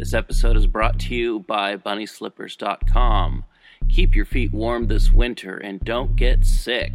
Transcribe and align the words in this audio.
This 0.00 0.14
episode 0.14 0.56
is 0.56 0.66
brought 0.66 0.98
to 1.00 1.14
you 1.14 1.40
by 1.40 1.76
BunnySlippers.com. 1.76 3.44
Keep 3.90 4.16
your 4.16 4.24
feet 4.24 4.50
warm 4.50 4.86
this 4.86 5.12
winter 5.12 5.58
and 5.58 5.78
don't 5.78 6.16
get 6.16 6.46
sick. 6.46 6.90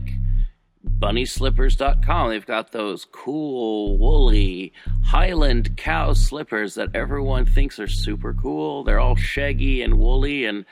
BunnySlippers.com. 0.98 2.30
They've 2.30 2.44
got 2.44 2.72
those 2.72 3.06
cool, 3.06 4.00
woolly 4.00 4.74
Highland 5.04 5.78
cow 5.78 6.14
slippers 6.14 6.74
that 6.74 6.96
everyone 6.96 7.46
thinks 7.46 7.78
are 7.80 7.88
super 7.88 8.34
cool. 8.34 8.84
They're 8.84 9.00
all 9.00 9.16
shaggy 9.16 9.84
and 9.84 10.00
woolly, 10.00 10.46
and 10.46 10.66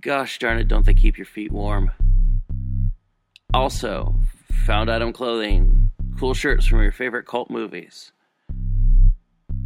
gosh 0.00 0.38
darn 0.38 0.60
it, 0.60 0.68
don't 0.68 0.86
they 0.86 0.94
keep 0.94 1.18
your 1.18 1.26
feet 1.26 1.52
warm? 1.52 1.90
Also, 3.52 4.14
found 4.64 4.90
item 4.90 5.12
clothing, 5.12 5.90
cool 6.18 6.32
shirts 6.32 6.64
from 6.64 6.80
your 6.80 6.92
favorite 6.92 7.26
cult 7.26 7.50
movies. 7.50 8.12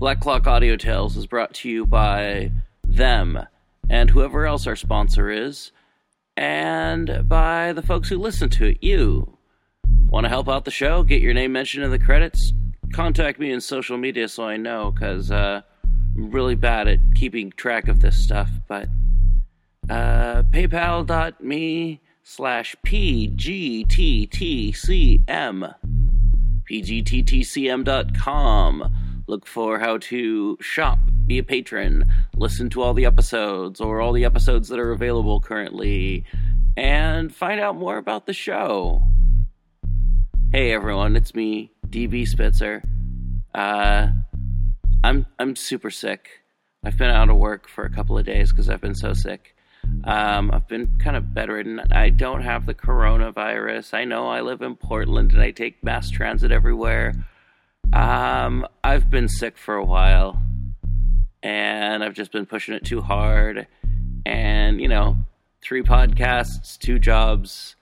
Black 0.02 0.18
Clock 0.18 0.48
Audio 0.48 0.74
Tales 0.74 1.16
is 1.16 1.28
brought 1.28 1.54
to 1.54 1.68
you 1.68 1.86
by 1.86 2.50
them 2.82 3.38
and 3.88 4.10
whoever 4.10 4.44
else 4.44 4.66
our 4.66 4.74
sponsor 4.74 5.30
is, 5.30 5.70
and 6.36 7.28
by 7.28 7.72
the 7.72 7.82
folks 7.82 8.08
who 8.08 8.18
listen 8.18 8.50
to 8.50 8.70
it, 8.70 8.78
you. 8.80 9.38
Want 10.08 10.24
to 10.24 10.28
help 10.28 10.48
out 10.48 10.64
the 10.64 10.72
show? 10.72 11.04
Get 11.04 11.22
your 11.22 11.34
name 11.34 11.52
mentioned 11.52 11.84
in 11.84 11.92
the 11.92 12.00
credits? 12.00 12.52
Contact 12.92 13.38
me 13.38 13.52
in 13.52 13.60
social 13.60 13.96
media 13.96 14.26
so 14.26 14.42
I 14.42 14.56
know, 14.56 14.90
because 14.90 15.30
uh, 15.30 15.60
I'm 15.84 16.32
really 16.32 16.56
bad 16.56 16.88
at 16.88 16.98
keeping 17.14 17.52
track 17.52 17.86
of 17.86 18.00
this 18.00 18.20
stuff. 18.20 18.50
But 18.66 18.88
uh, 19.88 20.42
paypal.me 20.50 22.00
slash 22.24 22.74
pgttcm 22.84 23.84
pgttcm.com 26.68 27.82
look 29.26 29.46
for 29.46 29.78
how 29.78 29.98
to 29.98 30.56
shop 30.60 30.98
be 31.26 31.38
a 31.38 31.44
patron 31.44 32.04
listen 32.36 32.68
to 32.68 32.82
all 32.82 32.94
the 32.94 33.04
episodes 33.04 33.80
or 33.80 34.00
all 34.00 34.12
the 34.12 34.24
episodes 34.24 34.68
that 34.68 34.78
are 34.78 34.92
available 34.92 35.40
currently 35.40 36.24
and 36.76 37.34
find 37.34 37.60
out 37.60 37.76
more 37.76 37.98
about 37.98 38.26
the 38.26 38.32
show 38.32 39.02
hey 40.52 40.72
everyone 40.72 41.16
it's 41.16 41.34
me 41.34 41.70
db 41.88 42.26
spitzer 42.26 42.82
uh, 43.54 44.08
i'm 45.04 45.26
i'm 45.38 45.54
super 45.54 45.90
sick 45.90 46.28
i've 46.84 46.98
been 46.98 47.10
out 47.10 47.30
of 47.30 47.36
work 47.36 47.68
for 47.68 47.84
a 47.84 47.90
couple 47.90 48.18
of 48.18 48.24
days 48.24 48.50
because 48.50 48.68
i've 48.68 48.80
been 48.80 48.94
so 48.94 49.12
sick 49.12 49.54
um, 50.04 50.50
I've 50.52 50.66
been 50.68 50.98
kind 50.98 51.16
of 51.16 51.34
bedridden. 51.34 51.80
I 51.90 52.10
don't 52.10 52.42
have 52.42 52.66
the 52.66 52.74
coronavirus. 52.74 53.94
I 53.94 54.04
know 54.04 54.28
I 54.28 54.40
live 54.40 54.62
in 54.62 54.76
Portland 54.76 55.32
and 55.32 55.42
I 55.42 55.50
take 55.50 55.82
mass 55.82 56.10
transit 56.10 56.50
everywhere. 56.50 57.14
Um, 57.92 58.66
I've 58.82 59.10
been 59.10 59.28
sick 59.28 59.56
for 59.56 59.74
a 59.74 59.84
while 59.84 60.40
and 61.42 62.02
I've 62.02 62.14
just 62.14 62.32
been 62.32 62.46
pushing 62.46 62.74
it 62.74 62.84
too 62.84 63.00
hard. 63.00 63.66
And, 64.24 64.80
you 64.80 64.88
know, 64.88 65.16
three 65.62 65.82
podcasts, 65.82 66.78
two 66.78 66.98
jobs, 66.98 67.76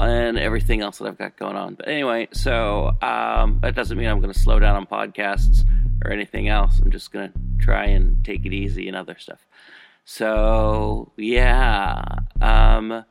and 0.00 0.38
everything 0.38 0.80
else 0.80 0.98
that 0.98 1.06
I've 1.06 1.18
got 1.18 1.36
going 1.36 1.56
on. 1.56 1.74
But 1.74 1.88
anyway, 1.88 2.28
so 2.32 2.92
um, 3.02 3.60
that 3.62 3.74
doesn't 3.74 3.96
mean 3.96 4.08
I'm 4.08 4.20
going 4.20 4.32
to 4.32 4.38
slow 4.38 4.58
down 4.58 4.76
on 4.76 4.86
podcasts 4.86 5.64
or 6.04 6.10
anything 6.10 6.48
else. 6.48 6.80
I'm 6.80 6.90
just 6.90 7.12
going 7.12 7.30
to 7.30 7.38
try 7.58 7.86
and 7.86 8.24
take 8.24 8.44
it 8.44 8.52
easy 8.52 8.88
and 8.88 8.96
other 8.96 9.16
stuff. 9.18 9.46
So 10.04 11.12
yeah, 11.16 12.02
um, 12.40 13.04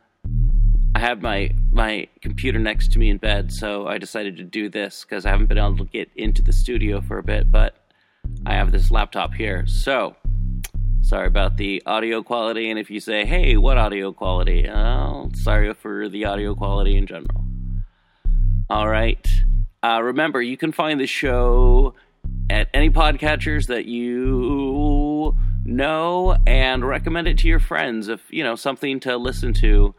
have 1.04 1.22
my 1.22 1.52
my 1.72 2.08
computer 2.22 2.60
next 2.60 2.94
to 2.94 3.00
me 3.00 3.10
in 3.10 3.18
bed, 3.18 3.52
so 3.52 3.88
I 3.88 3.98
decided 3.98 4.38
to 4.38 4.44
do 4.44 4.70
this 4.70 5.04
because 5.04 5.26
I 5.26 5.30
haven't 5.30 5.48
been 5.48 5.58
able 5.58 5.78
to 5.78 5.86
get 5.86 6.10
into 6.16 6.42
the 6.42 6.54
studio 6.54 7.02
for 7.02 7.18
a 7.18 7.24
bit, 7.24 7.52
but 7.52 7.76
I 8.46 8.54
have 8.54 8.72
this 8.72 8.90
laptop 8.90 9.34
here. 9.34 9.66
So 9.68 10.16
sorry 11.02 11.28
about 11.28 11.58
the 11.58 11.84
audio 11.86 12.24
quality, 12.24 12.70
and 12.70 12.80
if 12.80 12.90
you 12.90 13.02
say, 13.02 13.26
"Hey, 13.26 13.58
what 13.58 13.78
audio 13.78 14.14
quality?" 14.14 14.70
Oh, 14.70 15.30
sorry 15.34 15.74
for 15.74 16.08
the 16.08 16.24
audio 16.24 16.56
quality 16.56 16.96
in 16.96 17.06
general. 17.06 17.44
All 18.70 18.88
right. 18.88 19.28
Uh, 19.84 20.00
remember, 20.02 20.42
you 20.42 20.56
can 20.56 20.72
find 20.72 21.02
the 21.02 21.08
show 21.08 21.96
at 22.50 22.70
any 22.74 22.90
podcatchers 22.90 23.68
that 23.68 23.86
you 23.86 25.36
know 25.66 26.38
and 26.48 26.88
recommend 26.88 27.28
it 27.28 27.38
to 27.40 27.48
your 27.50 27.60
friends 27.60 28.08
if 28.08 28.22
you 28.30 28.44
know 28.44 28.56
something 28.56 29.02
to 29.02 29.18
listen 29.18 29.54
to 29.54 29.94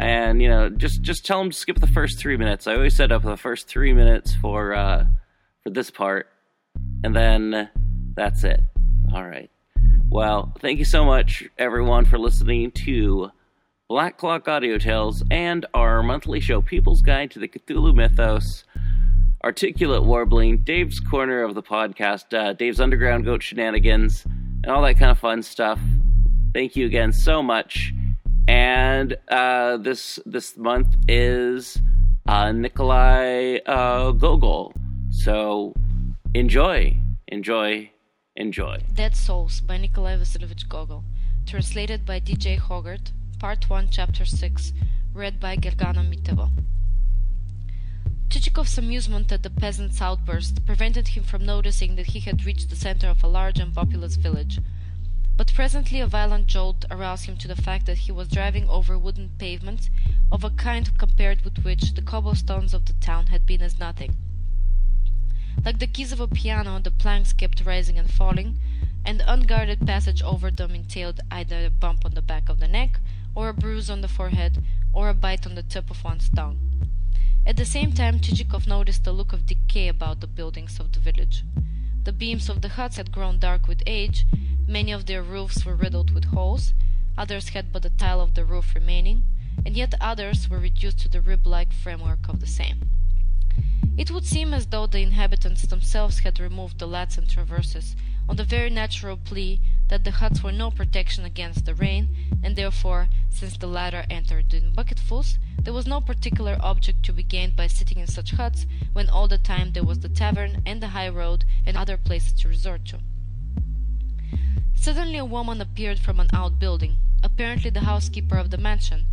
and 0.00 0.42
you 0.42 0.48
know 0.48 0.68
just 0.68 1.02
just 1.02 1.24
tell 1.24 1.38
them 1.38 1.50
to 1.50 1.56
skip 1.56 1.78
the 1.80 1.86
first 1.86 2.18
three 2.18 2.36
minutes 2.36 2.66
i 2.66 2.74
always 2.74 2.94
set 2.94 3.12
up 3.12 3.22
the 3.22 3.36
first 3.36 3.68
three 3.68 3.92
minutes 3.92 4.34
for 4.34 4.74
uh 4.74 5.04
for 5.62 5.70
this 5.70 5.90
part 5.90 6.28
and 7.02 7.14
then 7.14 7.68
that's 8.14 8.44
it 8.44 8.60
all 9.14 9.24
right 9.24 9.50
well 10.08 10.52
thank 10.60 10.78
you 10.78 10.84
so 10.84 11.04
much 11.04 11.44
everyone 11.58 12.04
for 12.04 12.18
listening 12.18 12.70
to 12.70 13.30
black 13.88 14.16
clock 14.16 14.48
audio 14.48 14.78
tales 14.78 15.22
and 15.30 15.66
our 15.74 16.02
monthly 16.02 16.40
show 16.40 16.60
people's 16.60 17.02
guide 17.02 17.30
to 17.30 17.38
the 17.38 17.48
cthulhu 17.48 17.94
mythos 17.94 18.64
articulate 19.44 20.04
warbling 20.04 20.58
dave's 20.58 20.98
corner 21.00 21.42
of 21.42 21.54
the 21.54 21.62
podcast 21.62 22.36
uh, 22.36 22.52
dave's 22.54 22.80
underground 22.80 23.24
goat 23.24 23.42
shenanigans 23.42 24.24
and 24.64 24.72
all 24.72 24.80
that 24.80 24.94
kind 24.94 25.10
of 25.10 25.18
fun 25.18 25.42
stuff. 25.42 25.78
Thank 26.54 26.74
you 26.74 26.86
again 26.86 27.12
so 27.12 27.42
much. 27.42 27.92
And 28.46 29.16
uh, 29.28 29.78
this 29.78 30.18
this 30.26 30.56
month 30.56 30.96
is 31.08 31.78
uh, 32.26 32.52
Nikolai 32.52 33.58
uh, 33.66 34.12
Gogol. 34.12 34.72
So 35.10 35.74
enjoy, 36.34 36.96
enjoy, 37.28 37.90
enjoy. 38.36 38.80
Dead 38.92 39.16
Souls 39.16 39.60
by 39.60 39.78
Nikolai 39.78 40.16
Vasilievich 40.16 40.68
Gogol. 40.68 41.04
Translated 41.46 42.04
by 42.04 42.20
DJ 42.20 42.58
Hogarth. 42.58 43.12
Part 43.38 43.68
1, 43.68 43.88
Chapter 43.90 44.24
6. 44.24 44.72
Read 45.12 45.38
by 45.40 45.56
Gergana 45.56 46.02
Mitevo. 46.08 46.50
Chichikov's 48.28 48.78
amusement 48.78 49.30
at 49.30 49.42
the 49.42 49.50
peasant's 49.50 50.00
outburst 50.00 50.64
prevented 50.66 51.08
him 51.08 51.22
from 51.22 51.44
noticing 51.44 51.94
that 51.96 52.06
he 52.06 52.20
had 52.20 52.44
reached 52.44 52.70
the 52.70 52.76
center 52.76 53.08
of 53.08 53.22
a 53.22 53.28
large 53.28 53.58
and 53.58 53.74
populous 53.74 54.16
village. 54.16 54.58
But 55.36 55.52
presently 55.52 55.98
a 55.98 56.06
violent 56.06 56.46
jolt 56.46 56.84
aroused 56.90 57.26
him 57.26 57.36
to 57.38 57.48
the 57.48 57.56
fact 57.56 57.86
that 57.86 57.98
he 57.98 58.12
was 58.12 58.28
driving 58.28 58.68
over 58.68 58.96
wooden 58.96 59.30
pavements 59.38 59.90
of 60.30 60.44
a 60.44 60.50
kind 60.50 60.96
compared 60.96 61.42
with 61.42 61.64
which 61.64 61.94
the 61.94 62.02
cobblestones 62.02 62.72
of 62.72 62.84
the 62.84 62.92
town 62.94 63.26
had 63.26 63.44
been 63.44 63.60
as 63.60 63.78
nothing. 63.78 64.14
Like 65.64 65.80
the 65.80 65.88
keys 65.88 66.12
of 66.12 66.20
a 66.20 66.28
piano, 66.28 66.78
the 66.78 66.90
planks 66.90 67.32
kept 67.32 67.64
rising 67.64 67.98
and 67.98 68.08
falling, 68.08 68.60
and 69.04 69.22
unguarded 69.26 69.84
passage 69.84 70.22
over 70.22 70.50
them 70.50 70.74
entailed 70.74 71.20
either 71.30 71.66
a 71.66 71.70
bump 71.70 72.04
on 72.04 72.14
the 72.14 72.22
back 72.22 72.48
of 72.48 72.60
the 72.60 72.68
neck, 72.68 73.00
or 73.34 73.48
a 73.48 73.54
bruise 73.54 73.90
on 73.90 74.02
the 74.02 74.08
forehead, 74.08 74.62
or 74.92 75.08
a 75.08 75.14
bite 75.14 75.46
on 75.46 75.56
the 75.56 75.62
tip 75.62 75.90
of 75.90 76.04
one's 76.04 76.28
tongue. 76.28 76.60
At 77.44 77.56
the 77.56 77.64
same 77.64 77.92
time, 77.92 78.20
Chichikov 78.20 78.66
noticed 78.68 79.06
a 79.06 79.12
look 79.12 79.32
of 79.32 79.46
decay 79.46 79.88
about 79.88 80.20
the 80.20 80.26
buildings 80.28 80.78
of 80.78 80.92
the 80.92 81.00
village. 81.00 81.42
The 82.04 82.12
beams 82.12 82.50
of 82.50 82.60
the 82.60 82.68
huts 82.68 82.98
had 82.98 83.12
grown 83.12 83.38
dark 83.38 83.66
with 83.66 83.82
age, 83.86 84.26
many 84.66 84.92
of 84.92 85.06
their 85.06 85.22
roofs 85.22 85.64
were 85.64 85.74
riddled 85.74 86.10
with 86.10 86.26
holes, 86.26 86.74
others 87.16 87.48
had 87.48 87.72
but 87.72 87.86
a 87.86 87.90
tile 87.90 88.20
of 88.20 88.34
the 88.34 88.44
roof 88.44 88.74
remaining, 88.74 89.24
and 89.64 89.74
yet 89.74 89.94
others 90.02 90.50
were 90.50 90.58
reduced 90.58 90.98
to 90.98 91.08
the 91.08 91.22
rib-like 91.22 91.72
framework 91.72 92.28
of 92.28 92.40
the 92.40 92.46
same. 92.46 92.90
It 93.96 94.10
would 94.10 94.26
seem 94.26 94.52
as 94.52 94.66
though 94.66 94.86
the 94.86 95.00
inhabitants 95.00 95.62
themselves 95.62 96.18
had 96.18 96.38
removed 96.38 96.78
the 96.78 96.86
lats 96.86 97.16
and 97.16 97.26
traverses 97.26 97.96
on 98.28 98.36
the 98.36 98.44
very 98.44 98.68
natural 98.68 99.16
plea 99.16 99.60
that 99.94 100.02
the 100.02 100.10
huts 100.10 100.42
were 100.42 100.50
no 100.50 100.72
protection 100.72 101.24
against 101.24 101.66
the 101.66 101.74
rain, 101.76 102.08
and 102.42 102.56
therefore, 102.56 103.08
since 103.30 103.56
the 103.56 103.68
latter 103.68 104.04
entered 104.10 104.52
in 104.52 104.72
bucketfuls, 104.72 105.38
there 105.62 105.72
was 105.72 105.86
no 105.86 106.00
particular 106.00 106.56
object 106.58 107.04
to 107.04 107.12
be 107.12 107.22
gained 107.22 107.54
by 107.54 107.68
sitting 107.68 107.98
in 108.00 108.06
such 108.08 108.32
huts, 108.32 108.66
when 108.92 109.08
all 109.08 109.28
the 109.28 109.38
time 109.38 109.70
there 109.70 109.84
was 109.84 110.00
the 110.00 110.08
tavern 110.08 110.60
and 110.66 110.82
the 110.82 110.88
high 110.88 111.08
road 111.08 111.44
and 111.64 111.76
other 111.76 111.96
places 111.96 112.32
to 112.32 112.48
resort 112.48 112.84
to. 112.84 112.98
Suddenly 114.74 115.16
a 115.16 115.24
woman 115.24 115.60
appeared 115.60 116.00
from 116.00 116.18
an 116.18 116.28
outbuilding, 116.32 116.96
apparently 117.22 117.70
the 117.70 117.82
housekeeper 117.82 118.36
of 118.36 118.50
the 118.50 118.58
mansion, 118.58 119.06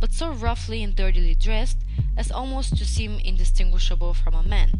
but 0.00 0.12
so 0.12 0.32
roughly 0.32 0.82
and 0.82 0.96
dirtily 0.96 1.36
dressed 1.36 1.78
as 2.16 2.32
almost 2.32 2.76
to 2.76 2.84
seem 2.84 3.20
indistinguishable 3.20 4.14
from 4.14 4.34
a 4.34 4.42
man. 4.42 4.72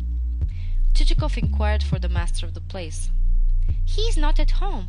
Chichikov 0.95 1.39
inquired 1.39 1.85
for 1.85 2.01
the 2.01 2.09
master 2.09 2.45
of 2.45 2.55
the 2.55 2.61
place. 2.61 3.11
He 3.85 4.03
is 4.03 4.17
not 4.17 4.41
at 4.41 4.59
home, 4.63 4.89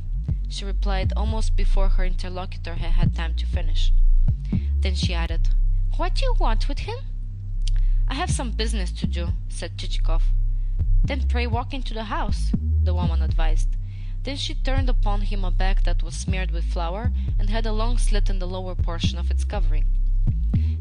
she 0.50 0.66
replied 0.66 1.14
almost 1.16 1.56
before 1.56 1.90
her 1.90 2.06
interlocutor 2.06 2.76
had 2.76 2.92
had 2.92 3.16
time 3.16 3.36
to 3.36 3.46
finish. 3.46 3.92
Then 4.80 4.96
she 4.96 5.14
added, 5.14 5.50
What 5.98 6.16
do 6.16 6.26
you 6.26 6.36
want 6.40 6.68
with 6.68 6.80
him? 6.80 6.98
I 8.08 8.14
have 8.14 8.30
some 8.30 8.52
business 8.52 8.92
to 8.92 9.08
do, 9.08 9.30
said 9.50 9.78
Chichikov. 9.78 10.24
Then 11.04 11.28
pray 11.28 11.48
walk 11.48 11.74
into 11.74 11.94
the 11.94 12.06
house, 12.06 12.52
the 12.84 12.94
woman 12.94 13.22
advised. 13.22 13.70
Then 14.24 14.38
she 14.38 14.56
turned 14.56 14.90
upon 14.90 15.22
him 15.22 15.46
a 15.46 15.52
back 15.52 15.84
that 15.84 16.02
was 16.02 16.16
smeared 16.16 16.52
with 16.52 16.66
flour 16.66 17.12
and 17.38 17.50
had 17.50 17.66
a 17.66 17.72
long 17.72 17.98
slit 17.98 18.30
in 18.30 18.40
the 18.40 18.48
lower 18.48 18.76
portion 18.76 19.18
of 19.20 19.30
its 19.30 19.44
covering. 19.44 19.86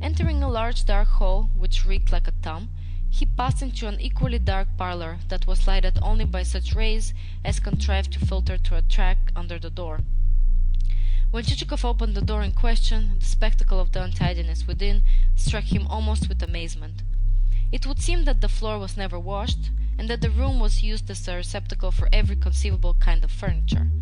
Entering 0.00 0.42
a 0.42 0.48
large 0.48 0.84
dark 0.84 1.08
hall 1.08 1.50
which 1.54 1.84
reeked 1.84 2.12
like 2.12 2.28
a 2.28 2.32
tomb, 2.42 2.68
he 3.16 3.24
passed 3.24 3.62
into 3.62 3.86
an 3.86 4.00
equally 4.00 4.40
dark 4.40 4.66
parlor 4.76 5.18
that 5.28 5.46
was 5.46 5.68
lighted 5.68 5.96
only 6.02 6.24
by 6.24 6.42
such 6.42 6.74
rays 6.74 7.14
as 7.44 7.60
contrived 7.60 8.12
to 8.12 8.18
filter 8.18 8.58
through 8.58 8.78
a 8.78 8.82
crack 8.92 9.30
under 9.36 9.56
the 9.56 9.70
door. 9.70 10.00
When 11.30 11.44
Chichikov 11.44 11.84
opened 11.84 12.16
the 12.16 12.20
door 12.20 12.42
in 12.42 12.50
question, 12.50 13.14
the 13.20 13.24
spectacle 13.24 13.78
of 13.78 13.92
the 13.92 14.02
untidiness 14.02 14.66
within 14.66 15.04
struck 15.36 15.62
him 15.62 15.86
almost 15.86 16.28
with 16.28 16.42
amazement. 16.42 17.02
It 17.70 17.86
would 17.86 18.00
seem 18.00 18.24
that 18.24 18.40
the 18.40 18.48
floor 18.48 18.80
was 18.80 18.96
never 18.96 19.20
washed, 19.20 19.70
and 19.96 20.10
that 20.10 20.20
the 20.20 20.30
room 20.30 20.58
was 20.58 20.82
used 20.82 21.08
as 21.08 21.28
a 21.28 21.36
receptacle 21.36 21.92
for 21.92 22.08
every 22.12 22.34
conceivable 22.34 22.94
kind 22.94 23.22
of 23.22 23.30
furniture. 23.30 23.92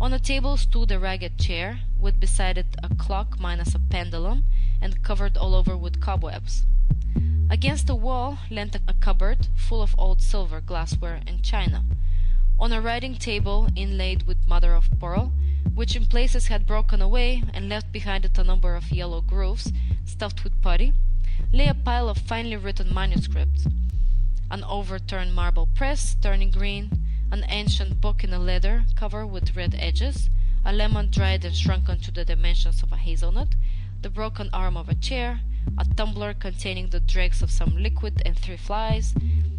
On 0.00 0.12
a 0.12 0.18
table 0.18 0.56
stood 0.56 0.90
a 0.90 0.98
ragged 0.98 1.38
chair, 1.38 1.82
with 1.96 2.18
beside 2.18 2.58
it 2.58 2.74
a 2.82 2.92
clock 2.96 3.38
minus 3.38 3.76
a 3.76 3.78
pendulum, 3.78 4.42
and 4.80 5.04
covered 5.04 5.36
all 5.36 5.54
over 5.54 5.76
with 5.76 6.00
cobwebs. 6.00 6.64
Against 7.50 7.86
the 7.86 7.94
wall 7.94 8.40
leant 8.50 8.76
a 8.86 8.92
cupboard 8.92 9.48
full 9.56 9.80
of 9.80 9.94
old 9.96 10.20
silver, 10.20 10.60
glassware, 10.60 11.22
and 11.26 11.42
china. 11.42 11.82
On 12.60 12.72
a 12.72 12.80
writing 12.82 13.16
table 13.16 13.68
inlaid 13.74 14.24
with 14.24 14.46
mother 14.46 14.74
of 14.74 14.90
pearl, 15.00 15.32
which 15.74 15.96
in 15.96 16.04
places 16.04 16.48
had 16.48 16.66
broken 16.66 17.00
away 17.00 17.42
and 17.54 17.70
left 17.70 17.90
behind 17.90 18.26
it 18.26 18.36
a 18.36 18.44
number 18.44 18.74
of 18.74 18.92
yellow 18.92 19.22
grooves 19.22 19.72
stuffed 20.04 20.44
with 20.44 20.60
putty, 20.60 20.92
lay 21.50 21.68
a 21.68 21.72
pile 21.74 22.10
of 22.10 22.18
finely 22.18 22.56
written 22.56 22.92
manuscripts. 22.92 23.66
An 24.50 24.62
overturned 24.64 25.34
marble 25.34 25.68
press, 25.74 26.16
turning 26.20 26.50
green, 26.50 26.90
an 27.30 27.46
ancient 27.48 27.98
book 27.98 28.22
in 28.22 28.34
a 28.34 28.38
leather 28.38 28.84
cover 28.94 29.26
with 29.26 29.56
red 29.56 29.74
edges, 29.78 30.28
a 30.66 30.72
lemon 30.72 31.10
dried 31.10 31.46
and 31.46 31.56
shrunken 31.56 31.98
to 32.00 32.10
the 32.10 32.26
dimensions 32.26 32.82
of 32.82 32.92
a 32.92 32.96
hazelnut, 32.98 33.54
the 34.02 34.10
broken 34.10 34.50
arm 34.52 34.76
of 34.76 34.90
a 34.90 34.94
chair, 34.94 35.40
a 35.76 35.84
tumbler 35.96 36.32
containing 36.32 36.88
the 36.88 37.00
dregs 37.00 37.42
of 37.42 37.50
some 37.50 37.76
liquid 37.76 38.22
and 38.24 38.38
three 38.38 38.56
flies, 38.56 39.14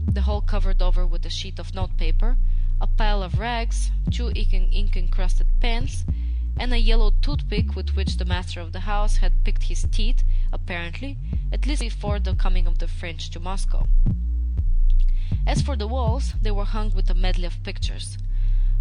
the 0.07 0.21
whole 0.21 0.41
covered 0.41 0.81
over 0.81 1.05
with 1.05 1.25
a 1.25 1.29
sheet 1.29 1.59
of 1.59 1.75
notepaper, 1.75 2.37
a 2.81 2.87
pile 2.87 3.21
of 3.21 3.37
rags, 3.37 3.91
two 4.09 4.31
ink 4.33 4.95
encrusted 4.95 5.47
pens, 5.59 6.05
and 6.57 6.73
a 6.73 6.77
yellow 6.77 7.11
toothpick 7.21 7.75
with 7.75 7.95
which 7.95 8.17
the 8.17 8.25
master 8.25 8.59
of 8.59 8.71
the 8.71 8.81
house 8.81 9.17
had 9.17 9.43
picked 9.43 9.63
his 9.63 9.85
teeth, 9.91 10.23
apparently, 10.51 11.17
at 11.51 11.67
least 11.67 11.81
before 11.81 12.19
the 12.19 12.35
coming 12.35 12.65
of 12.65 12.79
the 12.79 12.87
French 12.87 13.29
to 13.29 13.39
Moscow. 13.39 13.85
As 15.45 15.61
for 15.61 15.75
the 15.75 15.87
walls, 15.87 16.33
they 16.41 16.51
were 16.51 16.65
hung 16.65 16.91
with 16.91 17.09
a 17.09 17.13
medley 17.13 17.45
of 17.45 17.63
pictures. 17.63 18.17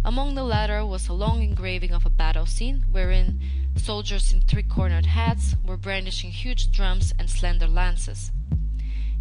Among 0.05 0.35
the 0.35 0.43
latter 0.43 0.85
was 0.85 1.07
a 1.07 1.13
long 1.13 1.43
engraving 1.43 1.91
of 1.91 2.05
a 2.05 2.09
battle 2.09 2.45
scene, 2.45 2.85
wherein 2.89 3.41
soldiers 3.75 4.31
in 4.31 4.39
three 4.41 4.63
cornered 4.63 5.07
hats 5.07 5.55
were 5.65 5.75
brandishing 5.75 6.31
huge 6.31 6.71
drums 6.71 7.13
and 7.19 7.29
slender 7.29 7.67
lances. 7.67 8.31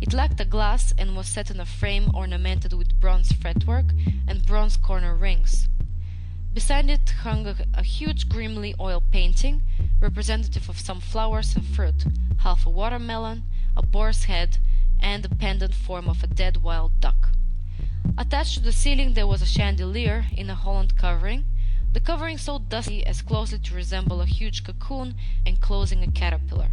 It 0.01 0.13
lacked 0.13 0.41
a 0.41 0.45
glass 0.45 0.95
and 0.97 1.17
was 1.17 1.27
set 1.27 1.51
in 1.51 1.59
a 1.59 1.67
frame 1.67 2.13
ornamented 2.15 2.73
with 2.73 2.99
bronze 3.01 3.33
fretwork 3.33 3.87
and 4.29 4.47
bronze 4.47 4.77
corner 4.77 5.17
rings. 5.17 5.69
Beside 6.55 6.89
it 6.89 7.11
hung 7.11 7.47
a, 7.49 7.57
a, 7.75 7.83
huge 7.83 8.29
grimly 8.29 8.75
oil 8.79 9.03
painting, 9.11 9.63
representative 10.01 10.69
of 10.69 10.79
some 10.79 11.01
flowers 11.01 11.57
and 11.57 11.65
fruit, 11.65 12.05
half 12.39 12.65
a 12.65 12.71
watermelon, 12.71 13.43
a 13.77 13.83
boar's 13.83 14.25
head, 14.25 14.59
and 15.01 15.25
the 15.25 15.35
pendant 15.35 15.75
form 15.75 16.09
of 16.09 16.23
a 16.23 16.29
dead 16.29 16.59
wild 16.59 17.01
duck. 17.01 17.31
Attached 18.17 18.55
to 18.55 18.61
the 18.61 18.73
ceiling 18.73 19.15
there 19.15 19.27
was 19.27 19.43
a 19.43 19.47
chandelier 19.47 20.27
in 20.37 20.51
a 20.51 20.55
holland 20.55 20.97
covering, 20.97 21.45
the 21.93 22.01
covering 22.01 22.37
so 22.37 22.59
dusty 22.59 23.07
as 23.07 23.23
closely 23.23 23.59
to 23.59 23.75
resemble 23.75 24.21
a 24.21 24.27
huge 24.27 24.65
cocoon 24.65 25.15
enclosing 25.47 26.03
a 26.03 26.11
caterpillar. 26.11 26.71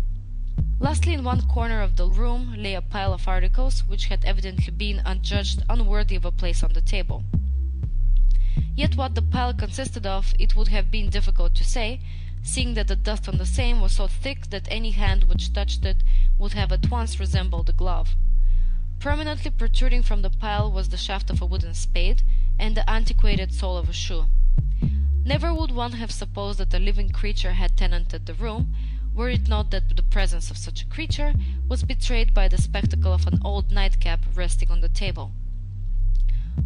Lastly, 0.80 1.14
in 1.14 1.24
one 1.24 1.48
corner 1.48 1.82
of 1.82 1.96
the 1.96 2.08
room 2.08 2.54
lay 2.58 2.74
a 2.74 2.82
pile 2.82 3.14
of 3.14 3.28
articles 3.28 3.84
which 3.88 4.06
had 4.08 4.26
evidently 4.26 4.72
been 4.72 5.02
adjudged 5.06 5.64
unworthy 5.70 6.16
of 6.16 6.26
a 6.26 6.32
place 6.32 6.64
on 6.64 6.74
the 6.74 6.82
table. 6.82 7.24
Yet 8.76 8.96
what 8.96 9.16
the 9.16 9.22
pile 9.22 9.54
consisted 9.54 10.06
of 10.06 10.34
it 10.38 10.56
would 10.56 10.68
have 10.68 10.92
been 10.92 11.10
difficult 11.10 11.56
to 11.56 11.64
say, 11.64 12.02
seeing 12.44 12.74
that 12.74 12.88
the 12.88 12.96
dust 12.96 13.30
on 13.30 13.38
the 13.38 13.46
same 13.46 13.80
was 13.80 13.94
so 13.94 14.08
thick 14.08 14.50
that 14.50 14.68
any 14.70 14.92
hand 14.92 15.26
which 15.26 15.54
touched 15.54 15.86
it 15.86 16.04
would 16.38 16.54
have 16.54 16.72
at 16.72 16.90
once 16.92 17.20
resembled 17.20 17.70
a 17.70 17.74
glove. 17.74 18.16
Prominently 19.00 19.52
protruding 19.52 20.04
from 20.04 20.22
the 20.22 20.30
pile 20.30 20.72
was 20.72 20.90
the 20.90 20.98
shaft 20.98 21.30
of 21.30 21.42
a 21.42 21.46
wooden 21.46 21.74
spade 21.74 22.24
and 22.58 22.76
the 22.76 22.90
antiquated 22.90 23.54
sole 23.54 23.78
of 23.78 23.90
a 23.90 23.94
shoe. 23.94 24.26
Never 25.24 25.54
would 25.54 25.72
one 25.72 25.94
have 25.94 26.12
supposed 26.12 26.60
that 26.60 26.74
a 26.74 26.80
living 26.80 27.10
creature 27.10 27.54
had 27.54 27.78
tenanted 27.78 28.26
the 28.26 28.34
room, 28.34 28.76
were 29.14 29.30
it 29.30 29.48
not 29.48 29.72
that 29.72 29.96
the 29.96 30.04
presence 30.04 30.52
of 30.52 30.58
such 30.58 30.82
a 30.82 30.88
creature 30.88 31.34
was 31.68 31.84
betrayed 31.84 32.34
by 32.34 32.48
the 32.48 32.62
spectacle 32.62 33.14
of 33.14 33.26
an 33.28 33.40
old 33.44 33.72
nightcap 33.72 34.20
resting 34.36 34.70
on 34.70 34.82
the 34.82 34.90
table. 34.90 35.32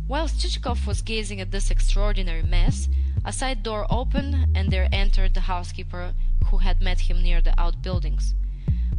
Whilst 0.08 0.40
Chichikov 0.40 0.88
was 0.88 1.02
gazing 1.02 1.40
at 1.40 1.52
this 1.52 1.72
extraordinary 1.72 2.44
mess, 2.44 2.90
a 3.24 3.32
side 3.32 3.64
door 3.64 3.86
opened, 3.90 4.56
and 4.56 4.72
there 4.72 4.90
entered 4.92 5.34
the 5.34 5.42
housekeeper 5.42 6.14
who 6.48 6.58
had 6.60 6.82
met 6.82 7.02
him 7.02 7.22
near 7.22 7.42
the 7.42 7.60
outbuildings. 7.60 8.34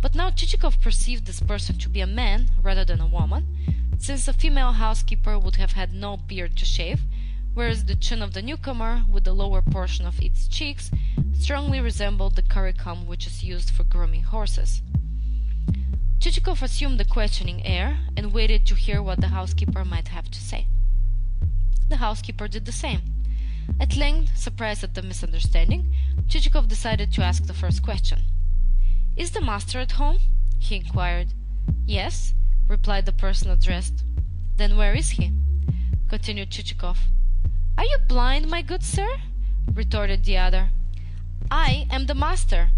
But 0.00 0.14
now 0.14 0.30
Chichikov 0.30 0.80
perceived 0.80 1.26
this 1.26 1.40
person 1.40 1.76
to 1.78 1.88
be 1.90 2.00
a 2.00 2.06
man 2.06 2.50
rather 2.62 2.84
than 2.84 3.00
a 3.00 3.06
woman, 3.06 3.46
since 3.98 4.26
a 4.26 4.32
female 4.32 4.72
housekeeper 4.72 5.38
would 5.38 5.56
have 5.56 5.72
had 5.72 5.92
no 5.92 6.16
beard 6.16 6.56
to 6.56 6.64
shave, 6.64 7.02
whereas 7.52 7.84
the 7.84 7.94
chin 7.94 8.22
of 8.22 8.32
the 8.32 8.40
newcomer, 8.40 9.04
with 9.10 9.24
the 9.24 9.34
lower 9.34 9.60
portion 9.60 10.06
of 10.06 10.18
its 10.22 10.48
cheeks, 10.48 10.90
strongly 11.34 11.80
resembled 11.80 12.34
the 12.34 12.42
currycomb 12.42 13.04
which 13.06 13.26
is 13.26 13.44
used 13.44 13.70
for 13.70 13.84
grooming 13.84 14.22
horses. 14.22 14.80
Chichikov 16.18 16.62
assumed 16.62 17.00
a 17.00 17.04
questioning 17.04 17.64
air 17.66 17.98
and 18.16 18.32
waited 18.32 18.66
to 18.66 18.74
hear 18.74 19.02
what 19.02 19.20
the 19.20 19.28
housekeeper 19.28 19.84
might 19.84 20.08
have 20.08 20.30
to 20.30 20.40
say. 20.40 20.66
The 21.90 21.96
housekeeper 21.96 22.48
did 22.48 22.64
the 22.64 22.72
same. 22.72 23.02
At 23.78 23.96
length, 23.96 24.36
surprised 24.36 24.82
at 24.82 24.94
the 24.94 25.02
misunderstanding, 25.02 25.94
Chichikov 26.28 26.68
decided 26.68 27.12
to 27.12 27.22
ask 27.22 27.44
the 27.46 27.54
first 27.54 27.82
question. 27.82 28.22
Is 29.20 29.32
the 29.32 29.42
master 29.42 29.78
at 29.80 29.92
home? 29.92 30.18
he 30.58 30.76
inquired. 30.76 31.34
Yes, 31.84 32.32
replied 32.68 33.04
the 33.04 33.12
person 33.12 33.50
addressed. 33.50 34.02
Then 34.56 34.78
where 34.78 34.94
is 34.94 35.10
he? 35.10 35.30
continued 36.08 36.48
Chichikov. 36.48 36.96
Are 37.76 37.84
you 37.84 37.98
blind, 38.08 38.48
my 38.48 38.62
good 38.62 38.82
sir? 38.82 39.18
retorted 39.70 40.24
the 40.24 40.38
other. 40.38 40.70
I 41.50 41.86
am 41.90 42.06
the 42.06 42.14
master. 42.14 42.70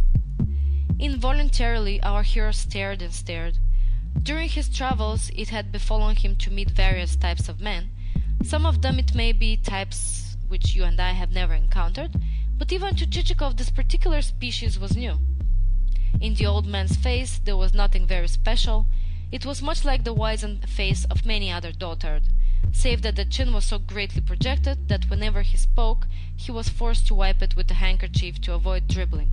Involuntarily 0.99 2.03
our 2.03 2.25
hero 2.25 2.51
stared 2.51 3.03
and 3.03 3.15
stared. 3.15 3.59
During 4.21 4.49
his 4.49 4.69
travels 4.69 5.31
it 5.37 5.51
had 5.51 5.71
befallen 5.71 6.17
him 6.17 6.35
to 6.39 6.51
meet 6.51 6.73
various 6.73 7.15
types 7.15 7.49
of 7.49 7.61
men. 7.61 7.91
Some 8.43 8.67
of 8.67 8.83
them 8.83 8.99
it 8.99 9.15
may 9.15 9.31
be 9.31 9.57
types 9.57 10.37
which 10.49 10.75
you 10.75 10.83
and 10.83 11.01
I 11.01 11.13
have 11.13 11.31
never 11.31 11.55
encountered, 11.55 12.21
but 12.59 12.73
even 12.73 12.97
to 12.97 13.07
Chichikov 13.07 13.59
this 13.59 13.71
particular 13.71 14.23
species 14.23 14.77
was 14.77 14.97
new. 14.97 15.21
In 16.21 16.35
the 16.35 16.47
old 16.47 16.67
man's 16.67 16.97
face 16.97 17.39
there 17.39 17.57
was 17.57 17.75
nothing 17.75 18.07
very 18.07 18.29
special. 18.29 18.87
It 19.31 19.47
was 19.47 19.63
much 19.63 19.85
like 19.85 20.05
the 20.05 20.13
wizened 20.13 20.69
face 20.69 21.05
of 21.07 21.25
many 21.25 21.51
other 21.51 21.73
dotard, 21.73 22.23
save 22.71 23.03
that 23.03 23.17
the 23.17 23.25
chin 23.25 23.53
was 23.53 23.65
so 23.65 23.79
greatly 23.79 24.21
projected 24.21 24.89
that 24.89 25.09
whenever 25.09 25.43
he 25.43 25.57
spoke 25.57 26.07
he 26.37 26.53
was 26.53 26.69
forced 26.69 27.07
to 27.07 27.15
wipe 27.15 27.43
it 27.43 27.57
with 27.57 27.71
a 27.71 27.75
handkerchief 27.75 28.41
to 28.43 28.53
avoid 28.53 28.89
dribbling, 28.89 29.33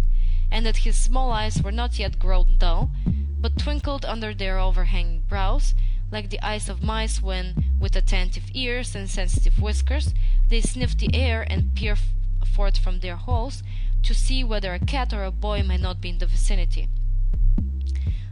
and 0.49 0.65
that 0.65 0.77
his 0.77 0.95
small 0.95 1.31
eyes 1.31 1.61
were 1.61 1.71
not 1.71 1.99
yet 1.99 2.17
grown 2.17 2.57
dull, 2.57 2.91
but 3.39 3.57
twinkled 3.57 4.05
under 4.05 4.33
their 4.33 4.57
overhanging 4.57 5.23
brows, 5.27 5.75
like 6.11 6.29
the 6.29 6.41
eyes 6.41 6.69
of 6.69 6.81
mice 6.81 7.21
when, 7.21 7.77
with 7.79 7.95
attentive 7.95 8.49
ears 8.53 8.95
and 8.95 9.09
sensitive 9.09 9.59
whiskers, 9.59 10.13
they 10.47 10.61
sniff 10.61 10.97
the 10.97 11.13
air 11.13 11.45
and 11.49 11.75
peer 11.75 11.97
forth 12.45 12.77
from 12.77 12.99
their 12.99 13.17
holes 13.17 13.63
to 14.03 14.13
see 14.13 14.43
whether 14.43 14.73
a 14.73 14.79
cat 14.79 15.13
or 15.13 15.23
a 15.23 15.31
boy 15.31 15.63
may 15.63 15.77
not 15.77 16.01
be 16.01 16.09
in 16.09 16.17
the 16.17 16.25
vicinity. 16.25 16.87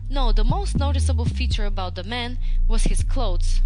No, 0.10 0.32
the 0.32 0.44
most 0.44 0.78
noticeable 0.78 1.26
feature 1.26 1.66
about 1.66 1.96
the 1.96 2.04
man 2.04 2.38
was 2.68 2.86
his 2.86 3.04
clothes. 3.04 3.62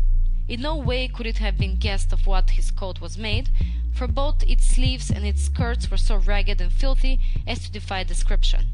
In 0.48 0.62
no 0.62 0.75
way 0.75 1.08
could 1.08 1.27
it 1.27 1.38
have 1.38 1.58
been 1.58 1.77
guessed 1.77 2.12
of 2.12 2.25
what 2.25 2.51
his 2.51 2.72
coat 2.72 3.00
was 3.00 3.17
made, 3.17 3.50
for 3.93 4.08
both 4.08 4.43
its 4.43 4.65
sleeves 4.65 5.12
and 5.12 5.25
its 5.25 5.43
skirts 5.43 5.91
were 5.91 5.98
so 5.98 6.15
ragged 6.15 6.60
and 6.60 6.72
filthy 6.72 7.20
as 7.46 7.60
to 7.60 7.72
defy 7.72 8.03
description. 8.03 8.67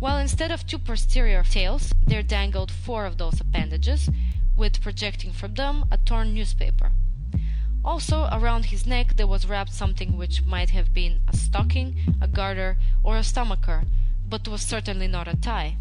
While 0.00 0.18
instead 0.18 0.50
of 0.50 0.66
two 0.66 0.78
posterior 0.78 1.44
tails, 1.44 1.94
there 2.06 2.22
dangled 2.22 2.70
four 2.70 3.06
of 3.06 3.18
those 3.18 3.40
appendages, 3.40 4.10
with 4.56 4.82
projecting 4.82 5.32
from 5.32 5.54
them 5.54 5.84
a 5.90 5.98
torn 5.98 6.34
newspaper. 6.34 6.92
Also, 7.82 8.28
around 8.30 8.66
his 8.66 8.84
neck 8.84 9.16
there 9.16 9.26
was 9.26 9.46
wrapped 9.46 9.72
something 9.72 10.16
which 10.16 10.44
might 10.44 10.70
have 10.70 10.92
been 10.92 11.20
a 11.28 11.36
stocking, 11.36 11.96
a 12.20 12.28
garter, 12.28 12.76
or 13.02 13.16
a 13.16 13.24
stomacher, 13.24 13.84
but 14.28 14.46
was 14.46 14.60
certainly 14.60 15.08
not 15.08 15.26
a 15.26 15.34
tie. 15.34 15.76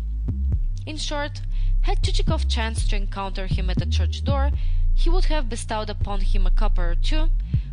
In 0.85 0.97
short, 0.97 1.41
had 1.81 2.01
Chichikov 2.01 2.47
chanced 2.49 2.89
to 2.89 2.95
encounter 2.95 3.47
him 3.47 3.69
at 3.69 3.77
the 3.77 3.85
church 3.85 4.23
door, 4.23 4.51
he 4.95 5.09
would 5.09 5.25
have 5.25 5.49
bestowed 5.49 5.89
upon 5.89 6.21
him 6.21 6.47
a 6.47 6.51
copper 6.51 6.91
or 6.91 6.95
two, 6.95 7.31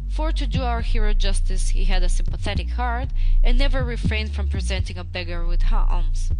for 0.08 0.32
to 0.32 0.46
do 0.46 0.62
our 0.62 0.80
hero 0.80 1.12
justice 1.12 1.68
he 1.68 1.84
had 1.84 2.02
a 2.02 2.08
sympathetic 2.08 2.70
heart, 2.70 3.10
and 3.44 3.56
never 3.56 3.84
refrained 3.84 4.34
from 4.34 4.48
presenting 4.48 4.98
a 4.98 5.04
beggar 5.04 5.46
with 5.46 5.72
alms. 5.72 6.32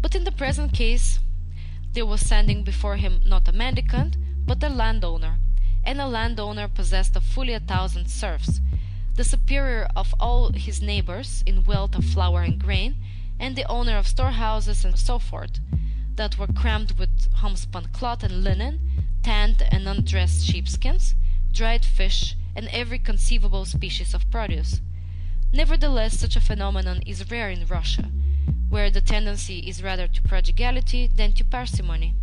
But 0.00 0.14
in 0.14 0.24
the 0.24 0.32
present 0.32 0.72
case, 0.72 1.18
there 1.92 2.06
was 2.06 2.20
standing 2.20 2.62
before 2.62 2.96
him 2.96 3.20
not 3.24 3.48
a 3.48 3.52
mendicant, 3.52 4.16
but 4.46 4.62
a 4.62 4.68
landowner, 4.68 5.38
and 5.84 6.00
a 6.00 6.06
landowner 6.06 6.68
possessed 6.68 7.16
of 7.16 7.24
fully 7.24 7.52
a 7.52 7.60
thousand 7.60 8.08
serfs, 8.08 8.60
the 9.16 9.24
superior 9.24 9.88
of 9.96 10.14
all 10.20 10.52
his 10.52 10.80
neighbors 10.80 11.42
in 11.46 11.64
wealth 11.64 11.94
of 11.94 12.04
flour 12.04 12.42
and 12.42 12.58
grain, 12.58 12.96
and 13.38 13.56
the 13.56 13.68
owner 13.68 13.96
of 13.96 14.06
storehouses 14.06 14.84
and 14.84 14.98
so 14.98 15.18
forth, 15.18 15.60
that 16.16 16.38
were 16.38 16.46
crammed 16.46 16.92
with 16.98 17.32
homespun 17.34 17.86
cloth 17.92 18.22
and 18.22 18.44
linen, 18.44 18.80
tanned 19.22 19.62
and 19.70 19.88
undressed 19.88 20.46
sheepskins, 20.46 21.14
dried 21.52 21.84
fish, 21.84 22.36
and 22.54 22.68
every 22.68 22.98
conceivable 22.98 23.64
species 23.64 24.14
of 24.14 24.30
produce. 24.30 24.80
Nevertheless, 25.52 26.18
such 26.18 26.36
a 26.36 26.40
phenomenon 26.40 27.02
is 27.06 27.30
rare 27.30 27.50
in 27.50 27.66
Russia, 27.66 28.10
where 28.68 28.90
the 28.90 29.00
tendency 29.00 29.58
is 29.60 29.82
rather 29.82 30.06
to 30.06 30.22
prodigality 30.22 31.06
than 31.06 31.32
to 31.32 31.44
parsimony. 31.44 32.14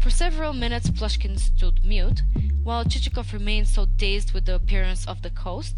For 0.00 0.10
several 0.10 0.52
minutes 0.52 0.90
Plushkin 0.90 1.38
stood 1.38 1.84
mute, 1.84 2.22
while 2.62 2.84
Chichikov 2.84 3.32
remained 3.32 3.66
so 3.66 3.84
dazed 3.84 4.32
with 4.32 4.44
the 4.44 4.54
appearance 4.54 5.04
of 5.06 5.22
the 5.22 5.30
host 5.30 5.76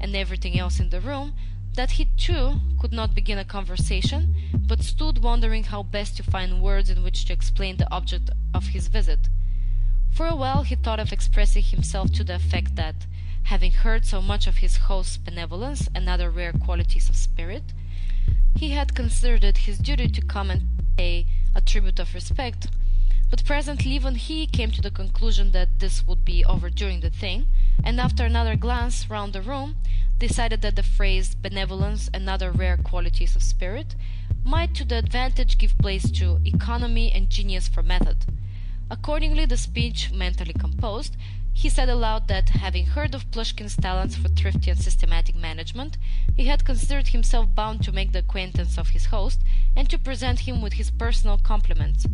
and 0.00 0.14
everything 0.14 0.56
else 0.58 0.78
in 0.78 0.90
the 0.90 1.00
room 1.00 1.34
that 1.74 1.92
he 1.92 2.04
too 2.16 2.60
could 2.80 2.92
not 2.92 3.14
begin 3.14 3.38
a 3.38 3.44
conversation, 3.44 4.34
but 4.54 4.82
stood 4.82 5.22
wondering 5.22 5.64
how 5.64 5.82
best 5.82 6.16
to 6.16 6.22
find 6.22 6.62
words 6.62 6.88
in 6.90 7.02
which 7.02 7.24
to 7.24 7.32
explain 7.32 7.76
the 7.76 7.90
object 7.92 8.30
of 8.54 8.68
his 8.68 8.86
visit. 8.86 9.28
For 10.10 10.26
a 10.26 10.36
while 10.36 10.62
he 10.62 10.76
thought 10.76 11.00
of 11.00 11.12
expressing 11.12 11.64
himself 11.64 12.12
to 12.12 12.24
the 12.24 12.36
effect 12.36 12.76
that, 12.76 13.06
having 13.42 13.72
heard 13.72 14.06
so 14.06 14.22
much 14.22 14.46
of 14.46 14.58
his 14.58 14.76
host's 14.76 15.16
benevolence 15.16 15.88
and 15.94 16.08
other 16.08 16.30
rare 16.30 16.52
qualities 16.52 17.08
of 17.08 17.16
spirit, 17.16 17.72
he 18.54 18.70
had 18.70 18.94
considered 18.94 19.44
it 19.44 19.58
his 19.58 19.78
duty 19.78 20.08
to 20.08 20.22
come 20.22 20.50
and 20.50 20.68
pay 20.96 21.26
a 21.54 21.60
tribute 21.60 21.98
of 21.98 22.14
respect. 22.14 22.68
But 23.28 23.44
presently 23.44 23.90
even 23.92 24.14
he 24.14 24.46
came 24.46 24.70
to 24.70 24.80
the 24.80 24.90
conclusion 24.90 25.50
that 25.50 25.80
this 25.80 26.06
would 26.06 26.24
be 26.24 26.44
overdoing 26.44 27.00
the 27.00 27.10
thing, 27.10 27.48
and 27.82 28.00
after 28.00 28.24
another 28.24 28.54
glance 28.54 29.10
round 29.10 29.32
the 29.32 29.42
room, 29.42 29.76
decided 30.18 30.62
that 30.62 30.76
the 30.76 30.82
phrase 30.82 31.34
benevolence 31.34 32.08
and 32.14 32.28
other 32.28 32.52
rare 32.52 32.76
qualities 32.76 33.34
of 33.34 33.42
spirit 33.42 33.96
might 34.44 34.74
to 34.74 34.84
the 34.84 34.96
advantage 34.96 35.58
give 35.58 35.76
place 35.78 36.10
to 36.12 36.40
economy 36.44 37.10
and 37.12 37.28
genius 37.28 37.66
for 37.66 37.82
method. 37.82 38.24
Accordingly, 38.88 39.44
the 39.44 39.56
speech 39.56 40.12
mentally 40.12 40.52
composed, 40.52 41.16
he 41.52 41.68
said 41.68 41.88
aloud 41.88 42.28
that, 42.28 42.50
having 42.50 42.86
heard 42.86 43.14
of 43.14 43.30
Plushkin's 43.32 43.76
talents 43.76 44.14
for 44.14 44.28
thrifty 44.28 44.70
and 44.70 44.78
systematic 44.78 45.34
management, 45.34 45.96
he 46.36 46.44
had 46.44 46.64
considered 46.64 47.08
himself 47.08 47.52
bound 47.54 47.82
to 47.82 47.92
make 47.92 48.12
the 48.12 48.20
acquaintance 48.20 48.78
of 48.78 48.90
his 48.90 49.06
host 49.06 49.40
and 49.74 49.90
to 49.90 49.98
present 49.98 50.40
him 50.40 50.62
with 50.62 50.74
his 50.74 50.90
personal 50.90 51.38
compliments. 51.38 52.06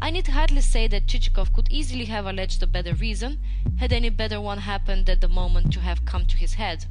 I 0.00 0.10
need 0.10 0.28
hardly 0.28 0.60
say 0.60 0.86
that 0.86 1.06
Chichikov 1.06 1.52
could 1.52 1.66
easily 1.70 2.04
have 2.04 2.24
alleged 2.24 2.62
a 2.62 2.66
better 2.66 2.94
reason, 2.94 3.40
had 3.78 3.92
any 3.92 4.10
better 4.10 4.40
one 4.40 4.58
happened 4.58 5.10
at 5.10 5.20
the 5.20 5.28
moment 5.28 5.72
to 5.72 5.80
have 5.80 6.04
come 6.04 6.24
to 6.26 6.36
his 6.36 6.54
head. 6.54 6.86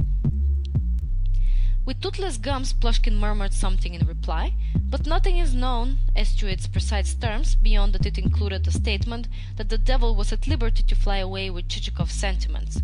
With 1.86 2.02
toothless 2.02 2.36
gums, 2.38 2.74
Plushkin 2.74 3.16
murmured 3.16 3.54
something 3.54 3.94
in 3.94 4.06
reply, 4.06 4.56
but 4.76 5.08
nothing 5.08 5.38
is 5.38 5.54
known 5.54 6.00
as 6.18 6.36
to 6.36 6.48
its 6.48 6.68
precise 6.68 7.14
terms 7.14 7.56
beyond 7.56 7.94
that 7.94 8.06
it 8.06 8.18
included 8.18 8.68
a 8.68 8.72
statement 8.72 9.30
that 9.56 9.70
the 9.70 9.78
devil 9.78 10.14
was 10.14 10.34
at 10.34 10.48
liberty 10.48 10.84
to 10.84 10.96
fly 10.96 11.20
away 11.20 11.50
with 11.50 11.70
Chichikov's 11.70 12.12
sentiments. 12.12 12.82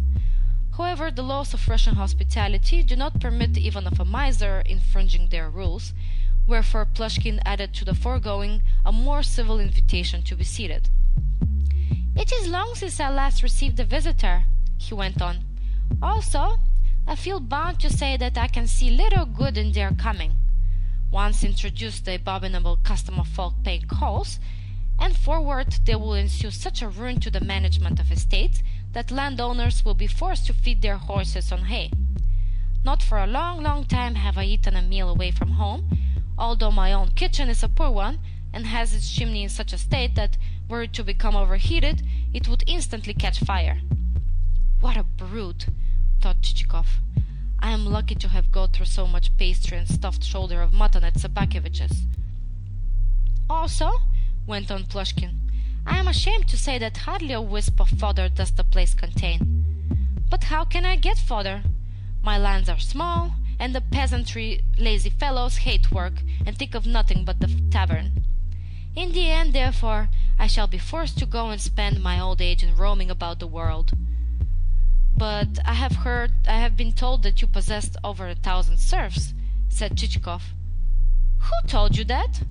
However, 0.78 1.12
the 1.12 1.22
laws 1.22 1.54
of 1.54 1.68
Russian 1.68 1.96
hospitality 1.96 2.82
do 2.82 2.96
not 2.96 3.20
permit 3.20 3.58
even 3.58 3.86
of 3.86 4.00
a 4.00 4.06
miser 4.06 4.64
infringing 4.66 5.28
their 5.28 5.50
rules, 5.50 5.94
wherefore 6.48 6.86
Plushkin 6.86 7.40
added 7.46 7.74
to 7.74 7.86
the 7.86 7.94
foregoing 7.94 8.62
a 8.86 8.92
more 8.92 9.24
civil 9.24 9.60
invitation 9.60 10.22
to 10.24 10.36
be 10.36 10.44
seated. 10.44 10.90
It 12.16 12.32
is 12.32 12.48
long 12.48 12.76
since 12.76 13.00
I 13.00 13.10
last 13.10 13.42
received 13.42 13.80
a 13.80 13.84
visitor, 13.84 14.44
he 14.78 14.94
went 14.94 15.22
on. 15.22 15.46
Also, 16.02 16.60
I 17.08 17.16
feel 17.16 17.40
bound 17.40 17.80
to 17.80 17.90
say 17.90 18.18
that 18.18 18.38
I 18.38 18.48
can 18.48 18.68
see 18.68 18.90
little 18.90 19.26
good 19.26 19.58
in 19.58 19.72
their 19.72 19.92
coming. 19.92 20.36
Once 21.12 21.44
introduced 21.44 22.06
the 22.06 22.16
abominable 22.16 22.78
custom 22.78 23.20
of 23.20 23.28
folk 23.28 23.54
paying 23.64 23.86
calls, 23.88 24.40
and 25.00 25.16
forward 25.18 25.76
there 25.86 26.00
will 26.00 26.14
ensue 26.14 26.52
such 26.52 26.82
a 26.82 26.88
ruin 26.88 27.20
to 27.20 27.30
the 27.30 27.42
management 27.42 28.00
of 28.00 28.12
estates 28.12 28.64
that 28.94 29.12
landowners 29.12 29.84
will 29.84 29.94
be 29.94 30.08
forced 30.08 30.48
to 30.48 30.54
feed 30.54 30.82
their 30.82 30.98
horses 30.98 31.52
on 31.52 31.66
hay. 31.66 31.92
Not 32.86 33.02
for 33.02 33.18
a 33.18 33.28
long, 33.28 33.64
long 33.64 33.86
time 33.86 34.16
have 34.16 34.38
I 34.38 34.46
eaten 34.46 34.76
a 34.76 34.82
meal 34.82 35.10
away 35.10 35.32
from 35.32 35.52
home, 35.52 35.90
although 36.38 36.72
my 36.72 36.92
own 36.92 37.12
kitchen 37.12 37.50
is 37.50 37.64
a 37.64 37.70
poor 37.70 37.90
one 37.90 38.20
and 38.54 38.68
has 38.68 38.94
its 38.94 39.12
chimney 39.12 39.44
in 39.44 39.50
such 39.50 39.74
a 39.74 39.78
state 39.78 40.16
that 40.16 40.38
were 40.70 40.84
it 40.84 40.94
to 40.94 41.04
become 41.04 41.36
overheated, 41.36 42.02
it 42.34 42.48
would 42.48 42.64
instantly 42.68 43.14
catch 43.14 43.40
fire. 43.40 43.82
What 44.80 44.98
a 44.98 45.04
brute! 45.04 45.68
thought 46.22 46.42
Chichikov. 46.42 46.88
I 47.60 47.72
am 47.72 47.86
lucky 47.86 48.16
to 48.16 48.28
have 48.28 48.52
got 48.52 48.74
through 48.74 48.86
so 48.86 49.08
much 49.08 49.36
pastry 49.38 49.78
and 49.78 49.88
stuffed 49.88 50.24
shoulder 50.24 50.62
of 50.62 50.74
mutton 50.74 51.04
at 51.04 51.16
Sobakevich's. 51.16 52.06
Also, 53.50 53.92
went 54.46 54.70
on 54.72 54.86
Plushkin, 54.86 55.40
I 55.86 55.98
am 55.98 56.08
ashamed 56.08 56.48
to 56.50 56.58
say 56.58 56.78
that 56.78 56.98
hardly 56.98 57.34
a 57.34 57.42
wisp 57.42 57.80
of 57.80 57.90
fodder 57.90 58.30
does 58.30 58.52
the 58.52 58.64
place 58.64 58.94
contain. 58.94 59.66
But 60.30 60.46
how 60.46 60.64
can 60.64 60.86
I 60.86 60.96
get 60.96 61.18
fodder? 61.18 61.64
My 62.22 62.38
lands 62.38 62.70
are 62.70 62.80
small, 62.80 63.36
and 63.64 63.74
the 63.74 63.80
peasantry, 63.80 64.62
lazy 64.78 65.10
fellows, 65.10 65.60
hate 65.60 65.90
work, 65.90 66.16
and 66.46 66.58
think 66.58 66.76
of 66.76 66.86
nothing 66.86 67.24
but 67.24 67.40
the 67.40 67.48
tavern. 67.72 68.12
In 68.94 69.14
the 69.14 69.30
end, 69.30 69.54
therefore, 69.54 70.10
I 70.38 70.48
shall 70.48 70.68
be 70.68 70.78
forced 70.78 71.18
to 71.20 71.26
go 71.26 71.50
and 71.50 71.62
spend 71.62 72.04
my 72.04 72.20
old 72.20 72.42
age 72.42 72.62
in 72.62 72.76
roaming 72.76 73.10
about 73.10 73.40
the 73.40 73.48
world. 73.48 73.94
But 75.16 75.60
I 75.64 75.76
have 75.76 76.04
heard, 76.04 76.34
I 76.46 76.58
have 76.58 76.76
been 76.76 76.92
told 76.92 77.24
that 77.24 77.42
you 77.42 77.48
possessed 77.48 77.96
over 78.04 78.28
a 78.28 78.36
thousand 78.36 78.80
serfs, 78.80 79.34
said 79.70 79.96
Chichikov. 79.96 80.42
Who 81.38 81.68
told 81.70 81.96
you 81.96 82.04
that? 82.04 82.44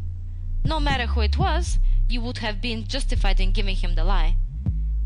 No 0.65 0.81
matter 0.81 1.09
who 1.09 1.21
it 1.21 1.37
was, 1.37 1.79
you 2.09 2.23
would 2.23 2.39
have 2.39 2.63
been 2.63 2.87
justified 2.87 3.39
in 3.39 3.53
giving 3.53 3.77
him 3.77 3.97
the 3.97 4.05
lie. 4.05 4.37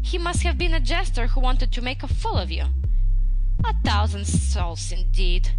He 0.03 0.19
must 0.19 0.45
have 0.45 0.57
been 0.57 0.73
a 0.73 0.79
jester 0.79 1.27
who 1.27 1.41
wanted 1.41 1.73
to 1.73 1.83
make 1.83 2.05
a 2.05 2.15
fool 2.21 2.39
of 2.39 2.53
you. 2.53 2.67
A 3.65 3.75
thousand 3.83 4.27
souls, 4.29 4.93
indeed. 4.93 5.51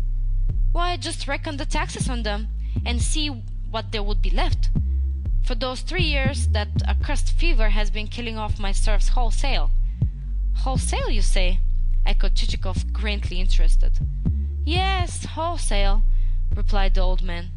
Why, 0.72 0.98
just 0.98 1.28
reckon 1.28 1.58
the 1.58 1.66
taxes 1.66 2.10
on 2.10 2.24
them, 2.24 2.50
and 2.86 3.02
see 3.02 3.28
what 3.28 3.92
there 3.92 4.04
would 4.04 4.22
be 4.22 4.30
left. 4.30 4.70
For 5.44 5.56
those 5.56 5.82
three 5.82 6.04
years 6.04 6.48
that 6.50 6.84
accursed 6.86 7.32
fever 7.32 7.70
has 7.70 7.90
been 7.90 8.08
killing 8.08 8.38
off 8.38 8.60
my 8.60 8.72
serfs 8.72 9.10
wholesale. 9.10 9.72
Wholesale, 10.58 11.10
you 11.10 11.22
say? 11.22 11.60
echoed 12.06 12.36
Chichikov, 12.36 12.92
greatly 12.94 13.40
interested. 13.40 14.00
Yes, 14.66 15.26
wholesale, 15.26 16.04
replied 16.54 16.96
the 16.96 17.02
old 17.02 17.22
man. 17.22 17.52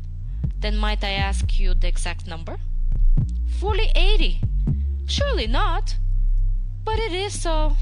Then 0.60 0.76
might 0.76 1.02
I 1.02 1.10
ask 1.10 1.58
you 1.58 1.74
the 1.74 1.88
exact 1.88 2.26
number? 2.26 2.58
Fully 3.58 3.90
eighty. 3.94 4.40
Surely 5.06 5.46
not. 5.46 5.96
But 6.84 6.98
it 6.98 7.12
is 7.12 7.40
so. 7.40 7.76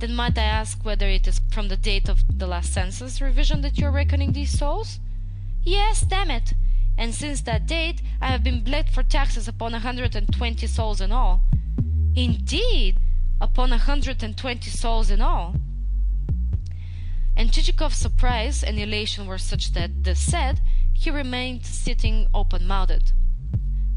Then 0.00 0.16
might 0.16 0.38
I 0.38 0.44
ask 0.44 0.82
whether 0.82 1.06
it 1.06 1.28
is 1.28 1.42
from 1.50 1.68
the 1.68 1.76
date 1.76 2.08
of 2.08 2.24
the 2.38 2.46
last 2.46 2.72
census 2.72 3.20
revision 3.20 3.60
that 3.60 3.76
you 3.76 3.86
are 3.86 3.92
reckoning 3.92 4.32
these 4.32 4.58
souls? 4.58 4.98
Yes, 5.62 6.00
damn 6.00 6.30
it. 6.30 6.54
And 6.96 7.14
since 7.14 7.42
that 7.42 7.66
date 7.66 8.00
I 8.20 8.28
have 8.28 8.42
been 8.42 8.64
bled 8.64 8.88
for 8.88 9.02
taxes 9.02 9.46
upon 9.46 9.74
a 9.74 9.78
hundred 9.78 10.16
and 10.16 10.32
twenty 10.32 10.66
souls 10.66 11.02
in 11.02 11.12
all. 11.12 11.42
Indeed, 12.16 12.96
upon 13.42 13.74
a 13.74 13.78
hundred 13.78 14.22
and 14.22 14.36
twenty 14.38 14.70
souls 14.70 15.10
in 15.10 15.20
all. 15.20 15.56
And 17.36 17.52
Chichikov's 17.52 17.96
surprise 17.96 18.62
and 18.62 18.78
elation 18.78 19.26
were 19.26 19.38
such 19.38 19.74
that, 19.74 20.04
this 20.04 20.20
said, 20.20 20.62
he 20.94 21.10
remained 21.10 21.66
sitting 21.66 22.26
open-mouthed. 22.34 23.12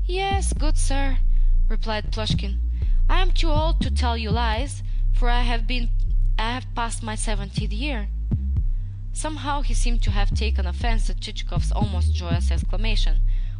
Yes, 0.05 0.51
good 0.51 0.77
sir, 0.77 1.19
replied 1.69 2.11
Plushkin. 2.11 2.59
I 3.09 3.21
am 3.21 3.31
too 3.31 3.49
old 3.49 3.79
to 3.81 3.89
tell 3.89 4.17
you 4.17 4.31
lies, 4.31 4.83
for 5.13 5.29
I 5.29 5.41
have 5.41 5.65
been 5.67 5.89
I 6.37 6.53
have 6.53 6.73
passed 6.75 7.03
my 7.03 7.15
seventieth 7.15 7.71
year. 7.71 8.07
Somehow 9.13 9.61
he 9.61 9.73
seemed 9.73 10.01
to 10.03 10.11
have 10.11 10.33
taken 10.33 10.65
offence 10.65 11.09
at 11.09 11.19
Chichikov's 11.19 11.71
almost 11.71 12.15
joyous 12.15 12.49
exclamation, 12.51 13.19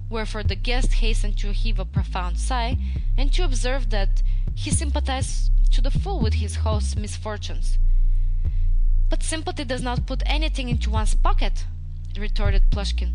wherefore 0.09 0.43
the 0.43 0.55
guest 0.55 0.93
hastened 0.93 1.37
to 1.37 1.53
heave 1.53 1.79
a 1.79 1.85
profound 1.85 2.39
sigh, 2.39 2.77
and 3.15 3.31
to 3.33 3.43
observe 3.43 3.91
that 3.91 4.23
he 4.55 4.71
sympathized 4.71 5.51
to 5.71 5.81
the 5.81 5.91
full 5.91 6.19
with 6.19 6.35
his 6.35 6.57
host's 6.57 6.95
misfortunes. 6.95 7.77
But 9.09 9.21
sympathy 9.23 9.63
does 9.63 9.83
not 9.83 10.07
put 10.07 10.23
anything 10.25 10.69
into 10.69 10.89
one's 10.89 11.13
pocket, 11.13 11.65
retorted 12.17 12.71
Plushkin. 12.71 13.13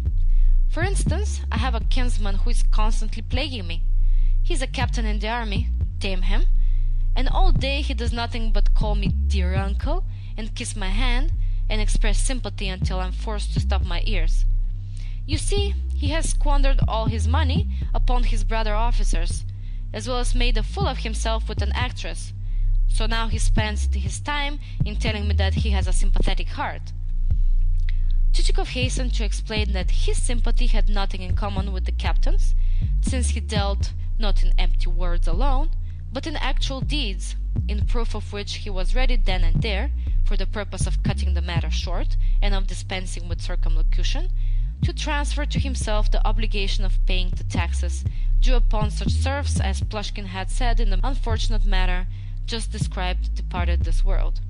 For 0.68 0.82
instance, 0.82 1.40
I 1.50 1.58
have 1.58 1.74
a 1.74 1.80
kinsman 1.80 2.36
who 2.36 2.50
is 2.50 2.62
constantly 2.62 3.22
plaguing 3.22 3.66
me. 3.66 3.82
He's 4.42 4.62
a 4.62 4.66
captain 4.66 5.06
in 5.06 5.18
the 5.18 5.28
army, 5.28 5.68
damn 5.98 6.22
him, 6.22 6.46
and 7.18 7.28
all 7.30 7.50
day 7.50 7.80
he 7.80 7.94
does 7.94 8.12
nothing 8.12 8.52
but 8.52 8.72
call 8.74 8.94
me 8.94 9.08
dear 9.08 9.56
uncle 9.56 10.04
and 10.36 10.54
kiss 10.54 10.76
my 10.76 10.90
hand 10.90 11.32
and 11.68 11.80
express 11.80 12.20
sympathy 12.20 12.68
until 12.68 13.00
I'm 13.00 13.10
forced 13.10 13.52
to 13.54 13.60
stop 13.60 13.84
my 13.84 14.04
ears. 14.06 14.44
You 15.26 15.36
see, 15.36 15.74
he 15.96 16.10
has 16.10 16.30
squandered 16.30 16.78
all 16.86 17.06
his 17.06 17.26
money 17.26 17.66
upon 17.92 18.22
his 18.22 18.44
brother 18.44 18.72
officers, 18.72 19.44
as 19.92 20.06
well 20.06 20.20
as 20.20 20.32
made 20.32 20.56
a 20.56 20.62
fool 20.62 20.86
of 20.86 20.98
himself 20.98 21.48
with 21.48 21.60
an 21.60 21.72
actress. 21.72 22.32
So 22.86 23.06
now 23.06 23.26
he 23.26 23.38
spends 23.38 23.92
his 23.92 24.20
time 24.20 24.60
in 24.84 24.94
telling 24.94 25.26
me 25.26 25.34
that 25.34 25.54
he 25.54 25.70
has 25.70 25.88
a 25.88 25.92
sympathetic 25.92 26.50
heart. 26.50 26.92
Chichikov 28.32 28.68
hastened 28.68 29.12
to 29.14 29.24
explain 29.24 29.72
that 29.72 29.90
his 30.06 30.22
sympathy 30.22 30.68
had 30.68 30.88
nothing 30.88 31.22
in 31.22 31.34
common 31.34 31.72
with 31.72 31.84
the 31.84 31.92
captain's, 31.92 32.54
since 33.00 33.30
he 33.30 33.40
dealt 33.40 33.92
not 34.20 34.44
in 34.44 34.52
empty 34.56 34.88
words 34.88 35.26
alone, 35.26 35.70
but 36.12 36.26
in 36.26 36.36
actual 36.36 36.80
deeds, 36.80 37.36
in 37.66 37.86
proof 37.86 38.14
of 38.14 38.32
which 38.32 38.56
he 38.56 38.70
was 38.70 38.94
ready 38.94 39.16
then 39.16 39.44
and 39.44 39.62
there, 39.62 39.90
for 40.24 40.36
the 40.36 40.46
purpose 40.46 40.86
of 40.86 41.02
cutting 41.02 41.34
the 41.34 41.42
matter 41.42 41.70
short 41.70 42.16
and 42.42 42.54
of 42.54 42.66
dispensing 42.66 43.28
with 43.28 43.40
circumlocution, 43.40 44.30
to 44.82 44.92
transfer 44.92 45.44
to 45.44 45.58
himself 45.58 46.10
the 46.10 46.26
obligation 46.26 46.84
of 46.84 47.04
paying 47.06 47.30
the 47.30 47.44
taxes 47.44 48.04
due 48.40 48.54
upon 48.54 48.90
such 48.90 49.10
serfs 49.10 49.60
as 49.60 49.80
Plushkin 49.80 50.26
had 50.26 50.50
said 50.50 50.80
in 50.80 50.90
the 50.90 51.00
unfortunate 51.02 51.64
matter 51.64 52.06
just 52.46 52.70
described 52.70 53.34
departed 53.34 53.84
this 53.84 54.04
world. 54.04 54.40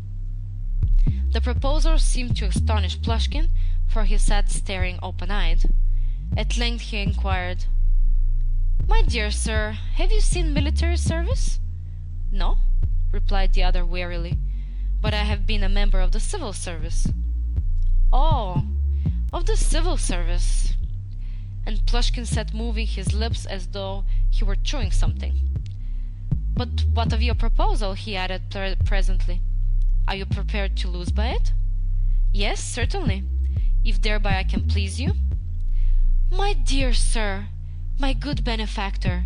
The 1.33 1.41
proposal 1.41 1.99
seemed 1.99 2.37
to 2.37 2.47
astonish 2.47 2.99
Plushkin, 2.99 3.49
for 3.87 4.05
he 4.05 4.19
sat 4.19 4.51
staring 4.51 4.99
open-eyed. 5.03 5.71
At 6.37 6.57
length 6.59 6.83
he 6.83 6.99
inquired, 6.99 7.65
"My 8.87 9.03
dear 9.03 9.31
sir, 9.31 9.73
have 9.95 10.13
you 10.13 10.21
seen 10.21 10.53
military 10.53 10.97
service?" 10.97 11.59
"No," 12.31 12.59
replied 13.11 13.55
the 13.55 13.65
other 13.65 13.85
wearily, 13.85 14.39
"but 15.01 15.13
I 15.13 15.25
have 15.25 15.47
been 15.47 15.65
a 15.65 15.69
member 15.69 16.01
of 16.01 16.13
the 16.13 16.21
civil 16.21 16.53
service." 16.53 17.09
"Oh, 18.13 18.65
of 19.33 19.47
the 19.47 19.57
civil 19.57 19.97
service!" 19.97 20.75
And 21.67 21.85
Plushkin 21.87 22.25
sat 22.25 22.55
moving 22.55 22.87
his 22.87 23.13
lips 23.13 23.47
as 23.47 23.69
though 23.69 24.05
he 24.31 24.45
were 24.45 24.55
chewing 24.55 24.93
something. 24.93 25.41
"But 26.55 26.85
what 26.93 27.13
of 27.13 27.21
your 27.21 27.35
proposal?" 27.35 27.95
he 27.95 28.17
added 28.17 28.43
presently. 28.85 29.41
"Are 30.07 30.15
you 30.15 30.25
prepared 30.25 30.77
to 30.77 30.89
lose 30.89 31.11
by 31.11 31.29
it?" 31.29 31.53
"Yes, 32.33 32.63
certainly, 32.63 33.25
if 33.85 34.01
thereby 34.01 34.39
I 34.39 34.45
can 34.45 34.69
please 34.69 35.01
you." 35.01 35.17
"My 36.31 36.53
dear 36.53 36.93
sir, 36.95 37.49
my 38.01 38.13
good 38.13 38.45
benefactor!" 38.45 39.25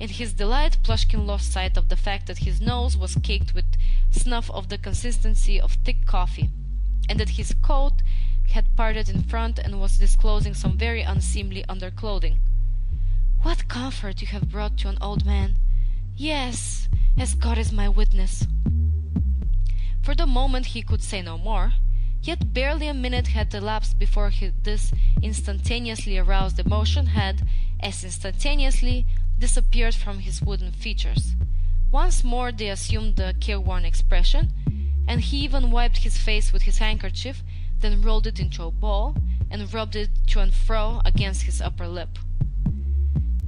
In 0.00 0.08
his 0.08 0.32
delight 0.32 0.78
Plushkin 0.82 1.26
lost 1.26 1.52
sight 1.52 1.76
of 1.76 1.88
the 1.88 1.96
fact 1.96 2.26
that 2.26 2.38
his 2.38 2.60
nose 2.60 2.96
was 2.96 3.16
caked 3.22 3.52
with 3.52 3.66
snuff 4.10 4.50
of 4.50 4.68
the 4.68 4.78
consistency 4.78 5.60
of 5.60 5.72
thick 5.84 6.06
coffee, 6.06 6.48
and 7.08 7.20
that 7.20 7.36
his 7.36 7.54
coat 7.60 8.00
had 8.52 8.76
parted 8.76 9.10
in 9.10 9.22
front 9.22 9.58
and 9.58 9.78
was 9.78 9.98
disclosing 9.98 10.54
some 10.54 10.78
very 10.78 11.02
unseemly 11.02 11.64
underclothing. 11.68 12.38
"What 13.42 13.68
comfort 13.68 14.22
you 14.22 14.28
have 14.28 14.50
brought 14.50 14.78
to 14.78 14.88
an 14.88 14.96
old 15.02 15.26
man! 15.26 15.58
Yes, 16.16 16.88
as 17.18 17.34
God 17.34 17.58
is 17.58 17.72
my 17.72 17.90
witness!" 17.90 18.46
For 20.00 20.14
the 20.14 20.26
moment 20.26 20.66
he 20.66 20.80
could 20.80 21.02
say 21.02 21.20
no 21.20 21.36
more, 21.36 21.74
yet 22.22 22.54
barely 22.54 22.88
a 22.88 22.94
minute 22.94 23.28
had 23.28 23.54
elapsed 23.54 23.98
before 23.98 24.32
this 24.62 24.92
instantaneously 25.20 26.16
aroused 26.16 26.58
emotion 26.58 27.08
had, 27.08 27.46
as 27.80 28.04
instantaneously, 28.04 29.06
disappeared 29.38 29.94
from 29.94 30.20
his 30.20 30.42
wooden 30.42 30.72
features. 30.72 31.34
Once 31.90 32.24
more 32.24 32.52
they 32.52 32.68
assumed 32.68 33.16
the 33.16 33.34
careworn 33.40 33.84
expression, 33.84 34.52
and 35.06 35.20
he 35.20 35.38
even 35.38 35.70
wiped 35.70 35.98
his 35.98 36.18
face 36.18 36.52
with 36.52 36.62
his 36.62 36.78
handkerchief, 36.78 37.42
then 37.80 38.02
rolled 38.02 38.26
it 38.26 38.40
into 38.40 38.62
a 38.64 38.70
ball, 38.70 39.16
and 39.50 39.72
rubbed 39.72 39.96
it 39.96 40.10
to 40.26 40.40
and 40.40 40.52
fro 40.52 41.00
against 41.04 41.42
his 41.42 41.60
upper 41.62 41.88
lip. 41.88 42.18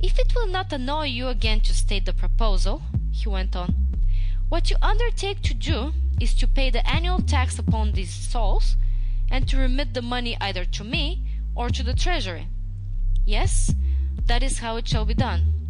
"If 0.01 0.19
it 0.19 0.35
will 0.35 0.47
not 0.47 0.73
annoy 0.73 1.07
you 1.07 1.29
again 1.29 1.61
to 1.63 1.75
state 1.75 2.07
the 2.07 2.15
proposal," 2.15 2.83
he 3.11 3.29
went 3.29 3.55
on, 3.55 3.99
"what 4.49 4.71
you 4.71 4.77
undertake 4.81 5.43
to 5.43 5.55
do 5.55 5.93
is 6.19 6.33
to 6.35 6.47
pay 6.47 6.71
the 6.71 6.89
annual 6.89 7.21
tax 7.21 7.59
upon 7.59 7.93
these 7.93 8.13
souls, 8.13 8.77
and 9.31 9.47
to 9.49 9.59
remit 9.59 9.93
the 9.93 10.03
money 10.03 10.37
either 10.41 10.65
to 10.65 10.85
me 10.85 11.23
or 11.55 11.69
to 11.69 11.83
the 11.83 11.95
treasury. 11.95 12.47
Yes, 13.27 13.75
that 14.27 14.43
is 14.43 14.59
how 14.59 14.77
it 14.77 14.89
shall 14.89 15.05
be 15.05 15.15
done. 15.15 15.67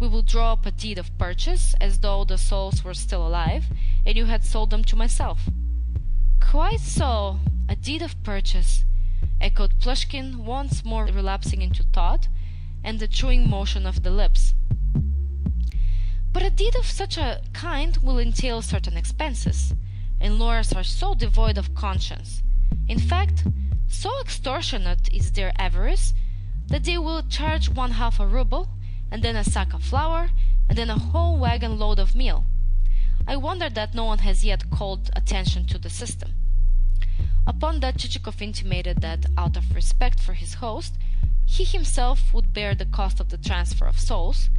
We 0.00 0.08
will 0.08 0.22
draw 0.22 0.52
up 0.52 0.64
a 0.64 0.70
deed 0.70 0.98
of 0.98 1.16
purchase, 1.18 1.74
as 1.80 2.00
though 2.00 2.24
the 2.24 2.38
souls 2.38 2.84
were 2.84 2.94
still 2.94 3.26
alive, 3.26 3.66
and 4.06 4.16
you 4.16 4.26
had 4.26 4.44
sold 4.44 4.70
them 4.70 4.84
to 4.84 4.96
myself." 4.96 5.48
"Quite 6.40 6.80
so, 6.80 7.40
a 7.68 7.76
deed 7.76 8.02
of 8.02 8.22
purchase," 8.22 8.84
echoed 9.40 9.78
Plushkin, 9.80 10.44
once 10.44 10.84
more 10.84 11.04
relapsing 11.06 11.62
into 11.62 11.82
thought 11.82 12.28
and 12.84 13.00
the 13.00 13.08
chewing 13.08 13.50
motion 13.50 13.86
of 13.86 14.02
the 14.02 14.10
lips. 14.10 14.54
But 16.32 16.44
a 16.44 16.50
deed 16.50 16.76
of 16.76 16.86
such 16.86 17.16
a 17.16 17.42
kind 17.52 17.96
will 17.98 18.18
entail 18.18 18.62
certain 18.62 18.96
expenses, 18.96 19.74
and 20.20 20.38
lawyers 20.38 20.72
are 20.72 20.84
so 20.84 21.14
devoid 21.14 21.58
of 21.58 21.74
conscience, 21.74 22.42
in 22.86 23.00
fact, 23.00 23.44
so 23.88 24.10
extortionate 24.20 25.12
is 25.12 25.32
their 25.32 25.52
avarice, 25.60 26.14
that 26.68 26.84
they 26.84 26.98
will 26.98 27.22
charge 27.22 27.70
one 27.70 27.92
half 27.92 28.20
a 28.20 28.26
rouble, 28.26 28.68
and 29.10 29.22
then 29.22 29.36
a 29.36 29.44
sack 29.44 29.72
of 29.72 29.82
flour, 29.82 30.30
and 30.68 30.76
then 30.76 30.90
a 30.90 30.98
whole 30.98 31.38
wagon 31.38 31.78
load 31.78 31.98
of 31.98 32.14
meal. 32.14 32.44
I 33.26 33.36
wonder 33.36 33.70
that 33.70 33.94
no 33.94 34.04
one 34.04 34.18
has 34.18 34.44
yet 34.44 34.70
called 34.70 35.10
attention 35.16 35.66
to 35.66 35.78
the 35.78 35.90
system. 35.90 36.34
Upon 37.46 37.80
that 37.80 37.96
Chichikov 37.96 38.42
intimated 38.42 39.00
that, 39.00 39.26
out 39.36 39.56
of 39.56 39.74
respect 39.74 40.20
for 40.20 40.34
his 40.34 40.54
host, 40.54 40.94
he 41.46 41.64
himself 41.64 42.34
would 42.34 42.52
bear 42.52 42.74
the 42.74 42.84
cost 42.84 43.20
of 43.20 43.30
the 43.30 43.38
transfer 43.38 43.86
of 43.86 43.98
souls. 43.98 44.50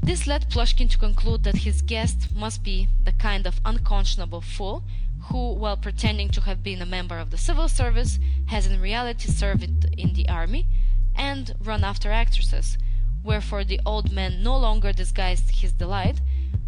This 0.00 0.28
led 0.28 0.48
Plushkin 0.48 0.88
to 0.90 0.98
conclude 0.98 1.42
that 1.42 1.58
his 1.58 1.82
guest 1.82 2.34
must 2.34 2.62
be 2.62 2.88
the 3.04 3.10
kind 3.10 3.44
of 3.46 3.60
unconscionable 3.64 4.40
fool 4.40 4.84
who, 5.24 5.52
while 5.54 5.76
pretending 5.76 6.28
to 6.30 6.42
have 6.42 6.62
been 6.62 6.80
a 6.80 6.86
member 6.86 7.18
of 7.18 7.30
the 7.30 7.38
civil 7.38 7.68
service, 7.68 8.20
has 8.46 8.68
in 8.68 8.80
reality 8.80 9.28
served 9.28 9.64
in 9.98 10.12
the 10.12 10.28
army 10.28 10.66
and 11.16 11.54
run 11.62 11.82
after 11.82 12.12
actresses, 12.12 12.78
wherefore 13.22 13.64
the 13.64 13.80
old 13.84 14.12
man 14.12 14.42
no 14.42 14.56
longer 14.56 14.92
disguised 14.92 15.50
his 15.50 15.72
delight, 15.72 16.20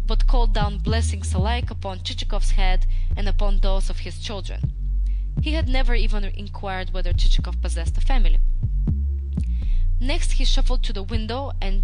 but 0.05 0.27
called 0.27 0.53
down 0.53 0.79
blessings 0.79 1.33
alike 1.33 1.69
upon 1.69 1.99
Chichikov's 1.99 2.51
head 2.51 2.85
and 3.15 3.29
upon 3.29 3.59
those 3.59 3.89
of 3.89 3.99
his 3.99 4.19
children. 4.19 4.73
He 5.41 5.53
had 5.53 5.69
never 5.69 5.95
even 5.95 6.23
inquired 6.25 6.91
whether 6.91 7.13
Chichikov 7.13 7.61
possessed 7.61 7.97
a 7.97 8.01
family. 8.01 8.39
Next 9.99 10.33
he 10.33 10.45
shuffled 10.45 10.83
to 10.83 10.93
the 10.93 11.03
window 11.03 11.51
and, 11.61 11.83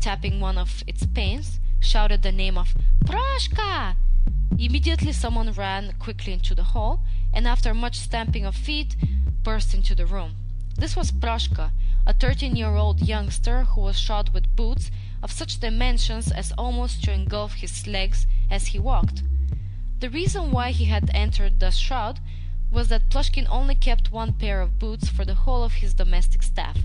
tapping 0.00 0.40
one 0.40 0.56
of 0.56 0.84
its 0.86 1.04
panes, 1.06 1.60
shouted 1.80 2.22
the 2.22 2.32
name 2.32 2.56
of 2.56 2.74
Proshka! 3.04 3.96
Immediately 4.58 5.12
someone 5.12 5.52
ran 5.52 5.94
quickly 5.98 6.32
into 6.32 6.54
the 6.54 6.62
hall, 6.62 7.04
and 7.32 7.46
after 7.46 7.74
much 7.74 7.98
stamping 7.98 8.44
of 8.44 8.54
feet, 8.54 8.96
burst 9.42 9.74
into 9.74 9.94
the 9.94 10.06
room. 10.06 10.36
This 10.76 10.94
was 10.96 11.10
Proshka, 11.10 11.72
a 12.06 12.12
thirteen-year-old 12.12 13.00
youngster 13.00 13.64
who 13.64 13.80
was 13.80 13.98
shod 13.98 14.30
with 14.34 14.54
boots 14.54 14.90
of 15.22 15.32
such 15.32 15.60
dimensions 15.60 16.30
as 16.30 16.52
almost 16.58 17.02
to 17.02 17.12
engulf 17.12 17.54
his 17.54 17.86
legs 17.86 18.26
as 18.50 18.68
he 18.68 18.78
walked. 18.78 19.22
The 20.00 20.10
reason 20.10 20.50
why 20.50 20.72
he 20.72 20.84
had 20.84 21.10
entered 21.14 21.60
thus 21.60 21.76
shod 21.76 22.20
was 22.70 22.88
that 22.88 23.08
Plushkin 23.08 23.46
only 23.48 23.74
kept 23.74 24.12
one 24.12 24.32
pair 24.32 24.60
of 24.60 24.78
boots 24.78 25.08
for 25.08 25.24
the 25.24 25.34
whole 25.34 25.62
of 25.62 25.74
his 25.74 25.94
domestic 25.94 26.42
staff. 26.42 26.78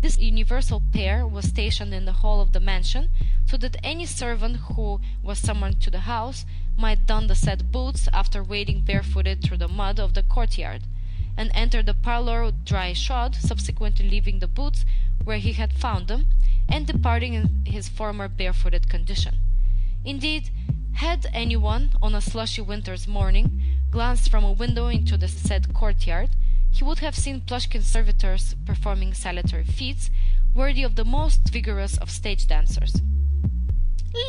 This 0.00 0.18
universal 0.18 0.82
pair 0.92 1.26
was 1.26 1.46
stationed 1.46 1.92
in 1.94 2.04
the 2.04 2.12
hall 2.12 2.40
of 2.40 2.52
the 2.52 2.60
mansion, 2.60 3.08
so 3.46 3.56
that 3.56 3.78
any 3.82 4.06
servant 4.06 4.56
who 4.56 5.00
was 5.22 5.38
summoned 5.38 5.80
to 5.80 5.90
the 5.90 6.00
house 6.00 6.44
might 6.76 7.06
don 7.06 7.26
the 7.26 7.34
said 7.34 7.72
boots 7.72 8.08
after 8.12 8.44
wading 8.44 8.82
barefooted 8.82 9.42
through 9.42 9.56
the 9.56 9.66
mud 9.68 9.98
of 9.98 10.14
the 10.14 10.22
courtyard, 10.22 10.82
and 11.36 11.50
entered 11.54 11.86
the 11.86 11.94
parlour 11.94 12.50
dry 12.64 12.92
shod, 12.92 13.34
subsequently 13.34 14.08
leaving 14.08 14.38
the 14.38 14.46
boots 14.46 14.84
where 15.22 15.38
he 15.38 15.52
had 15.52 15.72
found 15.72 16.08
them, 16.08 16.26
and 16.68 16.86
departing 16.86 17.34
in 17.34 17.64
his 17.66 17.88
former 17.88 18.28
barefooted 18.28 18.88
condition. 18.88 19.38
Indeed, 20.04 20.50
had 20.94 21.26
any 21.32 21.56
one, 21.56 21.90
on 22.00 22.14
a 22.14 22.20
slushy 22.20 22.62
winter's 22.62 23.06
morning, 23.06 23.62
glanced 23.90 24.30
from 24.30 24.44
a 24.44 24.52
window 24.52 24.88
into 24.88 25.16
the 25.16 25.28
said 25.28 25.74
courtyard, 25.74 26.30
he 26.72 26.84
would 26.84 27.00
have 27.00 27.14
seen 27.14 27.40
Plushkin 27.40 27.82
servitors 27.82 28.54
performing 28.64 29.14
salutary 29.14 29.64
feats 29.64 30.10
worthy 30.54 30.82
of 30.82 30.94
the 30.94 31.04
most 31.04 31.48
vigorous 31.48 31.96
of 31.98 32.10
stage 32.10 32.46
dancers. 32.46 33.02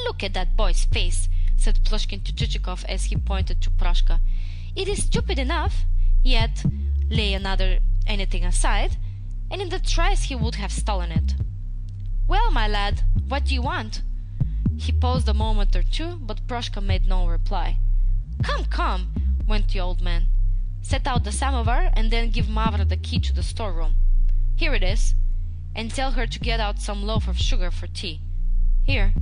"Look 0.06 0.24
at 0.24 0.34
that 0.34 0.58
boy's 0.58 0.86
face!" 0.86 1.30
said 1.56 1.84
Plushkin 1.84 2.22
to 2.24 2.34
Chichikov 2.34 2.84
as 2.86 3.06
he 3.06 3.16
pointed 3.16 3.62
to 3.62 3.70
Proshka. 3.70 4.20
"It 4.76 4.88
is 4.88 5.04
stupid 5.04 5.40
enough, 5.40 5.86
yet, 6.24 6.66
lay 7.10 7.34
another 7.34 7.80
anything 8.06 8.44
aside, 8.46 8.98
and 9.52 9.62
in 9.62 9.70
the 9.70 9.80
trice 9.80 10.24
he 10.24 10.36
would 10.36 10.56
have 10.56 10.72
stolen 10.72 11.12
it. 11.12 11.36
Well, 12.28 12.52
my 12.52 12.68
lad, 12.68 13.04
what 13.28 13.46
do 13.46 13.54
you 13.54 13.62
want?" 13.62 14.02
He 14.78 14.92
paused 14.92 15.28
a 15.28 15.34
moment 15.34 15.76
or 15.76 15.84
two, 15.84 16.18
but 16.18 16.48
Proshka 16.48 16.82
made 16.82 17.06
no 17.06 17.28
reply. 17.28 17.80
"Come, 18.44 18.66
come!" 18.66 19.12
went 19.48 19.70
the 19.70 19.80
old 19.80 20.02
man 20.02 20.28
set 20.88 21.06
out 21.06 21.26
the 21.26 21.32
samovar, 21.34 21.92
and 21.94 22.12
then 22.12 22.30
give 22.30 22.46
Mavra 22.48 22.88
the 22.88 22.96
key 22.96 23.20
to 23.20 23.34
the 23.34 23.44
storeroom. 23.44 23.96
Here 24.56 24.74
it 24.74 24.84
is. 24.84 25.16
and 25.76 25.92
tell 25.92 26.12
her 26.12 26.26
to 26.26 26.40
get 26.40 26.60
out 26.60 26.80
some 26.80 27.04
loaf 27.04 27.28
of 27.28 27.38
sugar 27.38 27.70
for 27.70 27.86
tea. 27.86 28.20
Here. 28.84 29.14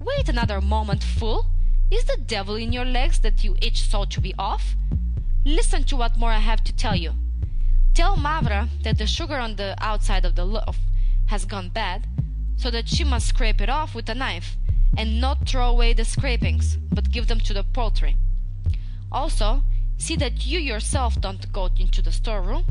Wait 0.00 0.28
another 0.28 0.60
moment, 0.60 1.04
fool! 1.04 1.46
Is 1.92 2.06
the 2.06 2.16
devil 2.16 2.56
in 2.56 2.72
your 2.72 2.84
legs 2.84 3.20
that 3.20 3.44
you 3.44 3.56
itch 3.62 3.82
so 3.82 4.04
to 4.04 4.20
be 4.20 4.34
off? 4.36 4.74
Listen 5.46 5.84
to 5.84 5.96
what 5.96 6.16
more 6.16 6.32
I 6.32 6.38
have 6.38 6.64
to 6.64 6.72
tell 6.72 6.96
you. 6.96 7.12
Tell 7.92 8.16
Mavra 8.16 8.70
that 8.82 8.96
the 8.96 9.06
sugar 9.06 9.36
on 9.36 9.56
the 9.56 9.74
outside 9.78 10.24
of 10.24 10.36
the 10.36 10.44
loaf 10.46 10.78
has 11.26 11.44
gone 11.44 11.68
bad, 11.68 12.06
so 12.56 12.70
that 12.70 12.88
she 12.88 13.04
must 13.04 13.28
scrape 13.28 13.60
it 13.60 13.68
off 13.68 13.94
with 13.94 14.08
a 14.08 14.14
knife, 14.14 14.56
and 14.96 15.20
not 15.20 15.46
throw 15.46 15.68
away 15.68 15.92
the 15.92 16.04
scrapings, 16.06 16.76
but 16.76 17.10
give 17.10 17.28
them 17.28 17.40
to 17.40 17.52
the 17.52 17.62
poultry. 17.62 18.16
Also, 19.12 19.64
see 19.98 20.16
that 20.16 20.46
you 20.46 20.58
yourself 20.58 21.20
don't 21.20 21.52
go 21.52 21.68
into 21.78 22.00
the 22.00 22.10
storeroom, 22.10 22.64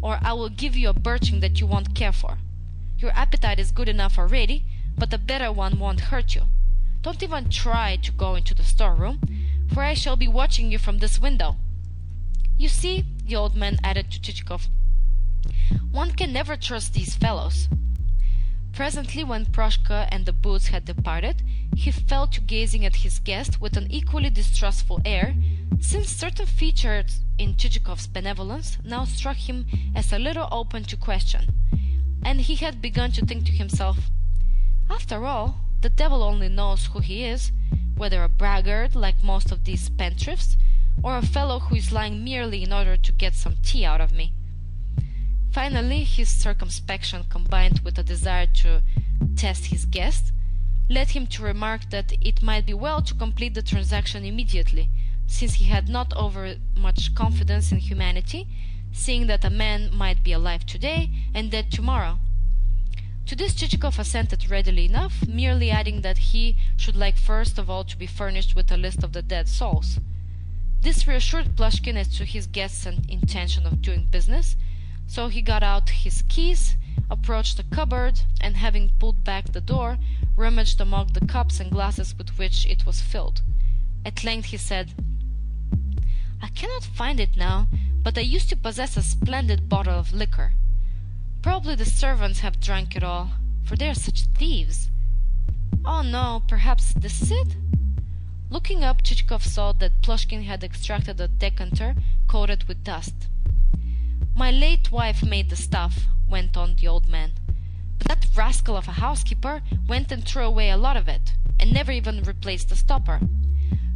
or 0.00 0.18
I 0.22 0.32
will 0.32 0.48
give 0.48 0.74
you 0.74 0.88
a 0.88 0.94
birching 0.94 1.40
that 1.40 1.60
you 1.60 1.66
won't 1.66 1.94
care 1.94 2.12
for. 2.12 2.38
Your 2.98 3.10
appetite 3.10 3.58
is 3.58 3.70
good 3.70 3.88
enough 3.88 4.18
already, 4.18 4.64
but 4.96 5.12
a 5.12 5.18
better 5.18 5.52
one 5.52 5.78
won't 5.78 6.08
hurt 6.08 6.34
you. 6.34 6.44
Don't 7.02 7.22
even 7.22 7.50
try 7.50 7.96
to 7.96 8.12
go 8.12 8.34
into 8.34 8.54
the 8.54 8.64
storeroom, 8.64 9.20
for 9.74 9.82
I 9.82 9.92
shall 9.92 10.16
be 10.16 10.26
watching 10.26 10.72
you 10.72 10.78
from 10.78 11.00
this 11.00 11.20
window. 11.20 11.56
You 12.56 12.68
see, 12.68 13.04
the 13.26 13.36
old 13.36 13.56
man 13.56 13.78
added 13.82 14.10
to 14.12 14.20
Chichikov, 14.20 14.68
one 15.90 16.12
can 16.12 16.32
never 16.32 16.56
trust 16.56 16.94
these 16.94 17.14
fellows. 17.14 17.68
Presently, 18.72 19.22
when 19.22 19.46
Proshka 19.46 20.08
and 20.10 20.26
the 20.26 20.32
boots 20.32 20.68
had 20.68 20.84
departed, 20.84 21.42
he 21.76 21.90
fell 21.90 22.26
to 22.28 22.40
gazing 22.40 22.84
at 22.84 22.96
his 22.96 23.18
guest 23.18 23.60
with 23.60 23.76
an 23.76 23.90
equally 23.90 24.30
distrustful 24.30 25.00
air, 25.04 25.34
since 25.80 26.08
certain 26.08 26.46
features 26.46 27.20
in 27.38 27.54
Chichikov's 27.54 28.06
benevolence 28.06 28.78
now 28.84 29.04
struck 29.04 29.36
him 29.36 29.66
as 29.94 30.12
a 30.12 30.18
little 30.18 30.48
open 30.50 30.84
to 30.84 30.96
question, 30.96 31.54
and 32.24 32.40
he 32.40 32.56
had 32.56 32.82
begun 32.82 33.12
to 33.12 33.24
think 33.24 33.46
to 33.46 33.52
himself, 33.52 34.10
After 34.90 35.24
all, 35.24 35.60
the 35.80 35.88
devil 35.88 36.22
only 36.22 36.48
knows 36.48 36.86
who 36.86 37.00
he 37.00 37.24
is, 37.24 37.52
whether 37.96 38.22
a 38.22 38.28
braggart 38.28 38.94
like 38.94 39.22
most 39.22 39.52
of 39.52 39.64
these 39.64 39.88
spendthrifts, 39.88 40.56
or 41.02 41.16
a 41.16 41.22
fellow 41.22 41.58
who 41.58 41.74
is 41.74 41.92
lying 41.92 42.24
merely 42.24 42.62
in 42.62 42.72
order 42.72 42.96
to 42.96 43.12
get 43.12 43.34
some 43.34 43.56
tea 43.62 43.84
out 43.84 44.00
of 44.00 44.12
me. 44.12 44.32
Finally, 45.50 46.04
his 46.04 46.28
circumspection 46.28 47.24
combined 47.28 47.80
with 47.80 47.98
a 47.98 48.02
desire 48.02 48.46
to 48.46 48.82
test 49.36 49.66
his 49.66 49.84
guest 49.84 50.32
led 50.88 51.10
him 51.10 51.26
to 51.26 51.42
remark 51.42 51.88
that 51.90 52.12
it 52.20 52.42
might 52.42 52.66
be 52.66 52.74
well 52.74 53.00
to 53.00 53.14
complete 53.14 53.54
the 53.54 53.62
transaction 53.62 54.24
immediately, 54.24 54.90
since 55.26 55.54
he 55.54 55.64
had 55.64 55.88
not 55.88 56.12
over 56.14 56.56
much 56.76 57.14
confidence 57.14 57.72
in 57.72 57.78
humanity, 57.78 58.46
seeing 58.92 59.26
that 59.26 59.44
a 59.44 59.50
man 59.50 59.94
might 59.94 60.22
be 60.22 60.32
alive 60.32 60.66
today 60.66 61.10
and 61.32 61.50
dead 61.50 61.70
tomorrow. 61.70 62.18
To 63.26 63.34
this 63.34 63.54
Chichikov 63.54 63.98
assented 63.98 64.50
readily 64.50 64.84
enough, 64.84 65.26
merely 65.26 65.70
adding 65.70 66.02
that 66.02 66.18
he 66.18 66.56
should 66.76 66.96
like 66.96 67.16
first 67.16 67.58
of 67.58 67.70
all 67.70 67.84
to 67.84 67.96
be 67.96 68.06
furnished 68.06 68.54
with 68.54 68.70
a 68.70 68.76
list 68.76 69.02
of 69.02 69.12
the 69.12 69.22
dead 69.22 69.48
souls. 69.48 69.98
This 70.84 71.08
reassured 71.08 71.56
Plushkin 71.56 71.96
as 71.96 72.14
to 72.18 72.26
his 72.26 72.46
guest's 72.46 72.84
intention 72.84 73.64
of 73.64 73.80
doing 73.80 74.06
business, 74.10 74.54
so 75.06 75.28
he 75.28 75.40
got 75.40 75.62
out 75.62 75.88
his 75.88 76.22
keys, 76.28 76.76
approached 77.08 77.56
the 77.56 77.62
cupboard, 77.74 78.20
and 78.38 78.58
having 78.58 78.92
pulled 78.98 79.24
back 79.24 79.50
the 79.50 79.62
door, 79.62 79.96
rummaged 80.36 80.82
among 80.82 81.14
the 81.14 81.24
cups 81.24 81.58
and 81.58 81.70
glasses 81.70 82.14
with 82.18 82.36
which 82.36 82.66
it 82.66 82.84
was 82.84 83.00
filled. 83.00 83.40
At 84.04 84.24
length 84.24 84.48
he 84.48 84.58
said, 84.58 84.92
I 86.42 86.48
cannot 86.48 86.84
find 86.84 87.18
it 87.18 87.34
now, 87.34 87.66
but 88.02 88.18
I 88.18 88.20
used 88.20 88.50
to 88.50 88.56
possess 88.56 88.98
a 88.98 89.02
splendid 89.02 89.70
bottle 89.70 89.98
of 89.98 90.12
liquor. 90.12 90.52
Probably 91.40 91.76
the 91.76 91.86
servants 91.86 92.40
have 92.40 92.60
drunk 92.60 92.94
it 92.94 93.02
all, 93.02 93.30
for 93.64 93.74
they 93.74 93.88
are 93.88 93.94
such 93.94 94.26
thieves. 94.36 94.90
Oh 95.82 96.02
no, 96.02 96.42
perhaps 96.46 96.92
this 96.92 97.22
is 97.22 97.30
it? 97.30 97.56
Looking 98.54 98.84
up, 98.84 99.02
Chichikov 99.02 99.42
saw 99.42 99.72
that 99.72 100.00
Plushkin 100.00 100.44
had 100.44 100.62
extracted 100.62 101.20
a 101.20 101.26
decanter 101.26 101.96
coated 102.28 102.68
with 102.68 102.84
dust. 102.84 103.26
My 104.36 104.52
late 104.52 104.92
wife 104.92 105.24
made 105.24 105.50
the 105.50 105.56
stuff, 105.56 106.04
went 106.28 106.56
on 106.56 106.76
the 106.76 106.86
old 106.86 107.08
man. 107.08 107.32
But 107.98 108.06
that 108.06 108.26
rascal 108.36 108.76
of 108.76 108.86
a 108.86 109.02
housekeeper 109.02 109.62
went 109.88 110.12
and 110.12 110.24
threw 110.24 110.44
away 110.44 110.70
a 110.70 110.76
lot 110.76 110.96
of 110.96 111.08
it, 111.08 111.32
and 111.58 111.72
never 111.72 111.90
even 111.90 112.22
replaced 112.22 112.68
the 112.68 112.76
stopper. 112.76 113.18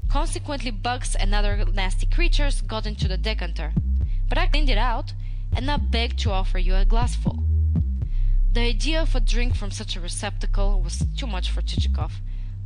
Consequently, 0.09 0.73
bugs 0.73 1.15
and 1.15 1.33
other 1.37 1.65
nasty 1.65 2.07
creatures 2.07 2.61
got 2.61 2.85
into 2.85 3.07
the 3.07 3.17
decanter. 3.17 3.73
But 4.29 4.39
I 4.39 4.49
cleaned 4.49 4.71
it 4.71 4.77
out, 4.77 5.13
and 5.55 5.71
I 5.71 5.77
beg 5.77 6.17
to 6.17 6.33
offer 6.33 6.59
you 6.59 6.75
a 6.75 6.85
glassful. 6.85 7.45
The 8.55 8.63
idea 8.63 9.01
of 9.01 9.15
a 9.15 9.21
drink 9.21 9.55
from 9.55 9.71
such 9.71 9.95
a 9.95 10.01
receptacle 10.01 10.83
was 10.83 11.07
too 11.17 11.29
much 11.29 11.49
for 11.49 11.63
Chichikov, 11.63 12.15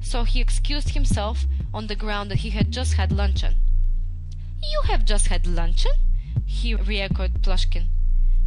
so 0.03 0.25
he 0.25 0.41
excused 0.41 0.91
himself 0.91 1.47
on 1.73 1.87
the 1.87 1.97
ground 1.97 2.31
that 2.31 2.41
he 2.41 2.51
had 2.51 2.71
just 2.71 2.95
had 2.95 3.11
luncheon. 3.11 3.57
You 4.63 4.83
have 4.85 5.05
just 5.05 5.29
had 5.29 5.47
luncheon? 5.47 5.93
he 6.45 6.75
re-echoed 6.75 7.43
Plushkin. 7.43 7.87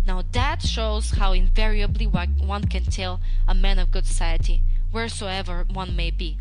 Now 0.06 0.24
that 0.32 0.62
shows 0.62 1.12
how 1.12 1.34
invariably 1.34 2.06
one 2.06 2.66
can 2.66 2.86
tell 2.86 3.20
a 3.48 3.56
man 3.56 3.80
of 3.80 3.92
good 3.92 4.06
society, 4.06 4.62
wheresoever 4.92 5.64
one 5.64 5.96
may 5.96 6.12
be. 6.12 6.38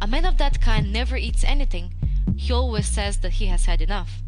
A 0.00 0.06
man 0.06 0.24
of 0.24 0.36
that 0.38 0.60
kind 0.60 0.92
never 0.92 1.16
eats 1.16 1.44
anything. 1.44 1.94
He 2.36 2.52
always 2.52 2.86
says 2.86 3.18
that 3.18 3.34
he 3.34 3.46
has 3.46 3.64
had 3.64 3.80
enough. 3.80 4.22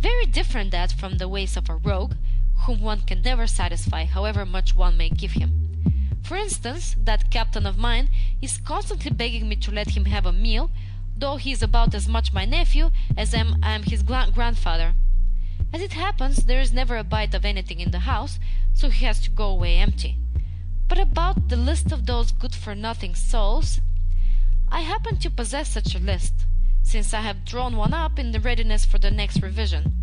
Very 0.00 0.26
different 0.26 0.70
that 0.70 0.92
from 0.92 1.18
the 1.18 1.28
ways 1.28 1.56
of 1.56 1.68
a 1.68 1.76
rogue, 1.76 2.14
whom 2.66 2.80
one 2.80 3.00
can 3.02 3.22
never 3.22 3.46
satisfy, 3.46 4.04
however 4.04 4.46
much 4.46 4.74
one 4.74 4.96
may 4.96 5.10
give 5.10 5.32
him. 5.32 5.67
For 6.22 6.36
instance, 6.36 6.94
that 6.98 7.30
captain 7.30 7.66
of 7.66 7.78
mine 7.78 8.10
is 8.42 8.58
constantly 8.58 9.10
begging 9.10 9.48
me 9.48 9.56
to 9.56 9.70
let 9.70 9.90
him 9.90 10.04
have 10.06 10.26
a 10.26 10.32
meal, 10.32 10.70
though 11.16 11.36
he 11.36 11.52
is 11.52 11.62
about 11.62 11.94
as 11.94 12.06
much 12.06 12.32
my 12.32 12.44
nephew 12.44 12.90
as 13.16 13.34
I 13.34 13.38
am 13.38 13.82
his 13.82 14.02
grandfather. 14.02 14.94
As 15.72 15.82
it 15.82 15.92
happens, 15.92 16.44
there 16.44 16.60
is 16.60 16.72
never 16.72 16.96
a 16.96 17.04
bite 17.04 17.34
of 17.34 17.44
anything 17.44 17.80
in 17.80 17.90
the 17.90 18.00
house, 18.00 18.38
so 18.74 18.88
he 18.88 19.04
has 19.04 19.20
to 19.20 19.30
go 19.30 19.48
away 19.48 19.76
empty. 19.76 20.16
But 20.86 20.98
about 20.98 21.48
the 21.48 21.56
list 21.56 21.92
of 21.92 22.06
those 22.06 22.32
good 22.32 22.54
for 22.54 22.74
nothing 22.74 23.14
souls, 23.14 23.80
I 24.70 24.82
happen 24.82 25.18
to 25.18 25.30
possess 25.30 25.70
such 25.70 25.94
a 25.94 25.98
list 25.98 26.34
since 26.82 27.12
I 27.12 27.20
have 27.20 27.44
drawn 27.44 27.76
one 27.76 27.92
up 27.92 28.18
in 28.18 28.32
the 28.32 28.40
readiness 28.40 28.84
for 28.86 28.98
the 28.98 29.10
next 29.10 29.42
revision. 29.42 29.97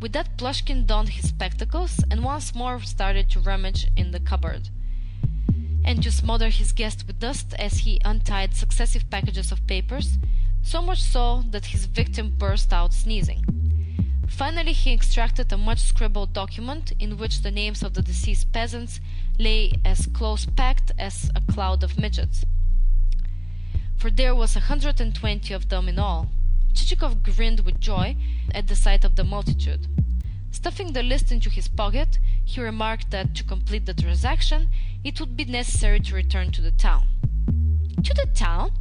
With 0.00 0.12
that 0.14 0.36
Plushkin 0.36 0.86
donned 0.86 1.10
his 1.10 1.28
spectacles 1.28 2.02
and 2.10 2.24
once 2.24 2.54
more 2.54 2.80
started 2.80 3.30
to 3.30 3.40
rummage 3.40 3.88
in 3.96 4.10
the 4.10 4.20
cupboard, 4.20 4.70
and 5.84 6.02
to 6.02 6.10
smother 6.10 6.48
his 6.48 6.72
guest 6.72 7.06
with 7.06 7.20
dust 7.20 7.54
as 7.58 7.78
he 7.78 8.00
untied 8.04 8.54
successive 8.54 9.08
packages 9.10 9.52
of 9.52 9.66
papers, 9.66 10.18
so 10.62 10.80
much 10.80 11.02
so 11.02 11.44
that 11.50 11.66
his 11.66 11.84
victim 11.86 12.34
burst 12.38 12.72
out 12.72 12.94
sneezing. 12.94 13.44
Finally, 14.26 14.72
he 14.72 14.92
extracted 14.92 15.52
a 15.52 15.58
much 15.58 15.80
scribbled 15.80 16.32
document 16.32 16.92
in 16.98 17.18
which 17.18 17.42
the 17.42 17.50
names 17.50 17.82
of 17.82 17.94
the 17.94 18.02
deceased 18.02 18.52
peasants 18.52 19.00
lay 19.38 19.72
as 19.84 20.06
close 20.06 20.46
packed 20.46 20.92
as 20.98 21.30
a 21.34 21.52
cloud 21.52 21.82
of 21.82 21.98
midgets 21.98 22.44
for 24.00 24.10
there 24.10 24.34
was 24.34 24.56
a 24.56 24.60
hundred 24.60 24.98
and 24.98 25.14
twenty 25.14 25.52
of 25.52 25.68
them 25.68 25.86
in 25.86 25.98
all. 25.98 26.30
Chichikov 26.74 27.22
grinned 27.22 27.60
with 27.60 27.80
joy 27.80 28.16
at 28.54 28.68
the 28.68 28.76
sight 28.76 29.04
of 29.04 29.16
the 29.16 29.24
multitude. 29.24 29.86
Stuffing 30.50 30.92
the 30.92 31.02
list 31.02 31.30
into 31.30 31.48
his 31.48 31.68
pocket, 31.68 32.18
he 32.44 32.60
remarked 32.60 33.10
that 33.10 33.34
to 33.36 33.44
complete 33.44 33.86
the 33.86 33.94
transaction 33.94 34.68
it 35.04 35.20
would 35.20 35.36
be 35.36 35.44
necessary 35.44 36.00
to 36.00 36.14
return 36.14 36.50
to 36.52 36.60
the 36.60 36.72
town. 36.72 37.06
To 38.02 38.14
the 38.14 38.26
town? 38.34 38.72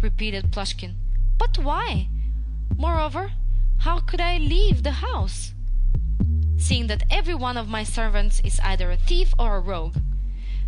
repeated 0.00 0.50
Plushkin. 0.50 0.94
But 1.38 1.58
why? 1.58 2.08
Moreover, 2.76 3.32
how 3.78 4.00
could 4.00 4.20
I 4.20 4.38
leave 4.38 4.82
the 4.82 5.02
house? 5.02 5.54
Seeing 6.56 6.86
that 6.88 7.04
every 7.10 7.34
one 7.34 7.56
of 7.56 7.68
my 7.68 7.84
servants 7.84 8.40
is 8.44 8.60
either 8.60 8.90
a 8.90 8.96
thief 8.96 9.34
or 9.38 9.56
a 9.56 9.60
rogue. 9.60 9.96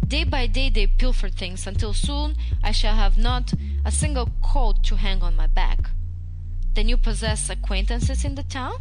Day 0.06 0.24
by 0.24 0.46
day 0.46 0.68
they 0.70 0.86
pilfer 0.86 1.28
things 1.28 1.66
until 1.66 1.94
soon 1.94 2.36
I 2.62 2.72
shall 2.72 2.94
have 2.94 3.16
not 3.16 3.52
a 3.84 3.90
single 3.90 4.28
coat 4.42 4.82
to 4.84 4.96
hang 4.96 5.22
on 5.22 5.36
my 5.36 5.46
back. 5.46 5.90
Then 6.74 6.88
you 6.88 6.96
possess 6.96 7.48
acquaintances 7.48 8.24
in 8.24 8.34
the 8.34 8.42
town? 8.42 8.74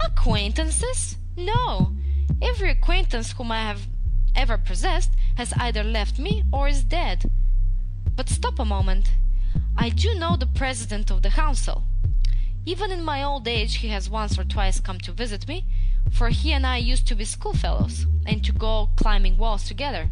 Acquaintances? 0.00 1.16
No. 1.36 1.92
Every 2.40 2.70
acquaintance 2.70 3.32
whom 3.32 3.50
I 3.50 3.62
have 3.62 3.88
ever 4.34 4.56
possessed 4.56 5.10
has 5.36 5.52
either 5.54 5.82
left 5.82 6.18
me 6.18 6.44
or 6.52 6.68
is 6.68 6.84
dead. 6.84 7.30
But 8.14 8.28
stop 8.28 8.58
a 8.58 8.64
moment. 8.64 9.10
I 9.76 9.88
do 9.88 10.14
know 10.14 10.36
the 10.36 10.46
president 10.46 11.10
of 11.10 11.22
the 11.22 11.30
council. 11.30 11.84
Even 12.64 12.92
in 12.92 13.02
my 13.02 13.22
old 13.22 13.48
age 13.48 13.76
he 13.76 13.88
has 13.88 14.08
once 14.08 14.38
or 14.38 14.44
twice 14.44 14.78
come 14.78 14.98
to 15.00 15.12
visit 15.12 15.48
me, 15.48 15.64
for 16.10 16.28
he 16.28 16.52
and 16.52 16.66
I 16.66 16.76
used 16.76 17.08
to 17.08 17.14
be 17.16 17.24
schoolfellows, 17.24 18.06
and 18.24 18.44
to 18.44 18.52
go 18.52 18.90
climbing 18.96 19.38
walls 19.38 19.64
together. 19.64 20.10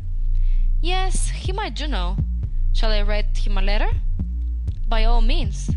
Yes, 0.80 1.30
he 1.30 1.52
might 1.52 1.76
do 1.76 1.86
know. 1.86 2.16
Shall 2.72 2.90
I 2.90 3.02
write 3.02 3.38
him 3.38 3.58
a 3.58 3.62
letter? 3.62 3.90
By 4.88 5.04
all 5.04 5.20
means. 5.20 5.70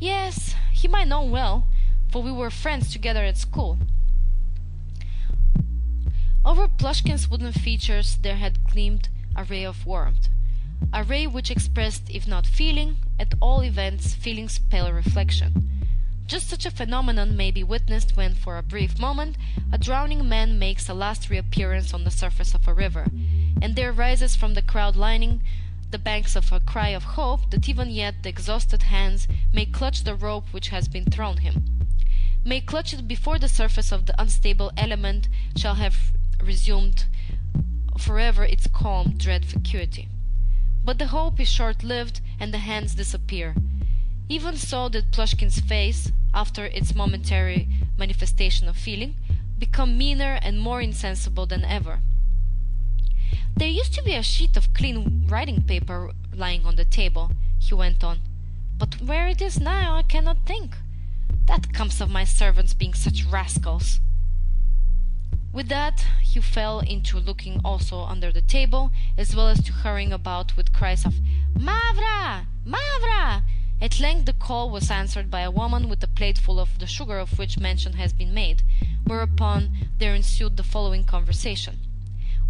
Yes, 0.00 0.54
he 0.72 0.86
might 0.86 1.08
know 1.08 1.24
well, 1.24 1.66
for 2.08 2.22
we 2.22 2.30
were 2.30 2.50
friends 2.50 2.92
together 2.92 3.24
at 3.24 3.36
school. 3.36 3.78
Over 6.44 6.68
Plushkin's 6.68 7.28
wooden 7.28 7.52
features 7.52 8.16
there 8.22 8.36
had 8.36 8.64
gleamed 8.64 9.08
a 9.34 9.42
ray 9.42 9.64
of 9.64 9.84
warmth, 9.84 10.28
a 10.92 11.02
ray 11.02 11.26
which 11.26 11.50
expressed, 11.50 12.08
if 12.10 12.28
not 12.28 12.46
feeling, 12.46 12.96
at 13.18 13.34
all 13.40 13.62
events 13.62 14.14
feeling's 14.14 14.58
pale 14.58 14.92
reflection. 14.92 15.68
Just 16.28 16.48
such 16.48 16.64
a 16.64 16.70
phenomenon 16.70 17.36
may 17.36 17.50
be 17.50 17.64
witnessed 17.64 18.16
when, 18.16 18.34
for 18.34 18.56
a 18.56 18.62
brief 18.62 19.00
moment, 19.00 19.36
a 19.72 19.78
drowning 19.78 20.28
man 20.28 20.58
makes 20.58 20.88
a 20.88 20.94
last 20.94 21.28
reappearance 21.28 21.92
on 21.92 22.04
the 22.04 22.10
surface 22.10 22.54
of 22.54 22.68
a 22.68 22.74
river, 22.74 23.06
and 23.60 23.74
there 23.74 23.92
rises 23.92 24.36
from 24.36 24.54
the 24.54 24.62
crowd 24.62 24.94
lining 24.94 25.42
the 25.90 25.98
banks 25.98 26.36
of 26.36 26.52
a 26.52 26.60
cry 26.60 26.88
of 26.88 27.02
hope 27.02 27.50
that 27.50 27.68
even 27.68 27.90
yet 27.90 28.22
the 28.22 28.28
exhausted 28.28 28.82
hands 28.84 29.26
may 29.52 29.64
clutch 29.64 30.04
the 30.04 30.14
rope 30.14 30.52
which 30.52 30.68
has 30.68 30.88
been 30.88 31.04
thrown 31.04 31.38
him, 31.38 31.86
may 32.44 32.60
clutch 32.60 32.92
it 32.92 33.08
before 33.08 33.38
the 33.38 33.48
surface 33.48 33.90
of 33.90 34.06
the 34.06 34.20
unstable 34.20 34.70
element 34.76 35.28
shall 35.56 35.74
have 35.74 36.12
resumed 36.42 37.06
forever 37.98 38.44
its 38.44 38.66
calm, 38.66 39.14
dread 39.16 39.44
vacuity. 39.44 40.08
But 40.84 40.98
the 40.98 41.08
hope 41.08 41.40
is 41.40 41.48
short 41.48 41.82
lived, 41.82 42.20
and 42.38 42.54
the 42.54 42.58
hands 42.58 42.94
disappear. 42.94 43.54
Even 44.28 44.56
so 44.56 44.88
did 44.88 45.10
Plushkin's 45.12 45.60
face, 45.60 46.12
after 46.32 46.66
its 46.66 46.94
momentary 46.94 47.68
manifestation 47.96 48.68
of 48.68 48.76
feeling, 48.76 49.16
become 49.58 49.98
meaner 49.98 50.38
and 50.40 50.60
more 50.60 50.80
insensible 50.80 51.46
than 51.46 51.64
ever. 51.64 52.00
There 53.56 53.68
used 53.68 53.94
to 53.94 54.02
be 54.02 54.14
a 54.14 54.22
sheet 54.22 54.56
of 54.56 54.72
clean 54.72 55.26
writing 55.28 55.62
paper 55.62 56.12
lying 56.32 56.64
on 56.64 56.76
the 56.76 56.84
table, 56.84 57.32
he 57.58 57.74
went 57.74 58.04
on, 58.04 58.20
but 58.76 59.00
where 59.02 59.26
it 59.26 59.42
is 59.42 59.58
now 59.58 59.96
I 59.96 60.02
cannot 60.02 60.46
think. 60.46 60.76
That 61.46 61.72
comes 61.72 62.00
of 62.00 62.10
my 62.10 62.24
servants 62.24 62.74
being 62.74 62.94
such 62.94 63.24
rascals. 63.24 64.00
With 65.52 65.68
that, 65.70 66.04
he 66.22 66.40
fell 66.40 66.80
into 66.80 67.18
looking 67.18 67.60
also 67.64 68.02
under 68.02 68.30
the 68.30 68.42
table, 68.42 68.92
as 69.16 69.34
well 69.34 69.48
as 69.48 69.62
to 69.64 69.72
hurrying 69.72 70.12
about 70.12 70.56
with 70.56 70.72
cries 70.72 71.04
of 71.04 71.14
Mavra! 71.54 72.46
Mavra! 72.64 73.42
At 73.80 73.98
length 73.98 74.26
the 74.26 74.34
call 74.34 74.70
was 74.70 74.90
answered 74.90 75.30
by 75.30 75.40
a 75.40 75.50
woman 75.50 75.88
with 75.88 76.02
a 76.04 76.06
plateful 76.06 76.60
of 76.60 76.78
the 76.78 76.86
sugar 76.86 77.18
of 77.18 77.38
which 77.38 77.58
mention 77.58 77.94
has 77.94 78.12
been 78.12 78.34
made, 78.34 78.62
whereupon 79.04 79.88
there 79.98 80.14
ensued 80.14 80.56
the 80.56 80.62
following 80.62 81.02
conversation. 81.02 81.78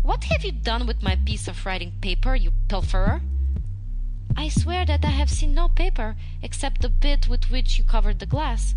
What 0.09 0.25
have 0.25 0.43
you 0.43 0.53
done 0.53 0.87
with 0.87 1.03
my 1.03 1.17
piece 1.17 1.49
of 1.49 1.67
writing 1.67 1.93
paper, 2.01 2.35
you 2.35 2.53
pilferer? 2.67 3.21
I 4.35 4.49
swear 4.49 4.87
that 4.87 5.05
I 5.05 5.11
have 5.11 5.29
seen 5.29 5.53
no 5.53 5.69
paper 5.69 6.17
except 6.43 6.81
the 6.81 6.89
bit 6.89 7.29
with 7.29 7.51
which 7.51 7.77
you 7.77 7.85
covered 7.85 8.19
the 8.19 8.25
glass. 8.25 8.75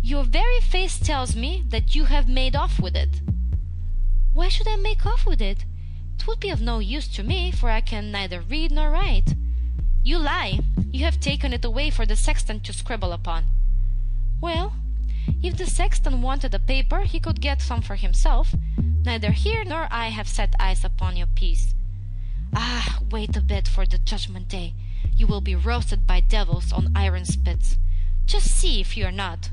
Your 0.00 0.22
very 0.22 0.60
face 0.60 1.00
tells 1.00 1.34
me 1.34 1.64
that 1.70 1.96
you 1.96 2.04
have 2.04 2.28
made 2.28 2.54
off 2.54 2.78
with 2.78 2.94
it. 2.94 3.20
Why 4.32 4.46
should 4.46 4.68
I 4.68 4.76
make 4.76 5.04
off 5.04 5.26
with 5.26 5.42
it? 5.42 5.64
It 6.16 6.28
would 6.28 6.38
be 6.38 6.50
of 6.50 6.60
no 6.60 6.78
use 6.78 7.08
to 7.16 7.24
me, 7.24 7.50
for 7.50 7.68
I 7.68 7.80
can 7.80 8.12
neither 8.12 8.40
read 8.40 8.70
nor 8.70 8.92
write. 8.92 9.34
You 10.04 10.18
lie. 10.18 10.60
You 10.92 11.04
have 11.06 11.18
taken 11.18 11.52
it 11.52 11.64
away 11.64 11.90
for 11.90 12.06
the 12.06 12.14
sexton 12.14 12.60
to 12.60 12.72
scribble 12.72 13.12
upon. 13.12 13.46
Well, 14.40 14.74
if 15.42 15.56
the 15.56 15.66
sexton 15.66 16.22
wanted 16.22 16.54
a 16.54 16.58
paper, 16.58 17.00
he 17.00 17.20
could 17.20 17.40
get 17.40 17.62
some 17.62 17.82
for 17.82 17.96
himself. 17.96 18.54
Neither 19.04 19.32
he 19.32 19.62
nor 19.64 19.88
I 19.90 20.08
have 20.08 20.28
set 20.28 20.54
eyes 20.58 20.84
upon 20.84 21.16
your 21.16 21.26
piece. 21.26 21.74
Ah, 22.54 22.98
wait 23.10 23.36
a 23.36 23.40
bit 23.40 23.68
for 23.68 23.86
the 23.86 23.98
judgment 23.98 24.48
day. 24.48 24.74
You 25.16 25.26
will 25.26 25.40
be 25.40 25.54
roasted 25.54 26.06
by 26.06 26.20
devils 26.20 26.72
on 26.72 26.92
iron 26.94 27.24
spits. 27.24 27.76
Just 28.26 28.48
see 28.48 28.80
if 28.80 28.96
you 28.96 29.06
are 29.06 29.12
not. 29.12 29.50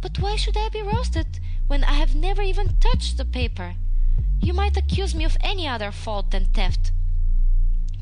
But 0.00 0.18
why 0.18 0.36
should 0.36 0.56
I 0.56 0.68
be 0.68 0.82
roasted 0.82 1.40
when 1.66 1.84
I 1.84 1.94
have 1.94 2.14
never 2.14 2.42
even 2.42 2.76
touched 2.78 3.16
the 3.16 3.24
paper? 3.24 3.76
You 4.40 4.52
might 4.52 4.76
accuse 4.76 5.14
me 5.14 5.24
of 5.24 5.36
any 5.40 5.66
other 5.66 5.90
fault 5.90 6.30
than 6.30 6.46
theft. 6.46 6.92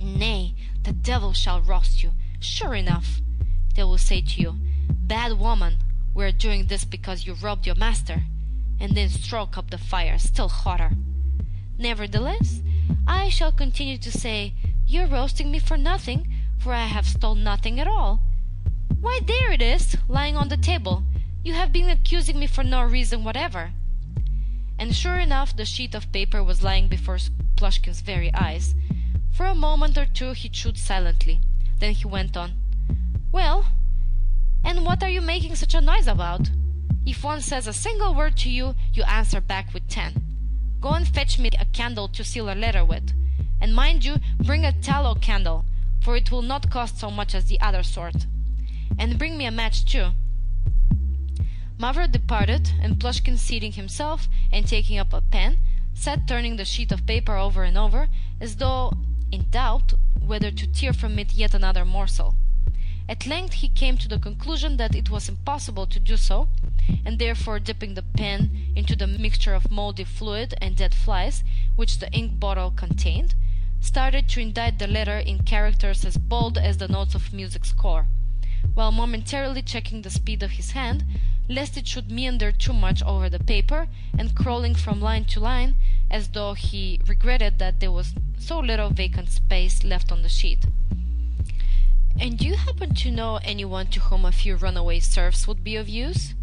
Nay, 0.00 0.54
the 0.82 0.92
devil 0.92 1.32
shall 1.32 1.60
roast 1.60 2.02
you, 2.02 2.12
sure 2.40 2.74
enough. 2.74 3.20
They 3.74 3.84
will 3.84 3.98
say 3.98 4.20
to 4.20 4.40
you, 4.40 4.56
Bad 4.88 5.38
woman, 5.38 5.78
we 6.14 6.24
are 6.24 6.32
doing 6.32 6.66
this 6.66 6.84
because 6.84 7.26
you 7.26 7.34
robbed 7.34 7.66
your 7.66 7.74
master, 7.74 8.24
and 8.78 8.94
then 8.94 9.08
stroke 9.08 9.56
up 9.56 9.70
the 9.70 9.78
fire 9.78 10.18
still 10.18 10.48
hotter. 10.48 10.92
Nevertheless, 11.78 12.62
I 13.06 13.28
shall 13.28 13.52
continue 13.52 13.98
to 13.98 14.10
say, 14.10 14.54
You're 14.86 15.06
roasting 15.06 15.50
me 15.50 15.58
for 15.58 15.76
nothing, 15.76 16.32
for 16.58 16.72
I 16.72 16.86
have 16.86 17.06
stolen 17.06 17.42
nothing 17.42 17.80
at 17.80 17.88
all. 17.88 18.20
Why, 19.00 19.20
there 19.26 19.52
it 19.52 19.62
is, 19.62 19.96
lying 20.08 20.36
on 20.36 20.48
the 20.48 20.56
table, 20.56 21.02
you 21.44 21.54
have 21.54 21.72
been 21.72 21.90
accusing 21.90 22.38
me 22.38 22.46
for 22.46 22.62
no 22.62 22.82
reason 22.82 23.24
whatever. 23.24 23.72
And 24.78 24.94
sure 24.94 25.18
enough, 25.18 25.56
the 25.56 25.64
sheet 25.64 25.94
of 25.94 26.12
paper 26.12 26.42
was 26.42 26.62
lying 26.62 26.88
before 26.88 27.18
Plushkin's 27.56 28.00
very 28.00 28.32
eyes. 28.34 28.74
For 29.32 29.46
a 29.46 29.54
moment 29.54 29.96
or 29.96 30.06
two 30.06 30.32
he 30.32 30.48
chewed 30.48 30.78
silently. 30.78 31.40
Then 31.78 31.94
he 31.94 32.06
went 32.06 32.36
on. 32.36 32.52
Well, 33.32 33.66
and 34.64 34.84
what 34.84 35.02
are 35.02 35.08
you 35.08 35.20
making 35.20 35.56
such 35.56 35.74
a 35.74 35.80
noise 35.80 36.06
about? 36.06 36.50
If 37.04 37.24
one 37.24 37.40
says 37.40 37.66
a 37.66 37.72
single 37.72 38.14
word 38.14 38.36
to 38.38 38.50
you, 38.50 38.74
you 38.92 39.02
answer 39.02 39.40
back 39.40 39.74
with 39.74 39.88
ten. 39.88 40.22
Go 40.80 40.90
and 40.90 41.06
fetch 41.06 41.38
me 41.38 41.50
a 41.58 41.64
candle 41.64 42.08
to 42.08 42.24
seal 42.24 42.52
a 42.52 42.54
letter 42.54 42.84
with. 42.84 43.12
And 43.60 43.74
mind 43.74 44.04
you, 44.04 44.16
bring 44.38 44.64
a 44.64 44.72
tallow 44.72 45.14
candle, 45.14 45.64
for 46.00 46.16
it 46.16 46.30
will 46.30 46.42
not 46.42 46.70
cost 46.70 46.98
so 46.98 47.10
much 47.10 47.34
as 47.34 47.46
the 47.46 47.60
other 47.60 47.82
sort. 47.82 48.26
And 48.98 49.18
bring 49.18 49.36
me 49.36 49.46
a 49.46 49.50
match 49.50 49.84
too. 49.84 50.10
Mavra 51.78 52.10
departed, 52.10 52.70
and 52.80 52.98
Plushkin 52.98 53.38
seating 53.38 53.72
himself 53.72 54.28
and 54.52 54.66
taking 54.66 54.98
up 54.98 55.12
a 55.12 55.20
pen, 55.20 55.58
sat 55.94 56.28
turning 56.28 56.56
the 56.56 56.64
sheet 56.64 56.92
of 56.92 57.06
paper 57.06 57.36
over 57.36 57.64
and 57.64 57.76
over, 57.76 58.08
as 58.40 58.56
though 58.56 58.92
in 59.32 59.46
doubt 59.50 59.94
whether 60.24 60.50
to 60.50 60.66
tear 60.66 60.92
from 60.92 61.18
it 61.18 61.34
yet 61.34 61.54
another 61.54 61.84
morsel. 61.84 62.36
At 63.12 63.26
length 63.26 63.52
he 63.52 63.68
came 63.68 63.98
to 63.98 64.08
the 64.08 64.18
conclusion 64.18 64.78
that 64.78 64.94
it 64.94 65.10
was 65.10 65.28
impossible 65.28 65.86
to 65.86 66.00
do 66.00 66.16
so, 66.16 66.48
and 67.04 67.18
therefore 67.18 67.60
dipping 67.60 67.92
the 67.92 68.00
pen 68.00 68.72
into 68.74 68.96
the 68.96 69.06
mixture 69.06 69.52
of 69.52 69.70
mouldy 69.70 70.04
fluid 70.04 70.54
and 70.62 70.74
dead 70.74 70.94
flies 70.94 71.44
which 71.76 71.98
the 71.98 72.10
ink 72.14 72.40
bottle 72.40 72.70
contained, 72.70 73.34
started 73.82 74.30
to 74.30 74.40
indite 74.40 74.78
the 74.78 74.86
letter 74.86 75.18
in 75.18 75.42
characters 75.42 76.06
as 76.06 76.16
bold 76.16 76.56
as 76.56 76.78
the 76.78 76.88
notes 76.88 77.14
of 77.14 77.34
music 77.34 77.66
score, 77.66 78.06
while 78.72 78.90
momentarily 78.90 79.60
checking 79.60 80.00
the 80.00 80.10
speed 80.10 80.42
of 80.42 80.52
his 80.52 80.70
hand 80.70 81.04
lest 81.50 81.76
it 81.76 81.86
should 81.86 82.10
meander 82.10 82.50
too 82.50 82.72
much 82.72 83.02
over 83.02 83.28
the 83.28 83.44
paper, 83.44 83.88
and 84.16 84.34
crawling 84.34 84.74
from 84.74 85.02
line 85.02 85.26
to 85.26 85.38
line, 85.38 85.74
as 86.10 86.28
though 86.28 86.54
he 86.54 86.98
regretted 87.06 87.58
that 87.58 87.78
there 87.78 87.92
was 87.92 88.14
so 88.38 88.58
little 88.58 88.88
vacant 88.88 89.28
space 89.28 89.84
left 89.84 90.10
on 90.10 90.22
the 90.22 90.30
sheet. 90.30 90.64
And 92.20 92.38
do 92.38 92.46
you 92.46 92.56
happen 92.56 92.94
to 92.94 93.10
know 93.10 93.40
anyone 93.42 93.86
to 93.88 94.00
whom 94.00 94.24
a 94.24 94.32
few 94.32 94.56
runaway 94.56 95.00
serfs 95.00 95.48
would 95.48 95.64
be 95.64 95.76
of 95.76 95.88
use? 95.88 96.34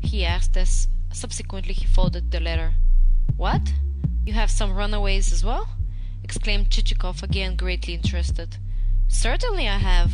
he 0.00 0.24
asked 0.24 0.56
as 0.56 0.88
subsequently 1.12 1.74
he 1.74 1.84
folded 1.84 2.30
the 2.30 2.40
letter. 2.40 2.74
What? 3.36 3.72
You 4.24 4.32
have 4.34 4.50
some 4.50 4.74
runaways 4.74 5.32
as 5.32 5.44
well? 5.44 5.68
exclaimed 6.22 6.70
Chichikov, 6.70 7.22
again 7.22 7.56
greatly 7.56 7.94
interested. 7.94 8.56
Certainly 9.08 9.68
I 9.68 9.78
have. 9.78 10.12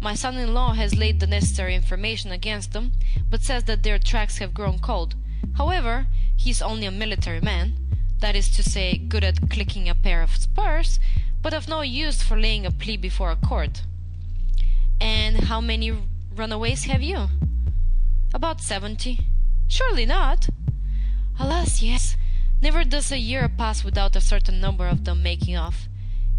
My 0.00 0.14
son-in-law 0.14 0.74
has 0.74 0.94
laid 0.96 1.20
the 1.20 1.26
necessary 1.26 1.74
information 1.74 2.30
against 2.32 2.72
them, 2.72 2.92
but 3.30 3.42
says 3.42 3.64
that 3.64 3.82
their 3.82 3.98
tracks 3.98 4.38
have 4.38 4.54
grown 4.54 4.78
cold. 4.78 5.14
However, 5.56 6.06
he 6.36 6.50
is 6.50 6.60
only 6.60 6.86
a 6.86 6.90
military 6.90 7.40
man, 7.40 7.74
that 8.18 8.36
is 8.36 8.48
to 8.56 8.62
say, 8.62 8.98
good 8.98 9.24
at 9.24 9.50
clicking 9.50 9.88
a 9.88 9.94
pair 9.94 10.20
of 10.20 10.36
spurs, 10.36 10.98
but 11.40 11.54
of 11.54 11.68
no 11.68 11.82
use 11.82 12.22
for 12.22 12.38
laying 12.38 12.66
a 12.66 12.70
plea 12.70 12.96
before 12.96 13.30
a 13.30 13.36
court. 13.36 13.82
And 15.04 15.36
how 15.44 15.60
many 15.60 15.92
runaways 16.34 16.84
have 16.84 17.02
you? 17.02 17.28
About 18.32 18.62
seventy. 18.62 19.20
Surely 19.68 20.06
not. 20.06 20.48
Alas, 21.38 21.82
yes. 21.82 22.16
Never 22.62 22.84
does 22.84 23.12
a 23.12 23.18
year 23.18 23.50
pass 23.50 23.84
without 23.84 24.16
a 24.16 24.22
certain 24.22 24.62
number 24.62 24.88
of 24.88 25.04
them 25.04 25.22
making 25.22 25.58
off. 25.58 25.88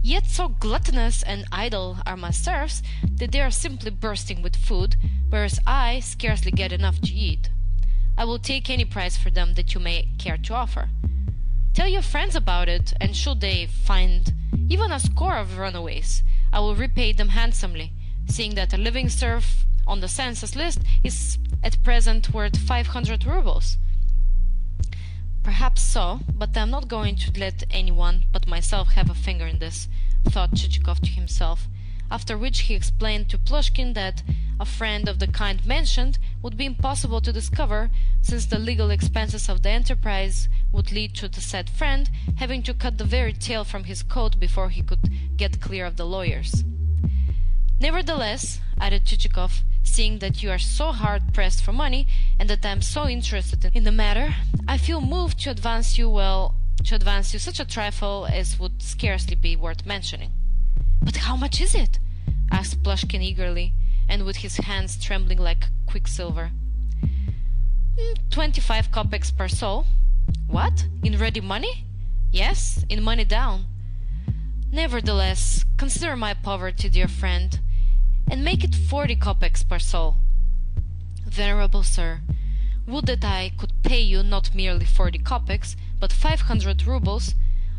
Yet 0.02 0.26
so 0.26 0.48
gluttonous 0.48 1.22
and 1.22 1.46
idle 1.52 2.00
are 2.08 2.18
my 2.18 2.32
serfs 2.32 2.82
that 3.18 3.32
they 3.32 3.40
are 3.40 3.52
simply 3.52 3.92
bursting 3.92 4.42
with 4.42 4.56
food, 4.56 4.96
whereas 5.30 5.60
I 5.68 6.00
scarcely 6.00 6.52
get 6.52 6.72
enough 6.72 7.00
to 7.02 7.14
eat. 7.14 7.52
I 8.18 8.26
will 8.26 8.40
take 8.40 8.68
any 8.68 8.86
price 8.86 9.16
for 9.16 9.30
them 9.30 9.54
that 9.54 9.76
you 9.76 9.80
may 9.80 10.10
care 10.18 10.38
to 10.38 10.54
offer. 10.56 10.90
Tell 11.76 11.88
your 11.88 12.02
friends 12.02 12.36
about 12.36 12.68
it, 12.68 12.94
and 13.00 13.16
should 13.16 13.42
they 13.42 13.68
find 13.68 14.34
even 14.70 14.92
a 14.92 15.00
score 15.00 15.38
of 15.38 15.60
runaways, 15.60 16.24
I 16.52 16.62
will 16.62 16.76
repay 16.76 17.14
them 17.14 17.30
handsomely, 17.30 17.92
seeing 18.28 18.56
that 18.56 18.74
a 18.74 18.78
living 18.78 19.10
serf 19.10 19.66
on 19.88 20.02
the 20.02 20.08
census 20.08 20.56
list 20.56 20.80
is 21.04 21.38
at 21.64 21.84
present 21.84 22.34
worth 22.34 22.58
five 22.58 22.88
hundred 22.88 23.26
rubles. 23.26 23.78
Perhaps 25.44 25.82
so, 25.82 26.22
but 26.34 26.58
I'm 26.58 26.72
not 26.72 26.88
going 26.88 27.16
to 27.18 27.40
let 27.40 27.64
anyone 27.70 28.24
but 28.32 28.48
myself 28.48 28.94
have 28.94 29.10
a 29.10 29.14
finger 29.14 29.46
in 29.46 29.60
this, 29.60 29.88
thought 30.24 30.56
Chichikov 30.56 31.02
to 31.02 31.12
himself, 31.12 31.68
after 32.10 32.36
which 32.36 32.62
he 32.62 32.74
explained 32.74 33.30
to 33.30 33.38
Plushkin 33.38 33.94
that 33.94 34.24
a 34.60 34.66
friend 34.66 35.08
of 35.08 35.20
the 35.20 35.28
kind 35.28 35.64
mentioned 35.66 36.18
would 36.42 36.58
be 36.58 36.66
impossible 36.66 37.22
to 37.22 37.34
discover 37.34 37.92
since 38.22 38.46
the 38.46 38.58
legal 38.58 38.90
expenses 38.90 39.50
of 39.50 39.62
the 39.62 39.70
enterprise 39.70 40.50
would 40.72 40.92
lead 40.92 41.14
to 41.14 41.28
the 41.28 41.42
said 41.42 41.70
friend 41.70 42.10
having 42.38 42.64
to 42.64 42.74
cut 42.74 42.98
the 42.98 43.04
very 43.04 43.34
tail 43.34 43.64
from 43.64 43.84
his 43.84 44.02
coat 44.02 44.40
before 44.40 44.70
he 44.70 44.82
could 44.82 45.12
get 45.38 45.62
clear 45.62 45.86
of 45.86 45.98
the 45.98 46.06
lawyers. 46.06 46.64
Nevertheless, 47.80 48.60
added 48.80 49.06
Chichikov, 49.06 49.62
seeing 49.84 50.20
that 50.20 50.42
you 50.42 50.50
are 50.50 50.60
so 50.60 50.92
hard 50.92 51.34
pressed 51.34 51.64
for 51.64 51.74
money 51.74 52.08
and 52.40 52.50
that 52.50 52.66
I 52.66 52.70
am 52.70 52.82
so 52.82 53.08
interested 53.08 53.72
in 53.74 53.84
the 53.84 53.92
matter, 53.92 54.36
I 54.68 54.78
feel 54.78 55.02
moved 55.02 55.40
to 55.42 55.52
advance 55.52 55.98
you 55.98 56.10
well 56.10 56.56
to 56.84 56.96
advance 56.96 57.34
you 57.34 57.40
such 57.40 57.60
a 57.60 57.66
trifle 57.66 58.28
as 58.32 58.60
would 58.60 58.82
scarcely 58.82 59.36
be 59.36 59.56
worth 59.56 59.86
mentioning. 59.86 60.32
But 61.02 61.18
how 61.18 61.36
much 61.36 61.60
is 61.60 61.74
it? 61.74 62.00
asked 62.52 62.84
Plushkin 62.84 63.22
eagerly, 63.22 63.74
and 64.08 64.24
with 64.24 64.38
his 64.38 64.58
hands 64.58 65.04
trembling 65.04 65.40
like 65.40 65.66
quicksilver. 65.88 66.52
Mm, 67.98 68.18
twenty-five 68.30 68.92
kopecks 68.92 69.36
per 69.36 69.48
soul. 69.48 69.86
What? 70.48 70.86
In 71.04 71.18
ready 71.18 71.42
money? 71.42 71.86
Yes, 72.32 72.86
in 72.90 73.02
money 73.02 73.26
down. 73.26 73.66
Nevertheless, 74.72 75.66
consider 75.78 76.16
my 76.16 76.34
poverty, 76.34 76.90
dear 76.90 77.08
friend, 77.08 77.60
and 78.30 78.44
make 78.44 78.64
it 78.64 78.76
forty 78.76 79.16
kopecks 79.16 79.68
per 79.68 79.80
soul. 79.80 80.18
Venerable 81.28 81.84
sir, 81.84 82.22
would 82.88 83.06
that 83.08 83.26
I 83.26 83.52
could 83.58 83.74
pay 83.84 84.02
you 84.02 84.24
not 84.24 84.56
merely 84.56 84.86
forty 84.86 85.20
kopecks, 85.20 85.76
but 86.00 86.14
five 86.14 86.42
hundred 86.42 86.86
roubles, 86.86 87.36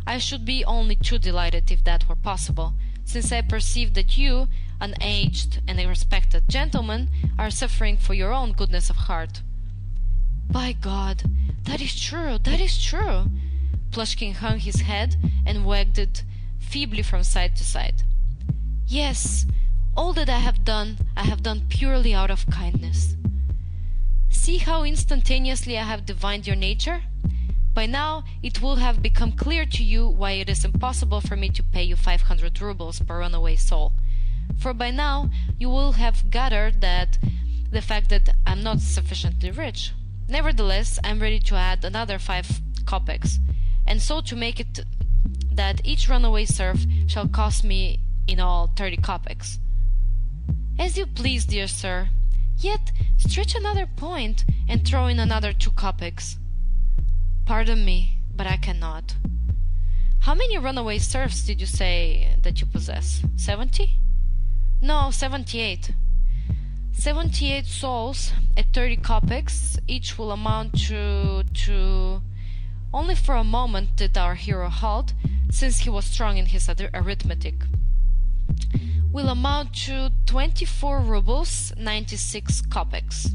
I 0.06 0.18
should 0.18 0.44
be 0.44 0.64
only 0.64 0.96
too 0.96 1.18
delighted 1.18 1.70
if 1.70 1.82
that 1.85 2.09
were 2.09 2.16
possible, 2.16 2.74
since 3.04 3.32
I 3.32 3.40
perceive 3.40 3.94
that 3.94 4.16
you, 4.16 4.48
an 4.80 4.94
aged 5.00 5.61
and 5.66 5.80
a 5.80 5.87
respected 5.87 6.48
gentleman, 6.48 7.09
are 7.38 7.50
suffering 7.50 7.96
for 7.96 8.14
your 8.14 8.32
own 8.32 8.52
goodness 8.52 8.90
of 8.90 8.96
heart. 8.96 9.42
By 10.50 10.72
God, 10.72 11.24
that 11.64 11.80
is 11.80 11.98
true, 11.98 12.38
that 12.38 12.61
is 12.61 12.82
true. 12.82 13.26
Plushkin 13.90 14.35
hung 14.35 14.59
his 14.59 14.82
head 14.82 15.16
and 15.44 15.64
wagged 15.64 15.98
it 15.98 16.22
feebly 16.59 17.02
from 17.02 17.22
side 17.24 17.56
to 17.56 17.64
side. 17.64 18.02
Yes, 18.87 19.46
all 19.96 20.12
that 20.12 20.28
I 20.28 20.38
have 20.38 20.64
done, 20.64 20.98
I 21.16 21.24
have 21.24 21.42
done 21.42 21.62
purely 21.68 22.12
out 22.12 22.30
of 22.30 22.46
kindness. 22.50 23.16
See 24.28 24.59
how 24.59 24.85
instantaneously 24.85 25.78
I 25.78 25.85
have 25.85 26.04
divined 26.04 26.46
your 26.46 26.56
nature? 26.56 27.02
By 27.72 27.87
now, 27.87 28.24
it 28.42 28.61
will 28.61 28.76
have 28.76 29.02
become 29.02 29.32
clear 29.32 29.64
to 29.66 29.82
you 29.82 30.06
why 30.09 30.32
it 30.32 30.50
is 30.50 30.64
impossible 30.64 31.20
for 31.20 31.37
me 31.37 31.48
to 31.50 31.62
pay 31.62 31.82
you 31.82 31.96
500 31.96 32.61
rubles 32.61 33.00
per 33.00 33.20
runaway 33.20 33.56
soul. 33.56 33.92
For 34.59 34.72
by 34.72 34.90
now, 34.90 35.30
you 35.59 35.68
will 35.68 35.92
have 35.92 36.30
gathered 36.30 36.80
that 36.80 37.18
the 37.70 37.82
fact 37.82 38.11
that 38.11 38.30
I'm 38.46 38.62
not 38.62 38.80
sufficiently 38.80 39.50
rich. 39.50 39.92
Nevertheless, 40.28 40.98
I'm 41.04 41.20
ready 41.20 41.38
to 41.40 41.54
add 41.54 41.85
another 41.85 42.18
5 42.18 42.61
kopecks, 42.85 43.38
and 43.87 44.00
so 44.00 44.20
to 44.20 44.37
make 44.37 44.61
it 44.61 44.80
that 45.50 45.80
each 45.85 46.09
runaway 46.09 46.44
serf 46.44 46.87
shall 47.06 47.28
cost 47.28 47.64
me 47.64 48.00
in 48.26 48.40
all 48.40 48.70
30 48.76 48.98
kopecks. 48.98 49.59
As 50.78 50.96
you 50.98 51.06
please, 51.06 51.46
dear 51.46 51.66
sir, 51.66 52.08
Yet 52.58 52.90
stretch 53.18 53.54
another 53.54 53.86
point 53.86 54.44
and 54.66 54.86
throw 54.86 55.06
in 55.06 55.18
another 55.18 55.52
two 55.52 55.70
kopecks. 55.70 56.36
Pardon 57.44 57.84
me, 57.84 58.16
but 58.34 58.46
I 58.46 58.56
cannot. 58.56 59.14
How 60.20 60.34
many 60.34 60.56
runaway 60.56 60.98
serfs 60.98 61.44
did 61.44 61.60
you 61.60 61.66
say 61.66 62.36
that 62.42 62.60
you 62.60 62.66
possess? 62.66 63.22
Seventy? 63.36 63.96
No, 64.80 65.10
seventy-eight. 65.10 65.92
Seventy-eight 66.92 67.66
souls 67.66 68.32
at 68.56 68.72
thirty 68.72 68.96
kopecks 68.96 69.78
each 69.86 70.16
will 70.18 70.32
amount 70.32 70.80
to 70.88 71.44
to. 71.44 72.22
Only 72.92 73.14
for 73.14 73.34
a 73.34 73.44
moment 73.44 73.96
did 73.96 74.16
our 74.16 74.34
hero 74.34 74.70
halt, 74.70 75.12
since 75.50 75.80
he 75.80 75.90
was 75.90 76.06
strong 76.06 76.38
in 76.38 76.46
his 76.46 76.70
arithmetic 76.70 77.64
will 79.16 79.31
amount 79.31 79.72
to 79.72 80.11
24 80.26 81.00
rubles 81.00 81.72
96 81.79 82.61
kopecks. 82.68 83.31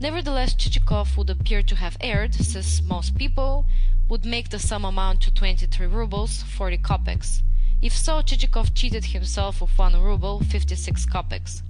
Nevertheless, 0.00 0.54
Chichikov 0.56 1.16
would 1.16 1.30
appear 1.30 1.62
to 1.62 1.76
have 1.76 1.96
erred, 2.00 2.34
since 2.34 2.82
most 2.82 3.14
people 3.14 3.64
would 4.08 4.24
make 4.24 4.48
the 4.48 4.58
sum 4.58 4.84
amount 4.84 5.20
to 5.20 5.32
23 5.32 5.86
rubles 5.86 6.42
40 6.42 6.78
kopecks. 6.78 7.42
If 7.80 7.96
so, 7.96 8.22
Chichikov 8.22 8.74
cheated 8.74 9.04
himself 9.04 9.62
of 9.62 9.78
1 9.78 10.02
ruble 10.02 10.40
56 10.40 11.06
kopecks. 11.06 11.62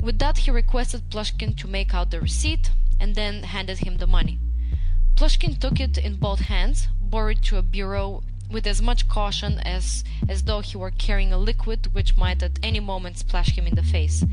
With 0.00 0.20
that, 0.20 0.38
he 0.38 0.52
requested 0.52 1.10
Plushkin 1.10 1.56
to 1.56 1.66
make 1.66 1.94
out 1.94 2.12
the 2.12 2.20
receipt 2.20 2.70
and 3.00 3.16
then 3.16 3.42
handed 3.42 3.78
him 3.78 3.96
the 3.96 4.06
money. 4.06 4.38
Plushkin 5.16 5.58
took 5.58 5.80
it 5.80 5.98
in 5.98 6.14
both 6.14 6.42
hands, 6.42 6.86
bore 7.00 7.32
it 7.32 7.42
to 7.42 7.56
a 7.56 7.62
bureau 7.62 8.22
with 8.54 8.68
as 8.68 8.80
much 8.80 9.08
caution 9.08 9.58
as, 9.64 10.04
as 10.28 10.44
though 10.44 10.60
he 10.60 10.76
were 10.76 10.92
carrying 10.92 11.32
a 11.32 11.36
liquid 11.36 11.92
which 11.92 12.16
might 12.16 12.40
at 12.40 12.56
any 12.62 12.78
moment 12.78 13.18
splash 13.18 13.58
him 13.58 13.66
in 13.66 13.74
the 13.74 13.82
face, 13.82 14.24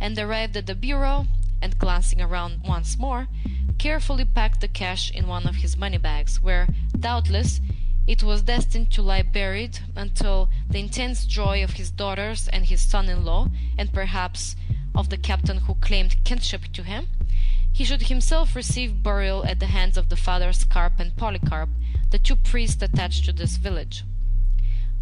and 0.00 0.18
arrived 0.18 0.56
at 0.56 0.66
the 0.66 0.74
bureau, 0.74 1.26
and 1.60 1.78
glancing 1.78 2.22
around 2.22 2.62
once 2.62 2.98
more, 2.98 3.28
carefully 3.76 4.24
packed 4.24 4.62
the 4.62 4.68
cash 4.68 5.10
in 5.10 5.26
one 5.26 5.46
of 5.46 5.56
his 5.56 5.76
money 5.76 5.98
bags, 5.98 6.40
where, 6.40 6.66
doubtless, 6.98 7.60
it 8.06 8.22
was 8.22 8.40
destined 8.40 8.90
to 8.90 9.02
lie 9.02 9.20
buried 9.20 9.80
until 9.94 10.48
the 10.70 10.78
intense 10.78 11.26
joy 11.26 11.62
of 11.62 11.74
his 11.74 11.90
daughters 11.90 12.48
and 12.48 12.64
his 12.64 12.80
son-in-law, 12.80 13.50
and 13.76 13.92
perhaps 13.92 14.56
of 14.94 15.10
the 15.10 15.18
captain 15.18 15.58
who 15.58 15.74
claimed 15.74 16.24
kinship 16.24 16.62
to 16.72 16.82
him, 16.82 17.08
he 17.76 17.84
should 17.84 18.04
himself 18.04 18.56
receive 18.56 19.02
burial 19.02 19.44
at 19.44 19.60
the 19.60 19.66
hands 19.66 19.98
of 19.98 20.08
the 20.08 20.16
fathers 20.16 20.64
Carp 20.64 20.94
and 20.98 21.14
Polycarp, 21.14 21.68
the 22.08 22.18
two 22.18 22.34
priests 22.34 22.80
attached 22.80 23.26
to 23.26 23.34
this 23.34 23.58
village. 23.58 24.02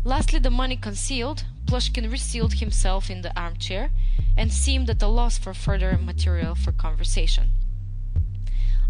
Lastly, 0.02 0.40
the 0.40 0.50
money 0.50 0.74
concealed, 0.74 1.44
Plushkin 1.66 2.10
resealed 2.10 2.54
himself 2.54 3.08
in 3.08 3.22
the 3.22 3.32
armchair 3.38 3.90
and 4.36 4.52
seemed 4.52 4.90
at 4.90 5.00
a 5.00 5.06
loss 5.06 5.38
for 5.38 5.54
further 5.54 5.96
material 5.96 6.56
for 6.56 6.72
conversation. 6.72 7.52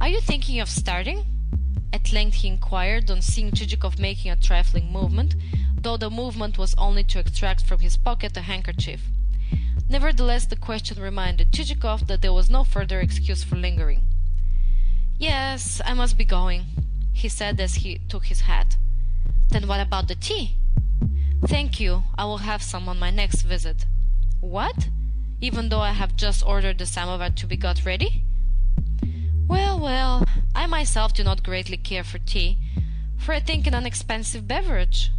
Are 0.00 0.08
you 0.08 0.22
thinking 0.22 0.60
of 0.60 0.70
starting? 0.70 1.26
At 1.92 2.10
length 2.10 2.36
he 2.36 2.48
inquired 2.48 3.10
on 3.10 3.20
seeing 3.20 3.50
Chichikov 3.50 3.98
making 3.98 4.30
a 4.30 4.36
trifling 4.36 4.90
movement, 4.90 5.34
though 5.78 5.98
the 5.98 6.08
movement 6.08 6.56
was 6.56 6.74
only 6.78 7.04
to 7.04 7.18
extract 7.18 7.66
from 7.66 7.80
his 7.80 7.98
pocket 7.98 8.34
a 8.34 8.40
handkerchief. 8.40 9.02
Nevertheless, 9.88 10.46
the 10.46 10.56
question 10.56 11.00
reminded 11.00 11.52
Chichikov 11.52 12.06
that 12.06 12.22
there 12.22 12.32
was 12.32 12.48
no 12.48 12.64
further 12.64 13.00
excuse 13.00 13.44
for 13.44 13.56
lingering. 13.56 14.02
Yes, 15.18 15.80
I 15.84 15.94
must 15.94 16.16
be 16.16 16.24
going, 16.24 16.64
he 17.12 17.28
said 17.28 17.60
as 17.60 17.76
he 17.76 18.00
took 18.08 18.26
his 18.26 18.42
hat. 18.42 18.76
Then 19.50 19.68
what 19.68 19.80
about 19.80 20.08
the 20.08 20.14
tea? 20.14 20.56
Thank 21.46 21.78
you, 21.78 22.04
I 22.16 22.24
will 22.24 22.38
have 22.38 22.62
some 22.62 22.88
on 22.88 22.98
my 22.98 23.10
next 23.10 23.42
visit. 23.42 23.84
What? 24.40 24.88
Even 25.40 25.68
though 25.68 25.80
I 25.80 25.92
have 25.92 26.16
just 26.16 26.44
ordered 26.44 26.78
the 26.78 26.86
samovar 26.86 27.30
to 27.30 27.46
be 27.46 27.56
got 27.56 27.84
ready? 27.84 28.24
Well, 29.46 29.78
well, 29.78 30.24
I 30.54 30.66
myself 30.66 31.12
do 31.12 31.22
not 31.22 31.44
greatly 31.44 31.76
care 31.76 32.04
for 32.04 32.18
tea, 32.18 32.58
for 33.18 33.34
I 33.34 33.40
think 33.40 33.66
it 33.66 33.74
an 33.74 33.84
expensive 33.84 34.48
beverage. 34.48 35.10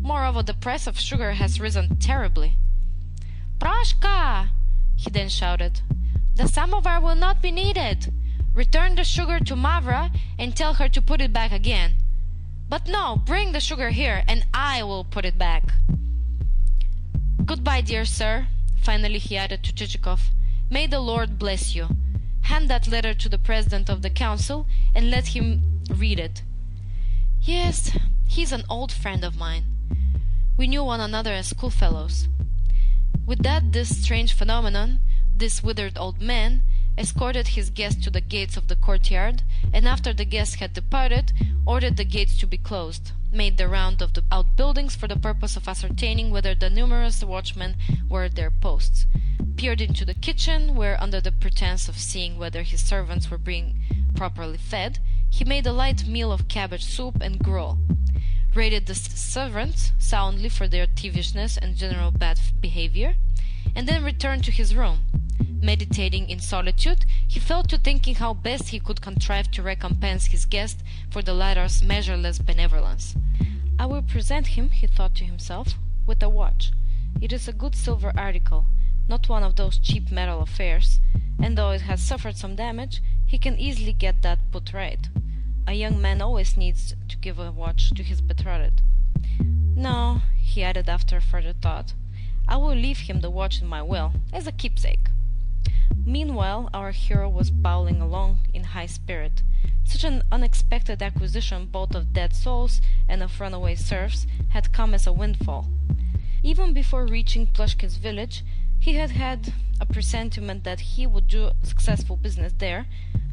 Moreover, 0.00 0.42
the 0.42 0.54
price 0.54 0.86
of 0.86 1.00
sugar 1.00 1.32
has 1.32 1.60
risen 1.60 1.96
terribly. 1.98 2.56
Proshka! 3.62 4.48
he 4.96 5.08
then 5.08 5.28
shouted. 5.28 5.82
The 6.34 6.48
samovar 6.48 7.00
will 7.00 7.14
not 7.14 7.40
be 7.40 7.52
needed. 7.52 8.12
Return 8.54 8.96
the 8.96 9.04
sugar 9.04 9.38
to 9.38 9.54
Mavra 9.54 10.10
and 10.36 10.56
tell 10.56 10.74
her 10.74 10.88
to 10.88 11.00
put 11.00 11.20
it 11.20 11.32
back 11.32 11.52
again. 11.52 11.92
But 12.68 12.88
no, 12.88 13.22
bring 13.24 13.52
the 13.52 13.60
sugar 13.60 13.90
here 13.90 14.24
and 14.26 14.46
I 14.52 14.82
will 14.82 15.04
put 15.04 15.24
it 15.24 15.38
back. 15.38 15.74
Goodbye, 17.44 17.82
dear 17.82 18.04
sir, 18.04 18.48
finally 18.82 19.20
he 19.20 19.36
added 19.36 19.62
to 19.62 19.72
Chichikov. 19.72 20.30
May 20.68 20.88
the 20.88 20.98
Lord 20.98 21.38
bless 21.38 21.76
you. 21.76 21.86
Hand 22.40 22.68
that 22.68 22.88
letter 22.88 23.14
to 23.14 23.28
the 23.28 23.38
president 23.38 23.88
of 23.88 24.02
the 24.02 24.10
council 24.10 24.66
and 24.92 25.08
let 25.08 25.36
him 25.36 25.80
read 25.88 26.18
it. 26.18 26.42
Yes, 27.40 27.96
he's 28.26 28.50
an 28.50 28.64
old 28.68 28.90
friend 28.90 29.22
of 29.22 29.38
mine. 29.38 29.66
We 30.56 30.66
knew 30.66 30.82
one 30.82 31.00
another 31.00 31.32
as 31.32 31.50
schoolfellows. 31.50 32.26
With 33.24 33.44
that, 33.44 33.72
this 33.72 34.02
strange 34.02 34.32
phenomenon, 34.32 34.98
this 35.34 35.62
withered 35.62 35.96
old 35.96 36.20
man, 36.20 36.62
escorted 36.98 37.48
his 37.48 37.70
guest 37.70 38.02
to 38.02 38.10
the 38.10 38.20
gates 38.20 38.56
of 38.56 38.66
the 38.66 38.74
courtyard, 38.74 39.42
and 39.72 39.86
after 39.86 40.12
the 40.12 40.24
guest 40.24 40.56
had 40.56 40.72
departed, 40.72 41.32
ordered 41.64 41.96
the 41.96 42.04
gates 42.04 42.36
to 42.38 42.48
be 42.48 42.58
closed, 42.58 43.12
made 43.30 43.58
the 43.58 43.68
round 43.68 44.02
of 44.02 44.12
the 44.14 44.24
outbuildings 44.32 44.96
for 44.96 45.06
the 45.06 45.16
purpose 45.16 45.56
of 45.56 45.68
ascertaining 45.68 46.30
whether 46.30 46.54
the 46.54 46.68
numerous 46.68 47.22
watchmen 47.22 47.76
were 48.08 48.24
at 48.24 48.34
their 48.34 48.50
posts, 48.50 49.06
peered 49.56 49.80
into 49.80 50.04
the 50.04 50.14
kitchen, 50.14 50.74
where, 50.74 51.00
under 51.00 51.20
the 51.20 51.30
pretence 51.30 51.88
of 51.88 51.98
seeing 51.98 52.38
whether 52.38 52.62
his 52.62 52.82
servants 52.82 53.30
were 53.30 53.38
being 53.38 53.78
properly 54.16 54.58
fed, 54.58 54.98
he 55.30 55.44
made 55.44 55.66
a 55.66 55.72
light 55.72 56.06
meal 56.06 56.32
of 56.32 56.48
cabbage 56.48 56.84
soup 56.84 57.22
and 57.22 57.38
gruel, 57.38 57.78
rated 58.54 58.86
the 58.86 58.94
servants 58.94 59.92
soundly 59.98 60.48
for 60.48 60.68
their 60.68 60.86
thievishness 60.86 61.56
and 61.56 61.76
general 61.76 62.10
bad 62.10 62.38
behavior, 62.60 63.16
and 63.74 63.86
then 63.86 64.04
returned 64.04 64.44
to 64.44 64.50
his 64.50 64.74
room, 64.74 65.00
Meditating 65.62 66.28
in 66.28 66.40
solitude, 66.40 67.04
he 67.28 67.38
fell 67.38 67.62
to 67.62 67.78
thinking 67.78 68.16
how 68.16 68.34
best 68.34 68.70
he 68.70 68.80
could 68.80 69.00
contrive 69.00 69.48
to 69.52 69.62
recompense 69.62 70.26
his 70.26 70.44
guest 70.44 70.82
for 71.08 71.22
the 71.22 71.32
latter's 71.32 71.84
measureless 71.84 72.40
benevolence. 72.40 73.14
I 73.78 73.86
will 73.86 74.02
present 74.02 74.48
him, 74.48 74.70
he 74.70 74.88
thought 74.88 75.14
to 75.16 75.24
himself, 75.24 75.74
with 76.04 76.20
a 76.20 76.28
watch. 76.28 76.72
It 77.20 77.32
is 77.32 77.46
a 77.46 77.52
good 77.52 77.76
silver 77.76 78.12
article, 78.16 78.66
not 79.08 79.28
one 79.28 79.44
of 79.44 79.54
those 79.54 79.78
cheap 79.78 80.10
metal 80.10 80.42
affairs, 80.42 80.98
and 81.40 81.56
though 81.56 81.70
it 81.70 81.82
has 81.82 82.02
suffered 82.02 82.36
some 82.36 82.56
damage, 82.56 83.00
he 83.24 83.38
can 83.38 83.56
easily 83.56 83.92
get 83.92 84.22
that 84.22 84.50
put 84.50 84.72
right. 84.72 85.08
A 85.68 85.74
young 85.74 86.00
man 86.00 86.20
always 86.20 86.56
needs 86.56 86.96
give 87.22 87.38
a 87.38 87.52
watch 87.52 87.90
to 87.90 88.02
his 88.02 88.20
betrothed. 88.20 88.82
No, 89.76 90.22
he 90.36 90.64
added 90.64 90.88
after 90.88 91.20
further 91.20 91.52
thought, 91.52 91.94
I 92.48 92.56
will 92.56 92.74
leave 92.74 92.98
him 92.98 93.20
the 93.20 93.30
watch 93.30 93.62
in 93.62 93.68
my 93.68 93.80
will, 93.80 94.14
as 94.32 94.48
a 94.48 94.52
keepsake. 94.52 95.06
Meanwhile, 96.04 96.68
our 96.74 96.90
hero 96.90 97.28
was 97.28 97.50
bowling 97.50 98.00
along 98.00 98.38
in 98.52 98.64
high 98.64 98.86
spirit. 98.86 99.42
Such 99.84 100.02
an 100.02 100.24
unexpected 100.32 101.00
acquisition 101.00 101.66
both 101.66 101.94
of 101.94 102.12
dead 102.12 102.34
souls 102.34 102.80
and 103.08 103.22
of 103.22 103.40
runaway 103.40 103.76
serfs 103.76 104.26
had 104.48 104.72
come 104.72 104.92
as 104.92 105.06
a 105.06 105.12
windfall. 105.12 105.68
Even 106.42 106.72
before 106.72 107.06
reaching 107.06 107.46
Plushkin's 107.46 107.98
village, 107.98 108.42
he 108.80 108.94
had 108.94 109.12
had 109.12 109.52
a 109.80 109.86
presentiment 109.86 110.64
that 110.64 110.80
he 110.80 111.06
would 111.06 111.28
do 111.28 111.52
successful 111.62 112.16
business 112.16 112.52
there, 112.58 112.86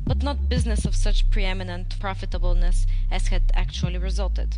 but 0.09 0.23
not 0.23 0.49
business 0.49 0.85
of 0.85 0.95
such 0.95 1.29
preeminent 1.29 1.99
profitableness 1.99 2.87
as 3.11 3.27
had 3.27 3.43
actually 3.53 3.99
resulted. 3.99 4.55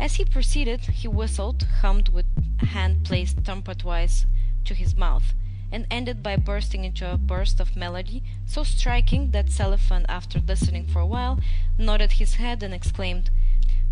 As 0.00 0.14
he 0.14 0.24
proceeded, 0.24 0.80
he 0.86 1.06
whistled, 1.06 1.64
hummed 1.82 2.08
with 2.08 2.24
hand 2.60 3.04
placed 3.04 3.44
trumpet-wise 3.44 4.24
to 4.64 4.72
his 4.72 4.96
mouth, 4.96 5.34
and 5.70 5.86
ended 5.90 6.22
by 6.22 6.36
bursting 6.36 6.82
into 6.82 7.12
a 7.12 7.18
burst 7.18 7.60
of 7.60 7.76
melody 7.76 8.22
so 8.46 8.64
striking 8.64 9.32
that 9.32 9.50
Selifan, 9.50 10.06
after 10.08 10.40
listening 10.40 10.86
for 10.86 11.00
a 11.00 11.06
while, 11.06 11.38
nodded 11.76 12.12
his 12.12 12.36
head 12.36 12.62
and 12.62 12.72
exclaimed, 12.72 13.28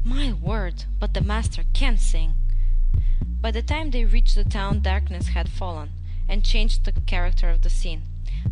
My 0.03 0.33
word, 0.33 0.85
but 0.99 1.13
the 1.13 1.21
master 1.21 1.65
can 1.75 1.99
sing! 1.99 2.33
By 3.43 3.51
the 3.51 3.61
time 3.61 3.91
they 3.91 4.07
reached 4.07 4.37
the 4.37 4.45
town, 4.45 4.81
darkness 4.81 5.29
had 5.29 5.51
fallen, 5.51 5.91
and 6.31 6.43
changed 6.43 6.87
the 6.87 6.93
character 6.93 7.51
of 7.51 7.61
the 7.61 7.69
scene. 7.69 8.05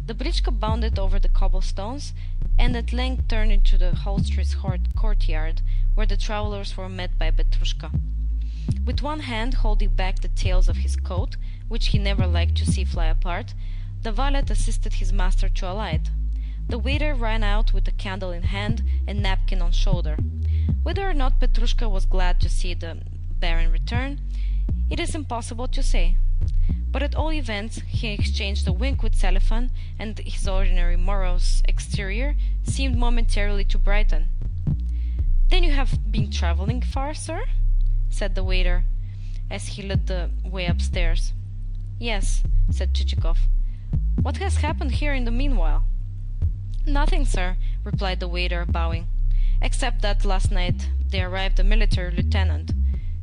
The 0.07 0.14
britchka 0.14 0.59
bounded 0.59 0.99
over 0.99 1.18
the 1.18 1.28
cobblestones, 1.28 2.14
and 2.59 2.76
at 2.76 2.93
length 2.93 3.28
turned 3.28 3.53
into 3.53 3.78
the 3.78 3.95
hostess' 3.95 4.55
courtyard, 4.97 5.62
where 5.95 6.07
the 6.07 6.16
travellers 6.16 6.76
were 6.76 6.88
met 6.88 7.18
by 7.18 7.30
Petrushka. 7.30 7.91
With 8.84 9.03
one 9.03 9.20
hand 9.20 9.55
holding 9.55 9.95
back 9.95 10.20
the 10.20 10.28
tails 10.28 10.68
of 10.68 10.78
his 10.78 10.97
coat, 10.97 11.36
which 11.68 11.88
he 11.88 11.99
never 11.99 12.26
liked 12.26 12.57
to 12.57 12.66
see 12.66 12.84
fly 12.84 13.07
apart, 13.07 13.55
the 14.03 14.12
valet 14.12 14.45
assisted 14.49 14.95
his 14.95 15.12
master 15.12 15.49
to 15.49 15.70
alight. 15.70 16.11
The 16.68 16.78
waiter 16.78 17.14
ran 17.14 17.43
out 17.43 17.72
with 17.72 17.88
a 17.88 17.93
candle 17.93 18.30
in 18.30 18.45
hand 18.45 18.82
and 19.07 19.22
napkin 19.22 19.61
on 19.61 19.72
shoulder. 19.72 20.16
Whether 20.82 21.09
or 21.09 21.14
not 21.14 21.41
Petrushka 21.41 21.91
was 21.91 22.07
glad 22.07 22.41
to 22.41 22.49
see 22.49 22.74
the 22.74 23.03
barin 23.38 23.70
return, 23.70 24.20
it 24.88 25.01
is 25.01 25.14
impossible 25.14 25.68
to 25.68 25.82
say. 25.82 26.16
But 26.93 27.03
at 27.03 27.14
all 27.14 27.32
events, 27.32 27.82
he 27.86 28.09
exchanged 28.09 28.66
a 28.66 28.72
wink 28.72 29.03
with 29.03 29.14
Selifan, 29.14 29.70
and 29.99 30.18
his 30.18 30.49
ordinary 30.49 30.97
morose 30.97 31.62
exterior 31.68 32.34
seemed 32.64 32.97
momentarily 32.97 33.64
to 33.66 33.78
brighten. 33.78 34.28
Then 35.49 35.62
you 35.62 35.72
have 35.72 36.11
been 36.11 36.30
travelling 36.30 36.82
far, 36.82 37.14
sir? 37.14 37.45
said 38.09 38.34
the 38.34 38.45
waiter, 38.45 38.84
as 39.51 39.68
he 39.68 39.82
led 39.82 40.07
the 40.07 40.30
way 40.45 40.66
upstairs. 40.66 41.32
Yes, 41.99 42.43
said 42.70 42.93
Chichikov. 42.93 43.38
What 44.20 44.38
has 44.38 44.57
happened 44.57 44.93
here 44.93 45.14
in 45.14 45.24
the 45.24 45.30
meanwhile? 45.30 45.84
Nothing, 46.86 47.24
sir, 47.24 47.57
replied 47.84 48.20
the 48.20 48.28
waiter, 48.28 48.64
bowing, 48.64 49.07
except 49.62 50.03
that 50.03 50.24
last 50.24 50.51
night 50.51 50.88
there 51.07 51.30
arrived 51.30 51.61
a 51.61 51.64
military 51.64 52.11
lieutenant. 52.14 52.72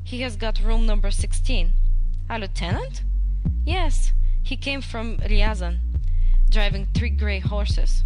He 0.03 0.22
has 0.22 0.36
got 0.38 0.63
room 0.63 0.86
number 0.86 1.11
sixteen. 1.11 1.74
A 2.30 2.39
lieutenant? 2.39 3.03
Yes, 3.68 4.13
he 4.41 4.55
came 4.55 4.80
from 4.80 5.18
Ryazan, 5.18 5.80
driving 6.49 6.88
three 6.93 7.09
grey 7.09 7.39
horses. 7.39 8.05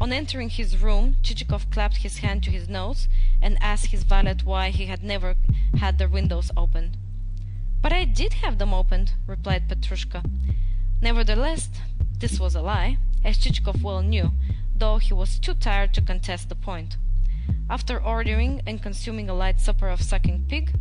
On 0.00 0.12
entering 0.12 0.50
his 0.50 0.80
room, 0.80 1.16
Chichikov 1.20 1.68
clapped 1.72 1.96
his 1.96 2.18
hand 2.18 2.44
to 2.44 2.52
his 2.52 2.68
nose 2.68 3.08
and 3.42 3.60
asked 3.60 3.86
his 3.86 4.04
valet 4.04 4.36
why 4.44 4.70
he 4.70 4.86
had 4.86 5.02
never 5.02 5.34
had 5.78 5.98
the 5.98 6.08
windows 6.08 6.52
opened. 6.56 6.96
But 7.82 7.92
I 7.92 8.04
did 8.04 8.34
have 8.34 8.58
them 8.58 8.72
opened, 8.72 9.14
replied 9.26 9.68
Petrushka. 9.68 10.22
Nevertheless, 11.02 11.68
this 12.20 12.38
was 12.38 12.54
a 12.54 12.62
lie, 12.62 12.98
as 13.24 13.38
Chichikov 13.38 13.82
well 13.82 14.00
knew, 14.00 14.30
though 14.76 14.98
he 14.98 15.12
was 15.12 15.40
too 15.40 15.54
tired 15.54 15.92
to 15.94 16.00
contest 16.00 16.50
the 16.50 16.54
point. 16.54 16.96
After 17.68 18.00
ordering 18.00 18.62
and 18.64 18.80
consuming 18.80 19.28
a 19.28 19.34
light 19.34 19.58
supper 19.58 19.88
of 19.88 20.02
sucking 20.02 20.46
pig, 20.48 20.78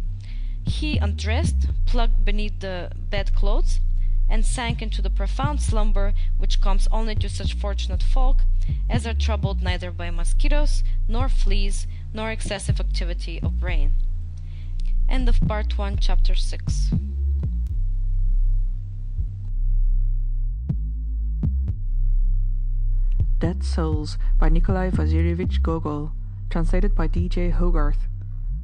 he 0.65 0.97
undressed, 0.97 1.67
plugged 1.85 2.25
beneath 2.25 2.59
the 2.59 2.91
bedclothes, 3.09 3.79
and 4.27 4.45
sank 4.45 4.81
into 4.81 5.01
the 5.01 5.09
profound 5.09 5.61
slumber 5.61 6.13
which 6.37 6.59
comes 6.59 6.87
only 6.91 7.15
to 7.15 7.29
such 7.29 7.53
fortunate 7.53 8.01
folk 8.01 8.41
as 8.89 9.05
are 9.05 9.13
troubled 9.13 9.61
neither 9.61 9.91
by 9.91 10.09
mosquitoes, 10.09 10.83
nor 11.07 11.29
fleas, 11.29 11.85
nor 12.13 12.31
excessive 12.31 12.79
activity 12.79 13.39
of 13.41 13.59
brain. 13.59 13.91
End 15.07 15.29
of 15.29 15.39
part 15.47 15.77
1, 15.77 15.97
chapter 15.97 16.33
6. 16.33 16.91
Dead 23.39 23.63
Souls 23.63 24.17
by 24.39 24.49
Nikolai 24.49 24.89
Vasilievich 24.89 25.61
Gogol, 25.61 26.13
translated 26.49 26.95
by 26.95 27.05
D.J. 27.05 27.51
Hogarth. 27.51 28.07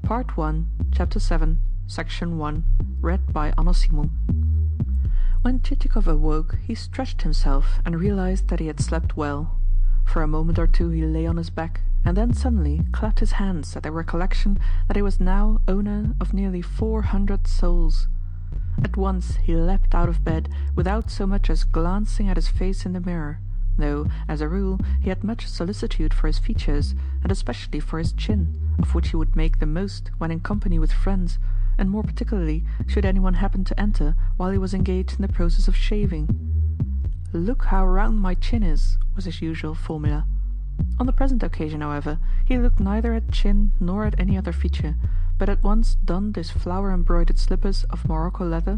Part 0.01 0.35
1, 0.35 0.67
Chapter 0.91 1.19
7, 1.19 1.61
Section 1.91 2.37
1, 2.37 2.63
read 3.01 3.33
by 3.33 3.53
Anna 3.57 3.73
Simon. 3.73 4.11
When 5.41 5.59
Chichikov 5.59 6.07
awoke, 6.07 6.57
he 6.65 6.73
stretched 6.73 7.23
himself 7.23 7.81
and 7.83 7.99
realized 7.99 8.47
that 8.47 8.61
he 8.61 8.67
had 8.67 8.79
slept 8.79 9.17
well. 9.17 9.59
For 10.05 10.21
a 10.21 10.27
moment 10.27 10.57
or 10.57 10.67
two 10.67 10.91
he 10.91 11.03
lay 11.03 11.25
on 11.25 11.35
his 11.35 11.49
back, 11.49 11.81
and 12.05 12.15
then 12.15 12.31
suddenly 12.31 12.83
clapped 12.93 13.19
his 13.19 13.33
hands 13.33 13.75
at 13.75 13.83
the 13.83 13.91
recollection 13.91 14.57
that 14.87 14.95
he 14.95 15.01
was 15.01 15.19
now 15.19 15.59
owner 15.67 16.15
of 16.21 16.33
nearly 16.33 16.61
four 16.61 17.01
hundred 17.01 17.45
souls. 17.45 18.07
At 18.81 18.95
once 18.95 19.35
he 19.43 19.53
leapt 19.53 19.93
out 19.93 20.07
of 20.07 20.23
bed 20.23 20.47
without 20.73 21.11
so 21.11 21.27
much 21.27 21.49
as 21.49 21.65
glancing 21.65 22.29
at 22.29 22.37
his 22.37 22.47
face 22.47 22.85
in 22.85 22.93
the 22.93 23.01
mirror, 23.01 23.41
though, 23.77 24.07
as 24.29 24.39
a 24.39 24.47
rule, 24.47 24.79
he 25.01 25.09
had 25.09 25.25
much 25.25 25.45
solicitude 25.45 26.13
for 26.13 26.27
his 26.27 26.39
features, 26.39 26.95
and 27.21 27.33
especially 27.33 27.81
for 27.81 27.99
his 27.99 28.13
chin, 28.13 28.57
of 28.79 28.95
which 28.95 29.09
he 29.09 29.17
would 29.17 29.35
make 29.35 29.59
the 29.59 29.65
most 29.65 30.09
when 30.19 30.31
in 30.31 30.39
company 30.39 30.79
with 30.79 30.93
friends, 30.93 31.37
and 31.81 31.89
more 31.89 32.03
particularly 32.03 32.63
should 32.87 33.05
anyone 33.05 33.33
happen 33.33 33.65
to 33.65 33.79
enter 33.79 34.15
while 34.37 34.51
he 34.51 34.57
was 34.57 34.73
engaged 34.73 35.15
in 35.15 35.23
the 35.23 35.27
process 35.33 35.67
of 35.67 35.75
shaving. 35.75 36.29
"Look 37.33 37.65
how 37.65 37.85
round 37.87 38.21
my 38.21 38.35
chin 38.35 38.61
is," 38.61 38.99
was 39.15 39.25
his 39.25 39.41
usual 39.41 39.73
formula. 39.73 40.25
On 40.99 41.07
the 41.07 41.11
present 41.11 41.41
occasion, 41.41 41.81
however, 41.81 42.19
he 42.45 42.57
looked 42.57 42.79
neither 42.79 43.13
at 43.15 43.31
chin 43.31 43.71
nor 43.79 44.05
at 44.05 44.19
any 44.19 44.37
other 44.37 44.53
feature, 44.53 44.95
but 45.39 45.49
at 45.49 45.63
once 45.63 45.95
donned 46.05 46.35
his 46.35 46.51
flower 46.51 46.93
embroidered 46.93 47.39
slippers 47.39 47.83
of 47.85 48.07
morocco 48.07 48.45
leather 48.45 48.77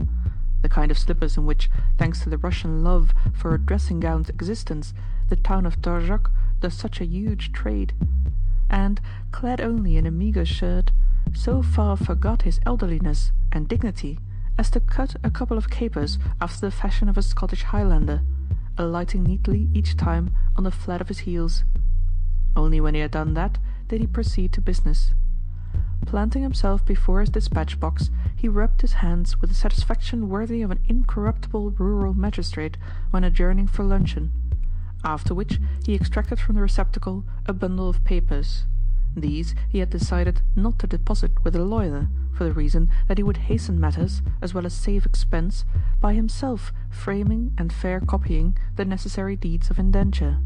the 0.64 0.70
kind 0.70 0.90
of 0.90 0.98
slippers 0.98 1.36
in 1.36 1.46
which, 1.46 1.70
thanks 1.98 2.22
to 2.22 2.30
the 2.30 2.38
Russian 2.38 2.86
love 2.86 3.14
for 3.34 3.54
a 3.54 3.60
dressing 3.60 4.00
gown's 4.00 4.30
existence, 4.30 4.94
the 5.28 5.36
town 5.36 5.66
of 5.66 5.82
Torzhok 5.82 6.32
does 6.62 6.74
such 6.74 7.02
a 7.02 7.06
huge 7.06 7.52
trade 7.52 7.94
and, 8.70 9.02
clad 9.32 9.60
only 9.60 9.98
in 9.98 10.08
a 10.08 10.12
meagre 10.12 10.46
shirt, 10.46 10.94
so 11.34 11.62
far 11.62 11.98
forgot 11.98 12.44
his 12.44 12.60
elderliness 12.66 13.32
and 13.52 13.68
dignity 13.68 14.20
as 14.58 14.70
to 14.70 14.80
cut 14.80 15.16
a 15.24 15.32
couple 15.32 15.58
of 15.58 15.70
capers 15.70 16.18
after 16.40 16.62
the 16.62 16.72
fashion 16.72 17.10
of 17.10 17.18
a 17.18 17.22
Scottish 17.22 17.64
Highlander 17.64 18.22
alighting 18.78 19.24
neatly 19.24 19.70
each 19.74 19.96
time 19.96 20.34
on 20.56 20.64
the 20.64 20.72
flat 20.72 21.02
of 21.02 21.08
his 21.08 21.20
heels. 21.20 21.64
Only 22.56 22.80
when 22.82 22.96
he 22.96 23.02
had 23.02 23.12
done 23.12 23.34
that 23.34 23.58
did 23.88 24.02
he 24.02 24.08
proceed 24.08 24.54
to 24.54 24.62
business. 24.62 25.14
Planting 26.06 26.44
himself 26.44 26.86
before 26.86 27.22
his 27.22 27.30
dispatch 27.30 27.80
box, 27.80 28.10
he 28.36 28.48
rubbed 28.48 28.82
his 28.82 28.94
hands 28.94 29.40
with 29.40 29.52
a 29.52 29.56
satisfaction 29.56 30.30
worthy 30.30 30.62
of 30.62 30.72
an 30.72 30.80
incorruptible 30.88 31.72
rural 31.72 32.14
magistrate 32.14 32.78
when 33.12 33.24
adjourning 33.24 33.68
for 33.68 33.84
luncheon, 33.84 34.32
after 35.04 35.34
which 35.34 35.60
he 35.86 35.96
extracted 35.96 36.40
from 36.40 36.56
the 36.56 36.62
receptacle 36.62 37.24
a 37.46 37.54
bundle 37.54 37.90
of 37.90 38.04
papers. 38.04 38.66
These 39.16 39.54
he 39.70 39.80
had 39.80 39.90
decided 39.90 40.42
not 40.56 40.80
to 40.80 40.88
deposit 40.88 41.32
with 41.44 41.56
a 41.56 41.64
lawyer, 41.64 42.08
for 42.34 42.46
the 42.46 42.54
reason 42.54 42.90
that 43.08 43.18
he 43.18 43.24
would 43.24 43.38
hasten 43.38 43.80
matters, 43.80 44.22
as 44.42 44.54
well 44.54 44.66
as 44.66 44.74
save 44.74 45.06
expense, 45.06 45.66
by 46.02 46.14
himself 46.14 46.74
framing 46.90 47.54
and 47.58 47.72
fair 47.72 48.00
copying 48.00 48.58
the 48.76 48.86
necessary 48.86 49.36
deeds 49.36 49.70
of 49.70 49.78
indenture. 49.78 50.40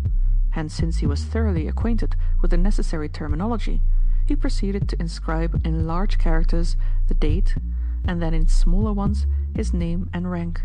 and 0.58 0.72
since 0.72 0.98
he 0.98 1.08
was 1.08 1.24
thoroughly 1.24 1.68
acquainted 1.68 2.16
with 2.42 2.52
the 2.52 2.58
necessary 2.58 3.08
terminology, 3.08 3.82
he 4.26 4.36
proceeded 4.36 4.90
to 4.90 5.00
inscribe 5.00 5.62
in 5.66 5.86
large 5.86 6.18
characters 6.18 6.76
the 7.08 7.14
date, 7.14 7.56
and 8.04 8.22
then 8.22 8.34
in 8.34 8.48
smaller 8.48 8.92
ones 8.92 9.28
his 9.56 9.74
name 9.74 10.10
and 10.14 10.32
rank. 10.32 10.62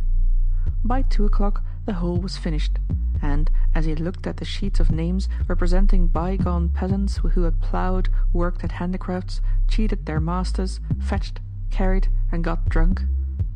By 0.83 1.03
two 1.03 1.25
o'clock 1.27 1.63
the 1.85 1.95
whole 1.95 2.19
was 2.19 2.37
finished, 2.37 2.79
and 3.21 3.51
as 3.75 3.85
he 3.85 3.95
looked 3.95 4.27
at 4.27 4.37
the 4.37 4.45
sheets 4.45 4.81
of 4.81 4.91
names 4.91 5.29
representing 5.49 6.07
bygone 6.07 6.69
peasants 6.69 7.17
who 7.17 7.43
had 7.43 7.61
ploughed, 7.61 8.09
worked 8.33 8.63
at 8.63 8.73
handicrafts, 8.73 9.41
cheated 9.69 10.07
their 10.07 10.21
masters, 10.21 10.81
fetched, 11.01 11.41
carried, 11.71 12.09
and 12.31 12.45
got 12.45 12.69
drunk, 12.69 13.03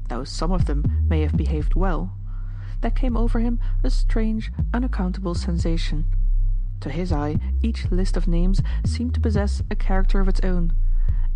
though 0.08 0.24
some 0.24 0.52
of 0.52 0.66
them 0.66 1.06
may 1.08 1.22
have 1.22 1.36
behaved 1.36 1.74
well, 1.74 2.12
there 2.80 2.90
came 2.90 3.16
over 3.16 3.40
him 3.40 3.58
a 3.82 3.90
strange, 3.90 4.52
unaccountable 4.74 5.34
sensation. 5.34 6.04
To 6.80 6.90
his 6.90 7.10
eye 7.10 7.38
each 7.62 7.90
list 7.90 8.16
of 8.16 8.28
names 8.28 8.62
seemed 8.84 9.14
to 9.14 9.20
possess 9.20 9.62
a 9.70 9.74
character 9.74 10.20
of 10.20 10.28
its 10.28 10.40
own, 10.40 10.72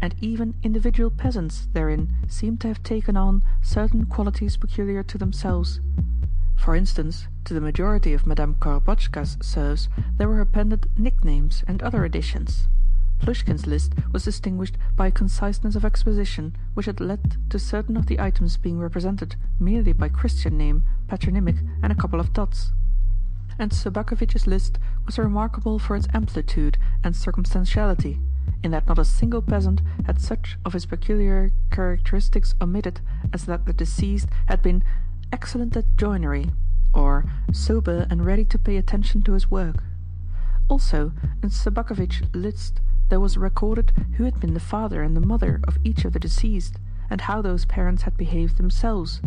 and 0.01 0.15
even 0.21 0.55
individual 0.63 1.11
peasants 1.11 1.69
therein 1.73 2.15
seemed 2.29 2.61
to 2.61 2.69
have 2.69 2.83
taken 2.83 3.17
on 3.17 3.43
certain 3.63 4.07
qualities 4.07 4.57
peculiar 4.57 5.03
to 5.03 5.19
themselves. 5.19 5.81
For 6.61 6.75
instance, 6.77 7.27
to 7.47 7.55
the 7.55 7.61
majority 7.61 8.13
of 8.13 8.27
Madame 8.27 8.55
Korobotchka's 8.55 9.39
serfs 9.41 9.89
there 10.19 10.29
were 10.29 10.43
appended 10.43 10.91
nicknames 10.95 11.65
and 11.67 11.83
other 11.83 12.05
additions. 12.05 12.69
Plushkin's 13.19 13.67
list 13.67 13.95
was 14.13 14.25
distinguished 14.25 14.77
by 14.95 15.07
a 15.07 15.11
conciseness 15.11 15.75
of 15.75 15.87
exposition 15.87 16.55
which 16.75 16.85
had 16.85 17.01
led 17.01 17.39
to 17.49 17.59
certain 17.59 17.97
of 17.97 18.07
the 18.07 18.21
items 18.21 18.59
being 18.59 18.79
represented 18.79 19.37
merely 19.59 19.95
by 19.95 20.11
Christian 20.11 20.59
name, 20.59 20.85
patronymic, 21.09 21.57
and 21.83 21.93
a 21.93 21.97
couple 21.97 22.21
of 22.21 22.35
dots. 22.35 22.73
And 23.59 23.73
Sobakevich's 23.73 24.47
list 24.47 24.79
was 25.07 25.19
remarkable 25.19 25.79
for 25.79 25.97
its 25.97 26.09
amplitude 26.13 26.77
and 27.03 27.17
circumstantiality, 27.17 28.21
in 28.63 28.71
that 28.73 28.87
not 28.87 28.99
a 28.99 29.05
single 29.07 29.41
peasant 29.41 29.81
had 30.05 30.21
such 30.21 30.59
of 30.67 30.75
his 30.75 30.85
peculiar 30.85 31.53
characteristics 31.71 32.55
omitted 32.61 33.01
as 33.33 33.47
that 33.47 33.65
the 33.65 33.73
deceased 33.73 34.29
had 34.47 34.63
been 34.63 34.85
excellent 35.33 35.77
at 35.77 35.97
joinery, 35.97 36.51
or 36.93 37.25
sober 37.53 38.07
and 38.11 38.27
ready 38.27 38.45
to 38.45 38.59
pay 38.59 38.77
attention 38.77 39.23
to 39.23 39.33
his 39.33 39.51
work. 39.51 39.85
Also, 40.69 41.13
in 41.43 41.51
Sobakevich's 41.51 42.35
list 42.35 42.81
there 43.09 43.21
was 43.21 43.37
recorded 43.37 43.93
who 44.17 44.25
had 44.25 44.39
been 44.39 44.55
the 44.55 44.61
father 44.61 45.03
and 45.03 45.17
the 45.17 45.21
mother 45.21 45.61
of 45.67 45.79
each 45.83 46.05
of 46.05 46.13
the 46.13 46.21
deceased, 46.21 46.77
and 47.11 47.23
how 47.23 47.43
those 47.43 47.65
parents 47.65 48.03
had 48.03 48.17
behaved 48.17 48.57
themselves. 48.57 49.21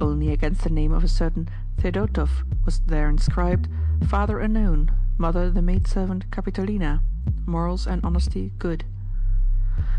Only 0.00 0.32
against 0.32 0.64
the 0.64 0.70
name 0.70 0.92
of 0.92 1.04
a 1.04 1.08
certain 1.08 1.48
Thedotov 1.78 2.44
was 2.64 2.80
there 2.80 3.08
inscribed, 3.08 3.68
Father 4.08 4.40
unknown, 4.40 4.90
mother 5.16 5.50
the 5.50 5.62
maidservant 5.62 6.28
Kapitolina, 6.30 7.00
morals 7.46 7.86
and 7.86 8.04
honesty 8.04 8.52
good. 8.58 8.84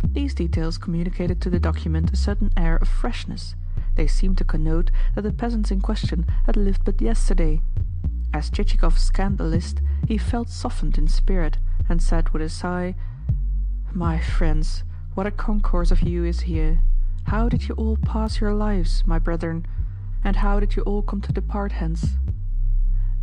These 0.03 0.33
details 0.33 0.77
communicated 0.77 1.41
to 1.41 1.49
the 1.49 1.59
document 1.59 2.11
a 2.11 2.17
certain 2.17 2.51
air 2.57 2.75
of 2.75 2.87
freshness. 2.87 3.55
They 3.95 4.07
seemed 4.07 4.37
to 4.39 4.43
connote 4.43 4.91
that 5.15 5.21
the 5.21 5.31
peasants 5.31 5.71
in 5.71 5.81
question 5.81 6.25
had 6.45 6.57
lived 6.57 6.83
but 6.83 7.01
yesterday. 7.01 7.61
As 8.33 8.49
Chichikov 8.49 8.97
scanned 8.97 9.37
the 9.37 9.45
list, 9.45 9.81
he 10.07 10.17
felt 10.17 10.49
softened 10.49 10.97
in 10.97 11.07
spirit, 11.07 11.57
and 11.87 12.01
said 12.01 12.29
with 12.29 12.41
a 12.41 12.49
sigh, 12.49 12.95
My 13.93 14.19
friends, 14.19 14.83
what 15.13 15.27
a 15.27 15.31
concourse 15.31 15.91
of 15.91 16.01
you 16.01 16.25
is 16.25 16.41
here! 16.41 16.79
How 17.27 17.47
did 17.47 17.67
you 17.67 17.75
all 17.75 17.97
pass 17.97 18.41
your 18.41 18.53
lives, 18.53 19.03
my 19.07 19.17
brethren, 19.17 19.65
and 20.23 20.35
how 20.35 20.59
did 20.59 20.75
you 20.75 20.83
all 20.83 21.01
come 21.01 21.21
to 21.21 21.31
depart 21.31 21.71
hence? 21.71 22.17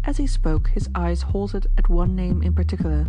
As 0.04 0.16
he 0.16 0.26
spoke, 0.26 0.70
his 0.70 0.88
eyes 0.94 1.22
halted 1.22 1.66
at 1.76 1.88
one 1.88 2.16
name 2.16 2.42
in 2.42 2.54
particular, 2.54 3.08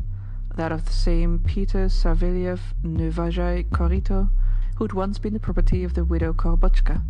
that 0.56 0.72
of 0.72 0.86
the 0.86 0.92
same 0.92 1.40
Peter 1.40 1.86
Saveliev 1.86 2.60
Neuvazhai 2.84 3.66
Korito, 3.70 4.30
who 4.76 4.84
had 4.84 4.94
once 4.94 5.20
been 5.20 5.34
the 5.34 5.40
property 5.40 5.84
of 5.84 5.94
the 5.94 6.04
widow 6.04 6.34
Korobotchka. 6.34 7.02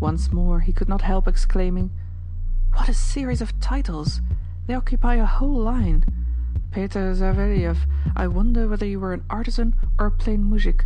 Once 0.00 0.32
more 0.32 0.60
he 0.60 0.72
could 0.72 0.88
not 0.88 1.02
help 1.02 1.26
exclaiming, 1.26 1.90
What 2.74 2.88
a 2.88 2.94
series 2.94 3.40
of 3.40 3.58
titles! 3.60 4.20
They 4.66 4.74
occupy 4.74 5.14
a 5.16 5.26
whole 5.26 5.60
line. 5.62 6.04
Peter 6.70 7.14
Saveliev, 7.14 7.78
I 8.14 8.26
wonder 8.26 8.68
whether 8.68 8.86
you 8.86 9.00
were 9.00 9.14
an 9.14 9.24
artisan 9.30 9.74
or 9.98 10.06
a 10.06 10.10
plain 10.10 10.44
muzhik. 10.44 10.84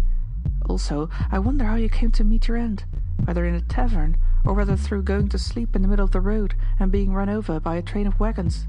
Also, 0.67 1.11
I 1.31 1.39
wonder 1.39 1.65
how 1.65 1.75
you 1.75 1.89
came 1.89 2.11
to 2.13 2.25
meet 2.25 2.49
your 2.49 2.57
end, 2.57 2.85
whether 3.25 3.45
in 3.45 3.55
a 3.55 3.61
tavern, 3.61 4.17
or 4.45 4.55
whether 4.55 4.77
through 4.77 5.03
going 5.03 5.29
to 5.29 5.39
sleep 5.39 5.75
in 5.75 5.83
the 5.83 5.89
middle 5.89 6.05
of 6.05 6.13
the 6.13 6.21
road 6.21 6.55
and 6.79 6.93
being 6.93 7.13
run 7.13 7.29
over 7.29 7.59
by 7.61 7.77
a 7.77 7.83
train 7.83 8.07
of 8.07 8.21
wagons. 8.21 8.67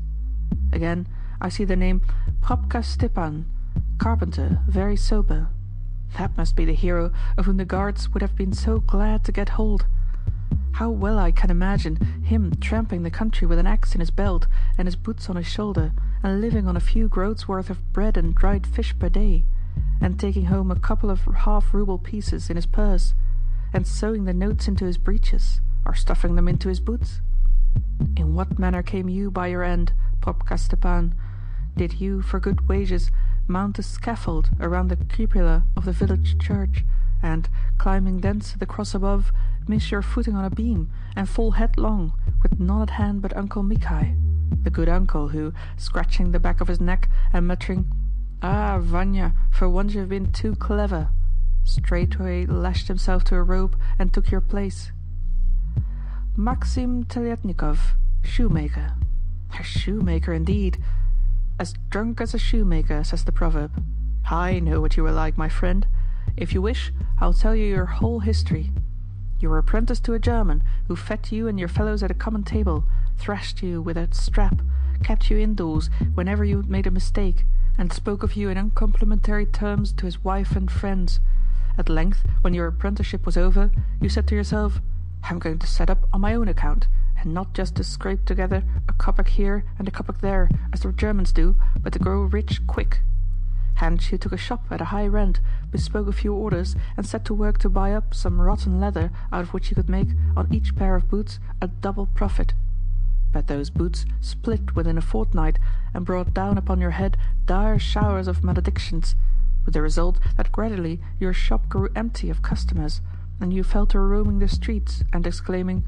Again, 0.71 1.07
I 1.39 1.49
see 1.49 1.65
the 1.65 1.75
name 1.75 2.01
Probka 2.41 2.83
Stepan, 2.83 3.45
carpenter, 3.99 4.59
very 4.67 4.95
sober. 4.97 5.49
That 6.17 6.37
must 6.37 6.55
be 6.55 6.65
the 6.65 6.73
hero 6.73 7.11
of 7.37 7.45
whom 7.45 7.57
the 7.57 7.65
guards 7.65 8.09
would 8.13 8.21
have 8.21 8.35
been 8.35 8.53
so 8.53 8.79
glad 8.79 9.23
to 9.23 9.31
get 9.31 9.49
hold. 9.49 9.85
How 10.73 10.89
well 10.89 11.19
I 11.19 11.31
can 11.31 11.49
imagine 11.49 12.23
him 12.23 12.53
tramping 12.59 13.03
the 13.03 13.11
country 13.11 13.47
with 13.47 13.59
an 13.59 13.67
axe 13.67 13.93
in 13.93 13.99
his 13.99 14.11
belt 14.11 14.47
and 14.77 14.87
his 14.87 14.95
boots 14.95 15.29
on 15.29 15.35
his 15.35 15.47
shoulder, 15.47 15.91
and 16.23 16.41
living 16.41 16.67
on 16.67 16.77
a 16.77 16.81
few 16.81 17.07
groats 17.07 17.47
worth 17.47 17.69
of 17.69 17.93
bread 17.93 18.17
and 18.17 18.33
dried 18.33 18.65
fish 18.65 18.97
per 18.97 19.09
day, 19.09 19.43
and 20.01 20.19
taking 20.19 20.45
home 20.45 20.71
a 20.71 20.79
couple 20.79 21.09
of 21.09 21.21
half-rouble 21.21 21.99
pieces 21.99 22.49
in 22.49 22.55
his 22.55 22.65
purse, 22.65 23.13
and 23.71 23.87
sewing 23.87 24.25
the 24.25 24.33
notes 24.33 24.67
into 24.67 24.85
his 24.85 24.97
breeches, 24.97 25.61
or 25.85 25.93
stuffing 25.93 26.35
them 26.35 26.47
into 26.47 26.69
his 26.69 26.79
boots. 26.79 27.21
In 28.15 28.35
what 28.35 28.59
manner 28.59 28.83
came 28.83 29.09
you 29.09 29.31
by 29.31 29.47
your 29.47 29.63
end, 29.63 29.93
Probka 30.21 30.59
Stepan? 30.59 31.13
Did 31.75 31.99
you, 31.99 32.21
for 32.21 32.39
good 32.39 32.67
wages, 32.67 33.11
mount 33.47 33.79
a 33.79 33.83
scaffold 33.83 34.49
around 34.59 34.87
the 34.87 34.95
cupola 34.95 35.63
of 35.75 35.85
the 35.85 35.91
village 35.91 36.37
church, 36.39 36.83
and, 37.21 37.49
climbing 37.77 38.21
thence 38.21 38.51
to 38.51 38.59
the 38.59 38.65
cross 38.65 38.93
above, 38.93 39.31
miss 39.67 39.91
your 39.91 40.01
footing 40.01 40.35
on 40.35 40.45
a 40.45 40.49
beam, 40.49 40.89
and 41.15 41.29
fall 41.29 41.51
headlong, 41.51 42.13
with 42.41 42.59
none 42.59 42.81
at 42.81 42.91
hand 42.91 43.21
but 43.21 43.35
Uncle 43.35 43.63
Mikai, 43.63 44.15
the 44.63 44.69
good 44.69 44.89
uncle 44.89 45.29
who, 45.29 45.53
scratching 45.77 46.31
the 46.31 46.39
back 46.39 46.61
of 46.61 46.67
his 46.67 46.81
neck 46.81 47.09
and 47.31 47.47
muttering, 47.47 47.91
Ah, 48.41 48.77
Vanya, 48.81 49.33
for 49.51 49.69
once 49.69 49.93
you've 49.93 50.09
been 50.09 50.31
too 50.31 50.55
clever, 50.55 51.09
straightway 51.63 52.45
lashed 52.45 52.89
himself 52.89 53.23
to 53.23 53.35
a 53.35 53.41
rope 53.41 53.75
and 53.97 54.13
took 54.13 54.31
your 54.31 54.41
place. 54.41 54.91
Maxim 56.35 57.05
Telyatnikov, 57.05 57.95
shoemaker. 58.21 58.93
A 59.57 59.63
shoemaker 59.63 60.33
indeed. 60.33 60.77
As 61.59 61.75
drunk 61.89 62.19
as 62.19 62.33
a 62.33 62.39
shoemaker, 62.39 63.03
says 63.03 63.23
the 63.23 63.31
proverb. 63.31 63.71
I 64.29 64.59
know 64.59 64.81
what 64.81 64.97
you 64.97 65.03
were 65.03 65.11
like, 65.11 65.37
my 65.37 65.49
friend. 65.49 65.85
If 66.35 66.53
you 66.53 66.61
wish, 66.61 66.91
I'll 67.19 67.33
tell 67.33 67.55
you 67.55 67.65
your 67.65 67.85
whole 67.85 68.21
history. 68.21 68.71
You 69.39 69.49
were 69.49 69.59
apprenticed 69.59 70.03
to 70.05 70.13
a 70.13 70.19
German, 70.19 70.63
who 70.87 70.95
fed 70.95 71.31
you 71.31 71.47
and 71.47 71.59
your 71.59 71.67
fellows 71.67 72.01
at 72.01 72.09
a 72.09 72.15
common 72.15 72.43
table, 72.43 72.85
thrashed 73.17 73.61
you 73.61 73.81
with 73.81 73.97
a 73.97 74.07
strap, 74.11 74.61
kept 75.03 75.29
you 75.29 75.37
indoors 75.37 75.89
whenever 76.15 76.43
you 76.43 76.63
made 76.67 76.87
a 76.87 76.91
mistake, 76.91 77.45
and 77.77 77.93
spoke 77.93 78.23
of 78.23 78.35
you 78.35 78.49
in 78.49 78.57
uncomplimentary 78.57 79.45
terms 79.45 79.91
to 79.93 80.05
his 80.05 80.23
wife 80.23 80.55
and 80.55 80.71
friends. 80.71 81.19
At 81.77 81.89
length, 81.89 82.23
when 82.41 82.53
your 82.53 82.67
apprenticeship 82.67 83.25
was 83.25 83.37
over, 83.37 83.69
you 84.01 84.09
said 84.09 84.27
to 84.27 84.35
yourself, 84.35 84.81
I'm 85.23 85.39
going 85.39 85.59
to 85.59 85.67
set 85.67 85.89
up 85.89 86.07
on 86.11 86.21
my 86.21 86.33
own 86.33 86.47
account, 86.47 86.87
and 87.23 87.33
not 87.33 87.53
just 87.53 87.75
to 87.75 87.83
scrape 87.83 88.25
together 88.25 88.63
a 88.87 88.93
kopeck 88.93 89.29
here 89.29 89.63
and 89.79 89.87
a 89.87 89.91
kopeck 89.91 90.21
there, 90.21 90.49
as 90.71 90.81
the 90.81 90.91
Germans 90.91 91.31
do, 91.31 91.55
but 91.79 91.93
to 91.93 91.99
grow 91.99 92.21
rich 92.21 92.65
quick. 92.67 92.99
Hence 93.75 94.11
you 94.11 94.17
took 94.17 94.31
a 94.31 94.37
shop 94.37 94.65
at 94.69 94.81
a 94.81 94.85
high 94.85 95.07
rent, 95.07 95.39
bespoke 95.71 96.07
a 96.07 96.13
few 96.13 96.33
orders, 96.33 96.75
and 96.95 97.05
set 97.05 97.25
to 97.25 97.33
work 97.33 97.57
to 97.59 97.69
buy 97.69 97.91
up 97.91 98.13
some 98.13 98.39
rotten 98.39 98.79
leather 98.79 99.11
out 99.31 99.41
of 99.41 99.53
which 99.53 99.69
you 99.69 99.75
could 99.75 99.89
make, 99.89 100.09
on 100.37 100.53
each 100.53 100.75
pair 100.75 100.95
of 100.95 101.09
boots, 101.09 101.39
a 101.61 101.67
double 101.67 102.05
profit. 102.05 102.53
But 103.31 103.47
those 103.47 103.71
boots 103.71 104.05
split 104.21 104.75
within 104.75 104.97
a 104.97 105.01
fortnight, 105.01 105.57
and 105.93 106.05
brought 106.05 106.33
down 106.33 106.57
upon 106.57 106.79
your 106.79 106.91
head 106.91 107.17
dire 107.45 107.79
showers 107.79 108.27
of 108.27 108.43
maledictions, 108.43 109.15
with 109.65 109.73
the 109.73 109.81
result 109.81 110.19
that 110.37 110.51
gradually 110.51 111.01
your 111.19 111.33
shop 111.33 111.67
grew 111.67 111.89
empty 111.95 112.29
of 112.29 112.43
customers, 112.43 113.01
and 113.39 113.51
you 113.51 113.63
fell 113.63 113.87
to 113.87 113.99
roaming 113.99 114.39
the 114.39 114.47
streets 114.47 115.03
and 115.11 115.25
exclaiming, 115.25 115.83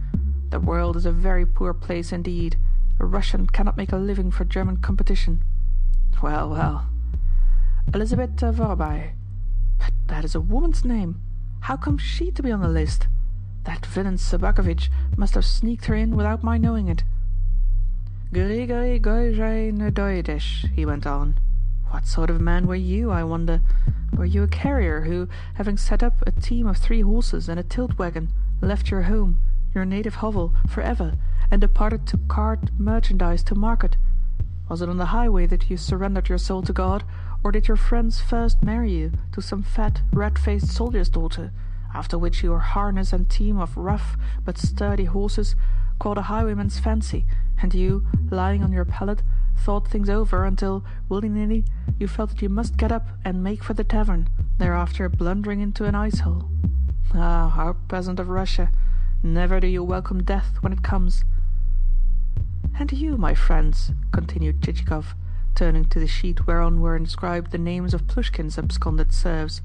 The 0.56 0.62
world 0.62 0.96
is 0.96 1.06
a 1.06 1.12
very 1.12 1.46
poor 1.46 1.74
place 1.74 2.14
indeed. 2.14 2.56
A 3.02 3.06
Russian 3.06 3.46
cannot 3.46 3.76
make 3.76 3.92
a 3.92 3.98
living 3.98 4.32
for 4.32 4.46
German 4.46 4.78
competition. 4.78 5.44
Well, 6.24 6.50
well. 6.50 6.88
Elizabeth 7.94 8.38
Vorobei. 8.38 9.16
But 9.78 9.92
that 10.08 10.24
is 10.24 10.34
a 10.34 10.40
woman's 10.40 10.86
name. 10.86 11.22
How 11.60 11.76
comes 11.76 12.04
she 12.04 12.32
to 12.32 12.42
be 12.42 12.54
on 12.54 12.62
the 12.62 12.70
list? 12.70 13.10
That 13.66 13.86
villain 13.86 14.16
Sobakevich 14.16 14.88
must 15.18 15.34
have 15.34 15.44
sneaked 15.44 15.88
her 15.88 15.96
in 15.96 16.16
without 16.16 16.42
my 16.42 16.58
knowing 16.58 16.88
it. 16.88 17.04
Grigory 18.32 18.98
Gojai 18.98 19.74
Nedoidesh, 19.74 20.74
he 20.74 20.86
went 20.86 21.06
on. 21.06 21.38
What 21.90 22.08
sort 22.08 22.30
of 22.30 22.40
man 22.40 22.66
were 22.66 22.76
you, 22.76 23.12
I 23.12 23.26
wonder? 23.26 23.60
Were 24.14 24.24
you 24.24 24.44
a 24.44 24.48
carrier 24.48 25.02
who, 25.02 25.28
having 25.56 25.76
set 25.76 26.02
up 26.02 26.24
a 26.26 26.32
team 26.32 26.66
of 26.66 26.78
three 26.78 27.02
horses 27.02 27.50
and 27.50 27.60
a 27.60 27.64
tilt 27.64 27.98
wagon, 27.98 28.32
left 28.62 28.90
your 28.90 29.02
home, 29.02 29.42
your 29.76 29.86
native 29.86 30.16
hovel, 30.16 30.56
for 30.68 30.82
ever, 30.82 31.14
and 31.52 31.62
departed 31.62 32.08
to 32.08 32.18
cart 32.30 32.72
merchandise 32.80 33.44
to 33.44 33.54
market? 33.54 33.98
Was 34.70 34.82
it 34.82 34.90
on 34.90 34.98
the 34.98 35.08
highway 35.08 35.46
that 35.48 35.70
you 35.70 35.78
surrendered 35.78 36.30
your 36.30 36.40
soul 36.40 36.64
to 36.64 36.74
God, 36.74 37.04
or 37.44 37.52
did 37.52 37.68
your 37.68 37.78
friends 37.78 38.20
first 38.20 38.64
marry 38.64 38.92
you 38.92 39.12
to 39.34 39.42
some 39.42 39.62
fat, 39.62 40.02
red-faced 40.12 40.68
soldier's 40.68 41.10
daughter, 41.10 41.52
after 41.94 42.18
which 42.18 42.42
your 42.42 42.60
harness 42.60 43.14
and 43.14 43.30
team 43.30 43.60
of 43.60 43.78
rough 43.78 44.18
but 44.44 44.58
sturdy 44.58 45.06
horses 45.06 45.56
caught 46.00 46.18
a 46.18 46.24
highwayman's 46.24 46.80
fancy, 46.80 47.26
and 47.62 47.74
you, 47.74 48.08
lying 48.32 48.64
on 48.64 48.72
your 48.72 48.86
pallet, 48.86 49.22
thought 49.58 49.88
things 49.88 50.10
over 50.10 50.46
until, 50.46 50.84
willy-nilly, 51.08 51.64
you 52.00 52.08
felt 52.08 52.32
that 52.32 52.42
you 52.42 52.50
must 52.50 52.76
get 52.76 52.92
up 52.92 53.08
and 53.24 53.44
make 53.44 53.64
for 53.64 53.74
the 53.74 53.84
tavern, 53.84 54.28
thereafter 54.58 55.08
blundering 55.08 55.62
into 55.62 55.86
an 55.86 55.96
ice-hole. 55.96 56.50
Ah, 57.14 57.56
our 57.58 57.74
peasant 57.74 58.20
of 58.20 58.30
Russia, 58.30 58.70
never 59.24 59.60
do 59.60 59.68
you 59.68 59.84
welcome 59.84 60.24
death 60.24 60.58
when 60.62 60.74
it 60.74 60.84
comes. 60.84 61.24
And 62.78 62.92
you, 62.92 63.18
my 63.18 63.34
friends, 63.34 63.92
continued 64.12 64.62
Chichikov, 64.62 65.16
turning 65.56 65.86
to 65.86 66.00
the 66.00 66.08
sheet 66.08 66.46
whereon 66.46 66.82
were 66.82 66.96
inscribed 66.96 67.52
the 67.52 67.58
names 67.58 67.94
of 67.94 68.08
Plushkin's 68.08 68.58
absconded 68.58 69.14
serfs. 69.14 69.62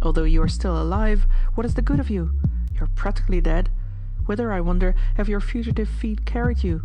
Although 0.00 0.24
you 0.24 0.42
are 0.42 0.48
still 0.48 0.80
alive, 0.80 1.26
what 1.54 1.66
is 1.66 1.74
the 1.74 1.82
good 1.82 2.00
of 2.00 2.10
you? 2.10 2.32
You 2.74 2.82
are 2.82 2.90
practically 2.94 3.40
dead. 3.40 3.68
Whither, 4.26 4.52
I 4.52 4.60
wonder, 4.60 4.94
have 5.16 5.28
your 5.28 5.40
fugitive 5.40 5.88
feet 5.88 6.24
carried 6.24 6.64
you? 6.64 6.82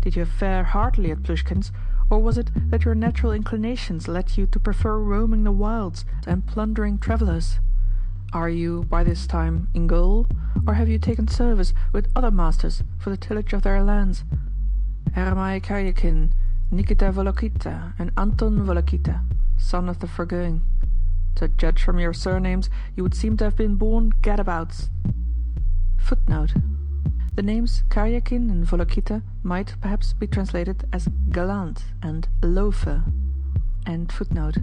Did 0.00 0.16
you 0.16 0.24
fare 0.24 0.64
heartily 0.64 1.10
at 1.10 1.22
Plushkin's, 1.22 1.72
or 2.08 2.20
was 2.20 2.38
it 2.38 2.50
that 2.70 2.84
your 2.84 2.94
natural 2.94 3.32
inclinations 3.32 4.08
led 4.08 4.36
you 4.36 4.46
to 4.46 4.60
prefer 4.60 4.98
roaming 4.98 5.44
the 5.44 5.52
wilds 5.52 6.04
and 6.26 6.46
plundering 6.46 6.98
travellers? 6.98 7.58
Are 8.32 8.50
you, 8.50 8.84
by 8.90 9.04
this 9.04 9.26
time, 9.26 9.68
in 9.72 9.86
gaol, 9.86 10.26
or 10.66 10.74
have 10.74 10.88
you 10.88 10.98
taken 10.98 11.28
service 11.28 11.72
with 11.92 12.10
other 12.14 12.30
masters 12.30 12.82
for 12.98 13.08
the 13.08 13.16
tillage 13.16 13.54
of 13.54 13.62
their 13.62 13.82
lands? 13.82 14.22
Ermai 15.16 15.62
Karyakin, 15.62 16.32
Nikita 16.70 17.06
Volokita, 17.06 17.94
and 17.98 18.12
Anton 18.18 18.66
Volokita, 18.66 19.24
son 19.56 19.88
of 19.88 20.00
the 20.00 20.06
foregoing. 20.06 20.62
To 21.36 21.48
judge 21.48 21.82
from 21.82 21.98
your 21.98 22.12
surnames, 22.12 22.68
you 22.96 23.02
would 23.02 23.14
seem 23.14 23.38
to 23.38 23.44
have 23.44 23.56
been 23.56 23.76
born 23.76 24.12
gadabouts. 24.20 24.90
Footnote. 25.96 26.52
The 27.34 27.42
names 27.42 27.82
Karyakin 27.88 28.50
and 28.50 28.66
Volokita 28.66 29.22
might 29.42 29.76
perhaps 29.80 30.12
be 30.12 30.26
translated 30.26 30.84
as 30.92 31.08
gallant 31.30 31.84
and 32.02 32.28
loafer. 32.42 33.04
End 33.86 34.12
footnote. 34.12 34.58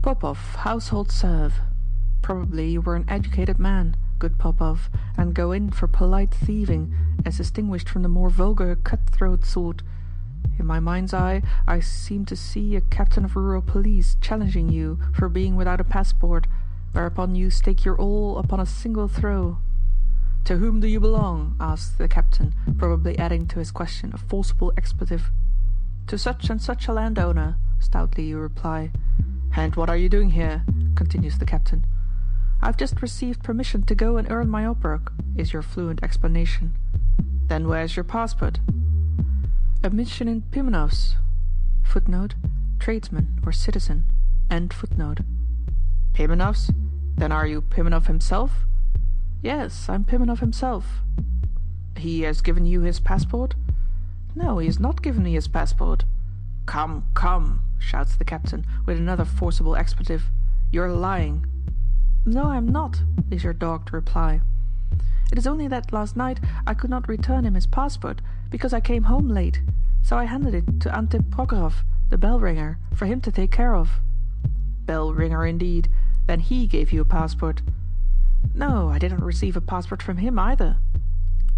Popov, 0.00 0.38
household 0.56 1.12
serf. 1.12 1.60
Probably 2.22 2.70
you 2.70 2.80
were 2.80 2.96
an 2.96 3.08
educated 3.08 3.58
man, 3.58 3.96
good 4.18 4.38
Popov, 4.38 4.90
and 5.16 5.34
go 5.34 5.52
in 5.52 5.70
for 5.70 5.86
polite 5.88 6.32
thieving, 6.32 6.94
as 7.24 7.38
distinguished 7.38 7.88
from 7.88 8.02
the 8.02 8.08
more 8.08 8.30
vulgar 8.30 8.76
cut-throat 8.76 9.44
sort. 9.44 9.82
In 10.58 10.66
my 10.66 10.80
mind's 10.80 11.14
eye, 11.14 11.42
I 11.66 11.80
seem 11.80 12.24
to 12.26 12.36
see 12.36 12.76
a 12.76 12.80
captain 12.80 13.24
of 13.24 13.36
rural 13.36 13.62
police 13.62 14.16
challenging 14.20 14.68
you 14.68 14.98
for 15.12 15.28
being 15.28 15.56
without 15.56 15.80
a 15.80 15.84
passport, 15.84 16.46
whereupon 16.92 17.34
you 17.34 17.50
stake 17.50 17.84
your 17.84 17.96
all 17.96 18.38
upon 18.38 18.60
a 18.60 18.66
single 18.66 19.08
throw. 19.08 19.58
To 20.44 20.58
whom 20.58 20.80
do 20.80 20.88
you 20.88 21.00
belong? 21.00 21.56
asked 21.60 21.98
the 21.98 22.08
captain, 22.08 22.54
probably 22.78 23.18
adding 23.18 23.46
to 23.48 23.58
his 23.58 23.70
question 23.70 24.12
a 24.12 24.18
forcible 24.18 24.72
expletive. 24.76 25.30
To 26.08 26.18
such 26.18 26.50
and 26.50 26.60
such 26.60 26.88
a 26.88 26.92
landowner, 26.92 27.56
stoutly 27.78 28.24
you 28.24 28.38
reply. 28.38 28.90
And 29.56 29.76
what 29.76 29.88
are 29.90 29.96
you 29.96 30.08
doing 30.08 30.30
here? 30.30 30.64
continues 30.94 31.38
the 31.38 31.46
captain. 31.46 31.84
I've 32.62 32.76
just 32.76 33.00
received 33.00 33.42
permission 33.42 33.82
to 33.84 33.94
go 33.94 34.16
and 34.18 34.30
earn 34.30 34.48
my 34.48 34.64
obrok, 34.64 35.12
is 35.36 35.52
your 35.52 35.62
fluent 35.62 36.02
explanation. 36.02 36.74
Then 37.46 37.66
where's 37.66 37.96
your 37.96 38.04
passport? 38.04 38.60
A 39.82 39.88
meshchanin 39.88 40.42
Pimenov's. 40.50 41.16
Footnote, 41.82 42.34
tradesman 42.78 43.40
or 43.46 43.52
citizen. 43.52 44.04
End 44.50 44.74
footnote. 44.74 45.20
Pimenov's? 46.12 46.70
Then 47.16 47.32
are 47.32 47.46
you 47.46 47.62
Pimenov 47.62 48.06
himself? 48.06 48.66
Yes, 49.42 49.88
I'm 49.88 50.04
Pimenov 50.04 50.40
himself. 50.40 51.00
He 51.96 52.22
has 52.22 52.42
given 52.42 52.66
you 52.66 52.82
his 52.82 53.00
passport? 53.00 53.54
No, 54.34 54.58
he 54.58 54.66
has 54.66 54.78
not 54.78 55.02
given 55.02 55.22
me 55.22 55.32
his 55.32 55.48
passport. 55.48 56.04
Come, 56.66 57.06
come, 57.14 57.62
shouts 57.78 58.16
the 58.16 58.24
captain 58.24 58.66
with 58.86 58.98
another 58.98 59.24
forcible 59.24 59.76
expletive. 59.76 60.24
You're 60.70 60.92
lying. 60.92 61.46
No, 62.26 62.46
I'm 62.46 62.68
not, 62.68 63.02
is 63.30 63.44
your 63.44 63.52
dogged 63.52 63.92
reply. 63.92 64.40
It 65.32 65.38
is 65.38 65.46
only 65.46 65.68
that 65.68 65.92
last 65.92 66.16
night 66.16 66.40
I 66.66 66.74
could 66.74 66.90
not 66.90 67.08
return 67.08 67.44
him 67.44 67.54
his 67.54 67.66
passport 67.66 68.20
because 68.50 68.74
I 68.74 68.80
came 68.80 69.04
home 69.04 69.28
late, 69.28 69.62
so 70.02 70.18
I 70.18 70.24
handed 70.24 70.54
it 70.54 70.80
to 70.80 70.94
Antip 70.94 71.24
Prokhorov, 71.30 71.84
the 72.10 72.18
bell 72.18 72.40
ringer, 72.40 72.78
for 72.94 73.06
him 73.06 73.20
to 73.22 73.32
take 73.32 73.50
care 73.50 73.74
of. 73.74 74.00
Bell 74.84 75.14
ringer 75.14 75.46
indeed. 75.46 75.88
Then 76.26 76.40
he 76.40 76.66
gave 76.66 76.92
you 76.92 77.00
a 77.00 77.04
passport. 77.04 77.62
No, 78.54 78.88
I 78.88 78.98
didn't 78.98 79.24
receive 79.24 79.56
a 79.56 79.60
passport 79.60 80.02
from 80.02 80.18
him 80.18 80.38
either. 80.38 80.76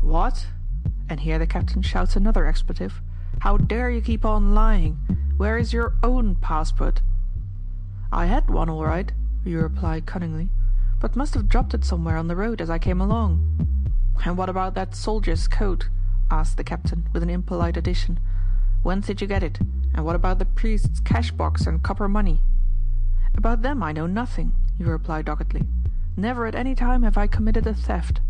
What? 0.01 0.47
And 1.09 1.21
here 1.21 1.39
the 1.39 1.47
captain 1.47 1.83
shouts 1.83 2.15
another 2.15 2.47
expletive. 2.47 3.01
How 3.41 3.57
dare 3.57 3.91
you 3.91 4.01
keep 4.01 4.25
on 4.25 4.55
lying? 4.55 4.99
Where 5.37 5.59
is 5.59 5.73
your 5.73 5.95
own 6.03 6.37
passport? 6.37 7.01
I 8.13 8.27
had 8.27 8.51
one 8.51 8.69
all 8.69 8.85
right, 8.85 9.11
you 9.45 9.61
reply 9.61 10.01
cunningly, 10.01 10.49
but 11.01 11.17
must 11.17 11.35
have 11.35 11.49
dropped 11.49 11.75
it 11.75 11.85
somewhere 11.85 12.17
on 12.17 12.29
the 12.29 12.37
road 12.37 12.61
as 12.61 12.71
I 12.71 12.79
came 12.79 13.01
along. 13.01 13.69
And 14.25 14.37
what 14.37 14.49
about 14.49 14.75
that 14.75 14.95
soldier's 14.95 15.49
coat? 15.49 15.89
asked 16.31 16.57
the 16.57 16.65
captain, 16.65 17.09
with 17.13 17.23
an 17.23 17.31
impolite 17.31 17.77
addition. 17.77 18.19
Whence 18.83 19.07
did 19.07 19.21
you 19.21 19.27
get 19.27 19.43
it? 19.43 19.59
And 19.95 20.05
what 20.05 20.17
about 20.17 20.39
the 20.39 20.45
priest's 20.45 21.01
cash 21.01 21.31
box 21.31 21.67
and 21.67 21.83
copper 21.83 22.09
money? 22.09 22.41
About 23.35 23.63
them 23.63 23.83
I 23.83 23.93
know 23.93 24.07
nothing, 24.07 24.53
you 24.79 24.87
reply 24.87 25.23
doggedly. 25.23 25.67
Never 26.17 26.47
at 26.47 26.55
any 26.55 26.75
time 26.75 27.03
have 27.03 27.17
I 27.17 27.27
committed 27.27 27.67
a 27.67 27.75
theft. 27.75 28.21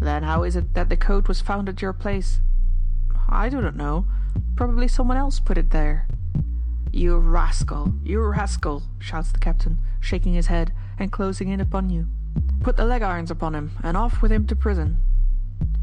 Then 0.00 0.22
how 0.22 0.42
is 0.42 0.56
it 0.56 0.74
that 0.74 0.88
the 0.88 0.96
coat 0.96 1.28
was 1.28 1.40
found 1.40 1.68
at 1.68 1.82
your 1.82 1.92
place? 1.92 2.40
I 3.28 3.48
do 3.48 3.60
not 3.60 3.76
know. 3.76 4.06
Probably 4.56 4.88
someone 4.88 5.16
else 5.16 5.40
put 5.40 5.58
it 5.58 5.70
there. 5.70 6.06
You 6.92 7.18
rascal, 7.18 7.92
you 8.02 8.20
rascal, 8.20 8.82
shouts 8.98 9.30
the 9.30 9.38
captain, 9.38 9.78
shaking 10.00 10.34
his 10.34 10.46
head 10.46 10.72
and 10.98 11.12
closing 11.12 11.48
in 11.48 11.60
upon 11.60 11.90
you. 11.90 12.06
Put 12.60 12.76
the 12.76 12.84
leg 12.84 13.02
irons 13.02 13.30
upon 13.30 13.54
him, 13.54 13.72
and 13.82 13.96
off 13.96 14.22
with 14.22 14.32
him 14.32 14.46
to 14.46 14.56
prison. 14.56 14.98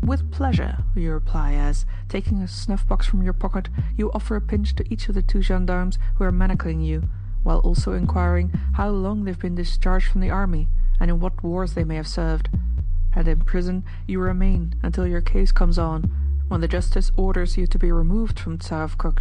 With 0.04 0.32
pleasure, 0.32 0.84
you 0.96 1.12
reply 1.12 1.54
as, 1.54 1.86
taking 2.10 2.42
a 2.42 2.48
snuff 2.48 2.88
box 2.88 3.06
from 3.06 3.24
your 3.24 3.34
pocket, 3.34 3.70
you 3.98 4.12
offer 4.12 4.36
a 4.36 4.42
pinch 4.42 4.76
to 4.76 4.94
each 4.94 5.08
of 5.08 5.16
the 5.16 5.22
two 5.22 5.42
gendarmes 5.42 5.98
who 6.16 6.24
are 6.24 6.32
manacling 6.32 6.86
you, 6.86 7.10
while 7.44 7.60
also 7.60 7.94
inquiring 7.94 8.52
how 8.74 8.90
long 8.90 9.24
they've 9.24 9.40
been 9.40 9.56
discharged 9.56 10.12
from 10.12 10.22
the 10.22 10.30
army, 10.30 10.68
and 11.00 11.10
in 11.10 11.20
what 11.20 11.44
wars 11.44 11.74
they 11.74 11.84
may 11.84 11.96
have 11.96 12.08
served. 12.08 12.50
And 13.16 13.28
in 13.28 13.42
prison 13.42 13.84
you 14.08 14.20
remain 14.20 14.76
until 14.84 15.08
your 15.08 15.22
case 15.22 15.52
comes 15.52 15.78
on, 15.78 16.12
when 16.56 16.62
the 16.62 16.70
justice 16.70 17.12
orders 17.18 17.58
you 17.58 17.68
to 17.68 17.78
be 17.78 17.92
removed 17.92 18.40
from 18.40 18.58
Tsarovkok 18.58 19.20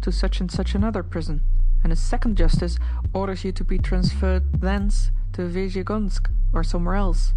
to 0.00 0.10
such 0.10 0.40
and 0.40 0.50
such 0.50 0.74
another 0.74 1.02
prison, 1.02 1.42
and 1.84 1.92
a 1.92 1.96
second 1.96 2.38
justice 2.38 2.78
orders 3.12 3.44
you 3.44 3.52
to 3.52 3.62
be 3.62 3.76
transferred 3.76 4.62
thence 4.62 5.10
to 5.34 5.42
Vizhyegonsk 5.42 6.30
or 6.54 6.64
somewhere 6.64 6.94
else, 6.94 7.34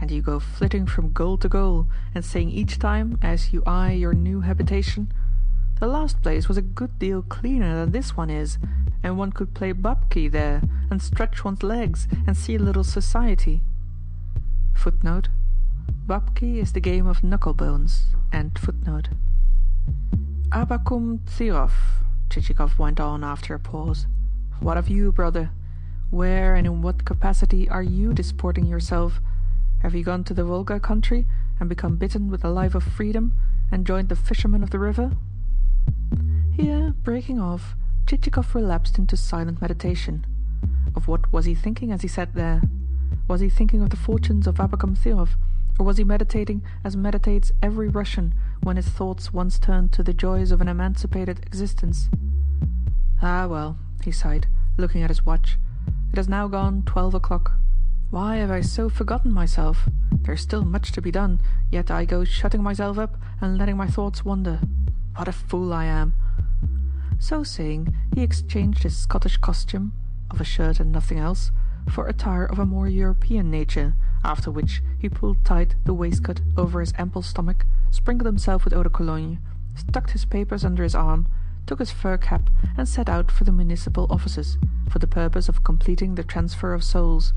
and 0.00 0.10
you 0.10 0.22
go 0.22 0.40
flitting 0.40 0.86
from 0.86 1.12
goal 1.12 1.36
to 1.36 1.46
goal, 1.46 1.88
and 2.14 2.24
saying 2.24 2.48
each 2.48 2.78
time, 2.78 3.18
as 3.20 3.52
you 3.52 3.62
eye 3.66 3.92
your 3.92 4.14
new 4.14 4.40
habitation, 4.40 5.12
the 5.78 5.86
last 5.86 6.22
place 6.22 6.48
was 6.48 6.56
a 6.56 6.62
good 6.62 6.98
deal 6.98 7.20
cleaner 7.20 7.74
than 7.74 7.92
this 7.92 8.16
one 8.16 8.30
is, 8.30 8.56
and 9.02 9.18
one 9.18 9.30
could 9.30 9.52
play 9.52 9.74
babki 9.74 10.26
there, 10.32 10.62
and 10.90 11.02
stretch 11.02 11.44
one's 11.44 11.62
legs, 11.62 12.08
and 12.26 12.34
see 12.34 12.54
a 12.54 12.58
little 12.58 12.82
society. 12.82 13.60
Footnote 14.72 15.28
Babki 16.06 16.58
is 16.58 16.72
the 16.72 16.80
game 16.80 17.06
of 17.06 17.22
knucklebones. 17.22 18.02
End 18.32 18.58
footnote. 18.58 19.08
Abakum 20.50 21.20
Tsirov, 21.20 21.72
Chichikov 22.28 22.78
went 22.78 23.00
on 23.00 23.24
after 23.24 23.54
a 23.54 23.58
pause. 23.58 24.06
What 24.60 24.76
of 24.76 24.88
you, 24.88 25.12
brother? 25.12 25.50
Where 26.10 26.54
and 26.54 26.66
in 26.66 26.82
what 26.82 27.04
capacity 27.04 27.68
are 27.68 27.82
you 27.82 28.12
disporting 28.12 28.66
yourself? 28.66 29.20
Have 29.82 29.94
you 29.94 30.04
gone 30.04 30.24
to 30.24 30.34
the 30.34 30.44
Volga 30.44 30.78
country 30.78 31.26
and 31.58 31.68
become 31.68 31.96
bitten 31.96 32.30
with 32.30 32.42
the 32.42 32.50
life 32.50 32.74
of 32.74 32.82
freedom 32.82 33.32
and 33.72 33.86
joined 33.86 34.08
the 34.08 34.16
fishermen 34.16 34.62
of 34.62 34.70
the 34.70 34.78
river? 34.78 35.12
Here, 36.52 36.94
breaking 37.02 37.40
off, 37.40 37.74
Chichikov 38.06 38.54
relapsed 38.54 38.98
into 38.98 39.16
silent 39.16 39.60
meditation. 39.60 40.26
Of 40.94 41.08
what 41.08 41.32
was 41.32 41.46
he 41.46 41.54
thinking 41.54 41.90
as 41.90 42.02
he 42.02 42.08
sat 42.08 42.34
there? 42.34 42.62
Was 43.26 43.40
he 43.40 43.48
thinking 43.48 43.82
of 43.82 43.90
the 43.90 43.96
fortunes 43.96 44.46
of 44.46 44.56
Abakum 44.56 44.96
Thirov, 44.96 45.30
or 45.78 45.84
was 45.84 45.98
he 45.98 46.04
meditating 46.04 46.62
as 46.84 46.96
meditates 46.96 47.52
every 47.62 47.88
Russian 47.88 48.34
when 48.62 48.76
his 48.76 48.88
thoughts 48.88 49.32
once 49.32 49.58
turn 49.58 49.88
to 49.90 50.02
the 50.02 50.14
joys 50.14 50.50
of 50.50 50.60
an 50.60 50.68
emancipated 50.68 51.40
existence? 51.46 52.08
Ah, 53.22 53.46
well, 53.46 53.78
he 54.04 54.12
sighed, 54.12 54.46
looking 54.76 55.02
at 55.02 55.10
his 55.10 55.24
watch. 55.24 55.58
It 56.12 56.16
has 56.16 56.28
now 56.28 56.46
gone 56.48 56.82
twelve 56.84 57.14
o'clock. 57.14 57.52
Why 58.10 58.36
have 58.36 58.50
I 58.50 58.60
so 58.60 58.88
forgotten 58.88 59.32
myself? 59.32 59.88
There 60.12 60.34
is 60.34 60.40
still 60.40 60.64
much 60.64 60.92
to 60.92 61.02
be 61.02 61.10
done, 61.10 61.40
yet 61.70 61.90
I 61.90 62.04
go 62.04 62.22
shutting 62.22 62.62
myself 62.62 62.98
up 62.98 63.16
and 63.40 63.58
letting 63.58 63.76
my 63.76 63.88
thoughts 63.88 64.24
wander. 64.24 64.60
What 65.16 65.28
a 65.28 65.32
fool 65.32 65.72
I 65.72 65.86
am! 65.86 66.14
So 67.18 67.42
saying, 67.42 67.94
he 68.14 68.22
exchanged 68.22 68.82
his 68.82 68.96
Scottish 68.96 69.38
costume, 69.38 69.92
of 70.30 70.40
a 70.40 70.44
shirt 70.44 70.78
and 70.78 70.92
nothing 70.92 71.18
else, 71.18 71.50
for 71.90 72.06
attire 72.06 72.44
of 72.44 72.58
a 72.58 72.66
more 72.66 72.88
European 72.88 73.50
nature, 73.50 73.94
after 74.24 74.50
which 74.50 74.82
he 74.98 75.08
pulled 75.08 75.44
tight 75.44 75.74
the 75.84 75.94
waistcoat 75.94 76.40
over 76.56 76.80
his 76.80 76.94
ample 76.98 77.22
stomach, 77.22 77.66
sprinkled 77.90 78.26
himself 78.26 78.64
with 78.64 78.72
eau 78.72 78.82
de 78.82 78.88
cologne, 78.88 79.38
stuck 79.74 80.10
his 80.10 80.24
papers 80.24 80.64
under 80.64 80.82
his 80.82 80.94
arm, 80.94 81.28
took 81.66 81.78
his 81.78 81.90
fur 81.90 82.16
cap, 82.16 82.50
and 82.76 82.88
set 82.88 83.08
out 83.08 83.30
for 83.30 83.44
the 83.44 83.52
municipal 83.52 84.06
offices, 84.10 84.58
for 84.88 84.98
the 84.98 85.06
purpose 85.06 85.48
of 85.48 85.64
completing 85.64 86.14
the 86.14 86.24
transfer 86.24 86.72
of 86.72 86.82
souls. 86.84 87.32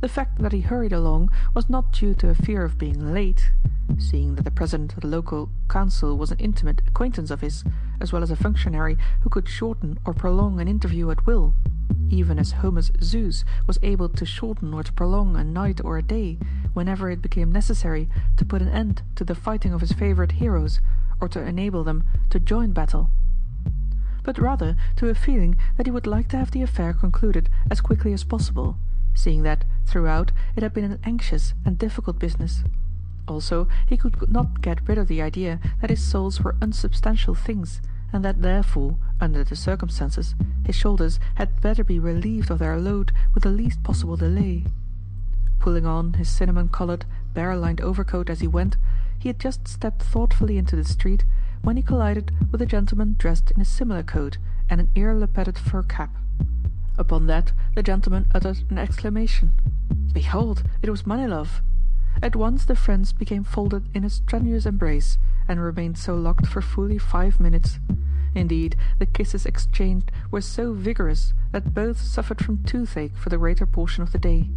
The 0.00 0.08
fact 0.08 0.38
that 0.40 0.52
he 0.52 0.62
hurried 0.62 0.92
along 0.92 1.30
was 1.54 1.70
not 1.70 1.92
due 1.92 2.14
to 2.14 2.28
a 2.28 2.34
fear 2.34 2.64
of 2.64 2.78
being 2.78 3.12
late, 3.12 3.52
seeing 3.98 4.34
that 4.34 4.42
the 4.42 4.50
president 4.50 4.94
of 4.94 5.00
the 5.00 5.06
local 5.06 5.50
council 5.68 6.18
was 6.18 6.32
an 6.32 6.38
intimate 6.38 6.82
acquaintance 6.88 7.30
of 7.30 7.40
his, 7.40 7.62
as 8.00 8.12
well 8.12 8.22
as 8.22 8.30
a 8.30 8.36
functionary 8.36 8.98
who 9.20 9.30
could 9.30 9.48
shorten 9.48 9.98
or 10.04 10.12
prolong 10.12 10.60
an 10.60 10.66
interview 10.66 11.10
at 11.10 11.24
will, 11.24 11.54
even 12.10 12.38
as 12.38 12.52
Homer's 12.52 12.90
Zeus 13.02 13.44
was 13.66 13.78
able 13.82 14.08
to 14.08 14.26
shorten 14.26 14.74
or 14.74 14.82
to 14.82 14.92
prolong 14.92 15.36
a 15.36 15.44
night 15.44 15.80
or 15.84 15.98
a 15.98 16.02
day 16.02 16.38
whenever 16.74 17.10
it 17.10 17.22
became 17.22 17.50
necessary 17.50 18.08
to 18.36 18.44
put 18.44 18.62
an 18.62 18.68
end 18.68 19.02
to 19.16 19.24
the 19.24 19.34
fighting 19.34 19.72
of 19.72 19.80
his 19.80 19.92
favorite 19.92 20.32
heroes 20.32 20.80
or 21.20 21.28
to 21.28 21.40
enable 21.40 21.84
them 21.84 22.04
to 22.30 22.40
join 22.40 22.72
battle 22.72 23.10
but 24.24 24.38
rather 24.38 24.76
to 24.96 25.08
a 25.08 25.14
feeling 25.14 25.56
that 25.76 25.86
he 25.86 25.92
would 25.92 26.06
like 26.06 26.28
to 26.28 26.36
have 26.36 26.52
the 26.52 26.62
affair 26.62 26.92
concluded 26.92 27.48
as 27.70 27.80
quickly 27.80 28.12
as 28.12 28.24
possible 28.24 28.76
seeing 29.14 29.42
that, 29.42 29.64
throughout, 29.84 30.32
it 30.56 30.62
had 30.62 30.72
been 30.72 30.84
an 30.84 30.98
anxious 31.04 31.54
and 31.64 31.78
difficult 31.78 32.18
business. 32.18 32.64
Also, 33.28 33.68
he 33.86 33.96
could 33.96 34.30
not 34.30 34.62
get 34.62 34.86
rid 34.88 34.98
of 34.98 35.08
the 35.08 35.22
idea 35.22 35.60
that 35.80 35.90
his 35.90 36.02
souls 36.02 36.40
were 36.40 36.56
unsubstantial 36.60 37.34
things, 37.34 37.80
and 38.12 38.24
that 38.24 38.42
therefore, 38.42 38.96
under 39.22 39.44
the 39.44 39.54
circumstances, 39.54 40.34
his 40.66 40.74
shoulders 40.74 41.20
had 41.36 41.60
better 41.60 41.84
be 41.84 41.98
relieved 41.98 42.50
of 42.50 42.58
their 42.58 42.78
load 42.78 43.12
with 43.32 43.44
the 43.44 43.50
least 43.50 43.82
possible 43.84 44.16
delay. 44.16 44.64
Pulling 45.60 45.86
on 45.86 46.14
his 46.14 46.28
cinnamon-coloured, 46.28 47.04
bear-lined 47.32 47.80
overcoat 47.80 48.28
as 48.28 48.40
he 48.40 48.48
went, 48.48 48.76
he 49.20 49.28
had 49.28 49.38
just 49.38 49.68
stepped 49.68 50.02
thoughtfully 50.02 50.58
into 50.58 50.74
the 50.74 50.84
street 50.84 51.24
when 51.62 51.76
he 51.76 51.82
collided 51.84 52.32
with 52.50 52.60
a 52.60 52.66
gentleman 52.66 53.14
dressed 53.16 53.52
in 53.52 53.60
a 53.60 53.64
similar 53.64 54.02
coat 54.02 54.38
and 54.68 54.80
an 54.80 54.90
ear-lappetted 54.96 55.56
fur 55.56 55.84
cap. 55.84 56.10
Upon 56.98 57.28
that 57.28 57.52
the 57.76 57.82
gentleman 57.84 58.26
uttered 58.34 58.64
an 58.70 58.78
exclamation. 58.78 59.52
Behold, 60.12 60.64
it 60.82 60.90
was 60.90 61.04
Manilov! 61.04 61.60
At 62.20 62.34
once 62.34 62.64
the 62.64 62.74
friends 62.74 63.12
became 63.12 63.44
folded 63.44 63.88
in 63.94 64.04
a 64.04 64.10
strenuous 64.10 64.66
embrace, 64.66 65.16
and 65.46 65.62
remained 65.62 65.96
so 65.96 66.16
locked 66.16 66.46
for 66.46 66.60
fully 66.60 66.98
five 66.98 67.38
minutes. 67.38 67.78
Indeed, 68.34 68.76
the 68.98 69.06
kisses 69.06 69.44
exchanged 69.44 70.10
were 70.30 70.40
so 70.40 70.72
vigorous 70.72 71.34
that 71.52 71.74
both 71.74 72.00
suffered 72.00 72.42
from 72.42 72.64
toothache 72.64 73.16
for 73.16 73.28
the 73.28 73.38
greater 73.38 73.66
portion 73.66 74.02
of 74.02 74.12
the 74.12 74.18
day. 74.18 74.48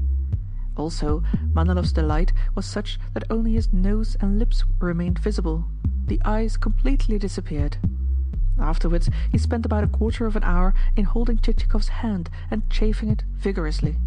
Also, 0.78 1.24
Manilov's 1.54 1.92
delight 1.92 2.34
was 2.54 2.66
such 2.66 3.00
that 3.14 3.30
only 3.30 3.54
his 3.54 3.72
nose 3.72 4.16
and 4.22 4.40
lips 4.40 4.64
remained 4.80 5.20
visible; 5.20 5.66
the 6.08 6.22
eyes 6.24 6.58
completely 6.58 7.18
disappeared. 7.18 7.78
Afterwards 8.60 9.10
he 9.32 9.38
spent 9.38 9.66
about 9.66 9.84
a 9.84 9.88
quarter 9.88 10.26
of 10.26 10.36
an 10.36 10.44
hour 10.44 10.74
in 10.96 11.06
holding 11.06 11.38
Chichikov's 11.38 11.90
hand 11.90 12.30
and 12.50 12.70
chafing 12.70 13.10
it 13.10 13.24
vigorously. 13.34 13.98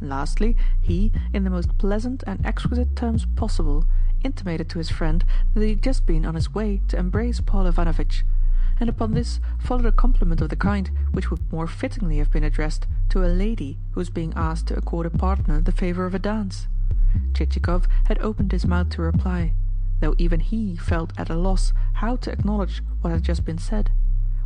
Lastly, 0.00 0.56
he, 0.80 1.12
in 1.32 1.44
the 1.44 1.50
most 1.50 1.78
pleasant 1.78 2.22
and 2.26 2.44
exquisite 2.44 2.96
terms 2.96 3.26
possible, 3.36 3.86
intimated 4.22 4.68
to 4.70 4.78
his 4.78 4.90
friend 4.90 5.24
that 5.54 5.62
he 5.62 5.70
had 5.70 5.82
just 5.82 6.06
been 6.06 6.26
on 6.26 6.34
his 6.34 6.54
way 6.54 6.82
to 6.88 6.98
embrace 6.98 7.40
Paul 7.40 7.66
Ivanovitch, 7.66 8.24
and 8.78 8.88
upon 8.88 9.12
this 9.14 9.40
followed 9.58 9.86
a 9.86 9.92
compliment 9.92 10.40
of 10.40 10.48
the 10.48 10.56
kind 10.56 10.90
which 11.12 11.30
would 11.30 11.52
more 11.52 11.66
fittingly 11.66 12.18
have 12.18 12.30
been 12.30 12.44
addressed 12.44 12.86
to 13.08 13.24
a 13.24 13.28
lady 13.28 13.78
who 13.92 14.00
was 14.00 14.10
being 14.10 14.32
asked 14.34 14.66
to 14.66 14.76
accord 14.76 15.06
a 15.06 15.10
partner 15.10 15.60
the 15.60 15.72
favour 15.72 16.06
of 16.06 16.14
a 16.14 16.18
dance. 16.18 16.68
Chichikov 17.32 17.86
had 18.04 18.18
opened 18.20 18.52
his 18.52 18.66
mouth 18.66 18.90
to 18.90 19.02
reply 19.02 19.52
though 20.00 20.14
even 20.18 20.40
he 20.40 20.76
felt 20.76 21.12
at 21.16 21.30
a 21.30 21.36
loss 21.36 21.72
how 21.94 22.16
to 22.16 22.30
acknowledge 22.30 22.82
what 23.00 23.12
had 23.12 23.22
just 23.22 23.44
been 23.44 23.58
said, 23.58 23.90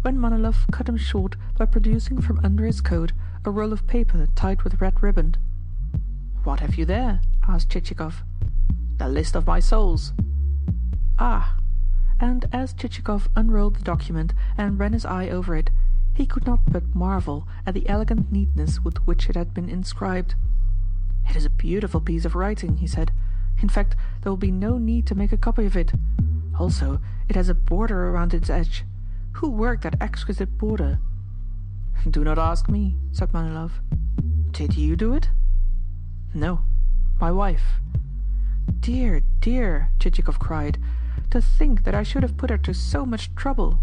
when 0.02 0.18
Manilov 0.18 0.70
cut 0.70 0.88
him 0.88 0.96
short 0.96 1.36
by 1.58 1.66
producing 1.66 2.20
from 2.20 2.40
under 2.44 2.64
his 2.64 2.80
coat 2.80 3.12
a 3.44 3.50
roll 3.50 3.72
of 3.72 3.86
paper 3.86 4.26
tied 4.34 4.62
with 4.62 4.80
red 4.80 5.02
riband. 5.02 5.38
"What 6.44 6.60
have 6.60 6.76
you 6.76 6.84
there?" 6.84 7.20
asked 7.48 7.70
Chichikov. 7.70 8.22
"The 8.98 9.08
list 9.08 9.34
of 9.34 9.46
my 9.46 9.60
souls." 9.60 10.12
"Ah!" 11.18 11.56
And 12.20 12.46
as 12.52 12.74
Chichikov 12.74 13.28
unrolled 13.34 13.76
the 13.76 13.82
document 13.82 14.34
and 14.58 14.78
ran 14.78 14.92
his 14.92 15.06
eye 15.06 15.30
over 15.30 15.56
it, 15.56 15.70
he 16.12 16.26
could 16.26 16.46
not 16.46 16.60
but 16.70 16.94
marvel 16.94 17.48
at 17.64 17.72
the 17.72 17.88
elegant 17.88 18.30
neatness 18.30 18.84
with 18.84 18.98
which 19.06 19.30
it 19.30 19.36
had 19.36 19.54
been 19.54 19.70
inscribed. 19.70 20.34
"It 21.30 21.34
is 21.34 21.46
a 21.46 21.50
beautiful 21.50 22.00
piece 22.00 22.26
of 22.26 22.34
writing," 22.34 22.76
he 22.76 22.86
said. 22.86 23.10
In 23.62 23.70
fact, 23.70 23.96
there 24.20 24.30
will 24.30 24.36
be 24.36 24.50
no 24.50 24.76
need 24.76 25.06
to 25.06 25.14
make 25.14 25.32
a 25.32 25.38
copy 25.38 25.64
of 25.64 25.76
it. 25.76 25.94
Also, 26.58 27.00
it 27.26 27.36
has 27.36 27.48
a 27.48 27.54
border 27.54 28.10
around 28.10 28.34
its 28.34 28.50
edge. 28.50 28.84
Who 29.34 29.48
worked 29.48 29.84
that 29.84 29.96
exquisite 29.98 30.58
border?" 30.58 30.98
"Do 32.08 32.22
not 32.22 32.38
ask 32.38 32.68
me," 32.68 32.98
said 33.12 33.32
Manilov. 33.32 33.80
"Did 34.50 34.76
you 34.76 34.94
do 34.94 35.14
it?" 35.14 35.30
"No. 36.34 36.60
My 37.18 37.30
wife." 37.30 37.80
"Dear, 38.80 39.22
dear!" 39.40 39.88
Chichikov 39.98 40.38
cried. 40.38 40.76
"To 41.30 41.40
think 41.40 41.84
that 41.84 41.94
I 41.94 42.02
should 42.02 42.24
have 42.24 42.36
put 42.36 42.50
her 42.50 42.58
to 42.58 42.74
so 42.74 43.06
much 43.06 43.34
trouble!" 43.36 43.78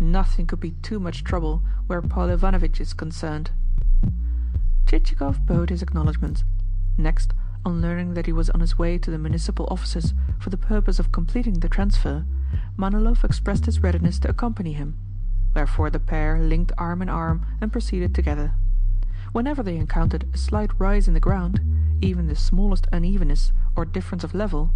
"Nothing 0.00 0.46
could 0.46 0.58
be 0.58 0.72
too 0.82 0.98
much 0.98 1.22
trouble 1.22 1.62
where 1.86 2.02
Paul 2.02 2.28
Ivanovitch 2.28 2.80
is 2.80 2.92
concerned." 2.92 3.52
Chichikov 4.86 5.46
bowed 5.46 5.70
his 5.70 5.82
acknowledgments. 5.82 6.44
Next 6.98 7.32
on 7.64 7.80
learning 7.80 8.14
that 8.14 8.26
he 8.26 8.32
was 8.32 8.50
on 8.50 8.60
his 8.60 8.78
way 8.78 8.98
to 8.98 9.10
the 9.10 9.18
municipal 9.18 9.66
offices 9.70 10.12
for 10.38 10.50
the 10.50 10.56
purpose 10.56 10.98
of 10.98 11.12
completing 11.12 11.54
the 11.54 11.68
transfer, 11.68 12.24
Manilov 12.76 13.24
expressed 13.24 13.66
his 13.66 13.80
readiness 13.82 14.18
to 14.20 14.30
accompany 14.30 14.72
him, 14.72 14.96
wherefore 15.54 15.90
the 15.90 16.00
pair 16.00 16.40
linked 16.40 16.72
arm 16.78 17.00
in 17.00 17.08
arm 17.08 17.46
and 17.60 17.72
proceeded 17.72 18.14
together. 18.14 18.54
Whenever 19.32 19.62
they 19.62 19.76
encountered 19.76 20.28
a 20.32 20.36
slight 20.36 20.70
rise 20.78 21.06
in 21.06 21.14
the 21.14 21.20
ground, 21.20 21.60
even 22.00 22.26
the 22.26 22.36
smallest 22.36 22.88
unevenness 22.92 23.52
or 23.74 23.84
difference 23.84 24.24
of 24.24 24.34
level, 24.34 24.72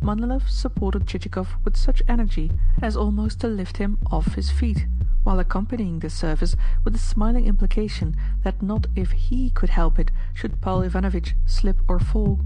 Manilov 0.00 0.48
supported 0.48 1.06
Chichikov 1.06 1.48
with 1.64 1.76
such 1.76 2.02
energy 2.06 2.52
as 2.80 2.96
almost 2.96 3.40
to 3.40 3.48
lift 3.48 3.78
him 3.78 3.98
off 4.10 4.34
his 4.34 4.50
feet 4.50 4.86
while 5.24 5.40
accompanying 5.40 5.98
this 5.98 6.14
service 6.14 6.56
with 6.84 6.92
the 6.92 6.98
smiling 6.98 7.46
implication 7.46 8.16
that 8.44 8.62
not 8.62 8.86
if 8.94 9.10
he 9.10 9.50
could 9.50 9.70
help 9.70 9.98
it 9.98 10.10
should 10.32 10.60
Paul 10.60 10.82
Ivanovitch 10.82 11.34
slip 11.44 11.78
or 11.88 11.98
fall. 11.98 12.40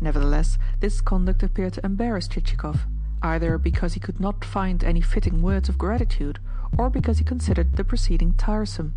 Nevertheless, 0.00 0.56
this 0.78 1.00
conduct 1.00 1.42
appeared 1.42 1.74
to 1.74 1.84
embarrass 1.84 2.28
Chichikov, 2.28 2.86
either 3.20 3.58
because 3.58 3.94
he 3.94 4.00
could 4.00 4.20
not 4.20 4.44
find 4.44 4.82
any 4.82 5.00
fitting 5.00 5.42
words 5.42 5.68
of 5.68 5.76
gratitude 5.76 6.38
or 6.78 6.88
because 6.88 7.18
he 7.18 7.24
considered 7.24 7.76
the 7.76 7.84
proceeding 7.84 8.32
tiresome, 8.34 8.94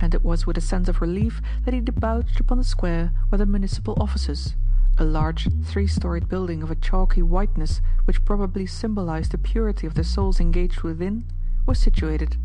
and 0.00 0.14
it 0.14 0.24
was 0.24 0.46
with 0.46 0.56
a 0.56 0.62
sense 0.62 0.88
of 0.88 1.02
relief 1.02 1.42
that 1.64 1.74
he 1.74 1.80
debouched 1.80 2.40
upon 2.40 2.58
the 2.58 2.64
square 2.64 3.12
where 3.28 3.38
the 3.38 3.44
municipal 3.44 3.94
offices 4.00 4.54
a 4.98 5.04
large 5.04 5.48
three-storied 5.64 6.28
building 6.28 6.62
of 6.62 6.70
a 6.70 6.74
chalky 6.74 7.22
whiteness 7.22 7.80
which 8.04 8.24
probably 8.24 8.66
symbolized 8.66 9.30
the 9.30 9.38
purity 9.38 9.86
of 9.86 9.94
the 9.94 10.02
souls 10.02 10.40
engaged 10.40 10.82
within 10.82 11.24
was 11.66 11.78
situated. 11.78 12.36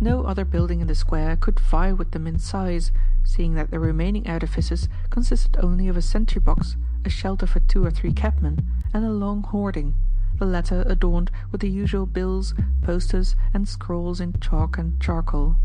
No 0.00 0.24
other 0.24 0.44
building 0.44 0.80
in 0.80 0.86
the 0.86 0.94
square 0.94 1.36
could 1.36 1.60
vie 1.60 1.92
with 1.92 2.12
them 2.12 2.26
in 2.26 2.38
size, 2.38 2.92
seeing 3.24 3.54
that 3.54 3.70
the 3.70 3.78
remaining 3.78 4.26
edifices 4.26 4.88
consisted 5.10 5.56
only 5.58 5.88
of 5.88 5.96
a 5.96 6.02
sentry 6.02 6.40
box, 6.40 6.76
a 7.04 7.10
shelter 7.10 7.46
for 7.46 7.60
two 7.60 7.84
or 7.84 7.90
three 7.90 8.12
cabmen, 8.12 8.64
and 8.94 9.04
a 9.04 9.10
long 9.10 9.42
hoarding, 9.42 9.94
the 10.38 10.46
latter 10.46 10.82
adorned 10.86 11.30
with 11.52 11.60
the 11.60 11.68
usual 11.68 12.06
bills, 12.06 12.54
posters, 12.82 13.36
and 13.52 13.68
scrawls 13.68 14.20
in 14.20 14.32
chalk 14.40 14.78
and 14.78 14.98
charcoal. 15.00 15.56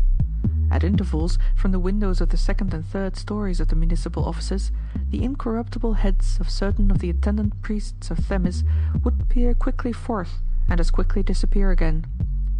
At 0.70 0.84
intervals 0.84 1.38
from 1.54 1.72
the 1.72 1.78
windows 1.78 2.20
of 2.20 2.30
the 2.30 2.36
second 2.36 2.74
and 2.74 2.84
third 2.84 3.16
stories 3.16 3.60
of 3.60 3.68
the 3.68 3.76
municipal 3.76 4.24
offices, 4.24 4.72
the 5.10 5.22
incorruptible 5.22 5.94
heads 5.94 6.38
of 6.40 6.50
certain 6.50 6.90
of 6.90 6.98
the 6.98 7.10
attendant 7.10 7.62
priests 7.62 8.10
of 8.10 8.18
Themis 8.18 8.64
would 9.04 9.28
peer 9.28 9.54
quickly 9.54 9.92
forth 9.92 10.42
and 10.68 10.80
as 10.80 10.90
quickly 10.90 11.22
disappear 11.22 11.70
again 11.70 12.06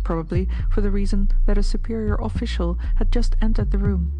probably 0.06 0.48
for 0.70 0.82
the 0.82 0.90
reason 0.90 1.28
that 1.46 1.58
a 1.58 1.62
superior 1.64 2.14
official 2.14 2.78
had 2.94 3.10
just 3.10 3.34
entered 3.42 3.72
the 3.72 3.78
room. 3.78 4.12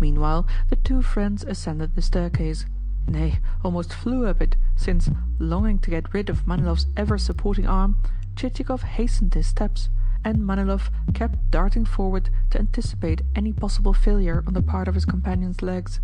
Meanwhile 0.00 0.46
the 0.70 0.76
two 0.76 1.02
friends 1.02 1.44
ascended 1.44 1.94
the 1.94 2.00
staircase, 2.00 2.64
nay, 3.06 3.40
almost 3.62 3.92
flew 3.92 4.26
up 4.26 4.40
it, 4.40 4.56
since, 4.76 5.10
longing 5.38 5.80
to 5.80 5.90
get 5.90 6.14
rid 6.14 6.30
of 6.30 6.46
Manilov's 6.46 6.86
ever-supporting 6.96 7.66
arm, 7.66 7.98
Chichikov 8.36 8.80
hastened 8.80 9.34
his 9.34 9.48
steps, 9.48 9.90
and 10.24 10.38
Manilov 10.38 10.90
kept 11.14 11.50
darting 11.50 11.84
forward 11.84 12.30
to 12.50 12.58
anticipate 12.58 13.22
any 13.34 13.52
possible 13.52 13.94
failure 13.94 14.44
on 14.46 14.54
the 14.54 14.62
part 14.62 14.88
of 14.88 14.94
his 14.94 15.04
companion's 15.04 15.62
legs. 15.62 16.00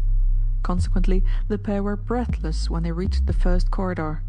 Consequently, 0.62 1.22
the 1.48 1.58
pair 1.58 1.82
were 1.82 1.96
breathless 1.96 2.70
when 2.70 2.82
they 2.82 2.92
reached 2.92 3.26
the 3.26 3.32
first 3.32 3.70
corridor. 3.70 4.22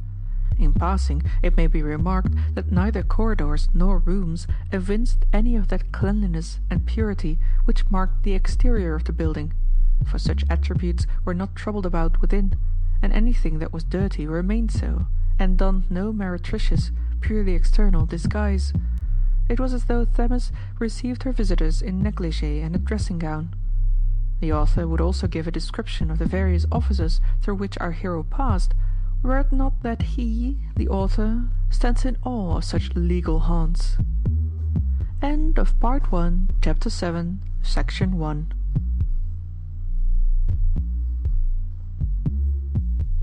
In 0.59 0.73
passing, 0.73 1.23
it 1.41 1.55
may 1.55 1.67
be 1.67 1.83
remarked 1.83 2.33
that 2.55 2.71
neither 2.71 3.03
corridors 3.03 3.69
nor 3.73 3.99
rooms 3.99 4.47
evinced 4.71 5.25
any 5.31 5.55
of 5.55 5.67
that 5.67 5.91
cleanliness 5.91 6.59
and 6.69 6.85
purity 6.85 7.37
which 7.65 7.89
marked 7.91 8.23
the 8.23 8.33
exterior 8.33 8.95
of 8.95 9.03
the 9.03 9.13
building, 9.13 9.53
for 10.05 10.17
such 10.17 10.45
attributes 10.49 11.05
were 11.25 11.33
not 11.33 11.55
troubled 11.55 11.85
about 11.85 12.21
within, 12.21 12.55
and 13.01 13.13
anything 13.13 13.59
that 13.59 13.73
was 13.73 13.83
dirty 13.83 14.25
remained 14.25 14.71
so, 14.71 15.05
and 15.37 15.57
donned 15.57 15.89
no 15.89 16.11
meretricious, 16.11 16.91
purely 17.21 17.53
external 17.53 18.05
disguise. 18.05 18.73
It 19.49 19.59
was 19.59 19.73
as 19.73 19.85
though 19.85 20.05
Themis 20.05 20.51
received 20.79 21.23
her 21.23 21.31
visitors 21.31 21.81
in 21.81 22.03
negligee 22.03 22.61
and 22.61 22.75
a 22.75 22.79
dressing 22.79 23.19
gown. 23.19 23.55
The 24.39 24.53
author 24.53 24.87
would 24.87 25.01
also 25.01 25.27
give 25.27 25.47
a 25.47 25.51
description 25.51 26.11
of 26.11 26.19
the 26.19 26.25
various 26.25 26.65
offices 26.71 27.21
through 27.41 27.55
which 27.55 27.77
our 27.79 27.93
hero 27.93 28.23
passed, 28.23 28.73
were 29.23 29.39
it 29.39 29.51
not 29.51 29.81
that 29.83 30.01
he, 30.03 30.57
the 30.75 30.87
author, 30.89 31.45
stands 31.69 32.05
in 32.05 32.17
awe 32.23 32.57
of 32.57 32.63
such 32.63 32.93
legal 32.95 33.39
haunts. 33.39 33.97
End 35.21 35.57
of 35.57 35.79
Part 35.79 36.11
1, 36.11 36.49
Chapter 36.61 36.89
7, 36.89 37.41
Section 37.63 38.19
1. 38.19 38.53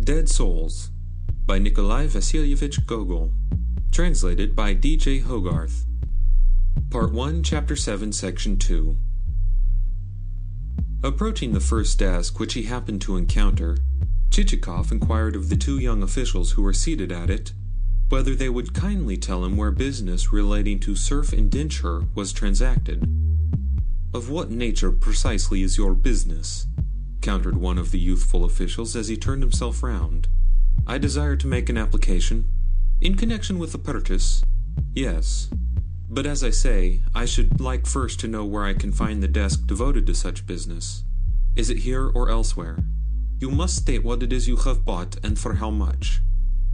Dead 0.03 0.29
Souls 0.29 0.91
by 1.47 1.59
Nikolai 1.59 2.07
Vasilievich 2.07 2.85
Gogol. 2.85 3.31
Translated 3.93 4.57
by 4.57 4.75
D.J. 4.75 5.21
Hogarth. 5.21 5.84
Part 6.95 7.11
1, 7.11 7.43
Chapter 7.43 7.75
7, 7.75 8.13
Section 8.13 8.57
2. 8.57 8.97
Approaching 11.03 11.53
the 11.53 11.59
first 11.59 11.99
desk 11.99 12.39
which 12.39 12.55
he 12.55 12.63
happened 12.63 13.01
to 13.01 13.17
encounter, 13.17 13.79
Chichikov 14.31 14.93
inquired 14.93 15.35
of 15.35 15.49
the 15.49 15.57
two 15.57 15.81
young 15.81 16.05
officials 16.05 16.53
who 16.53 16.63
were 16.63 16.73
seated 16.73 17.11
at 17.11 17.31
it 17.31 17.53
whether 18.11 18.37
they 18.37 18.49
would 18.49 18.75
kindly 18.75 19.17
tell 19.17 19.45
him 19.45 19.57
where 19.57 19.73
business 19.73 20.33
relating 20.33 20.79
to 20.79 20.95
serf 20.95 21.33
indenture 21.33 22.05
was 22.15 22.33
transacted. 22.33 23.03
Of 24.15 24.31
what 24.31 24.53
nature 24.53 24.93
precisely 24.93 25.65
is 25.65 25.77
your 25.77 25.95
business? 25.95 26.69
countered 27.21 27.57
one 27.57 27.77
of 27.77 27.91
the 27.91 27.99
youthful 27.99 28.45
officials 28.45 28.95
as 28.95 29.09
he 29.09 29.17
turned 29.17 29.43
himself 29.43 29.83
round. 29.83 30.29
I 30.87 30.99
desire 30.99 31.35
to 31.35 31.49
make 31.49 31.69
an 31.69 31.77
application. 31.77 32.47
In 33.01 33.17
connection 33.17 33.59
with 33.59 33.75
a 33.75 33.79
purchase? 33.79 34.45
Yes. 34.95 35.49
But 36.15 36.27
as 36.27 36.45
I 36.45 36.51
say, 36.51 37.01
I 37.13 37.25
should 37.25 37.61
like 37.61 37.89
first 37.89 38.21
to 38.21 38.29
know 38.29 38.45
where 38.45 38.63
I 38.63 38.73
can 38.73 38.93
find 38.93 39.21
the 39.21 39.27
desk 39.27 39.67
devoted 39.67 40.07
to 40.07 40.15
such 40.15 40.47
business. 40.47 41.03
Is 41.57 41.71
it 41.71 41.79
here 41.79 42.09
or 42.09 42.31
elsewhere? 42.31 42.85
You 43.41 43.51
must 43.51 43.75
state 43.75 44.05
what 44.05 44.23
it 44.23 44.33
is 44.33 44.47
you 44.47 44.55
have 44.59 44.85
bought 44.85 45.17
and 45.25 45.37
for 45.37 45.55
how 45.55 45.71
much. 45.71 46.21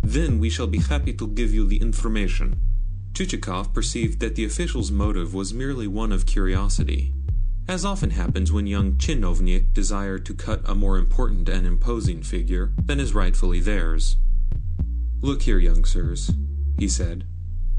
Then 0.03 0.41
we 0.41 0.51
shall 0.51 0.66
be 0.66 0.80
happy 0.80 1.14
to 1.14 1.26
give 1.26 1.55
you 1.55 1.66
the 1.66 1.80
information. 1.80 2.61
Chichikov 3.14 3.72
perceived 3.72 4.20
that 4.20 4.34
the 4.34 4.45
official's 4.45 4.91
motive 4.91 5.32
was 5.32 5.55
merely 5.55 5.86
one 5.86 6.12
of 6.12 6.26
curiosity, 6.26 7.14
as 7.66 7.82
often 7.82 8.11
happens 8.11 8.53
when 8.53 8.66
young 8.66 8.99
chinovnik 8.99 9.72
desire 9.72 10.18
to 10.18 10.34
cut 10.34 10.61
a 10.68 10.74
more 10.74 10.99
important 10.99 11.49
and 11.49 11.66
imposing 11.66 12.22
figure 12.22 12.74
than 12.76 13.01
is 13.01 13.14
rightfully 13.14 13.61
theirs. 13.61 14.16
Look 15.22 15.43
here, 15.43 15.59
young 15.59 15.86
sirs, 15.86 16.30
he 16.78 16.88
said. 16.88 17.24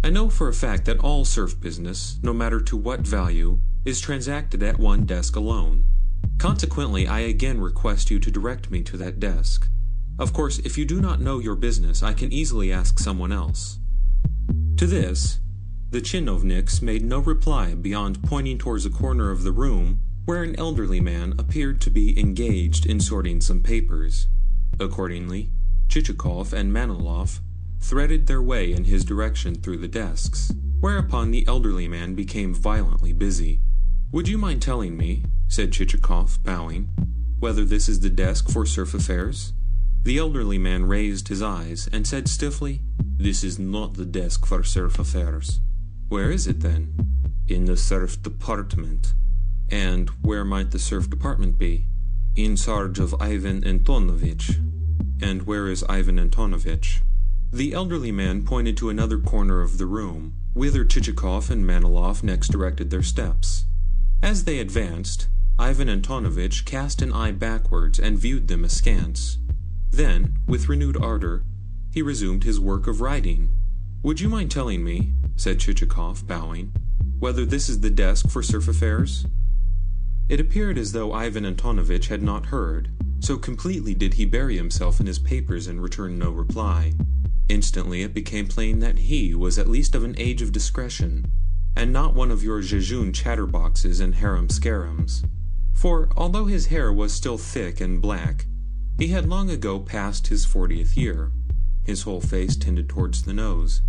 I 0.04 0.10
know 0.10 0.32
for 0.32 0.48
a 0.48 0.54
fact 0.54 0.86
that 0.86 1.00
all 1.00 1.26
serf 1.26 1.60
business, 1.60 2.18
no 2.24 2.34
matter 2.34 2.60
to 2.60 2.76
what 2.76 3.02
value, 3.02 3.60
is 3.86 4.02
transacted 4.02 4.64
at 4.64 4.80
one 4.80 5.06
desk 5.06 5.36
alone. 5.36 5.86
Consequently, 6.40 7.08
I 7.08 7.20
again 7.20 7.62
request 7.62 8.10
you 8.10 8.20
to 8.20 8.32
direct 8.32 8.72
me 8.72 8.82
to 8.82 8.98
that 8.98 9.20
desk. 9.20 9.68
Of 10.18 10.34
course, 10.34 10.58
if 10.60 10.76
you 10.76 10.86
do 10.86 11.02
not 11.02 11.22
know 11.22 11.38
your 11.38 11.56
business, 11.56 12.02
I 12.02 12.14
can 12.14 12.34
easily 12.34 12.72
ask 12.72 12.98
someone 12.98 13.32
else. 13.32 13.78
To 14.78 14.88
this, 14.88 15.38
the 15.92 16.02
chinovniks 16.02 16.82
made 16.82 17.06
no 17.06 17.20
reply 17.20 17.76
beyond 17.76 18.24
pointing 18.24 18.58
towards 18.58 18.88
a 18.88 18.90
corner 18.90 19.30
of 19.30 19.44
the 19.44 19.52
room 19.52 20.00
where 20.26 20.42
an 20.42 20.56
elderly 20.58 21.00
man 21.00 21.36
appeared 21.38 21.80
to 21.82 21.92
be 21.92 22.20
engaged 22.20 22.88
in 22.88 23.00
sorting 23.00 23.40
some 23.40 23.60
papers. 23.60 24.28
Accordingly, 24.80 25.52
Chichikov 25.90 26.54
and 26.54 26.72
Manilov 26.74 27.40
threaded 27.82 28.28
their 28.28 28.42
way 28.42 28.72
in 28.72 28.86
his 28.86 29.04
direction 29.04 29.56
through 29.56 29.78
the 29.78 29.88
desks, 29.88 30.54
whereupon 30.80 31.32
the 31.32 31.46
elderly 31.48 31.88
man 31.88 32.16
became 32.16 32.54
violently 32.54 33.12
busy. 33.12 33.60
Would 34.12 34.28
you 34.28 34.38
mind 34.38 34.62
telling 34.62 34.96
me, 34.96 35.26
said 35.48 35.72
Chichikov, 35.72 36.44
bowing, 36.44 36.90
whether 37.40 37.66
this 37.66 37.90
is 37.90 38.00
the 38.00 38.10
desk 38.10 38.50
for 38.50 38.66
serf 38.66 38.94
affairs? 38.94 39.54
The 40.04 40.18
elderly 40.18 40.58
man 40.58 40.86
raised 40.86 41.28
his 41.28 41.42
eyes 41.42 41.90
and 41.92 42.08
said 42.08 42.28
stiffly, 42.28 42.82
This 43.18 43.44
is 43.44 43.60
not 43.60 43.96
the 43.96 44.06
desk 44.06 44.46
for 44.46 44.64
serf 44.64 44.98
affairs. 44.98 45.60
Where 46.10 46.32
is 46.32 46.48
it 46.48 46.62
then? 46.62 46.94
In 47.48 47.66
the 47.66 47.78
serf 47.78 48.22
department. 48.22 49.14
And 49.70 50.10
where 50.22 50.44
might 50.44 50.72
the 50.72 50.80
serf 50.80 51.10
department 51.10 51.58
be? 51.58 51.86
In 52.36 52.56
charge 52.56 53.00
of 53.00 53.16
Ivan 53.22 53.62
Antonovitch. 53.62 54.60
And 55.22 55.44
where 55.44 55.68
is 55.68 55.84
Ivan 55.88 56.18
Antonovitch? 56.18 57.02
The 57.54 57.74
elderly 57.74 58.14
man 58.14 58.44
pointed 58.44 58.78
to 58.78 58.90
another 58.90 59.18
corner 59.18 59.60
of 59.60 59.78
the 59.78 59.86
room, 59.86 60.36
whither 60.54 60.86
Chichikov 60.86 61.50
and 61.50 61.66
Manilov 61.66 62.24
next 62.24 62.48
directed 62.48 62.90
their 62.90 63.04
steps. 63.04 63.66
As 64.24 64.46
they 64.46 64.60
advanced, 64.60 65.28
Ivan 65.60 65.90
Antonovitch 65.90 66.64
cast 66.64 67.02
an 67.02 67.12
eye 67.12 67.34
backwards 67.34 68.00
and 68.00 68.18
viewed 68.18 68.48
them 68.48 68.64
askance. 68.64 69.38
Then, 69.90 70.38
with 70.48 70.70
renewed 70.70 70.96
ardor, 70.96 71.44
he 71.92 72.02
resumed 72.02 72.46
his 72.46 72.58
work 72.58 72.88
of 72.88 73.02
writing. 73.02 73.52
Would 74.02 74.22
you 74.22 74.30
mind 74.30 74.50
telling 74.50 74.82
me, 74.82 75.12
said 75.36 75.60
Chichikov, 75.60 76.26
bowing, 76.26 76.72
whether 77.20 77.46
this 77.46 77.68
is 77.68 77.82
the 77.82 77.90
desk 77.90 78.30
for 78.30 78.42
serf 78.42 78.70
affairs? 78.70 79.26
It 80.30 80.40
appeared 80.40 80.78
as 80.78 80.94
though 80.94 81.12
Ivan 81.12 81.44
Antonovitch 81.44 82.08
had 82.08 82.24
not 82.24 82.46
heard, 82.46 82.92
so 83.20 83.36
completely 83.36 83.94
did 83.94 84.14
he 84.14 84.24
bury 84.24 84.56
himself 84.56 85.02
in 85.02 85.06
his 85.06 85.20
papers 85.20 85.68
and 85.68 85.84
return 85.84 86.18
no 86.18 86.32
reply. 86.32 86.94
Instantly 87.52 88.02
it 88.02 88.14
became 88.14 88.48
plain 88.48 88.80
that 88.80 88.98
he 88.98 89.36
was 89.36 89.60
at 89.60 89.70
least 89.70 89.94
of 89.94 90.06
an 90.06 90.16
age 90.18 90.42
of 90.42 90.54
discretion, 90.54 91.26
and 91.76 91.92
not 91.92 92.16
one 92.16 92.32
of 92.32 92.42
your 92.42 92.62
jejune 92.62 93.12
chatterboxes 93.12 94.00
and 94.00 94.16
harum-scarums. 94.16 95.26
For, 95.74 96.10
although 96.16 96.46
his 96.46 96.68
hair 96.68 96.94
was 96.94 97.12
still 97.12 97.38
thick 97.38 97.82
and 97.82 98.02
black, 98.02 98.46
he 98.98 99.10
had 99.10 99.28
long 99.28 99.50
ago 99.50 99.82
passed 99.82 100.28
his 100.28 100.46
fortieth 100.46 100.96
year. 100.96 101.34
His 101.84 102.04
whole 102.04 102.22
face 102.22 102.56
tended 102.56 102.88
towards 102.88 103.24
the 103.24 103.34
nose. 103.34 103.82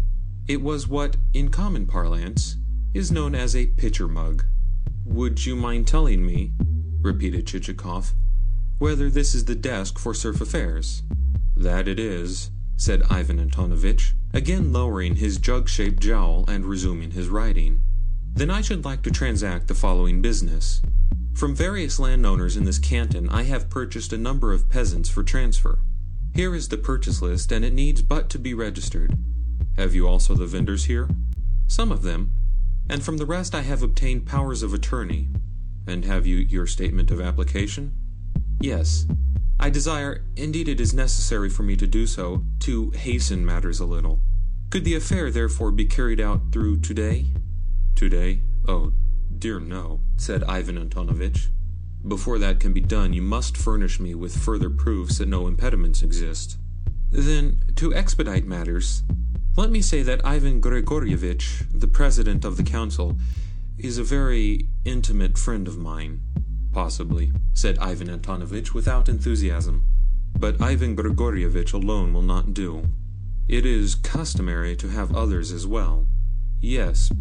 It 0.48 0.60
was 0.60 0.88
what, 0.88 1.16
in 1.32 1.48
common 1.50 1.86
parlance, 1.86 2.56
is 2.92 3.12
known 3.12 3.36
as 3.36 3.54
a 3.54 3.66
pitcher 3.66 4.08
mug. 4.08 4.44
Would 5.04 5.46
you 5.46 5.54
mind 5.54 5.86
telling 5.86 6.26
me, 6.26 6.50
repeated 7.00 7.46
Chichikov, 7.46 8.12
whether 8.78 9.08
this 9.08 9.36
is 9.36 9.44
the 9.44 9.54
desk 9.54 10.00
for 10.00 10.14
serf 10.14 10.40
affairs? 10.40 11.04
That 11.56 11.86
it 11.86 12.00
is, 12.00 12.50
said 12.76 13.02
Ivan 13.10 13.38
Antonovitch, 13.38 14.12
again 14.32 14.72
lowering 14.72 15.16
his 15.16 15.38
jug-shaped 15.38 16.02
jowl 16.02 16.44
and 16.48 16.64
resuming 16.64 17.12
his 17.12 17.28
writing. 17.28 17.80
Then 18.34 18.50
I 18.50 18.60
should 18.60 18.84
like 18.84 19.02
to 19.02 19.10
transact 19.10 19.68
the 19.68 19.74
following 19.74 20.22
business. 20.22 20.80
From 21.34 21.54
various 21.54 21.98
landowners 21.98 22.56
in 22.56 22.64
this 22.64 22.78
canton 22.78 23.28
I 23.28 23.42
have 23.44 23.70
purchased 23.70 24.12
a 24.12 24.18
number 24.18 24.52
of 24.52 24.70
peasants 24.70 25.08
for 25.08 25.22
transfer. 25.22 25.78
Here 26.34 26.54
is 26.54 26.68
the 26.68 26.78
purchase 26.78 27.20
list, 27.20 27.52
and 27.52 27.64
it 27.64 27.74
needs 27.74 28.00
but 28.00 28.30
to 28.30 28.38
be 28.38 28.54
registered. 28.54 29.14
Have 29.76 29.94
you 29.94 30.08
also 30.08 30.34
the 30.34 30.46
vendors 30.46 30.84
here? 30.84 31.08
Some 31.66 31.92
of 31.92 32.02
them. 32.02 32.32
And 32.88 33.02
from 33.02 33.18
the 33.18 33.26
rest 33.26 33.54
I 33.54 33.62
have 33.62 33.82
obtained 33.82 34.26
powers 34.26 34.62
of 34.62 34.72
attorney. 34.72 35.28
And 35.86 36.04
have 36.04 36.26
you 36.26 36.36
your 36.36 36.66
statement 36.66 37.10
of 37.10 37.20
application? 37.20 37.94
Yes. 38.60 39.06
I 39.62 39.70
desire, 39.70 40.24
indeed 40.34 40.66
it 40.66 40.80
is 40.80 40.92
necessary 40.92 41.48
for 41.48 41.62
me 41.62 41.76
to 41.76 41.86
do 41.86 42.04
so, 42.08 42.42
to 42.62 42.90
hasten 42.90 43.46
matters 43.46 43.78
a 43.78 43.86
little. 43.86 44.18
Could 44.70 44.84
the 44.84 44.96
affair 44.96 45.30
therefore 45.30 45.70
be 45.70 45.84
carried 45.84 46.20
out 46.20 46.50
through 46.50 46.80
today? 46.80 47.26
Today? 47.94 48.40
Oh, 48.66 48.92
dear 49.38 49.60
no, 49.60 50.00
said 50.16 50.42
Ivan 50.42 50.76
Antonovitch. 50.76 51.46
Before 52.04 52.40
that 52.40 52.58
can 52.58 52.72
be 52.72 52.80
done, 52.80 53.12
you 53.12 53.22
must 53.22 53.56
furnish 53.56 54.00
me 54.00 54.16
with 54.16 54.36
further 54.36 54.68
proofs 54.68 55.18
that 55.18 55.28
no 55.28 55.46
impediments 55.46 56.02
exist. 56.02 56.56
Then, 57.12 57.62
to 57.76 57.94
expedite 57.94 58.44
matters, 58.44 59.04
let 59.56 59.70
me 59.70 59.80
say 59.80 60.02
that 60.02 60.26
Ivan 60.26 60.60
Grigorievitch, 60.60 61.66
the 61.72 61.86
president 61.86 62.44
of 62.44 62.56
the 62.56 62.64
council, 62.64 63.16
is 63.78 63.96
a 63.96 64.02
very 64.02 64.66
intimate 64.84 65.38
friend 65.38 65.68
of 65.68 65.78
mine. 65.78 66.20
Possibly, 66.72 67.32
said 67.52 67.78
Ivan 67.78 68.08
Antonovitch 68.08 68.72
without 68.72 69.08
enthusiasm. 69.08 69.84
But 70.38 70.60
Ivan 70.60 70.96
Grigorievitch 70.96 71.72
alone 71.72 72.14
will 72.14 72.22
not 72.22 72.54
do. 72.54 72.88
It 73.48 73.66
is 73.66 73.94
customary 73.94 74.74
to 74.76 74.88
have 74.88 75.14
others 75.14 75.52
as 75.52 75.66
well. 75.66 76.06
Yes, 76.60 77.12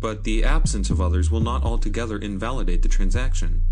but 0.00 0.24
the 0.24 0.44
absence 0.44 0.90
of 0.90 1.00
others 1.00 1.30
will 1.30 1.40
not 1.40 1.64
altogether 1.64 2.18
invalidate 2.18 2.82
the 2.82 2.88
transaction. 2.88 3.62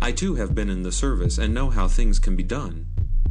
I 0.00 0.12
too 0.12 0.34
have 0.36 0.54
been 0.54 0.70
in 0.70 0.82
the 0.82 0.92
service 0.92 1.38
and 1.38 1.52
know 1.52 1.70
how 1.70 1.88
things 1.88 2.18
can 2.18 2.36
be 2.36 2.42
done. 2.42 2.86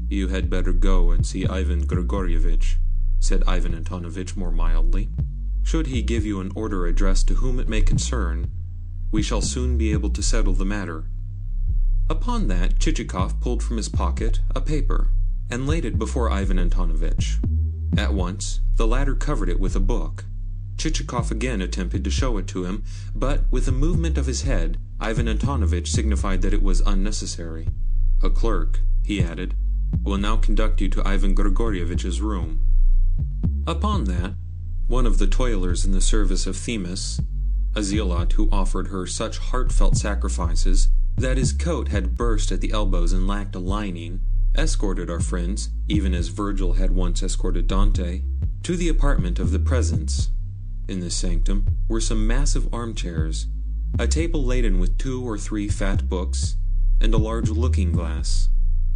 You 0.10 0.28
had 0.28 0.50
better 0.50 0.74
go 0.74 1.12
and 1.12 1.26
see 1.26 1.48
Ivan 1.48 1.86
Grigorievitch, 1.86 2.76
said 3.20 3.44
Ivan 3.48 3.74
Antonovitch 3.74 4.36
more 4.36 4.52
mildly. 4.52 5.10
Should 5.64 5.88
he 5.88 6.02
give 6.02 6.26
you 6.26 6.42
an 6.42 6.52
order 6.56 6.86
addressed 6.86 7.28
to 7.30 7.36
whom 7.36 7.60
it 7.60 7.70
may 7.70 7.82
concern, 7.82 8.50
we 9.12 9.22
shall 9.22 9.42
soon 9.42 9.78
be 9.78 9.92
able 9.94 10.10
to 10.10 10.22
settle 10.22 10.54
the 10.54 10.66
matter. 10.66 11.06
Upon 12.08 12.48
that, 12.50 12.78
Chichikov 12.78 13.40
pulled 13.42 13.64
from 13.64 13.78
his 13.78 13.90
pocket 13.90 14.40
a 14.56 14.62
paper 14.62 15.08
and 15.50 15.66
laid 15.66 15.86
it 15.86 15.98
before 15.98 16.30
Ivan 16.30 16.58
Antonovitch. 16.58 17.40
At 17.98 18.14
once, 18.14 18.60
the 18.76 18.86
latter 18.86 19.16
covered 19.16 19.50
it 19.50 19.60
with 19.60 19.76
a 19.76 19.80
book. 19.80 20.26
Chichikov 20.78 21.32
again 21.32 21.62
attempted 21.62 22.04
to 22.04 22.12
show 22.12 22.38
it 22.38 22.48
to 22.48 22.66
him, 22.66 22.84
but 23.16 23.44
with 23.50 23.68
a 23.68 23.72
movement 23.72 24.18
of 24.18 24.28
his 24.28 24.44
head, 24.44 24.78
Ivan 25.00 25.28
Antonovitch 25.28 25.88
signified 25.88 26.42
that 26.44 26.54
it 26.54 26.62
was 26.62 26.82
unnecessary. 26.82 27.68
A 28.22 28.30
clerk, 28.30 28.82
he 29.04 29.24
added, 29.24 29.56
will 30.04 30.18
now 30.18 30.36
conduct 30.36 30.82
you 30.82 30.90
to 30.90 31.08
Ivan 31.08 31.34
Grigorievitch's 31.34 32.22
room. 32.22 32.62
Upon 33.66 34.04
that, 34.04 34.36
one 34.88 35.08
of 35.08 35.18
the 35.18 35.28
toilers 35.28 35.86
in 35.86 35.92
the 35.92 36.02
service 36.02 36.46
of 36.46 36.56
Themis, 36.56 37.20
a 37.74 37.82
zealot 37.82 38.34
who 38.34 38.50
offered 38.52 38.90
her 38.90 39.08
such 39.08 39.40
heartfelt 39.40 39.98
sacrifices 39.98 40.90
that 41.18 41.38
his 41.38 41.54
coat 41.54 41.88
had 41.90 42.16
burst 42.16 42.52
at 42.52 42.62
the 42.62 42.72
elbows 42.72 43.14
and 43.14 43.28
lacked 43.28 43.56
a 43.56 43.60
lining, 43.60 44.22
escorted 44.58 45.10
our 45.10 45.20
friends, 45.20 45.70
even 45.88 46.14
as 46.14 46.28
Virgil 46.28 46.74
had 46.74 46.92
once 46.92 47.24
escorted 47.24 47.68
Dante, 47.68 48.22
to 48.64 48.76
the 48.76 48.90
apartment 48.90 49.40
of 49.40 49.52
the 49.52 49.60
presence. 49.60 50.30
In 50.88 51.00
this 51.00 51.16
sanctum 51.16 51.66
were 51.88 52.02
some 52.02 52.28
massive 52.28 52.74
armchairs, 52.74 53.48
a 53.98 54.08
table 54.08 54.44
laden 54.44 54.80
with 54.80 54.98
two 54.98 55.28
or 55.28 55.38
three 55.38 55.68
fat 55.68 56.10
books, 56.10 56.58
and 57.00 57.14
a 57.14 57.18
large 57.18 57.50
looking 57.50 57.92
glass. 57.92 58.50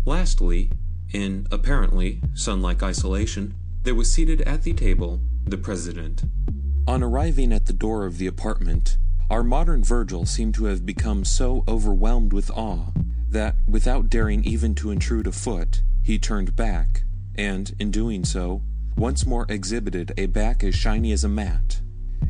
Lastly, 0.05 0.71
in 1.11 1.47
apparently 1.51 2.21
sun-like 2.33 2.83
isolation, 2.83 3.55
there 3.83 3.95
was 3.95 4.11
seated 4.11 4.41
at 4.41 4.63
the 4.63 4.73
table 4.73 5.21
the 5.45 5.57
president. 5.57 6.23
On 6.87 7.01
arriving 7.01 7.51
at 7.53 7.65
the 7.65 7.73
door 7.73 8.05
of 8.05 8.17
the 8.17 8.27
apartment, 8.27 8.97
our 9.29 9.43
modern 9.43 9.83
Virgil 9.83 10.25
seemed 10.25 10.55
to 10.55 10.65
have 10.65 10.85
become 10.85 11.23
so 11.23 11.63
overwhelmed 11.67 12.33
with 12.33 12.49
awe 12.51 12.91
that, 13.29 13.55
without 13.67 14.09
daring 14.09 14.43
even 14.43 14.73
to 14.73 14.89
intrude 14.89 15.27
a 15.27 15.31
foot, 15.31 15.83
he 16.01 16.17
turned 16.17 16.55
back, 16.55 17.03
and, 17.35 17.75
in 17.77 17.91
doing 17.91 18.25
so, 18.25 18.63
once 18.97 19.25
more 19.25 19.45
exhibited 19.47 20.11
a 20.17 20.25
back 20.25 20.63
as 20.63 20.73
shiny 20.73 21.11
as 21.11 21.23
a 21.23 21.29
mat, 21.29 21.79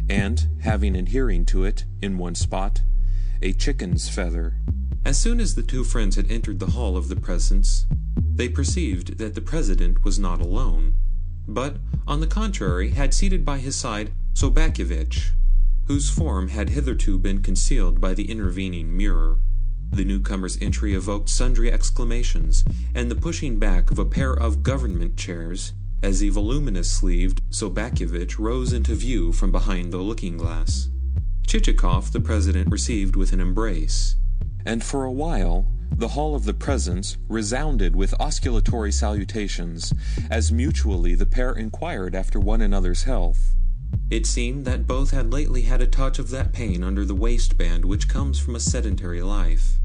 and, 0.09 0.49
having 0.61 0.95
adhering 0.95 1.45
to 1.45 1.63
it, 1.63 1.85
in 2.01 2.17
one 2.17 2.35
spot, 2.35 2.81
a 3.41 3.53
chicken's 3.53 4.09
feather. 4.09 4.55
As 5.05 5.17
soon 5.17 5.39
as 5.39 5.55
the 5.55 5.63
two 5.63 5.85
friends 5.85 6.17
had 6.17 6.29
entered 6.29 6.59
the 6.59 6.71
hall 6.71 6.97
of 6.97 7.07
the 7.07 7.15
presence, 7.15 7.85
they 8.35 8.49
perceived 8.49 9.17
that 9.17 9.35
the 9.35 9.41
president 9.41 10.03
was 10.03 10.19
not 10.19 10.41
alone, 10.41 10.95
but, 11.47 11.77
on 12.05 12.19
the 12.19 12.27
contrary, 12.27 12.91
had 12.91 13.13
seated 13.13 13.45
by 13.45 13.59
his 13.59 13.77
side 13.77 14.11
Sobakevitch, 14.33 15.31
whose 15.89 16.07
form 16.07 16.49
had 16.49 16.69
hitherto 16.69 17.17
been 17.17 17.41
concealed 17.41 17.99
by 17.99 18.13
the 18.13 18.29
intervening 18.29 18.95
mirror. 18.95 19.39
The 19.89 20.05
newcomer's 20.05 20.55
entry 20.61 20.93
evoked 20.93 21.29
sundry 21.29 21.71
exclamations, 21.71 22.63
and 22.93 23.09
the 23.09 23.15
pushing 23.15 23.57
back 23.57 23.89
of 23.89 23.97
a 23.97 24.05
pair 24.05 24.31
of 24.31 24.61
government 24.61 25.17
chairs 25.17 25.73
as 26.03 26.19
the 26.19 26.29
voluminous 26.29 26.91
sleeved 26.91 27.41
Sobakevitch 27.49 28.37
rose 28.37 28.71
into 28.71 28.93
view 28.93 29.33
from 29.33 29.51
behind 29.51 29.91
the 29.91 29.97
looking 29.97 30.37
glass. 30.37 30.89
Chichikov 31.47 32.11
the 32.11 32.21
president 32.21 32.69
received 32.69 33.15
with 33.15 33.33
an 33.33 33.39
embrace. 33.39 34.15
And 34.67 34.83
for 34.83 35.05
a 35.05 35.11
while 35.11 35.65
the 35.97 36.09
hall 36.09 36.35
of 36.35 36.45
the 36.45 36.53
presence 36.53 37.17
resounded 37.27 37.95
with 37.95 38.13
osculatory 38.19 38.93
salutations, 38.93 39.91
as 40.29 40.51
mutually 40.51 41.15
the 41.15 41.25
pair 41.25 41.51
inquired 41.51 42.13
after 42.13 42.39
one 42.39 42.61
another's 42.61 43.03
health. 43.03 43.55
It 44.09 44.25
seemed 44.25 44.65
that 44.65 44.87
both 44.87 45.11
had 45.11 45.31
lately 45.31 45.63
had 45.63 45.81
a 45.81 45.87
touch 45.87 46.19
of 46.19 46.29
that 46.29 46.51
pain 46.51 46.83
under 46.83 47.05
the 47.05 47.15
waistband 47.15 47.85
which 47.85 48.07
comes 48.07 48.39
from 48.39 48.55
a 48.55 48.59
sedentary 48.59 49.21
life. 49.21 49.79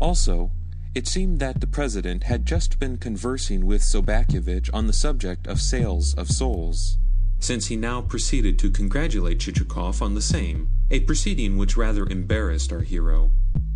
Also, 0.00 0.50
it 0.94 1.08
seemed 1.08 1.40
that 1.40 1.60
the 1.60 1.66
president 1.66 2.24
had 2.24 2.44
just 2.44 2.78
been 2.78 2.98
conversing 2.98 3.64
with 3.64 3.82
Sobakevitch 3.82 4.68
on 4.74 4.86
the 4.86 4.92
subject 4.92 5.46
of 5.46 5.60
sales 5.60 6.12
of 6.14 6.30
souls. 6.30 6.98
Since 7.38 7.68
he 7.68 7.76
now 7.76 8.02
proceeded 8.02 8.58
to 8.58 8.70
congratulate 8.70 9.40
Chichikov 9.40 10.02
on 10.02 10.14
the 10.14 10.20
same, 10.20 10.68
a 10.90 11.00
proceeding 11.00 11.56
which 11.56 11.76
rather 11.76 12.06
embarrassed 12.06 12.72
our 12.72 12.82
hero, 12.82 13.30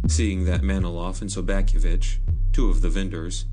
seeing 0.07 0.45
that 0.45 0.61
Manilov 0.61 1.23
and 1.23 1.31
Sobakevitch, 1.31 2.19
two 2.53 2.69
of 2.69 2.83
the 2.83 2.91
vendors, 2.91 3.47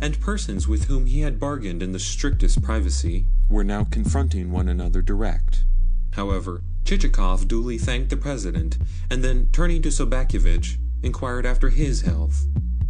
and 0.00 0.20
persons 0.20 0.68
with 0.68 0.84
whom 0.84 1.06
he 1.06 1.20
had 1.20 1.40
bargained 1.40 1.82
in 1.82 1.92
the 1.92 1.98
strictest 1.98 2.62
privacy, 2.62 3.26
were 3.48 3.64
now 3.64 3.84
confronting 3.84 4.50
one 4.50 4.68
another 4.68 5.02
direct. 5.02 5.64
However, 6.12 6.62
Chichikov 6.84 7.46
duly 7.46 7.78
thanked 7.78 8.10
the 8.10 8.16
president, 8.16 8.78
and 9.10 9.22
then, 9.22 9.48
turning 9.52 9.82
to 9.82 9.88
Sobakevitch, 9.88 10.76
inquired 11.02 11.46
after 11.46 11.68
his 11.68 12.02
health. 12.02 12.46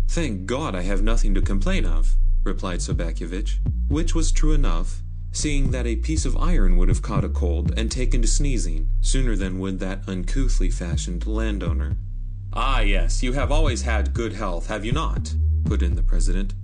Thank 0.09 0.47
God 0.47 0.75
I 0.75 0.83
have 0.83 1.03
nothing 1.03 1.35
to 1.35 1.43
complain 1.43 1.85
of, 1.85 2.15
replied 2.45 2.81
Sobakevitch, 2.81 3.59
which 3.89 4.15
was 4.15 4.33
true 4.33 4.53
enough, 4.53 5.03
seeing 5.33 5.71
that 5.71 5.87
a 5.87 5.97
piece 5.97 6.25
of 6.25 6.37
iron 6.37 6.77
would 6.77 6.89
have 6.89 7.03
caught 7.03 7.25
a 7.25 7.29
cold 7.29 7.79
and 7.79 7.91
taken 7.91 8.23
to 8.23 8.29
sneezing 8.29 8.89
sooner 9.01 9.37
than 9.37 9.59
would 9.59 9.79
that 9.81 10.03
uncouthly 10.07 10.71
fashioned 10.71 11.27
landowner. 11.27 11.97
Ah, 12.53 12.81
yes, 12.81 13.23
you 13.23 13.35
have 13.35 13.53
always 13.53 13.83
had 13.83 14.15
good 14.15 14.33
health, 14.33 14.69
have 14.69 14.85
you 14.85 14.93
not? 14.93 15.35
put 15.65 15.83
in 15.83 15.97
the 15.97 16.03
president. 16.03 16.55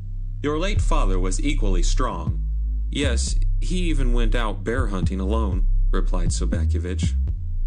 Your 0.43 0.59
late 0.59 0.81
father 0.81 1.19
was 1.19 1.41
equally 1.41 1.83
strong. 1.83 2.41
Yes, 2.91 3.37
he 3.65 3.79
even 3.91 4.13
went 4.13 4.35
out 4.35 4.63
bear 4.63 4.89
hunting 4.89 5.21
alone, 5.21 5.67
replied 5.91 6.29
Sobakevitch. 6.29 7.15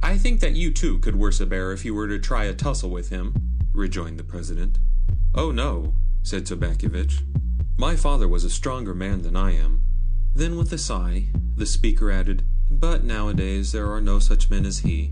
I 0.01 0.17
think 0.17 0.39
that 0.39 0.53
you 0.53 0.71
too 0.71 0.99
could 0.99 1.15
worse 1.15 1.39
a 1.41 1.45
bear 1.45 1.71
if 1.71 1.83
you 1.83 1.93
were 1.93 2.07
to 2.07 2.19
try 2.19 2.45
a 2.45 2.53
tussle 2.53 2.89
with 2.89 3.09
him, 3.09 3.33
rejoined 3.73 4.19
the 4.19 4.23
president. 4.23 4.79
Oh 5.33 5.51
no, 5.51 5.93
said 6.23 6.45
Sobakevitch. 6.45 7.21
My 7.77 7.95
father 7.95 8.27
was 8.27 8.43
a 8.43 8.49
stronger 8.49 8.93
man 8.93 9.21
than 9.21 9.35
I 9.35 9.55
am. 9.55 9.81
Then, 10.33 10.57
with 10.57 10.71
a 10.71 10.77
sigh, 10.77 11.27
the 11.55 11.65
speaker 11.65 12.11
added, 12.11 12.43
But 12.69 13.03
nowadays 13.03 13.71
there 13.71 13.91
are 13.91 14.01
no 14.01 14.19
such 14.19 14.49
men 14.49 14.65
as 14.65 14.79
he. 14.79 15.11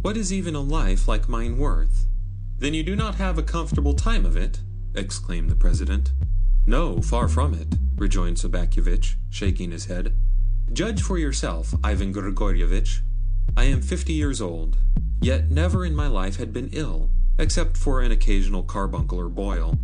What 0.00 0.16
is 0.16 0.32
even 0.32 0.54
a 0.54 0.60
life 0.60 1.06
like 1.06 1.28
mine 1.28 1.58
worth? 1.58 2.06
Then 2.58 2.74
you 2.74 2.82
do 2.82 2.96
not 2.96 3.16
have 3.16 3.38
a 3.38 3.42
comfortable 3.42 3.94
time 3.94 4.26
of 4.26 4.36
it? 4.36 4.60
exclaimed 4.94 5.50
the 5.50 5.56
president. 5.56 6.12
No, 6.66 7.00
far 7.02 7.28
from 7.28 7.54
it, 7.54 7.74
rejoined 7.96 8.36
Sobakevitch, 8.38 9.14
shaking 9.30 9.70
his 9.70 9.86
head. 9.86 10.14
Judge 10.72 11.02
for 11.02 11.18
yourself, 11.18 11.74
Ivan 11.84 12.12
Grigorievitch. 12.12 13.00
I 13.56 13.64
am 13.64 13.80
fifty 13.80 14.12
years 14.12 14.40
old, 14.40 14.78
yet 15.20 15.50
never 15.50 15.84
in 15.84 15.94
my 15.94 16.08
life 16.08 16.36
had 16.36 16.52
been 16.52 16.70
ill, 16.72 17.10
except 17.38 17.76
for 17.76 18.00
an 18.00 18.10
occasional 18.10 18.64
carbuncle 18.64 19.20
or 19.20 19.28
boil. 19.28 19.78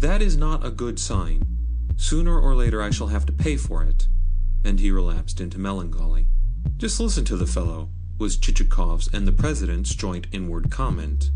That 0.00 0.20
is 0.20 0.36
not 0.36 0.66
a 0.66 0.70
good 0.70 0.98
sign. 0.98 1.44
Sooner 1.96 2.36
or 2.36 2.56
later 2.56 2.82
I 2.82 2.90
shall 2.90 3.08
have 3.08 3.26
to 3.26 3.32
pay 3.32 3.56
for 3.56 3.84
it. 3.84 4.08
And 4.64 4.80
he 4.80 4.90
relapsed 4.90 5.40
into 5.40 5.60
melancholy. 5.60 6.26
Just 6.76 6.98
listen 6.98 7.24
to 7.26 7.36
the 7.36 7.46
fellow, 7.46 7.90
was 8.18 8.36
Chichikov's 8.36 9.08
and 9.12 9.28
the 9.28 9.32
president's 9.32 9.94
joint 9.94 10.26
inward 10.32 10.70
comment. 10.70 11.30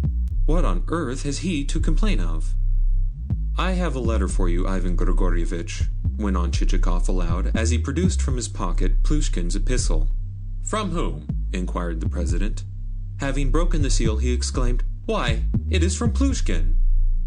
What 0.46 0.64
on 0.64 0.84
earth 0.88 1.22
has 1.22 1.38
he 1.38 1.64
to 1.66 1.78
complain 1.78 2.18
of? 2.18 2.54
I 3.58 3.72
have 3.72 3.96
a 3.96 4.00
letter 4.00 4.28
for 4.28 4.50
you, 4.50 4.68
Ivan 4.68 4.98
Grigorievitch, 4.98 5.88
went 6.18 6.36
on 6.36 6.50
Chichikov 6.50 7.08
aloud 7.08 7.56
as 7.56 7.70
he 7.70 7.78
produced 7.78 8.20
from 8.20 8.36
his 8.36 8.48
pocket 8.48 9.02
Plushkin's 9.02 9.56
epistle. 9.56 10.10
From 10.62 10.90
whom? 10.90 11.26
inquired 11.54 12.00
the 12.00 12.08
president. 12.08 12.64
Having 13.18 13.52
broken 13.52 13.80
the 13.80 13.88
seal, 13.88 14.18
he 14.18 14.30
exclaimed, 14.30 14.84
Why, 15.06 15.44
it 15.70 15.82
is 15.82 15.96
from 15.96 16.12
Plushkin! 16.12 16.74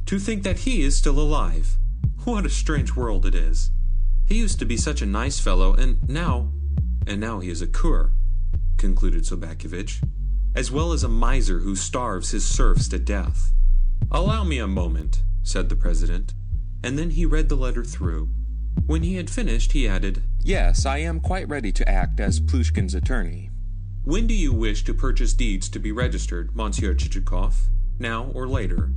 To 0.06 0.20
think 0.20 0.44
that 0.44 0.60
he 0.60 0.84
is 0.84 0.96
still 0.96 1.20
alive! 1.20 1.78
What 2.26 2.46
a 2.46 2.50
strange 2.50 2.96
world 2.96 3.26
it 3.26 3.34
is! 3.34 3.72
He 4.28 4.38
used 4.38 4.60
to 4.60 4.66
be 4.66 4.78
such 4.78 5.02
a 5.02 5.08
nice 5.08 5.40
fellow, 5.40 5.74
and 5.74 6.08
now. 6.08 6.52
And 7.08 7.20
now 7.20 7.40
he 7.40 7.50
is 7.50 7.64
a 7.64 7.68
cur, 7.68 8.12
concluded 8.78 9.24
Sobakevitch, 9.24 10.04
as 10.54 10.70
well 10.70 10.92
as 10.92 11.04
a 11.04 11.10
miser 11.10 11.62
who 11.62 11.76
starves 11.76 12.30
his 12.30 12.46
serfs 12.46 12.88
to 12.90 13.00
death. 13.00 13.52
Allow 14.12 14.44
me 14.44 14.60
a 14.60 14.68
moment, 14.68 15.24
said 15.50 15.68
the 15.68 15.76
president, 15.76 16.34
and 16.84 16.98
then 16.98 17.10
he 17.10 17.26
read 17.26 17.50
the 17.50 17.56
letter 17.56 17.84
through. 17.84 18.30
When 18.86 19.04
he 19.04 19.16
had 19.16 19.30
finished, 19.30 19.72
he 19.72 19.88
added, 19.88 20.22
Yes, 20.42 20.86
I 20.86 21.00
am 21.00 21.20
quite 21.20 21.50
ready 21.50 21.72
to 21.72 21.90
act 21.90 22.20
as 22.20 22.40
Plushkin's 22.40 22.94
attorney. 22.94 23.50
When 24.04 24.28
do 24.28 24.34
you 24.34 24.54
wish 24.54 24.84
to 24.86 24.94
purchase 24.94 25.34
deeds 25.34 25.68
to 25.70 25.80
be 25.80 25.92
registered, 25.92 26.56
Monsieur 26.56 26.94
Chichikov? 26.94 27.56
Now 28.00 28.32
or 28.34 28.48
later? 28.48 28.92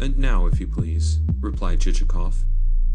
Uh, 0.00 0.08
now, 0.16 0.46
if 0.46 0.58
you 0.58 0.66
please, 0.66 1.20
replied 1.40 1.80
Chichikov. 1.80 2.44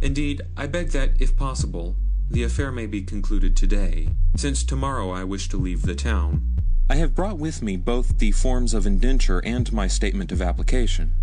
Indeed, 0.02 0.42
I 0.58 0.68
beg 0.68 0.90
that, 0.90 1.12
if 1.20 1.38
possible, 1.38 1.96
the 2.30 2.44
affair 2.44 2.72
may 2.72 2.88
be 2.88 3.04
concluded 3.04 3.56
today, 3.56 4.10
since 4.36 4.64
tomorrow 4.64 5.12
I 5.12 5.24
wish 5.24 5.48
to 5.50 5.58
leave 5.58 5.84
the 5.84 5.96
town. 5.96 6.42
I 6.90 6.96
have 6.96 7.16
brought 7.16 7.38
with 7.38 7.62
me 7.62 7.78
both 7.78 8.18
the 8.18 8.32
forms 8.32 8.74
of 8.74 8.86
indenture 8.86 9.40
and 9.46 9.72
my 9.72 9.88
statement 9.88 10.32
of 10.32 10.42
application. 10.42 11.14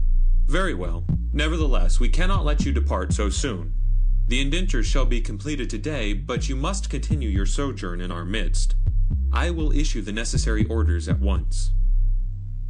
Very 0.53 0.75
well. 0.75 1.05
Nevertheless, 1.33 1.99
we 1.99 2.11
cannot 2.11 2.45
let 2.45 2.67
you 2.67 2.73
depart 2.73 3.15
so 3.15 3.31
soon. 3.31 3.73
The 4.29 4.43
indentures 4.43 4.87
shall 4.87 5.07
be 5.07 5.23
completed 5.23 5.71
today, 5.71 6.13
but 6.13 6.47
you 6.47 6.55
must 6.55 6.91
continue 6.91 7.31
your 7.31 7.47
sojourn 7.47 8.03
in 8.03 8.13
our 8.13 8.27
midst. 8.27 8.75
I 9.33 9.49
will 9.49 9.73
issue 9.73 10.03
the 10.03 10.13
necessary 10.13 10.67
orders 10.67 11.09
at 11.09 11.21
once. 11.21 11.71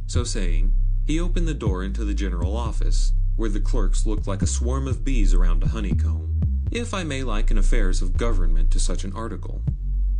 So 0.07 0.23
saying, 0.23 0.73
he 1.05 1.19
opened 1.19 1.45
the 1.45 1.53
door 1.53 1.83
into 1.83 2.05
the 2.05 2.13
general 2.13 2.55
office, 2.55 3.11
where 3.35 3.49
the 3.49 3.59
clerks 3.59 4.05
looked 4.05 4.27
like 4.27 4.41
a 4.41 4.47
swarm 4.47 4.87
of 4.87 5.03
bees 5.03 5.33
around 5.33 5.61
a 5.61 5.67
honeycomb, 5.67 6.39
if 6.71 6.93
I 6.93 7.03
may 7.03 7.21
liken 7.21 7.57
affairs 7.57 8.01
of 8.01 8.15
government 8.15 8.71
to 8.71 8.79
such 8.79 9.03
an 9.03 9.11
article. 9.11 9.61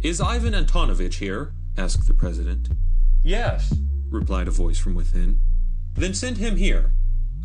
Is 0.02 0.20
Ivan 0.20 0.52
Antonovitch 0.54 1.20
here? 1.20 1.54
asked 1.78 2.08
the 2.08 2.14
president. 2.14 2.68
Yes, 3.24 3.74
replied 4.10 4.50
a 4.50 4.52
voice 4.52 4.80
from 4.80 4.96
within. 4.96 5.40
Then 5.94 6.14
send 6.14 6.36
him 6.40 6.58
here. 6.58 6.92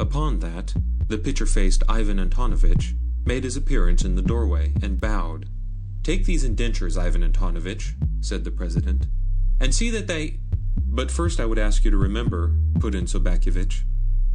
Upon 0.00 0.38
that, 0.38 0.74
the 1.08 1.18
pitcher 1.18 1.46
faced 1.46 1.82
Ivan 1.88 2.18
Antonovitch 2.18 2.94
made 3.24 3.44
his 3.44 3.56
appearance 3.56 4.04
in 4.04 4.14
the 4.14 4.22
doorway 4.22 4.72
and 4.80 5.00
bowed. 5.00 5.48
Take 6.02 6.24
these 6.24 6.44
indentures, 6.44 6.96
Ivan 6.96 7.22
Antonovitch, 7.22 7.94
said 8.20 8.44
the 8.44 8.50
president, 8.50 9.06
and 9.60 9.74
see 9.74 9.90
that 9.90 10.06
they. 10.06 10.38
But 10.76 11.10
first 11.10 11.40
I 11.40 11.44
would 11.44 11.58
ask 11.58 11.84
you 11.84 11.90
to 11.90 11.96
remember, 11.96 12.54
put 12.78 12.94
in 12.94 13.06
Sobakevitch, 13.06 13.82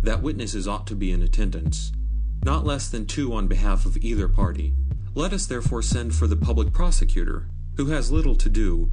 that 0.02 0.22
witnesses 0.22 0.68
ought 0.68 0.86
to 0.88 0.96
be 0.96 1.12
in 1.12 1.22
attendance, 1.22 1.92
not 2.44 2.66
less 2.66 2.90
than 2.90 3.06
two 3.06 3.34
on 3.34 3.48
behalf 3.48 3.86
of 3.86 3.98
either 3.98 4.28
party. 4.28 4.74
Let 5.16 5.32
us 5.32 5.46
therefore 5.46 5.82
send 5.82 6.14
for 6.14 6.28
the 6.28 6.36
public 6.36 6.74
prosecutor, 6.74 7.48
who 7.78 7.86
has 7.86 8.12
little 8.12 8.36
to 8.36 8.50
do, 8.50 8.92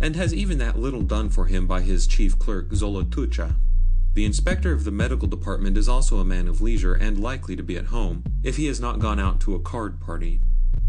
and 0.00 0.14
has 0.16 0.32
even 0.32 0.58
that 0.58 0.78
little 0.78 1.02
done 1.02 1.30
for 1.30 1.46
him 1.46 1.66
by 1.66 1.80
his 1.80 2.06
chief 2.06 2.38
clerk 2.38 2.70
Zolotucha. 2.70 3.56
The 4.14 4.24
inspector 4.26 4.72
of 4.72 4.84
the 4.84 4.90
medical 4.90 5.26
department 5.26 5.78
is 5.78 5.88
also 5.88 6.18
a 6.18 6.24
man 6.24 6.46
of 6.46 6.60
leisure 6.60 6.92
and 6.92 7.18
likely 7.18 7.56
to 7.56 7.62
be 7.62 7.78
at 7.78 7.86
home, 7.86 8.24
if 8.42 8.56
he 8.56 8.66
has 8.66 8.78
not 8.78 8.98
gone 8.98 9.18
out 9.18 9.40
to 9.40 9.54
a 9.54 9.60
card 9.60 10.00
party. 10.00 10.40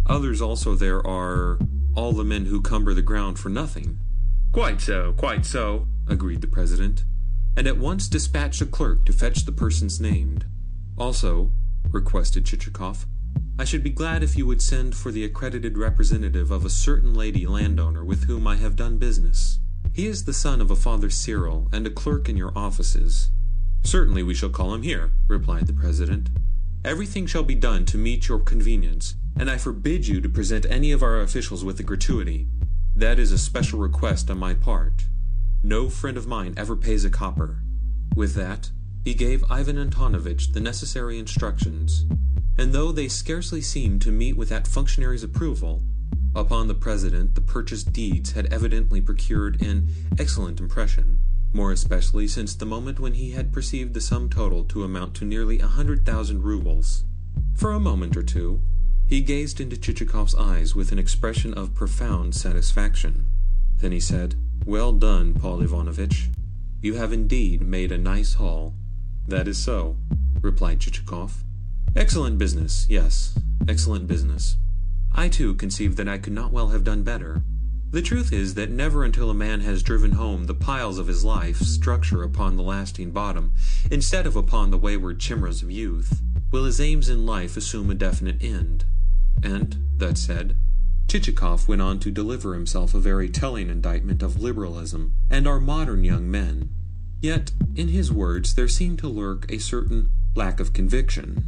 Others 0.06 0.42
also 0.42 0.76
there 0.76 1.06
are 1.08 1.58
all 1.96 2.12
the 2.12 2.26
men 2.26 2.46
who 2.46 2.62
cumber 2.62 2.94
the 2.94 3.02
ground 3.02 3.40
for 3.40 3.48
nothing. 3.48 3.98
Quite 4.52 4.82
so, 4.82 5.14
quite 5.14 5.46
so, 5.46 5.88
agreed 6.08 6.42
the 6.42 6.48
president, 6.48 7.06
and 7.56 7.66
at 7.66 7.78
once 7.78 8.10
dispatched 8.10 8.62
a 8.62 8.66
clerk 8.66 9.06
to 9.06 9.14
fetch 9.14 9.46
the 9.46 9.54
persons 9.54 10.02
named. 10.02 10.46
Also, 10.98 11.52
requested 11.92 12.44
Chichikov, 12.44 13.06
I 13.58 13.64
should 13.64 13.84
be 13.84 13.90
glad 13.90 14.22
if 14.22 14.36
you 14.36 14.46
would 14.48 14.62
send 14.62 14.96
for 14.96 15.12
the 15.12 15.24
accredited 15.24 15.78
representative 15.78 16.52
of 16.52 16.66
a 16.66 16.70
certain 16.70 17.14
lady 17.14 17.48
landowner 17.48 18.04
with 18.04 18.26
whom 18.26 18.48
I 18.48 18.58
have 18.58 18.76
done 18.76 18.98
business. 18.98 19.60
He 19.94 20.08
is 20.08 20.26
the 20.26 20.34
son 20.34 20.60
of 20.60 20.72
a 20.72 20.76
Father 20.76 21.12
Cyril 21.12 21.70
and 21.72 21.86
a 21.86 21.92
clerk 21.92 22.28
in 22.28 22.36
your 22.36 22.52
offices. 22.56 23.30
Certainly 23.84 24.24
we 24.24 24.34
shall 24.34 24.50
call 24.50 24.74
him 24.74 24.82
here, 24.82 25.12
replied 25.28 25.68
the 25.68 25.74
president. 25.74 26.30
Everything 26.84 27.28
shall 27.28 27.44
be 27.44 27.54
done 27.54 27.86
to 27.86 27.98
meet 28.00 28.28
your 28.28 28.40
convenience, 28.40 29.14
and 29.38 29.52
I 29.52 29.60
forbid 29.60 30.08
you 30.08 30.20
to 30.20 30.28
present 30.28 30.66
any 30.68 30.92
of 30.92 31.04
our 31.04 31.22
officials 31.22 31.64
with 31.64 31.80
a 31.80 31.84
gratuity. 31.84 32.48
That 32.96 33.20
is 33.20 33.32
a 33.32 33.38
special 33.38 33.78
request 33.78 34.32
on 34.32 34.40
my 34.40 34.56
part. 34.56 35.06
No 35.62 35.90
friend 35.90 36.18
of 36.18 36.26
mine 36.26 36.56
ever 36.58 36.76
pays 36.76 37.06
a 37.06 37.12
copper. 37.12 37.62
With 38.16 38.34
that, 38.34 38.72
he 39.06 39.14
gave 39.14 39.44
Ivan 39.48 39.78
Antonovitch 39.78 40.54
the 40.54 40.60
necessary 40.60 41.20
instructions, 41.20 42.06
and 42.58 42.74
though 42.74 42.92
they 42.92 43.08
scarcely 43.08 43.62
seemed 43.62 44.02
to 44.02 44.12
meet 44.12 44.38
with 44.38 44.50
that 44.50 44.68
functionary's 44.68 45.24
approval, 45.24 45.84
upon 46.36 46.68
the 46.68 46.74
president 46.74 47.36
the 47.36 47.42
purchased 47.42 47.94
deeds 47.94 48.32
had 48.32 48.52
evidently 48.52 49.02
procured 49.02 49.62
an 49.62 49.88
excellent 50.18 50.60
impression, 50.60 51.20
more 51.54 51.72
especially 51.72 52.28
since 52.28 52.56
the 52.56 52.66
moment 52.66 53.00
when 53.00 53.14
he 53.14 53.32
had 53.32 53.54
perceived 53.54 53.94
the 53.94 54.02
sum 54.02 54.30
total 54.30 54.64
to 54.64 54.84
amount 54.84 55.14
to 55.16 55.26
nearly 55.26 55.60
a 55.60 55.68
hundred 55.68 56.06
thousand 56.06 56.42
roubles. 56.44 57.04
For 57.56 57.72
a 57.72 57.80
moment 57.80 58.18
or 58.18 58.24
two, 58.24 58.62
he 59.06 59.22
gazed 59.22 59.60
into 59.60 59.76
Chichikov's 59.76 60.36
eyes 60.36 60.74
with 60.74 60.92
an 60.92 61.00
expression 61.00 61.54
of 61.54 61.76
profound 61.76 62.34
satisfaction. 62.34 63.28
Then 63.78 63.92
he 63.92 64.00
said, 64.00 64.36
Well 64.66 64.92
done, 64.94 65.34
Paul 65.34 65.62
Ivanovitch. 65.62 66.30
You 66.82 66.96
have 66.96 67.14
indeed 67.14 67.62
made 67.62 67.92
a 67.92 67.98
nice 67.98 68.36
haul. 68.36 68.74
That 69.28 69.48
is 69.48 69.62
so, 69.62 69.98
replied 70.42 70.80
Chichikov. 70.80 71.44
Excellent 71.96 72.38
business, 72.38 72.88
yes, 72.90 73.38
excellent 73.68 74.08
business. 74.08 74.58
I 75.16 75.30
too 75.30 75.54
conceived 75.56 75.98
that 75.98 76.08
I 76.08 76.18
could 76.18 76.34
not 76.34 76.52
well 76.52 76.70
have 76.70 76.84
done 76.84 77.04
better. 77.04 77.44
The 77.92 78.02
truth 78.02 78.34
is 78.34 78.56
that 78.56 78.72
never 78.72 79.04
until 79.04 79.30
a 79.30 79.36
man 79.36 79.62
has 79.62 79.84
driven 79.84 80.14
home 80.14 80.46
the 80.46 80.56
piles 80.56 80.98
of 80.98 81.06
his 81.06 81.24
life 81.24 81.58
structure 81.58 82.24
upon 82.24 82.58
the 82.58 82.64
lasting 82.64 83.12
bottom, 83.12 83.54
instead 83.92 84.26
of 84.26 84.36
upon 84.36 84.72
the 84.72 84.78
wayward 84.80 85.20
chimeras 85.20 85.62
of 85.62 85.70
youth, 85.70 86.20
will 86.52 86.66
his 86.66 86.82
aims 86.82 87.08
in 87.10 87.28
life 87.28 87.56
assume 87.56 87.92
a 87.92 87.94
definite 87.94 88.42
end. 88.42 88.86
And, 89.44 89.78
that 89.98 90.18
said, 90.18 90.56
Chichikov 91.08 91.68
went 91.68 91.84
on 91.84 92.00
to 92.00 92.10
deliver 92.10 92.56
himself 92.56 92.96
a 92.96 93.00
very 93.00 93.30
telling 93.30 93.70
indictment 93.70 94.24
of 94.24 94.42
liberalism 94.42 95.14
and 95.30 95.48
our 95.48 95.60
modern 95.60 96.04
young 96.04 96.32
men. 96.32 96.70
Yet, 97.22 97.52
in 97.76 97.90
his 97.90 98.12
words, 98.12 98.56
there 98.56 98.68
seemed 98.68 98.98
to 99.00 99.08
lurk 99.08 99.46
a 99.52 99.60
certain 99.60 100.10
lack 100.36 100.60
of 100.60 100.74
conviction. 100.74 101.44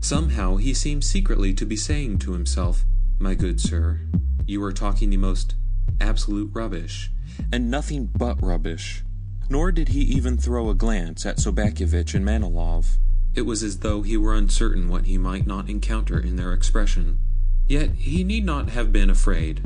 Somehow 0.00 0.56
he 0.56 0.74
seemed 0.74 1.04
secretly 1.04 1.54
to 1.54 1.64
be 1.64 1.76
saying 1.76 2.18
to 2.18 2.32
himself, 2.32 2.84
My 3.18 3.34
good 3.34 3.60
sir, 3.60 4.00
you 4.46 4.62
are 4.62 4.72
talking 4.72 5.10
the 5.10 5.16
most 5.16 5.54
absolute 6.00 6.50
rubbish. 6.52 7.10
and 7.52 7.70
nothing 7.70 8.06
but 8.16 8.42
rubbish. 8.42 9.02
Nor 9.48 9.70
did 9.72 9.88
he 9.88 10.00
even 10.00 10.36
throw 10.38 10.68
a 10.70 10.74
glance 10.74 11.24
at 11.26 11.38
Sobakevitch 11.38 12.14
and 12.14 12.24
Manilov. 12.24 12.96
It 13.34 13.42
was 13.42 13.62
as 13.62 13.78
though 13.78 14.02
he 14.02 14.16
were 14.16 14.34
uncertain 14.34 14.88
what 14.88 15.04
he 15.06 15.18
might 15.18 15.46
not 15.46 15.68
encounter 15.68 16.18
in 16.18 16.36
their 16.36 16.52
expression. 16.52 17.18
Yet 17.66 17.92
he 17.96 18.24
need 18.24 18.44
not 18.44 18.70
have 18.70 18.92
been 18.92 19.10
afraid. 19.10 19.62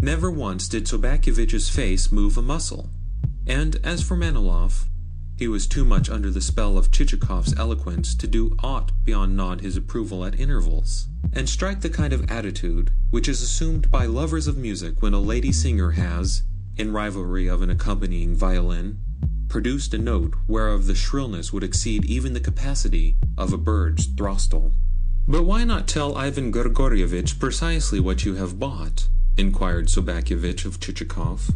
Never 0.00 0.30
once 0.30 0.68
did 0.68 0.84
Sobakevitch's 0.84 1.68
face 1.68 2.10
move 2.10 2.38
a 2.38 2.42
muscle. 2.42 2.90
And 3.46 3.76
as 3.84 4.02
for 4.02 4.16
Manilov, 4.16 4.84
he 5.40 5.48
was 5.48 5.66
too 5.66 5.86
much 5.86 6.10
under 6.10 6.30
the 6.30 6.40
spell 6.42 6.76
of 6.76 6.90
Chichikov's 6.90 7.58
eloquence 7.58 8.14
to 8.14 8.26
do 8.26 8.54
aught 8.62 8.92
beyond 9.04 9.34
nod 9.34 9.62
his 9.62 9.74
approval 9.74 10.22
at 10.22 10.38
intervals, 10.38 11.08
and 11.32 11.48
strike 11.48 11.80
the 11.80 11.88
kind 11.88 12.12
of 12.12 12.30
attitude 12.30 12.90
which 13.08 13.26
is 13.26 13.40
assumed 13.40 13.90
by 13.90 14.04
lovers 14.04 14.46
of 14.46 14.58
music 14.58 15.00
when 15.00 15.14
a 15.14 15.18
lady 15.18 15.50
singer 15.50 15.92
has, 15.92 16.42
in 16.76 16.92
rivalry 16.92 17.46
of 17.48 17.62
an 17.62 17.70
accompanying 17.70 18.36
violin, 18.36 18.98
produced 19.48 19.94
a 19.94 19.98
note 19.98 20.34
whereof 20.46 20.86
the 20.86 20.94
shrillness 20.94 21.54
would 21.54 21.64
exceed 21.64 22.04
even 22.04 22.34
the 22.34 22.38
capacity 22.38 23.16
of 23.38 23.50
a 23.50 23.56
bird's 23.56 24.08
throstle. 24.08 24.72
But 25.26 25.44
why 25.44 25.64
not 25.64 25.88
tell 25.88 26.18
Ivan 26.18 26.52
Grigorievitch 26.52 27.38
precisely 27.38 27.98
what 27.98 28.26
you 28.26 28.34
have 28.34 28.58
bought? 28.58 29.08
inquired 29.38 29.86
Sobakevitch 29.86 30.66
of 30.66 30.80
Chichikov. 30.80 31.54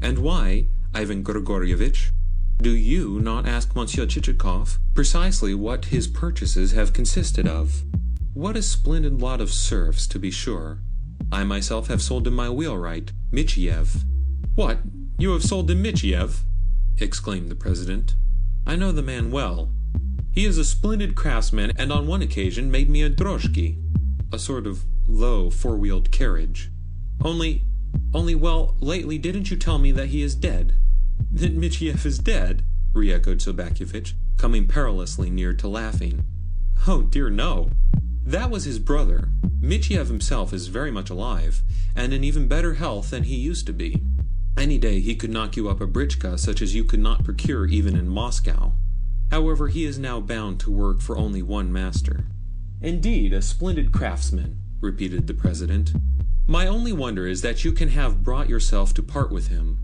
And 0.00 0.20
why, 0.20 0.68
Ivan 0.94 1.22
Grigorievitch, 1.22 2.12
do 2.60 2.70
you 2.70 3.20
not 3.20 3.46
ask 3.46 3.76
Monsieur 3.76 4.06
Chichikov 4.06 4.78
precisely 4.94 5.54
what 5.54 5.86
his 5.86 6.08
purchases 6.08 6.72
have 6.72 6.94
consisted 6.94 7.46
of? 7.46 7.84
What 8.32 8.56
a 8.56 8.62
splendid 8.62 9.20
lot 9.20 9.42
of 9.42 9.52
serfs, 9.52 10.06
to 10.08 10.18
be 10.18 10.30
sure. 10.30 10.78
I 11.30 11.44
myself 11.44 11.88
have 11.88 12.00
sold 12.00 12.26
him 12.26 12.34
my 12.34 12.48
wheelwright, 12.48 13.12
Michiev. 13.30 14.04
What? 14.54 14.78
You 15.18 15.32
have 15.32 15.44
sold 15.44 15.70
him 15.70 15.82
Michiev? 15.82 16.40
exclaimed 16.98 17.50
the 17.50 17.54
president. 17.54 18.14
I 18.66 18.74
know 18.74 18.90
the 18.90 19.02
man 19.02 19.30
well. 19.30 19.70
He 20.32 20.46
is 20.46 20.56
a 20.56 20.64
splendid 20.64 21.14
craftsman, 21.14 21.72
and 21.76 21.92
on 21.92 22.06
one 22.06 22.22
occasion 22.22 22.70
made 22.70 22.88
me 22.88 23.02
a 23.02 23.10
droshky, 23.10 23.76
a 24.32 24.38
sort 24.38 24.66
of 24.66 24.84
low 25.06 25.50
four 25.50 25.76
wheeled 25.76 26.10
carriage. 26.10 26.70
Only, 27.22 27.64
only, 28.14 28.34
well, 28.34 28.76
lately 28.80 29.18
didn't 29.18 29.50
you 29.50 29.56
tell 29.56 29.78
me 29.78 29.92
that 29.92 30.08
he 30.08 30.22
is 30.22 30.34
dead? 30.34 30.74
Then 31.36 31.60
Michiev 31.60 32.06
is 32.06 32.18
dead? 32.18 32.62
re 32.94 33.12
echoed 33.12 33.40
Sobakevitch, 33.40 34.14
coming 34.38 34.66
perilously 34.66 35.28
near 35.28 35.52
to 35.52 35.68
laughing. 35.68 36.24
Oh, 36.88 37.02
dear 37.02 37.28
no. 37.28 37.68
That 38.24 38.48
was 38.48 38.64
his 38.64 38.78
brother. 38.78 39.28
Michiev 39.60 40.06
himself 40.06 40.54
is 40.54 40.68
very 40.68 40.90
much 40.90 41.10
alive, 41.10 41.62
and 41.94 42.14
in 42.14 42.24
even 42.24 42.48
better 42.48 42.74
health 42.74 43.10
than 43.10 43.24
he 43.24 43.36
used 43.36 43.66
to 43.66 43.74
be. 43.74 44.00
Any 44.56 44.78
day 44.78 45.00
he 45.00 45.14
could 45.14 45.28
knock 45.28 45.58
you 45.58 45.68
up 45.68 45.82
a 45.82 45.86
britchka 45.86 46.38
such 46.38 46.62
as 46.62 46.74
you 46.74 46.84
could 46.84 47.00
not 47.00 47.22
procure 47.22 47.66
even 47.66 47.94
in 47.96 48.08
Moscow. 48.08 48.72
However, 49.30 49.68
he 49.68 49.84
is 49.84 49.98
now 49.98 50.20
bound 50.20 50.58
to 50.60 50.70
work 50.70 51.02
for 51.02 51.18
only 51.18 51.42
one 51.42 51.70
master. 51.70 52.24
Indeed, 52.80 53.34
a 53.34 53.42
splendid 53.42 53.92
craftsman, 53.92 54.56
repeated 54.80 55.26
the 55.26 55.34
president. 55.34 55.92
My 56.46 56.66
only 56.66 56.94
wonder 56.94 57.26
is 57.26 57.42
that 57.42 57.62
you 57.62 57.72
can 57.72 57.90
have 57.90 58.22
brought 58.24 58.48
yourself 58.48 58.94
to 58.94 59.02
part 59.02 59.30
with 59.30 59.48
him. 59.48 59.80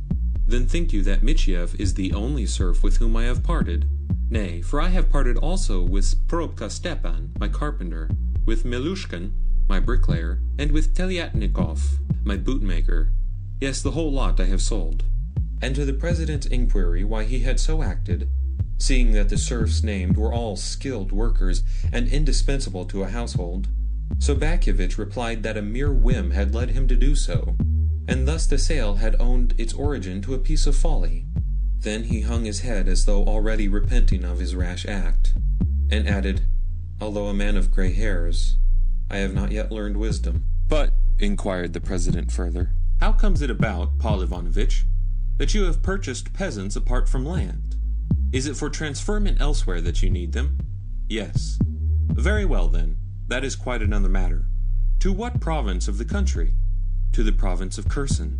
Then 0.53 0.67
think 0.67 0.93
you 0.93 1.03
that 1.05 1.23
Michiev 1.23 1.81
is 1.81 1.95
the 1.95 2.13
only 2.13 2.45
serf 2.45 2.83
with 2.83 2.99
whom 2.99 3.17
I 3.17 3.25
have 3.25 3.43
parted? 3.43 3.89
Nay, 4.29 4.61
for 4.61 4.83
I 4.83 4.89
have 4.89 5.09
parted 5.09 5.39
also 5.39 5.81
with 5.81 6.15
Probka 6.29 6.71
Stepan, 6.71 7.33
my 7.41 7.49
carpenter, 7.49 8.11
with 8.45 8.63
Milushkin, 8.63 9.33
my 9.67 9.81
bricklayer, 9.81 10.41
and 10.59 10.71
with 10.71 10.95
Telyatnikov, 10.95 11.97
my 12.23 12.37
bootmaker. 12.37 13.09
Yes, 13.63 13.81
the 13.81 13.93
whole 13.93 14.13
lot 14.13 14.39
I 14.41 14.45
have 14.45 14.61
sold. 14.61 15.05
And 15.63 15.75
to 15.75 15.87
the 15.87 15.95
president's 15.95 16.45
inquiry 16.45 17.03
why 17.03 17.25
he 17.25 17.39
had 17.39 17.59
so 17.59 17.83
acted, 17.83 18.29
seeing 18.77 19.13
that 19.13 19.31
the 19.31 19.39
serfs 19.39 19.83
named 19.83 20.19
were 20.19 20.35
all 20.35 20.57
skilled 20.57 21.13
workers 21.13 21.63
and 21.91 22.09
indispensable 22.09 22.85
to 22.85 23.05
a 23.05 23.09
household, 23.09 23.69
Sobakevitch 24.19 24.99
replied 24.99 25.45
that 25.45 25.57
a 25.57 25.63
mere 25.63 25.95
whim 25.95 26.33
had 26.33 26.55
led 26.55 26.73
him 26.73 26.87
to 26.89 26.95
do 26.95 27.15
so, 27.15 27.57
and 28.09 28.27
thus 28.27 28.47
the 28.47 28.59
sale 28.59 28.97
had 28.97 29.17
owned 29.21 29.55
its 29.59 29.73
origin 29.75 30.21
to 30.23 30.35
a 30.35 30.39
piece 30.39 30.67
of 30.67 30.77
folly. 30.77 31.25
Then 31.79 32.05
he 32.05 32.23
hung 32.23 32.45
his 32.45 32.61
head 32.61 32.89
as 32.89 33.05
though 33.05 33.25
already 33.25 33.69
repenting 33.69 34.25
of 34.25 34.39
his 34.39 34.55
rash 34.55 34.87
act, 34.87 35.35
and 35.91 36.09
added, 36.09 36.43
Although 37.01 37.27
a 37.27 37.35
man 37.35 37.57
of 37.57 37.73
gray 37.73 37.93
hairs, 37.93 38.57
I 39.11 39.17
have 39.17 39.35
not 39.35 39.51
yet 39.51 39.73
learned 39.73 39.97
wisdom. 39.97 40.45
But, 40.69 40.93
inquired 41.19 41.73
the 41.73 41.81
president 41.81 42.31
further, 42.31 42.71
how 43.01 43.13
comes 43.13 43.43
it 43.43 43.51
about, 43.51 43.99
Paul 43.99 44.23
Ivanovitch, 44.23 44.87
that 45.39 45.53
you 45.53 45.65
have 45.65 45.83
purchased 45.83 46.33
peasants 46.33 46.77
apart 46.77 47.09
from 47.09 47.27
land? 47.27 47.75
Is 48.33 48.47
it 48.47 48.57
for 48.57 48.71
transferment 48.71 49.41
elsewhere 49.41 49.81
that 49.81 50.03
you 50.03 50.11
need 50.11 50.33
them? 50.33 50.59
Yes. 51.09 51.59
Very 52.07 52.45
well, 52.45 52.69
then. 52.69 52.97
That 53.27 53.43
is 53.43 53.57
quite 53.57 53.83
another 53.83 54.09
matter. 54.09 54.47
To 55.01 55.13
what 55.13 55.41
province 55.41 55.89
of 55.89 55.99
the 55.99 56.05
country? 56.05 56.55
To 57.13 57.23
the 57.23 57.33
province 57.33 57.77
of 57.77 57.91
Kherson. 57.91 58.39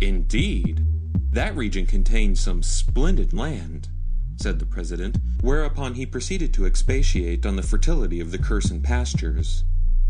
Indeed. 0.00 0.86
That 1.32 1.54
region 1.54 1.84
contains 1.84 2.40
some 2.40 2.62
splendid 2.62 3.34
land, 3.34 3.88
said 4.36 4.58
the 4.58 4.64
president, 4.64 5.18
whereupon 5.42 5.94
he 5.94 6.06
proceeded 6.06 6.54
to 6.54 6.64
expatiate 6.64 7.44
on 7.44 7.56
the 7.56 7.62
fertility 7.62 8.20
of 8.20 8.30
the 8.30 8.38
Kherson 8.38 8.80
pastures. 8.80 9.64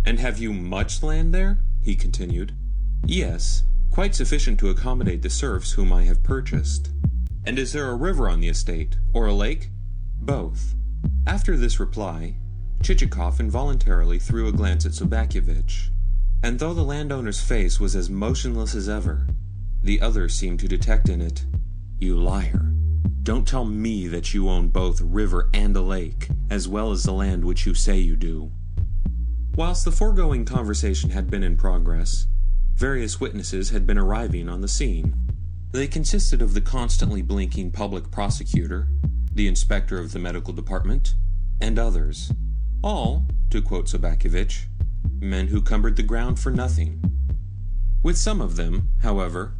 And 0.05 0.20
have 0.20 0.39
you 0.39 0.53
much 0.53 1.03
land 1.03 1.35
there? 1.35 1.59
he 1.83 1.97
continued. 1.97 2.53
Yes, 3.05 3.65
quite 3.91 4.15
sufficient 4.15 4.61
to 4.61 4.70
accommodate 4.70 5.23
the 5.23 5.31
serfs 5.31 5.73
whom 5.73 5.93
I 5.93 6.05
have 6.05 6.23
purchased. 6.23 6.91
And 7.45 7.59
is 7.59 7.73
there 7.73 7.91
a 7.91 7.97
river 7.97 8.28
on 8.28 8.39
the 8.39 8.49
estate, 8.49 8.99
or 9.12 9.27
a 9.27 9.35
lake? 9.35 9.70
Both. 10.20 10.77
After 11.27 11.57
this 11.57 11.81
reply, 11.81 12.37
Chichikov 12.83 13.41
involuntarily 13.41 14.20
threw 14.20 14.47
a 14.47 14.53
glance 14.53 14.87
at 14.87 14.93
Sobakevitch, 14.93 15.91
and 16.42 16.58
though 16.58 16.74
the 16.74 16.82
landowner's 16.82 17.40
face 17.40 17.80
was 17.80 17.96
as 17.96 18.10
motionless 18.10 18.74
as 18.74 18.88
ever, 18.88 19.26
the 19.82 20.00
other 20.00 20.28
seemed 20.28 20.60
to 20.60 20.68
detect 20.68 21.08
in 21.08 21.20
it, 21.20 21.44
You 21.98 22.16
liar! 22.16 22.72
Don't 23.22 23.46
tell 23.46 23.64
me 23.64 24.06
that 24.06 24.34
you 24.34 24.48
own 24.48 24.68
both 24.68 25.00
river 25.00 25.50
and 25.52 25.76
a 25.76 25.80
lake, 25.80 26.28
as 26.48 26.68
well 26.68 26.92
as 26.92 27.02
the 27.02 27.12
land 27.12 27.44
which 27.44 27.66
you 27.66 27.74
say 27.74 27.98
you 27.98 28.14
do. 28.14 28.52
Whilst 29.56 29.84
the 29.84 29.90
foregoing 29.90 30.44
conversation 30.44 31.10
had 31.10 31.28
been 31.30 31.42
in 31.42 31.56
progress, 31.56 32.26
various 32.76 33.18
witnesses 33.18 33.70
had 33.70 33.86
been 33.86 33.98
arriving 33.98 34.48
on 34.48 34.60
the 34.60 34.68
scene. 34.68 35.14
They 35.72 35.88
consisted 35.88 36.40
of 36.40 36.54
the 36.54 36.60
constantly 36.60 37.22
blinking 37.22 37.72
public 37.72 38.10
prosecutor, 38.10 38.88
the 39.32 39.48
inspector 39.48 39.98
of 39.98 40.12
the 40.12 40.18
medical 40.18 40.52
department, 40.52 41.14
and 41.60 41.78
others. 41.78 42.32
All, 42.82 43.26
to 43.50 43.60
quote 43.60 43.86
Sobakevitch, 43.86 44.66
men 45.20 45.49
who 45.49 45.61
cumbered 45.61 45.97
the 45.97 46.03
ground 46.03 46.39
for 46.39 46.51
nothing. 46.51 47.03
With 48.03 48.16
some 48.16 48.41
of 48.41 48.57
them, 48.57 48.91
however, 49.03 49.55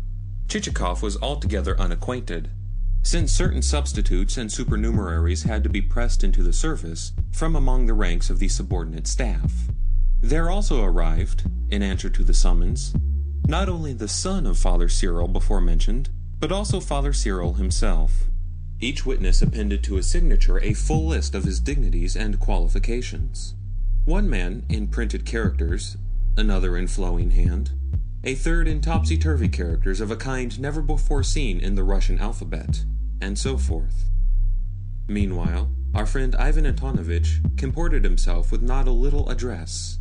Chichikov 0.49 1.03
was 1.03 1.17
altogether 1.21 1.79
unacquainted, 1.81 2.51
since 3.03 3.33
certain 3.33 3.63
substitutes 3.63 4.37
and 4.37 4.51
supernumeraries 4.51 5.45
had 5.45 5.63
to 5.65 5.69
be 5.69 5.81
pressed 5.81 6.25
into 6.25 6.43
the 6.43 6.53
service 6.53 7.13
from 7.33 7.57
among 7.57 7.87
the 7.87 7.95
ranks 7.95 8.31
of 8.31 8.39
the 8.39 8.49
subordinate 8.49 9.07
staff. 9.07 9.53
There 10.21 10.51
also 10.51 10.83
arrived, 10.83 11.45
in 11.71 11.83
answer 11.83 12.11
to 12.11 12.25
the 12.25 12.35
summons, 12.35 12.95
not 13.47 13.69
only 13.69 13.93
the 13.93 14.09
son 14.09 14.47
of 14.47 14.59
Father 14.59 14.89
Cyril 14.89 15.29
before 15.29 15.61
mentioned, 15.61 16.11
but 16.41 16.51
also 16.51 16.81
Father 16.81 17.13
Cyril 17.13 17.55
himself. 17.55 18.25
Each 18.81 19.07
witness 19.07 19.41
appended 19.41 19.83
to 19.85 19.95
his 19.95 20.07
signature 20.07 20.61
a 20.61 20.75
full 20.75 21.07
list 21.07 21.35
of 21.35 21.45
his 21.45 21.61
dignities 21.61 22.17
and 22.17 22.39
qualifications. 22.41 23.55
One 24.07 24.31
man 24.31 24.63
in 24.69 24.87
printed 24.87 25.27
characters, 25.27 25.97
another 26.37 26.77
in 26.77 26.87
flowing 26.87 27.33
hand, 27.33 27.73
a 28.23 28.37
third 28.37 28.69
in 28.69 28.81
topsy 28.81 29.19
turvy 29.19 29.49
characters 29.49 30.01
of 30.01 30.13
a 30.13 30.17
kind 30.17 30.61
never 30.61 30.81
before 30.81 31.25
seen 31.25 31.59
in 31.59 31.75
the 31.75 31.83
Russian 31.83 32.21
alphabet, 32.21 32.85
and 33.21 33.37
so 33.37 33.59
forth. 33.59 34.05
Meanwhile, 35.09 35.73
our 35.93 36.07
friend 36.07 36.37
Ivan 36.37 36.67
Antonovitch 36.67 37.41
comported 37.57 38.05
himself 38.05 38.53
with 38.53 38.63
not 38.63 38.87
a 38.87 38.93
little 38.93 39.29
address, 39.29 39.99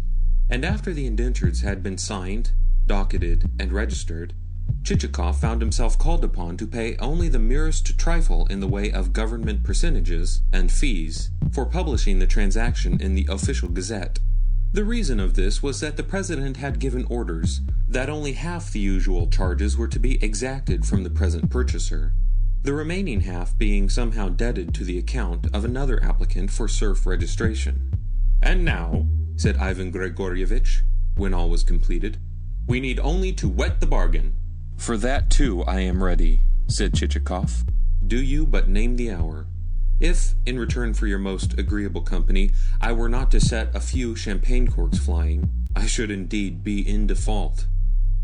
and 0.52 0.64
after 0.64 0.94
the 0.94 1.08
indentures 1.08 1.62
had 1.62 1.82
been 1.82 1.98
signed, 1.98 2.52
docketed, 2.86 3.50
and 3.60 3.72
registered, 3.72 4.36
Chichikov 4.84 5.36
found 5.36 5.62
himself 5.62 5.98
called 5.98 6.24
upon 6.24 6.58
to 6.58 6.68
pay 6.68 6.96
only 6.98 7.28
the 7.28 7.40
merest 7.40 7.98
trifle 7.98 8.46
in 8.48 8.60
the 8.60 8.68
way 8.68 8.92
of 8.92 9.14
government 9.14 9.64
percentages 9.64 10.42
and 10.54 10.72
fees 10.72 11.32
for 11.52 11.66
publishing 11.66 12.20
the 12.20 12.28
transaction 12.28 13.02
in 13.02 13.16
the 13.16 13.26
official 13.28 13.68
gazette. 13.70 14.20
The 14.74 14.86
reason 14.86 15.20
of 15.20 15.34
this 15.34 15.64
was 15.64 15.80
that 15.80 15.98
the 15.98 16.04
President 16.04 16.58
had 16.58 16.80
given 16.80 17.06
orders 17.06 17.62
that 17.88 18.10
only 18.10 18.34
half 18.34 18.72
the 18.72 18.80
usual 18.80 19.26
charges 19.26 19.76
were 19.76 19.88
to 19.88 19.98
be 19.98 20.24
exacted 20.24 20.86
from 20.86 21.04
the 21.04 21.10
present 21.10 21.50
purchaser, 21.50 22.14
the 22.62 22.74
remaining 22.74 23.22
half 23.22 23.58
being 23.58 23.90
somehow 23.90 24.30
debted 24.30 24.74
to 24.76 24.84
the 24.84 25.00
account 25.00 25.48
of 25.54 25.66
another 25.66 26.04
applicant 26.04 26.52
for 26.52 26.68
serf 26.68 27.06
registration. 27.08 27.92
And 28.44 28.64
now, 28.64 29.08
said 29.36 29.58
Ivan 29.58 29.92
Grigorievitch, 29.92 30.82
when 31.16 31.34
all 31.34 31.50
was 31.50 31.64
completed, 31.64 32.20
we 32.68 32.80
need 32.80 33.00
only 33.00 33.32
to 33.34 33.48
wet 33.48 33.80
the 33.80 33.88
bargain. 33.88 34.36
For 34.78 34.98
that 34.98 35.30
too 35.30 35.64
I 35.64 35.80
am 35.80 36.04
ready, 36.04 36.42
said 36.68 36.94
Chichikov. 36.94 37.68
Do 38.06 38.22
you 38.22 38.46
but 38.46 38.70
name 38.70 38.98
the 38.98 39.12
hour. 39.12 39.48
If, 40.00 40.36
in 40.46 40.60
return 40.60 40.94
for 40.94 41.08
your 41.08 41.20
most 41.20 41.58
agreeable 41.58 42.02
company, 42.02 42.52
I 42.82 42.92
were 42.92 43.10
not 43.10 43.32
to 43.32 43.40
set 43.40 43.74
a 43.74 43.80
few 43.80 44.16
champagne 44.16 44.68
corks 44.68 45.00
flying, 45.00 45.50
I 45.76 45.86
should 45.88 46.12
indeed 46.12 46.64
be 46.64 46.88
in 46.88 47.08
default. 47.08 47.66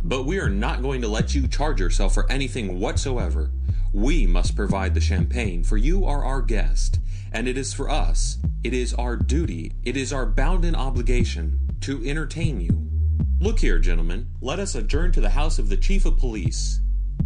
But 0.03 0.23
we 0.23 0.39
are 0.39 0.49
not 0.49 0.81
going 0.81 1.01
to 1.01 1.07
let 1.07 1.33
you 1.33 1.47
charge 1.47 1.79
yourself 1.79 2.13
for 2.13 2.29
anything 2.31 2.79
whatsoever. 2.79 3.51
We 3.93 4.27
must 4.27 4.55
provide 4.55 4.93
the 4.93 5.01
champagne, 5.01 5.63
for 5.63 5.77
you 5.77 6.05
are 6.05 6.25
our 6.25 6.41
guest, 6.41 6.99
and 7.31 7.47
it 7.47 7.57
is 7.57 7.73
for 7.73 7.89
us, 7.89 8.37
it 8.63 8.73
is 8.73 8.93
our 8.93 9.15
duty, 9.15 9.71
it 9.83 9.95
is 9.95 10.11
our 10.11 10.25
bounden 10.25 10.75
obligation 10.75 11.59
to 11.81 12.05
entertain 12.05 12.61
you. 12.61 12.90
Look 13.39 13.59
here, 13.59 13.79
gentlemen, 13.79 14.27
let 14.39 14.59
us 14.59 14.75
adjourn 14.75 15.11
to 15.13 15.21
the 15.21 15.31
house 15.31 15.57
of 15.57 15.69
the 15.69 15.77
chief 15.77 16.05
of 16.05 16.17
police. 16.17 16.79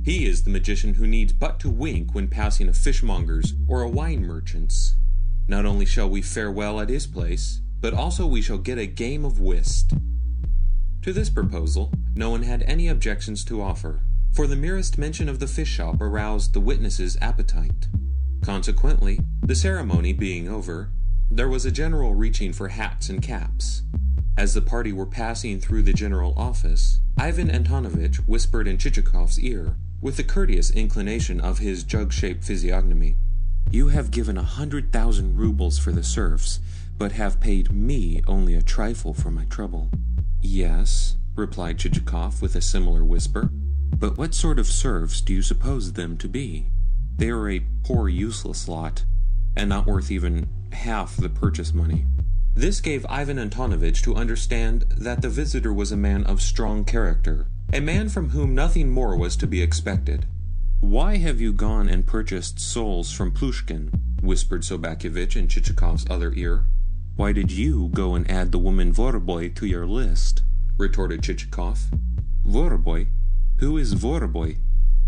He 0.03 0.27
is 0.27 0.43
the 0.43 0.49
magician 0.49 0.93
who 0.93 1.07
needs 1.07 1.33
but 1.33 1.59
to 1.59 1.69
wink 1.69 2.13
when 2.13 2.27
passing 2.27 2.69
a 2.69 2.73
fishmonger's 2.73 3.53
or 3.67 3.81
a 3.81 3.89
wine 3.89 4.25
merchant's. 4.25 4.95
Not 5.47 5.65
only 5.65 5.85
shall 5.85 6.09
we 6.09 6.21
fare 6.21 6.51
well 6.51 6.79
at 6.79 6.89
his 6.89 7.05
place, 7.05 7.61
but 7.81 7.93
also 7.93 8.25
we 8.25 8.41
shall 8.41 8.57
get 8.57 8.77
a 8.77 8.85
game 8.85 9.25
of 9.25 9.39
whist. 9.39 9.93
To 11.01 11.13
this 11.13 11.29
proposal, 11.29 11.91
no 12.15 12.29
one 12.29 12.43
had 12.43 12.63
any 12.63 12.87
objections 12.87 13.43
to 13.45 13.61
offer, 13.61 14.01
for 14.31 14.47
the 14.47 14.55
merest 14.55 14.97
mention 14.97 15.29
of 15.29 15.39
the 15.39 15.47
fish 15.47 15.69
shop 15.69 16.01
aroused 16.01 16.53
the 16.53 16.59
witnesses' 16.59 17.17
appetite. 17.21 17.87
Consequently, 18.41 19.19
the 19.41 19.55
ceremony 19.55 20.13
being 20.13 20.47
over, 20.47 20.89
there 21.29 21.49
was 21.49 21.65
a 21.65 21.71
general 21.71 22.15
reaching 22.15 22.53
for 22.53 22.69
hats 22.69 23.09
and 23.09 23.21
caps. 23.21 23.83
As 24.37 24.53
the 24.53 24.61
party 24.61 24.91
were 24.91 25.05
passing 25.05 25.61
through 25.61 25.83
the 25.83 25.93
general 25.93 26.33
office, 26.35 26.99
Ivan 27.17 27.49
Antonovitch 27.49 28.17
whispered 28.27 28.67
in 28.67 28.77
Chichikov's 28.77 29.39
ear, 29.39 29.77
with 30.01 30.17
the 30.17 30.23
courteous 30.23 30.69
inclination 30.71 31.39
of 31.39 31.59
his 31.59 31.83
jug 31.83 32.11
shaped 32.11 32.43
physiognomy, 32.43 33.15
You 33.71 33.87
have 33.87 34.11
given 34.11 34.37
a 34.37 34.43
hundred 34.43 34.91
thousand 34.91 35.37
roubles 35.37 35.79
for 35.79 35.93
the 35.93 36.03
serfs, 36.03 36.59
but 36.97 37.13
have 37.13 37.39
paid 37.39 37.71
me 37.71 38.21
only 38.27 38.55
a 38.55 38.61
trifle 38.61 39.13
for 39.13 39.31
my 39.31 39.45
trouble. 39.45 39.89
Yes, 40.41 41.15
replied 41.35 41.77
Chichikov 41.77 42.41
with 42.41 42.55
a 42.55 42.61
similar 42.61 43.05
whisper. 43.05 43.49
But 43.97 44.17
what 44.17 44.35
sort 44.35 44.59
of 44.59 44.67
serfs 44.67 45.21
do 45.21 45.33
you 45.33 45.41
suppose 45.41 45.93
them 45.93 46.17
to 46.17 46.27
be? 46.27 46.67
They 47.17 47.29
are 47.29 47.49
a 47.49 47.63
poor, 47.83 48.09
useless 48.09 48.67
lot, 48.67 49.05
and 49.55 49.69
not 49.69 49.87
worth 49.87 50.11
even 50.11 50.49
half 50.73 51.15
the 51.15 51.29
purchase 51.29 51.73
money. 51.73 52.05
This 52.55 52.79
gave 52.79 53.05
Ivan 53.09 53.37
Antonovitch 53.37 54.01
to 54.03 54.15
understand 54.15 54.85
that 54.97 55.21
the 55.21 55.27
visitor 55.27 55.73
was 55.73 55.91
a 55.91 55.97
man 55.97 56.23
of 56.23 56.41
strong 56.41 56.85
character, 56.85 57.47
a 57.73 57.81
man 57.81 58.07
from 58.07 58.29
whom 58.29 58.55
nothing 58.55 58.89
more 58.89 59.17
was 59.17 59.35
to 59.37 59.45
be 59.45 59.61
expected. 59.61 60.25
Why 60.79 61.17
have 61.17 61.41
you 61.41 61.51
gone 61.51 61.89
and 61.89 62.07
purchased 62.07 62.61
souls 62.61 63.11
from 63.11 63.33
Plushkin? 63.33 63.91
whispered 64.21 64.61
Sobakevitch 64.61 65.35
in 65.35 65.49
Chichikov's 65.49 66.05
other 66.09 66.31
ear. 66.33 66.63
Why 67.17 67.33
did 67.33 67.51
you 67.51 67.89
go 67.89 68.15
and 68.15 68.29
add 68.31 68.53
the 68.53 68.57
woman 68.57 68.93
Voroboi 68.93 69.53
to 69.55 69.65
your 69.65 69.85
list? 69.85 70.41
retorted 70.77 71.23
Chichikov. 71.23 71.99
Voroboi? 72.47 73.07
Who 73.59 73.77
is 73.77 73.95
Voroboi? 73.95 74.59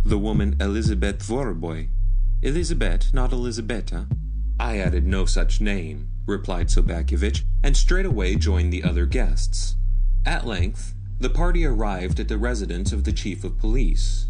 The 0.03 0.17
woman 0.17 0.57
Elizabeth 0.59 1.19
Voroboi. 1.19 1.87
Elizabeth, 2.41 3.13
not 3.13 3.31
Elizabetta. 3.31 4.07
I 4.59 4.79
added 4.79 5.07
no 5.07 5.25
such 5.25 5.61
name, 5.61 6.09
replied 6.27 6.67
Sobakevitch, 6.67 7.43
and 7.63 7.75
straightway 7.75 8.35
joined 8.35 8.71
the 8.71 8.83
other 8.83 9.05
guests. 9.05 9.75
At 10.25 10.45
length, 10.45 10.93
the 11.19 11.29
party 11.29 11.65
arrived 11.65 12.19
at 12.19 12.27
the 12.27 12.37
residence 12.37 12.91
of 12.91 13.03
the 13.03 13.11
chief 13.11 13.43
of 13.43 13.57
police. 13.57 14.27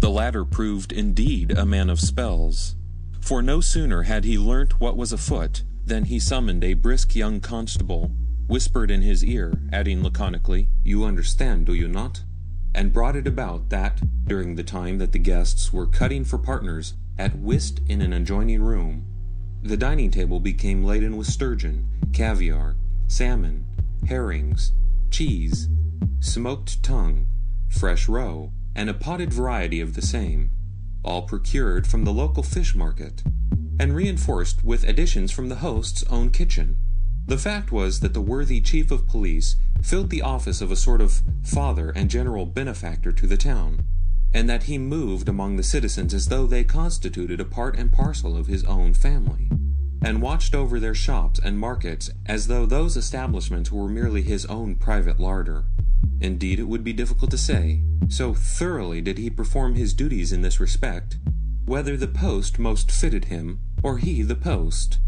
The 0.00 0.10
latter 0.10 0.44
proved 0.44 0.90
indeed 0.90 1.52
a 1.52 1.64
man 1.64 1.88
of 1.88 2.00
spells, 2.00 2.74
for 3.20 3.40
no 3.40 3.60
sooner 3.60 4.02
had 4.02 4.24
he 4.24 4.36
learnt 4.36 4.80
what 4.80 4.96
was 4.96 5.12
afoot 5.12 5.62
than 5.86 6.06
he 6.06 6.18
summoned 6.18 6.64
a 6.64 6.74
brisk 6.74 7.14
young 7.14 7.40
constable, 7.40 8.10
whispered 8.46 8.90
in 8.90 9.02
his 9.02 9.24
ear, 9.24 9.54
adding 9.72 10.02
laconically, 10.02 10.68
You 10.82 11.04
understand, 11.04 11.66
do 11.66 11.74
you 11.74 11.88
not? 11.88 12.24
and 12.74 12.92
brought 12.92 13.14
it 13.16 13.26
about 13.26 13.70
that, 13.70 14.00
during 14.26 14.56
the 14.56 14.64
time 14.64 14.98
that 14.98 15.12
the 15.12 15.18
guests 15.18 15.72
were 15.72 15.86
cutting 15.86 16.24
for 16.24 16.38
partners 16.38 16.94
at 17.16 17.38
whist 17.38 17.80
in 17.88 18.02
an 18.02 18.12
adjoining 18.12 18.60
room, 18.60 19.04
the 19.64 19.76
dining 19.78 20.10
table 20.10 20.40
became 20.40 20.84
laden 20.84 21.16
with 21.16 21.26
sturgeon, 21.26 21.88
caviar, 22.12 22.76
salmon, 23.06 23.64
herrings, 24.06 24.72
cheese, 25.10 25.68
smoked 26.20 26.82
tongue, 26.82 27.26
fresh 27.70 28.06
roe, 28.06 28.52
and 28.74 28.90
a 28.90 28.94
potted 28.94 29.32
variety 29.32 29.80
of 29.80 29.94
the 29.94 30.02
same, 30.02 30.50
all 31.02 31.22
procured 31.22 31.86
from 31.86 32.04
the 32.04 32.12
local 32.12 32.42
fish 32.42 32.74
market, 32.74 33.22
and 33.80 33.96
reinforced 33.96 34.62
with 34.62 34.84
additions 34.84 35.30
from 35.30 35.48
the 35.48 35.56
host's 35.56 36.04
own 36.10 36.28
kitchen. 36.28 36.76
The 37.26 37.38
fact 37.38 37.72
was 37.72 38.00
that 38.00 38.12
the 38.12 38.20
worthy 38.20 38.60
chief 38.60 38.90
of 38.90 39.06
police 39.06 39.56
filled 39.82 40.10
the 40.10 40.20
office 40.20 40.60
of 40.60 40.70
a 40.70 40.76
sort 40.76 41.00
of 41.00 41.22
father 41.42 41.88
and 41.88 42.10
general 42.10 42.44
benefactor 42.44 43.12
to 43.12 43.26
the 43.26 43.38
town, 43.38 43.82
and 44.34 44.50
that 44.50 44.64
he 44.64 44.76
moved 44.76 45.28
among 45.28 45.54
the 45.54 45.62
citizens 45.62 46.12
as 46.12 46.26
though 46.26 46.46
they 46.46 46.64
constituted 46.64 47.40
a 47.40 47.44
part 47.44 47.78
and 47.78 47.92
parcel 47.92 48.36
of 48.36 48.48
his 48.48 48.64
own 48.64 48.92
family, 48.92 49.48
and 50.02 50.20
watched 50.20 50.54
over 50.54 50.80
their 50.80 50.94
shops 50.94 51.38
and 51.38 51.58
markets 51.58 52.10
as 52.26 52.48
though 52.48 52.66
those 52.66 52.96
establishments 52.96 53.70
were 53.70 53.88
merely 53.88 54.22
his 54.22 54.44
own 54.46 54.74
private 54.74 55.20
larder. 55.20 55.64
Indeed, 56.20 56.58
it 56.58 56.68
would 56.68 56.82
be 56.82 56.92
difficult 56.92 57.30
to 57.30 57.38
say, 57.38 57.82
so 58.08 58.34
thoroughly 58.34 59.00
did 59.00 59.18
he 59.18 59.30
perform 59.30 59.76
his 59.76 59.94
duties 59.94 60.32
in 60.32 60.42
this 60.42 60.58
respect, 60.58 61.16
whether 61.64 61.96
the 61.96 62.08
post 62.08 62.58
most 62.58 62.90
fitted 62.90 63.26
him, 63.26 63.60
or 63.82 63.98
he 63.98 64.22
the 64.22 64.34
post. 64.34 64.98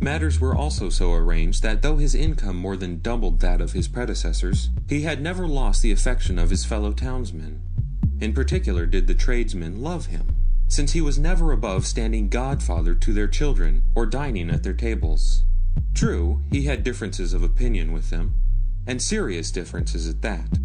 Matters 0.00 0.38
were 0.38 0.54
also 0.54 0.90
so 0.90 1.14
arranged 1.14 1.62
that 1.62 1.80
though 1.80 1.96
his 1.96 2.14
income 2.14 2.56
more 2.56 2.76
than 2.76 3.00
doubled 3.00 3.40
that 3.40 3.62
of 3.62 3.72
his 3.72 3.88
predecessors, 3.88 4.68
he 4.88 5.02
had 5.02 5.22
never 5.22 5.48
lost 5.48 5.82
the 5.82 5.92
affection 5.92 6.38
of 6.38 6.50
his 6.50 6.66
fellow 6.66 6.92
townsmen. 6.92 7.62
In 8.20 8.32
particular 8.32 8.86
did 8.86 9.06
the 9.06 9.14
tradesmen 9.14 9.82
love 9.82 10.06
him, 10.06 10.36
since 10.68 10.92
he 10.92 11.00
was 11.00 11.18
never 11.18 11.52
above 11.52 11.86
standing 11.86 12.28
godfather 12.28 12.94
to 12.94 13.12
their 13.12 13.28
children 13.28 13.82
or 13.94 14.06
dining 14.06 14.50
at 14.50 14.62
their 14.62 14.72
tables. 14.72 15.44
True, 15.94 16.40
he 16.50 16.62
had 16.62 16.84
differences 16.84 17.32
of 17.34 17.42
opinion 17.42 17.92
with 17.92 18.10
them, 18.10 18.34
and 18.86 19.00
serious 19.00 19.50
differences 19.50 20.08
at 20.08 20.22
that. 20.22 20.58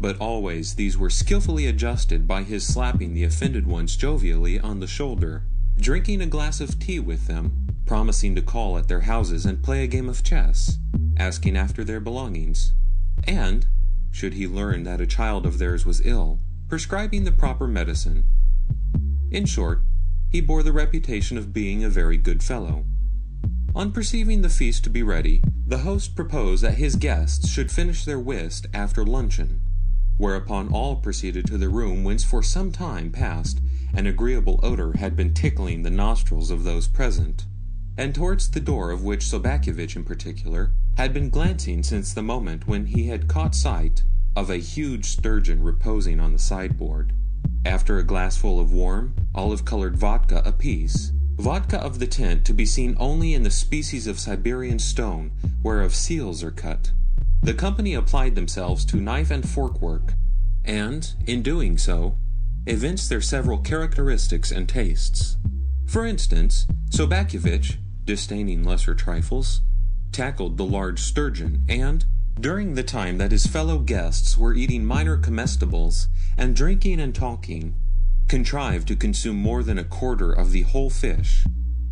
But 0.00 0.18
always 0.18 0.74
these 0.74 0.98
were 0.98 1.10
skilfully 1.10 1.66
adjusted 1.66 2.26
by 2.26 2.42
his 2.42 2.66
slapping 2.66 3.14
the 3.14 3.24
offended 3.24 3.66
ones 3.66 3.96
jovially 3.96 4.60
on 4.60 4.80
the 4.80 4.86
shoulder, 4.86 5.44
drinking 5.78 6.20
a 6.20 6.26
glass 6.26 6.60
of 6.60 6.78
tea 6.78 7.00
with 7.00 7.26
them, 7.26 7.68
promising 7.86 8.34
to 8.34 8.42
call 8.42 8.76
at 8.76 8.88
their 8.88 9.02
houses 9.02 9.46
and 9.46 9.62
play 9.62 9.84
a 9.84 9.88
game 9.88 10.08
of 10.08 10.24
chess, 10.24 10.78
asking 11.16 11.56
after 11.56 11.84
their 11.84 12.00
belongings, 12.00 12.72
and, 13.24 13.66
should 14.10 14.34
he 14.34 14.46
learn 14.46 14.82
that 14.82 15.00
a 15.00 15.06
child 15.06 15.46
of 15.46 15.58
theirs 15.58 15.86
was 15.86 16.04
ill, 16.04 16.40
prescribing 16.68 17.22
the 17.22 17.32
proper 17.32 17.68
medicine. 17.68 18.24
In 19.30 19.46
short, 19.46 19.82
he 20.28 20.40
bore 20.40 20.64
the 20.64 20.72
reputation 20.72 21.38
of 21.38 21.52
being 21.52 21.84
a 21.84 21.88
very 21.88 22.16
good 22.16 22.42
fellow. 22.42 22.84
On 23.74 23.92
perceiving 23.92 24.42
the 24.42 24.48
feast 24.48 24.82
to 24.84 24.90
be 24.90 25.02
ready, 25.02 25.42
the 25.66 25.78
host 25.78 26.16
proposed 26.16 26.64
that 26.64 26.78
his 26.78 26.96
guests 26.96 27.48
should 27.48 27.70
finish 27.70 28.04
their 28.04 28.18
whist 28.18 28.66
after 28.74 29.04
luncheon, 29.04 29.60
whereupon 30.16 30.68
all 30.68 30.96
proceeded 30.96 31.46
to 31.46 31.58
the 31.58 31.68
room 31.68 32.02
whence 32.02 32.24
for 32.24 32.42
some 32.42 32.72
time 32.72 33.10
past 33.12 33.60
an 33.94 34.06
agreeable 34.06 34.58
odor 34.62 34.96
had 34.96 35.14
been 35.14 35.34
tickling 35.34 35.82
the 35.82 35.90
nostrils 35.90 36.50
of 36.50 36.64
those 36.64 36.88
present, 36.88 37.44
and 37.96 38.14
towards 38.14 38.50
the 38.50 38.60
door 38.60 38.90
of 38.90 39.04
which 39.04 39.24
Sobakevitch 39.24 39.94
in 39.94 40.02
particular 40.02 40.72
had 40.96 41.14
been 41.14 41.30
glancing 41.30 41.84
since 41.84 42.12
the 42.12 42.22
moment 42.22 42.66
when 42.66 42.86
he 42.86 43.06
had 43.06 43.28
caught 43.28 43.54
sight 43.54 44.02
of 44.36 44.50
a 44.50 44.58
huge 44.58 45.06
sturgeon 45.06 45.62
reposing 45.62 46.20
on 46.20 46.32
the 46.32 46.38
sideboard. 46.38 47.12
After 47.64 47.98
a 47.98 48.04
glassful 48.04 48.60
of 48.60 48.70
warm, 48.70 49.14
olive 49.34 49.64
colored 49.64 49.96
vodka 49.96 50.42
apiece, 50.44 51.10
Vodka 51.38 51.78
of 51.78 51.98
the 51.98 52.06
tent 52.06 52.46
to 52.46 52.54
be 52.54 52.64
seen 52.64 52.96
only 52.98 53.34
in 53.34 53.42
the 53.42 53.50
species 53.50 54.06
of 54.06 54.18
Siberian 54.18 54.78
stone 54.78 55.32
whereof 55.62 55.94
seals 55.94 56.42
are 56.42 56.50
cut. 56.50 56.92
The 57.42 57.52
company 57.52 57.92
applied 57.92 58.34
themselves 58.34 58.86
to 58.86 58.96
knife 58.96 59.30
and 59.30 59.46
fork 59.46 59.80
work, 59.82 60.14
and, 60.64 61.12
in 61.26 61.42
doing 61.42 61.76
so, 61.76 62.16
evinced 62.66 63.10
their 63.10 63.20
several 63.20 63.58
characteristics 63.58 64.50
and 64.50 64.66
tastes. 64.66 65.36
For 65.86 66.06
instance, 66.06 66.66
Sobakevitch, 66.90 67.76
disdaining 68.04 68.64
lesser 68.64 68.94
trifles, 68.94 69.60
tackled 70.12 70.56
the 70.56 70.64
large 70.64 71.00
sturgeon, 71.00 71.64
and, 71.68 72.06
during 72.38 72.74
the 72.74 72.82
time 72.82 73.18
that 73.18 73.32
his 73.32 73.46
fellow 73.46 73.78
guests 73.78 74.36
were 74.36 74.54
eating 74.54 74.84
minor 74.84 75.16
comestibles 75.16 76.08
and 76.36 76.54
drinking 76.54 77.00
and 77.00 77.14
talking, 77.14 77.74
contrived 78.28 78.86
to 78.88 78.96
consume 78.96 79.36
more 79.36 79.62
than 79.62 79.78
a 79.78 79.84
quarter 79.84 80.32
of 80.32 80.52
the 80.52 80.62
whole 80.62 80.90
fish, 80.90 81.44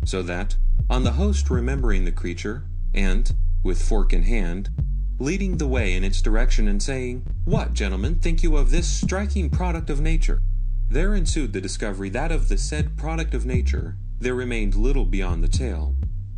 so 0.03 0.21
that, 0.21 0.55
on 0.89 1.03
the 1.03 1.13
host 1.13 1.49
remembering 1.49 2.05
the 2.05 2.11
creature, 2.11 2.63
and, 2.93 3.33
with 3.63 3.81
fork 3.81 4.13
in 4.13 4.23
hand, 4.23 4.69
leading 5.17 5.57
the 5.57 5.67
way 5.67 5.93
in 5.93 6.03
its 6.03 6.21
direction 6.21 6.67
and 6.67 6.83
saying, 6.83 7.25
What, 7.45 7.73
gentlemen, 7.73 8.15
think 8.15 8.43
you 8.43 8.55
of 8.57 8.69
this 8.69 8.87
striking 8.87 9.49
product 9.49 9.89
of 9.89 9.99
nature? 9.99 10.41
There 10.89 11.15
ensued 11.15 11.53
the 11.53 11.61
discovery 11.61 12.09
that 12.09 12.31
of 12.31 12.49
the 12.49 12.57
said 12.57 12.97
product 12.97 13.33
of 13.33 13.45
nature 13.45 13.97
there 14.19 14.35
remained 14.35 14.75
little 14.75 15.05
beyond 15.05 15.43
the 15.43 15.47
tail, 15.47 15.95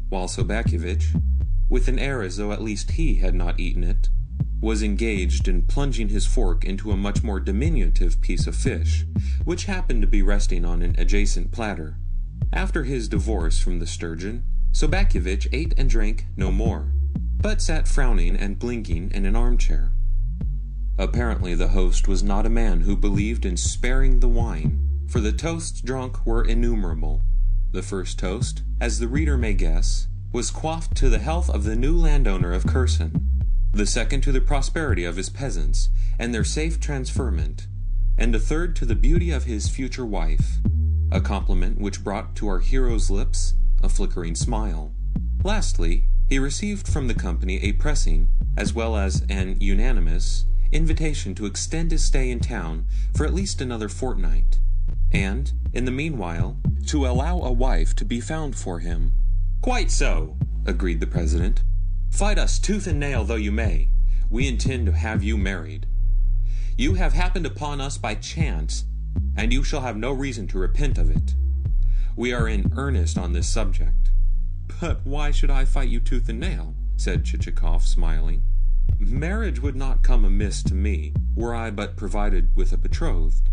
while 0.09 0.27
Sobakevitch, 0.27 1.13
with 1.69 1.88
an 1.88 1.99
air 1.99 2.22
as 2.22 2.38
though 2.38 2.52
at 2.52 2.61
least 2.61 2.91
he 2.91 3.15
had 3.15 3.35
not 3.35 3.60
eaten 3.60 3.84
it, 3.84 4.10
was 4.60 4.81
engaged 4.81 5.48
in 5.48 5.61
plunging 5.61 6.10
his 6.10 6.26
fork 6.26 6.65
into 6.65 6.91
a 6.91 6.98
much 6.98 7.23
more 7.23 7.39
diminutive 7.39 8.22
piece 8.22 8.48
of 8.48 8.56
fish, 8.56 9.06
which 9.44 9.65
happened 9.65 10.02
to 10.02 10.07
be 10.07 10.22
resting 10.22 10.65
on 10.65 10.81
an 10.81 10.95
adjacent 10.98 11.52
platter. 11.52 11.98
After 12.52 12.84
his 12.84 13.07
divorce 13.07 13.60
from 13.60 13.80
the 13.80 13.88
sturgeon, 13.88 14.44
Sobakevitch 14.72 15.48
ate 15.52 15.73
and 15.77 15.89
drank 15.89 16.26
no 16.35 16.52
more, 16.52 16.91
but 17.41 17.61
sat 17.61 17.88
frowning 17.88 18.35
and 18.35 18.57
blinking 18.57 19.11
in 19.11 19.26
an 19.26 19.35
armchair. 19.35 19.91
Apparently, 20.98 21.53
the 21.53 21.69
host 21.69 22.07
was 22.07 22.23
not 22.23 22.45
a 22.45 22.49
man 22.49 22.81
who 22.81 22.95
believed 22.95 23.45
in 23.45 23.57
sparing 23.57 24.19
the 24.19 24.27
wine, 24.27 25.06
for 25.07 25.19
the 25.19 25.31
toasts 25.31 25.81
drunk 25.81 26.26
were 26.26 26.44
innumerable. 26.44 27.22
The 27.72 27.84
first 27.84 28.18
toast, 28.18 28.64
as 28.81 28.98
the 28.98 29.07
reader 29.07 29.38
may 29.38 29.53
guess, 29.53 30.07
was 30.31 30.51
quaffed 30.51 30.95
to 30.97 31.09
the 31.09 31.19
health 31.19 31.49
of 31.49 31.63
the 31.63 31.75
new 31.75 31.95
landowner 31.95 32.53
of 32.53 32.67
Kherson, 32.67 33.43
the 33.71 33.85
second 33.85 34.21
to 34.21 34.31
the 34.31 34.41
prosperity 34.41 35.05
of 35.05 35.15
his 35.15 35.29
peasants 35.29 35.89
and 36.19 36.33
their 36.33 36.43
safe 36.43 36.79
transferment, 36.79 37.67
and 38.17 38.35
a 38.35 38.39
third 38.39 38.75
to 38.75 38.85
the 38.85 38.95
beauty 38.95 39.31
of 39.31 39.45
his 39.45 39.69
future 39.69 40.05
wife, 40.05 40.57
a 41.11 41.21
compliment 41.21 41.79
which 41.79 42.03
brought 42.03 42.35
to 42.35 42.47
our 42.47 42.59
hero's 42.59 43.09
lips 43.09 43.53
a 43.81 43.89
flickering 43.89 44.35
smile. 44.35 44.91
Lastly, 45.43 46.03
he 46.27 46.39
received 46.39 46.87
from 46.87 47.07
the 47.07 47.13
company 47.13 47.61
a 47.63 47.71
pressing, 47.73 48.27
as 48.57 48.73
well 48.73 48.97
as 48.97 49.23
an 49.29 49.55
unanimous, 49.61 50.45
invitation 50.71 51.33
to 51.35 51.45
extend 51.45 51.91
his 51.91 52.03
stay 52.03 52.29
in 52.29 52.39
town 52.39 52.85
for 53.15 53.25
at 53.25 53.33
least 53.33 53.61
another 53.61 53.87
fortnight, 53.87 54.59
and, 55.11 55.53
in 55.71 55.85
the 55.85 55.91
meanwhile, 55.91 56.57
to 56.87 57.07
allow 57.07 57.41
a 57.41 57.51
wife 57.51 57.95
to 57.95 58.03
be 58.03 58.19
found 58.19 58.55
for 58.55 58.79
him. 58.79 59.13
Quite 59.68 59.91
so, 59.91 60.38
agreed 60.65 61.02
the 61.02 61.06
president. 61.06 61.61
Fight 62.10 62.39
us 62.39 62.57
tooth 62.57 62.88
and 62.88 63.02
nail 63.02 63.26
though 63.26 63.35
you 63.35 63.52
may, 63.52 63.89
we 64.30 64.48
intend 64.48 64.85
to 64.85 64.94
have 64.94 65.23
you 65.23 65.38
married. 65.38 65.85
You 66.77 66.94
have 66.94 67.11
happened 67.11 67.45
upon 67.45 67.81
us 67.81 67.98
by 67.98 68.15
chance, 68.15 68.85
and 69.35 69.52
you 69.52 69.65
shall 69.65 69.81
have 69.81 69.98
no 69.98 70.14
reason 70.14 70.48
to 70.48 70.57
repent 70.57 70.98
of 70.98 71.11
it. 71.11 71.34
We 72.15 72.31
are 72.31 72.48
in 72.48 72.72
earnest 72.77 73.18
on 73.18 73.34
this 73.34 73.49
subject. 73.49 74.10
But 74.80 75.02
why 75.06 75.31
should 75.31 75.52
I 75.52 75.65
fight 75.65 75.89
you 75.89 75.99
tooth 75.99 76.30
and 76.30 76.39
nail? 76.39 76.73
said 76.95 77.26
Chichikov, 77.26 77.81
smiling. 77.81 78.44
Marriage 78.98 79.60
would 79.60 79.76
not 79.76 80.02
come 80.02 80.23
amiss 80.23 80.64
to 80.64 80.76
me, 80.76 81.11
were 81.35 81.53
I 81.53 81.72
but 81.72 81.98
provided 81.98 82.56
with 82.56 82.72
a 82.72 82.77
betrothed. 82.77 83.49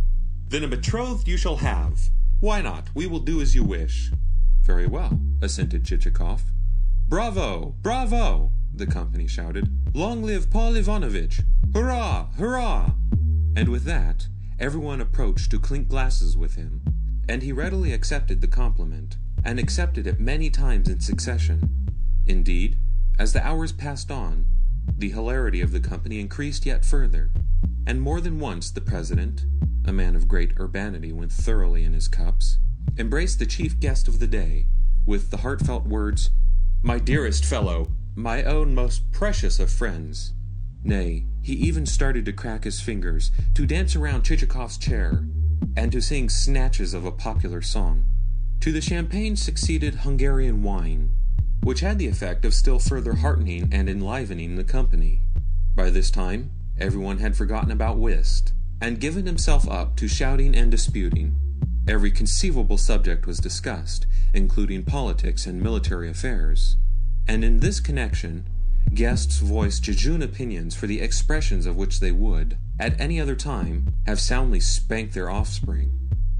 Then 0.48 0.62
a 0.62 0.68
betrothed 0.68 1.26
you 1.26 1.36
shall 1.36 1.56
have. 1.56 2.10
Why 2.38 2.62
not? 2.62 2.90
We 2.94 3.08
will 3.08 3.18
do 3.18 3.40
as 3.40 3.56
you 3.56 3.64
wish. 3.64 4.12
Very 4.64 4.86
well, 4.86 5.20
assented 5.42 5.84
Chichikov. 5.84 6.40
Bravo! 7.06 7.74
Bravo! 7.82 8.50
the 8.72 8.86
company 8.86 9.26
shouted. 9.26 9.68
Long 9.94 10.22
live 10.22 10.48
Paul 10.48 10.74
Ivanovitch! 10.74 11.42
Hurrah! 11.74 12.28
Hurrah! 12.38 12.92
And 13.54 13.68
with 13.68 13.84
that, 13.84 14.26
everyone 14.58 15.02
approached 15.02 15.50
to 15.50 15.60
clink 15.60 15.88
glasses 15.88 16.34
with 16.34 16.54
him, 16.54 16.80
and 17.28 17.42
he 17.42 17.52
readily 17.52 17.92
accepted 17.92 18.40
the 18.40 18.48
compliment, 18.48 19.18
and 19.44 19.58
accepted 19.58 20.06
it 20.06 20.18
many 20.18 20.48
times 20.48 20.88
in 20.88 21.00
succession. 21.00 21.90
Indeed, 22.26 22.78
as 23.18 23.34
the 23.34 23.46
hours 23.46 23.70
passed 23.70 24.10
on, 24.10 24.46
the 24.96 25.10
hilarity 25.10 25.60
of 25.60 25.72
the 25.72 25.80
company 25.80 26.20
increased 26.20 26.64
yet 26.64 26.86
further, 26.86 27.30
and 27.86 28.00
more 28.00 28.22
than 28.22 28.40
once 28.40 28.70
the 28.70 28.80
president, 28.80 29.44
a 29.84 29.92
man 29.92 30.16
of 30.16 30.26
great 30.26 30.52
urbanity 30.58 31.12
when 31.12 31.28
thoroughly 31.28 31.84
in 31.84 31.92
his 31.92 32.08
cups, 32.08 32.58
embraced 32.96 33.38
the 33.38 33.46
chief 33.46 33.78
guest 33.80 34.08
of 34.08 34.20
the 34.20 34.26
day 34.26 34.66
with 35.06 35.30
the 35.30 35.38
heartfelt 35.38 35.86
words, 35.86 36.30
My 36.82 36.98
dearest 36.98 37.44
fellow, 37.44 37.88
my 38.14 38.42
own 38.42 38.74
most 38.74 39.10
precious 39.12 39.58
of 39.58 39.70
friends. 39.70 40.32
Nay, 40.82 41.24
he 41.42 41.54
even 41.54 41.86
started 41.86 42.24
to 42.26 42.32
crack 42.32 42.64
his 42.64 42.80
fingers, 42.80 43.30
to 43.54 43.66
dance 43.66 43.96
around 43.96 44.22
Chichikov's 44.22 44.78
chair, 44.78 45.24
and 45.76 45.90
to 45.92 46.00
sing 46.00 46.28
snatches 46.28 46.94
of 46.94 47.04
a 47.04 47.12
popular 47.12 47.62
song. 47.62 48.04
To 48.60 48.72
the 48.72 48.80
champagne 48.80 49.36
succeeded 49.36 49.96
Hungarian 49.96 50.62
wine, 50.62 51.10
which 51.62 51.80
had 51.80 51.98
the 51.98 52.08
effect 52.08 52.44
of 52.44 52.54
still 52.54 52.78
further 52.78 53.14
heartening 53.14 53.68
and 53.72 53.88
enlivening 53.88 54.56
the 54.56 54.64
company. 54.64 55.20
By 55.74 55.90
this 55.90 56.10
time, 56.10 56.50
everyone 56.78 57.18
had 57.18 57.36
forgotten 57.36 57.70
about 57.70 57.98
whist, 57.98 58.52
and 58.80 59.00
given 59.00 59.26
himself 59.26 59.68
up 59.68 59.96
to 59.96 60.08
shouting 60.08 60.54
and 60.54 60.70
disputing. 60.70 61.38
Every 61.86 62.10
conceivable 62.10 62.78
subject 62.78 63.26
was 63.26 63.38
discussed, 63.38 64.06
including 64.32 64.84
politics 64.84 65.46
and 65.46 65.62
military 65.62 66.08
affairs. 66.08 66.76
And 67.28 67.44
in 67.44 67.60
this 67.60 67.78
connection, 67.78 68.48
guests 68.94 69.38
voiced 69.38 69.82
jejune 69.82 70.22
opinions 70.22 70.74
for 70.74 70.86
the 70.86 71.00
expressions 71.00 71.66
of 71.66 71.76
which 71.76 72.00
they 72.00 72.10
would, 72.10 72.56
at 72.80 72.98
any 72.98 73.20
other 73.20 73.36
time, 73.36 73.92
have 74.06 74.18
soundly 74.18 74.60
spanked 74.60 75.12
their 75.12 75.28
offspring. 75.28 75.92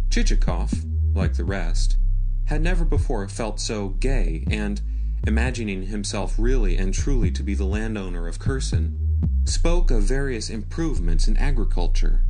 Chichikov, 0.09 0.73
like 1.15 1.35
the 1.35 1.45
rest, 1.45 1.99
had 2.47 2.63
never 2.63 2.85
before 2.85 3.29
felt 3.29 3.61
so 3.61 3.89
gay, 3.89 4.45
and, 4.51 4.81
imagining 5.27 5.85
himself 5.87 6.37
really 6.39 6.77
and 6.77 6.95
truly 6.95 7.31
to 7.31 7.43
be 7.43 7.55
the 7.55 7.65
landowner 7.65 8.29
of 8.29 8.39
Kherson, 8.39 8.99
spoke 9.45 9.91
of 9.91 10.05
various 10.05 10.49
improvements 10.49 11.29
in 11.29 11.37
agriculture, 11.37 12.23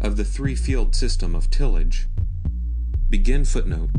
of 0.00 0.16
the 0.16 0.24
three 0.24 0.54
field 0.54 0.94
system 0.94 1.34
of 1.34 1.50
tillage. 1.50 2.08
Begin 3.08 3.44
footnote. 3.44 3.90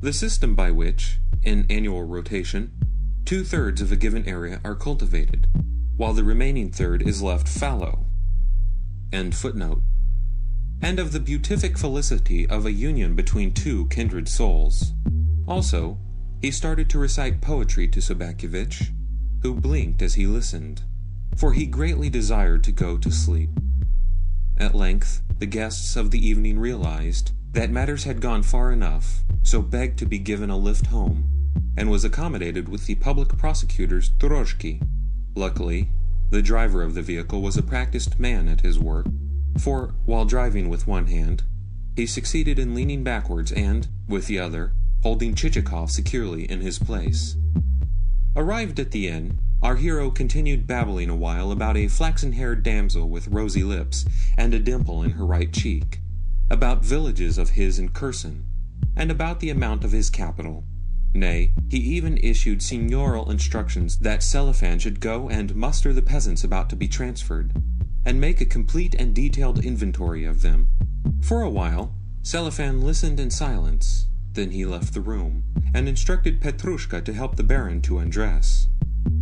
The 0.00 0.12
system 0.12 0.54
by 0.54 0.70
which, 0.70 1.18
in 1.42 1.66
annual 1.70 2.04
rotation, 2.04 2.72
two 3.24 3.44
thirds 3.44 3.80
of 3.80 3.92
a 3.92 3.96
given 3.96 4.26
area 4.28 4.60
are 4.64 4.74
cultivated, 4.74 5.46
while 5.96 6.12
the 6.12 6.24
remaining 6.24 6.70
third 6.70 7.02
is 7.02 7.22
left 7.22 7.48
fallow. 7.48 8.06
End 9.12 9.34
footnote 9.34 9.82
and 10.80 10.98
of 10.98 11.12
the 11.12 11.20
beatific 11.20 11.76
felicity 11.76 12.46
of 12.48 12.64
a 12.64 12.72
union 12.72 13.14
between 13.14 13.52
two 13.52 13.86
kindred 13.86 14.28
souls. 14.28 14.92
Also, 15.46 15.98
he 16.40 16.50
started 16.50 16.88
to 16.90 16.98
recite 16.98 17.40
poetry 17.40 17.88
to 17.88 18.00
Sobakevitch, 18.00 18.92
who 19.42 19.54
blinked 19.54 20.02
as 20.02 20.14
he 20.14 20.26
listened, 20.26 20.82
for 21.36 21.52
he 21.52 21.66
greatly 21.66 22.08
desired 22.08 22.62
to 22.64 22.72
go 22.72 22.96
to 22.96 23.10
sleep. 23.10 23.50
At 24.56 24.74
length, 24.74 25.22
the 25.38 25.46
guests 25.46 25.96
of 25.96 26.10
the 26.10 26.24
evening 26.24 26.58
realized 26.58 27.32
that 27.58 27.70
matters 27.70 28.04
had 28.04 28.20
gone 28.20 28.40
far 28.40 28.70
enough, 28.70 29.24
so 29.42 29.60
begged 29.60 29.98
to 29.98 30.06
be 30.06 30.16
given 30.16 30.48
a 30.48 30.56
lift 30.56 30.86
home, 30.86 31.28
and 31.76 31.90
was 31.90 32.04
accommodated 32.04 32.68
with 32.68 32.86
the 32.86 32.94
public 32.94 33.36
prosecutor's 33.36 34.10
drozhki. 34.10 34.80
Luckily, 35.34 35.88
the 36.30 36.40
driver 36.40 36.84
of 36.84 36.94
the 36.94 37.02
vehicle 37.02 37.42
was 37.42 37.56
a 37.56 37.62
practiced 37.64 38.20
man 38.20 38.46
at 38.46 38.60
his 38.60 38.78
work, 38.78 39.06
for, 39.58 39.92
while 40.04 40.24
driving 40.24 40.68
with 40.68 40.86
one 40.86 41.08
hand, 41.08 41.42
he 41.96 42.06
succeeded 42.06 42.60
in 42.60 42.76
leaning 42.76 43.02
backwards 43.02 43.50
and, 43.50 43.88
with 44.06 44.28
the 44.28 44.38
other, 44.38 44.70
holding 45.02 45.34
Chichikov 45.34 45.90
securely 45.90 46.48
in 46.48 46.60
his 46.60 46.78
place. 46.78 47.34
Arrived 48.36 48.78
at 48.78 48.92
the 48.92 49.08
inn, 49.08 49.36
our 49.64 49.74
hero 49.74 50.12
continued 50.12 50.68
babbling 50.68 51.10
a 51.10 51.16
while 51.16 51.50
about 51.50 51.76
a 51.76 51.88
flaxen 51.88 52.34
haired 52.34 52.62
damsel 52.62 53.08
with 53.08 53.26
rosy 53.26 53.64
lips 53.64 54.04
and 54.36 54.54
a 54.54 54.60
dimple 54.60 55.02
in 55.02 55.10
her 55.10 55.26
right 55.26 55.52
cheek, 55.52 55.98
about 56.50 56.84
villages 56.84 57.38
of 57.38 57.50
his 57.50 57.78
in 57.78 57.90
Kherson, 57.90 58.44
and 58.96 59.10
about 59.10 59.40
the 59.40 59.50
amount 59.50 59.84
of 59.84 59.92
his 59.92 60.10
capital. 60.10 60.64
Nay, 61.14 61.52
he 61.68 61.78
even 61.78 62.18
issued 62.18 62.60
seigneurial 62.60 63.30
instructions 63.30 63.98
that 63.98 64.20
Selifan 64.20 64.80
should 64.80 65.00
go 65.00 65.28
and 65.28 65.54
muster 65.54 65.92
the 65.92 66.02
peasants 66.02 66.44
about 66.44 66.68
to 66.70 66.76
be 66.76 66.88
transferred, 66.88 67.52
and 68.04 68.20
make 68.20 68.40
a 68.40 68.46
complete 68.46 68.94
and 68.94 69.14
detailed 69.14 69.64
inventory 69.64 70.24
of 70.24 70.42
them. 70.42 70.68
For 71.22 71.42
a 71.42 71.50
while, 71.50 71.94
Selifan 72.22 72.82
listened 72.82 73.20
in 73.20 73.30
silence. 73.30 74.06
Then 74.32 74.50
he 74.50 74.64
left 74.64 74.94
the 74.94 75.00
room, 75.00 75.44
and 75.74 75.88
instructed 75.88 76.40
Petrushka 76.40 77.04
to 77.04 77.12
help 77.12 77.36
the 77.36 77.42
barin 77.42 77.80
to 77.82 77.98
undress. 77.98 78.68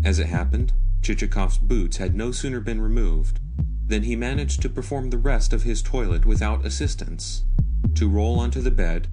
As 0.05 0.19
it 0.19 0.27
happened, 0.27 0.73
Chichikov's 1.03 1.59
boots 1.59 1.99
had 1.99 2.17
no 2.17 2.33
sooner 2.33 2.61
been 2.61 2.81
removed 2.81 3.41
than 3.87 4.03
he 4.03 4.17
managed 4.17 4.61
to 4.63 4.69
perform 4.69 5.11
the 5.11 5.19
rest 5.19 5.53
of 5.53 5.63
his 5.63 5.83
toilet 5.83 6.27
without 6.27 6.65
assistance, 6.65 7.45
to 7.95 8.09
roll 8.09 8.39
onto 8.39 8.61
the 8.61 8.71
bed, 8.71 9.09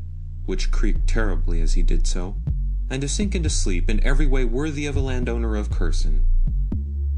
which 0.45 0.71
creaked 0.71 1.07
terribly 1.07 1.61
as 1.61 1.73
he 1.73 1.81
did 1.81 2.07
so, 2.07 2.35
and 2.89 3.01
to 3.01 3.07
sink 3.07 3.35
into 3.35 3.49
sleep 3.49 3.89
in 3.89 4.03
every 4.03 4.25
way 4.25 4.43
worthy 4.43 4.85
of 4.85 4.95
a 4.95 5.01
landowner 5.01 5.55
of 5.55 5.69
Kherson. 5.69 6.25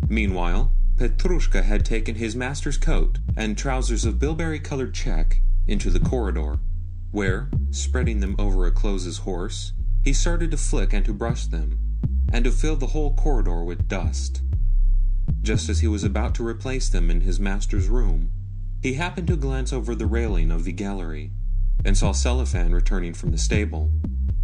Meanwhile, 0.08 0.72
Petrushka 0.98 1.64
had 1.64 1.84
taken 1.84 2.16
his 2.16 2.36
master's 2.36 2.78
coat 2.78 3.20
and 3.36 3.58
trousers 3.58 4.06
of 4.06 4.20
bilberry 4.20 4.60
colored 4.60 4.94
check 4.94 5.42
into 5.68 5.90
the 5.90 6.00
corridor, 6.00 6.60
where, 7.12 7.50
spreading 7.72 8.20
them 8.20 8.36
over 8.38 8.66
a 8.66 8.72
close's 8.72 9.20
horse, 9.20 9.74
he 10.04 10.14
started 10.14 10.52
to 10.52 10.58
flick 10.58 10.94
and 10.94 11.04
to 11.06 11.14
brush 11.14 11.48
them, 11.48 11.80
and 12.32 12.46
to 12.46 12.52
fill 12.52 12.76
the 12.76 12.88
whole 12.88 13.14
corridor 13.16 13.64
with 13.64 13.88
dust. 13.88 14.42
Just 15.42 15.70
as 15.70 15.80
he 15.80 15.88
was 15.88 16.04
about 16.04 16.36
to 16.36 16.46
replace 16.46 16.90
them 16.90 17.10
in 17.10 17.22
his 17.22 17.40
master's 17.40 17.88
room, 17.88 18.32
he 18.82 18.94
happened 18.94 19.28
to 19.28 19.36
glance 19.36 19.74
over 19.74 19.96
the 19.96 20.06
railing 20.06 20.52
of 20.52 20.64
the 20.64 20.72
gallery, 20.72 21.32
and 21.84 21.98
saw 21.98 22.12
Selifan 22.12 22.74
returning 22.74 23.14
from 23.14 23.32
the 23.32 23.38
stable. 23.38 23.92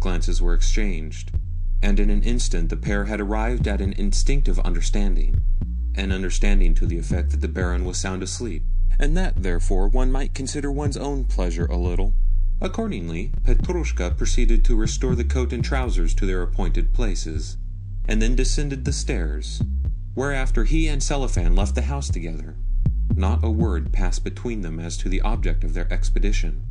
Glances 0.00 0.42
were 0.42 0.54
exchanged, 0.54 1.32
and 1.80 2.00
in 2.00 2.10
an 2.10 2.22
instant 2.22 2.68
the 2.68 2.76
pair 2.76 3.04
had 3.04 3.20
arrived 3.20 3.68
at 3.68 3.80
an 3.80 3.92
instinctive 3.94 4.58
understanding 4.60 5.40
an 5.94 6.12
understanding 6.12 6.74
to 6.74 6.86
the 6.86 6.98
effect 6.98 7.30
that 7.30 7.40
the 7.40 7.48
barin 7.48 7.84
was 7.84 7.98
sound 7.98 8.22
asleep, 8.22 8.64
and 8.98 9.16
that, 9.16 9.42
therefore, 9.42 9.88
one 9.88 10.10
might 10.10 10.34
consider 10.34 10.70
one's 10.72 10.96
own 10.96 11.24
pleasure 11.24 11.66
a 11.66 11.76
little. 11.76 12.14
Accordingly, 12.60 13.32
Petrushka 13.42 14.16
proceeded 14.16 14.64
to 14.64 14.76
restore 14.76 15.14
the 15.14 15.24
coat 15.24 15.52
and 15.52 15.64
trousers 15.64 16.14
to 16.14 16.26
their 16.26 16.42
appointed 16.42 16.92
places, 16.92 17.56
and 18.06 18.22
then 18.22 18.34
descended 18.34 18.84
the 18.84 18.92
stairs, 18.92 19.62
whereafter 20.14 20.64
he 20.64 20.88
and 20.88 21.00
Selifan 21.02 21.56
left 21.56 21.74
the 21.74 21.82
house 21.82 22.08
together. 22.08 22.56
Not 23.14 23.44
a 23.44 23.50
word 23.50 23.92
passed 23.92 24.24
between 24.24 24.62
them 24.62 24.78
as 24.78 24.96
to 24.98 25.08
the 25.08 25.20
object 25.20 25.64
of 25.64 25.74
their 25.74 25.92
expedition. 25.92 26.62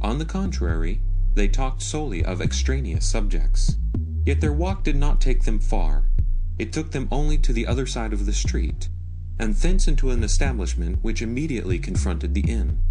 On 0.00 0.18
the 0.18 0.24
contrary, 0.24 1.00
they 1.34 1.48
talked 1.48 1.82
solely 1.82 2.24
of 2.24 2.40
extraneous 2.40 3.06
subjects. 3.06 3.76
Yet 4.24 4.40
their 4.40 4.52
walk 4.52 4.84
did 4.84 4.96
not 4.96 5.20
take 5.20 5.44
them 5.44 5.58
far, 5.58 6.10
it 6.58 6.72
took 6.72 6.92
them 6.92 7.08
only 7.10 7.36
to 7.38 7.52
the 7.52 7.66
other 7.66 7.86
side 7.86 8.12
of 8.12 8.24
the 8.24 8.32
street, 8.32 8.88
and 9.38 9.54
thence 9.54 9.86
into 9.86 10.10
an 10.10 10.24
establishment 10.24 10.98
which 11.02 11.22
immediately 11.22 11.78
confronted 11.78 12.34
the 12.34 12.50
inn. 12.50 12.82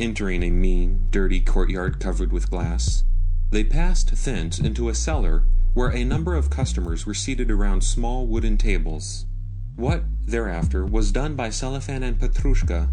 Entering 0.00 0.42
a 0.42 0.50
mean, 0.50 1.06
dirty 1.10 1.40
courtyard 1.40 2.00
covered 2.00 2.32
with 2.32 2.50
glass, 2.50 3.04
they 3.50 3.62
passed 3.62 4.24
thence 4.24 4.58
into 4.58 4.88
a 4.88 4.94
cellar 4.94 5.44
where 5.74 5.90
a 5.90 6.04
number 6.04 6.36
of 6.36 6.50
customers 6.50 7.04
were 7.04 7.14
seated 7.14 7.50
around 7.50 7.82
small 7.82 8.26
wooden 8.26 8.56
tables. 8.56 9.26
What, 9.74 10.04
thereafter, 10.24 10.86
was 10.86 11.10
done 11.10 11.34
by 11.34 11.48
Selifan 11.48 12.04
and 12.04 12.16
Petrushka, 12.16 12.90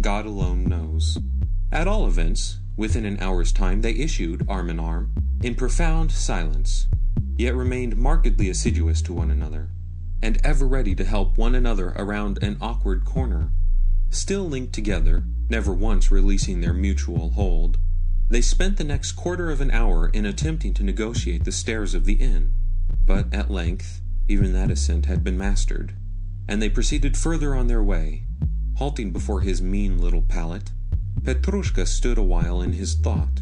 God 0.00 0.26
alone 0.26 0.64
knows. 0.64 1.18
At 1.72 1.88
all 1.88 2.06
events, 2.06 2.58
within 2.76 3.06
an 3.06 3.18
hour's 3.20 3.50
time 3.50 3.80
they 3.80 3.92
issued, 3.92 4.46
arm 4.46 4.68
in 4.68 4.78
arm, 4.78 5.12
in 5.42 5.54
profound 5.54 6.12
silence, 6.12 6.86
yet 7.36 7.54
remained 7.54 7.96
markedly 7.96 8.50
assiduous 8.50 9.00
to 9.02 9.14
one 9.14 9.30
another, 9.30 9.70
and 10.22 10.38
ever 10.44 10.66
ready 10.66 10.94
to 10.94 11.04
help 11.04 11.38
one 11.38 11.54
another 11.54 11.94
around 11.96 12.42
an 12.42 12.58
awkward 12.60 13.06
corner. 13.06 13.50
Still 14.10 14.44
linked 14.44 14.74
together, 14.74 15.24
never 15.48 15.72
once 15.72 16.10
releasing 16.10 16.60
their 16.60 16.74
mutual 16.74 17.30
hold, 17.30 17.78
they 18.28 18.40
spent 18.40 18.76
the 18.76 18.84
next 18.84 19.12
quarter 19.12 19.50
of 19.50 19.60
an 19.60 19.70
hour 19.70 20.08
in 20.08 20.26
attempting 20.26 20.74
to 20.74 20.84
negotiate 20.84 21.44
the 21.44 21.52
stairs 21.52 21.94
of 21.94 22.04
the 22.04 22.14
inn, 22.14 22.52
but 23.06 23.32
at 23.32 23.50
length 23.50 24.00
even 24.28 24.52
that 24.52 24.70
ascent 24.70 25.06
had 25.06 25.24
been 25.24 25.38
mastered, 25.38 25.94
and 26.46 26.60
they 26.60 26.68
proceeded 26.68 27.16
further 27.16 27.54
on 27.54 27.66
their 27.66 27.82
way. 27.82 28.24
Halting 28.76 29.10
before 29.10 29.40
his 29.40 29.62
mean 29.62 29.98
little 29.98 30.22
pallet, 30.22 30.70
Petrushka 31.22 31.86
stood 31.86 32.18
a 32.18 32.22
while 32.22 32.60
in 32.60 32.74
his 32.74 32.94
thought. 32.94 33.40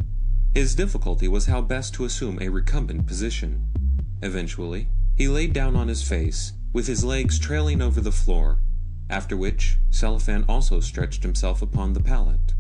His 0.55 0.75
difficulty 0.75 1.29
was 1.29 1.47
how 1.47 1.61
best 1.61 1.93
to 1.95 2.05
assume 2.05 2.39
a 2.41 2.49
recumbent 2.49 3.07
position. 3.07 3.67
Eventually, 4.23 4.89
he 5.17 5.29
laid 5.29 5.53
down 5.53 5.77
on 5.77 5.89
his 5.89 6.03
face, 6.03 6.53
with 6.73 6.87
his 6.87 7.05
legs 7.05 7.39
trailing 7.39 7.83
over 7.83 8.01
the 8.01 8.13
floor, 8.13 8.59
after 9.11 9.37
which 9.37 9.77
Selifan 9.91 10.45
also 10.49 10.81
stretched 10.81 11.23
himself 11.23 11.61
upon 11.61 11.93
the 11.93 12.01
pallet, 12.01 12.55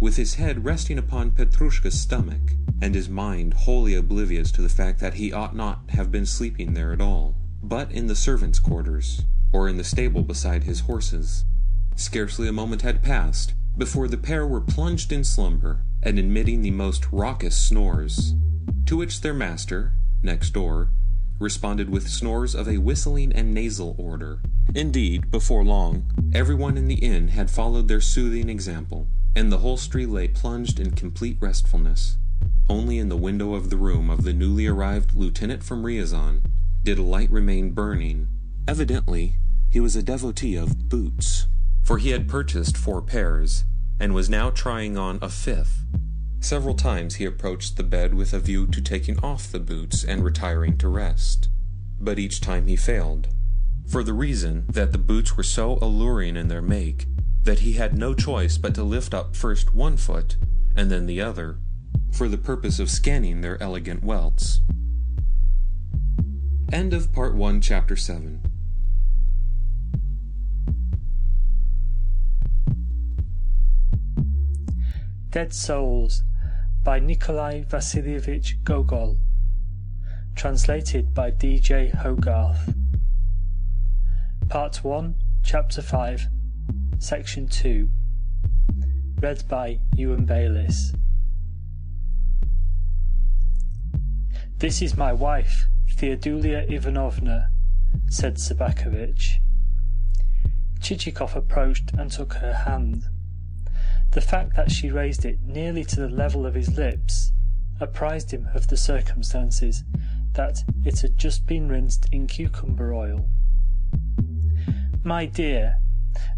with 0.00 0.16
his 0.16 0.34
head 0.34 0.64
resting 0.64 0.98
upon 0.98 1.30
Petrushka's 1.30 2.00
stomach, 2.00 2.40
and 2.80 2.94
his 2.94 3.08
mind 3.08 3.52
wholly 3.52 3.94
oblivious 3.94 4.50
to 4.50 4.62
the 4.62 4.68
fact 4.68 4.98
that 4.98 5.14
he 5.14 5.32
ought 5.32 5.54
not 5.54 5.82
have 5.90 6.10
been 6.10 6.24
sleeping 6.24 6.72
there 6.72 6.92
at 6.92 7.00
all, 7.02 7.36
but 7.62 7.92
in 7.92 8.06
the 8.06 8.16
servants' 8.16 8.58
quarters, 8.58 9.22
or 9.52 9.68
in 9.68 9.76
the 9.76 9.84
stable 9.84 10.22
beside 10.22 10.64
his 10.64 10.80
horses. 10.80 11.44
Scarcely 11.94 12.48
a 12.48 12.52
moment 12.52 12.80
had 12.80 13.02
passed 13.02 13.52
before 13.76 14.08
the 14.08 14.16
pair 14.16 14.46
were 14.46 14.60
plunged 14.60 15.12
in 15.12 15.22
slumber 15.22 15.82
and 16.02 16.18
emitting 16.18 16.62
the 16.62 16.70
most 16.70 17.06
raucous 17.12 17.56
snores, 17.56 18.34
to 18.86 18.96
which 18.96 19.20
their 19.20 19.34
master, 19.34 19.92
next 20.22 20.50
door, 20.50 20.88
responded 21.38 21.90
with 21.90 22.08
snores 22.08 22.54
of 22.54 22.68
a 22.68 22.78
whistling 22.78 23.32
and 23.32 23.54
nasal 23.54 23.94
order. 23.98 24.40
Indeed, 24.74 25.30
before 25.30 25.64
long, 25.64 26.04
everyone 26.34 26.76
in 26.76 26.88
the 26.88 26.96
inn 26.96 27.28
had 27.28 27.50
followed 27.50 27.88
their 27.88 28.00
soothing 28.00 28.48
example, 28.48 29.06
and 29.34 29.50
the 29.50 29.58
hostelry 29.58 30.06
lay 30.06 30.28
plunged 30.28 30.80
in 30.80 30.90
complete 30.92 31.36
restfulness. 31.40 32.16
Only 32.68 32.98
in 32.98 33.08
the 33.08 33.16
window 33.16 33.54
of 33.54 33.70
the 33.70 33.76
room 33.76 34.10
of 34.10 34.24
the 34.24 34.32
newly 34.32 34.66
arrived 34.66 35.14
lieutenant 35.14 35.62
from 35.62 35.82
Riazan 35.82 36.42
did 36.82 36.98
a 36.98 37.02
light 37.02 37.30
remain 37.30 37.72
burning. 37.72 38.28
Evidently, 38.66 39.34
he 39.70 39.80
was 39.80 39.96
a 39.96 40.02
devotee 40.02 40.56
of 40.56 40.88
boots. 40.88 41.46
For 41.82 41.98
he 41.98 42.10
had 42.10 42.28
purchased 42.28 42.76
four 42.76 43.02
pairs, 43.02 43.64
and 43.98 44.14
was 44.14 44.30
now 44.30 44.50
trying 44.50 44.96
on 44.96 45.18
a 45.20 45.28
fifth. 45.28 45.84
Several 46.40 46.74
times 46.74 47.16
he 47.16 47.24
approached 47.24 47.76
the 47.76 47.82
bed 47.82 48.14
with 48.14 48.32
a 48.32 48.38
view 48.38 48.66
to 48.68 48.80
taking 48.80 49.18
off 49.18 49.50
the 49.50 49.58
boots 49.58 50.04
and 50.04 50.24
retiring 50.24 50.78
to 50.78 50.88
rest. 50.88 51.48
But 52.00 52.18
each 52.18 52.40
time 52.40 52.66
he 52.66 52.76
failed, 52.76 53.28
for 53.86 54.02
the 54.02 54.14
reason 54.14 54.64
that 54.68 54.92
the 54.92 54.98
boots 54.98 55.36
were 55.36 55.42
so 55.42 55.78
alluring 55.82 56.36
in 56.36 56.48
their 56.48 56.62
make 56.62 57.06
that 57.42 57.60
he 57.60 57.74
had 57.74 57.96
no 57.96 58.14
choice 58.14 58.58
but 58.58 58.74
to 58.74 58.82
lift 58.82 59.14
up 59.14 59.34
first 59.34 59.74
one 59.74 59.96
foot 59.96 60.36
and 60.76 60.90
then 60.90 61.06
the 61.06 61.20
other, 61.20 61.58
for 62.12 62.28
the 62.28 62.38
purpose 62.38 62.78
of 62.78 62.90
scanning 62.90 63.40
their 63.40 63.60
elegant 63.62 64.02
welts. 64.04 64.60
End 66.72 66.94
of 66.94 67.12
Part 67.12 67.34
1, 67.34 67.60
Chapter 67.60 67.96
7. 67.96 68.40
Dead 75.30 75.52
Souls 75.52 76.22
by 76.82 76.98
Nikolai 76.98 77.62
Vasilievich 77.62 78.62
Gogol. 78.64 79.16
Translated 80.34 81.12
by 81.12 81.30
D.J. 81.30 81.90
Hogarth. 81.90 82.74
Part 84.48 84.82
1, 84.82 85.14
Chapter 85.44 85.82
5, 85.82 86.28
Section 87.02 87.48
2. 87.48 87.88
Read 89.22 89.44
by 89.48 89.80
Ewan 89.96 90.26
Bayliss. 90.26 90.92
This 94.58 94.82
is 94.82 94.98
my 94.98 95.10
wife, 95.10 95.66
Theodulia 95.96 96.70
Ivanovna, 96.70 97.48
said 98.10 98.34
Sobakevitch. 98.34 99.36
Chichikov 100.80 101.34
approached 101.34 101.90
and 101.94 102.12
took 102.12 102.34
her 102.34 102.52
hand. 102.52 103.04
The 104.10 104.20
fact 104.20 104.54
that 104.56 104.70
she 104.70 104.90
raised 104.90 105.24
it 105.24 105.38
nearly 105.42 105.86
to 105.86 106.00
the 106.00 106.08
level 106.08 106.44
of 106.44 106.54
his 106.54 106.76
lips 106.76 107.32
apprised 107.80 108.30
him 108.30 108.46
of 108.52 108.68
the 108.68 108.76
circumstances 108.76 109.84
that 110.34 110.58
it 110.84 111.00
had 111.00 111.16
just 111.16 111.46
been 111.46 111.70
rinsed 111.70 112.10
in 112.12 112.26
cucumber 112.26 112.92
oil. 112.92 113.26
My 115.02 115.24
dear, 115.24 115.78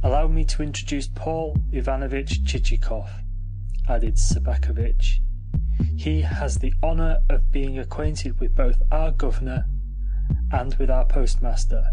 allow 0.03 0.27
me 0.29 0.45
to 0.45 0.63
introduce 0.63 1.09
Paul 1.09 1.57
Ivanovitch 1.73 2.45
Chichikov, 2.45 3.09
added 3.89 4.15
Sobakevitch. 4.15 5.21
He 5.97 6.23
has 6.23 6.59
the 6.59 6.75
honour 6.83 7.21
of 7.29 7.51
being 7.51 7.79
acquainted 7.79 8.41
with 8.41 8.55
both 8.55 8.83
our 8.91 9.11
governor 9.11 9.67
and 10.51 10.75
with 10.75 10.91
our 10.91 11.05
postmaster. 11.05 11.85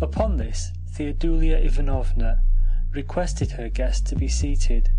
Upon 0.00 0.36
this, 0.36 0.72
Theodulia 0.92 1.64
Ivanovna 1.64 2.42
requested 2.92 3.52
her 3.52 3.68
guest 3.68 4.06
to 4.06 4.16
be 4.16 4.28
seated, 4.28 4.90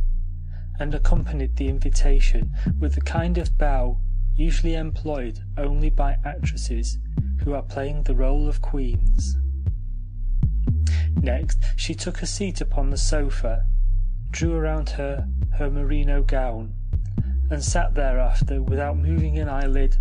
and 0.79 0.93
accompanied 0.93 1.55
the 1.55 1.67
invitation 1.67 2.53
with 2.79 2.95
the 2.95 3.01
kind 3.01 3.37
of 3.37 3.57
bow 3.57 3.99
usually 4.35 4.75
employed 4.75 5.39
only 5.57 5.89
by 5.89 6.15
actresses 6.23 6.97
who 7.43 7.53
are 7.53 7.61
playing 7.61 8.03
the 8.03 8.15
role 8.15 8.47
of 8.47 8.61
queens. 8.61 9.37
Next, 11.15 11.63
she 11.75 11.93
took 11.93 12.21
a 12.21 12.25
seat 12.25 12.61
upon 12.61 12.89
the 12.89 12.97
sofa, 12.97 13.65
drew 14.31 14.55
around 14.55 14.91
her 14.91 15.27
her 15.57 15.69
merino 15.69 16.23
gown, 16.23 16.73
and 17.49 17.63
sat 17.63 17.93
thereafter 17.93 18.61
without 18.61 18.97
moving 18.97 19.37
an 19.37 19.49
eyelid 19.49 19.97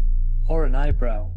or 0.48 0.64
an 0.64 0.74
eyebrow. 0.74 1.30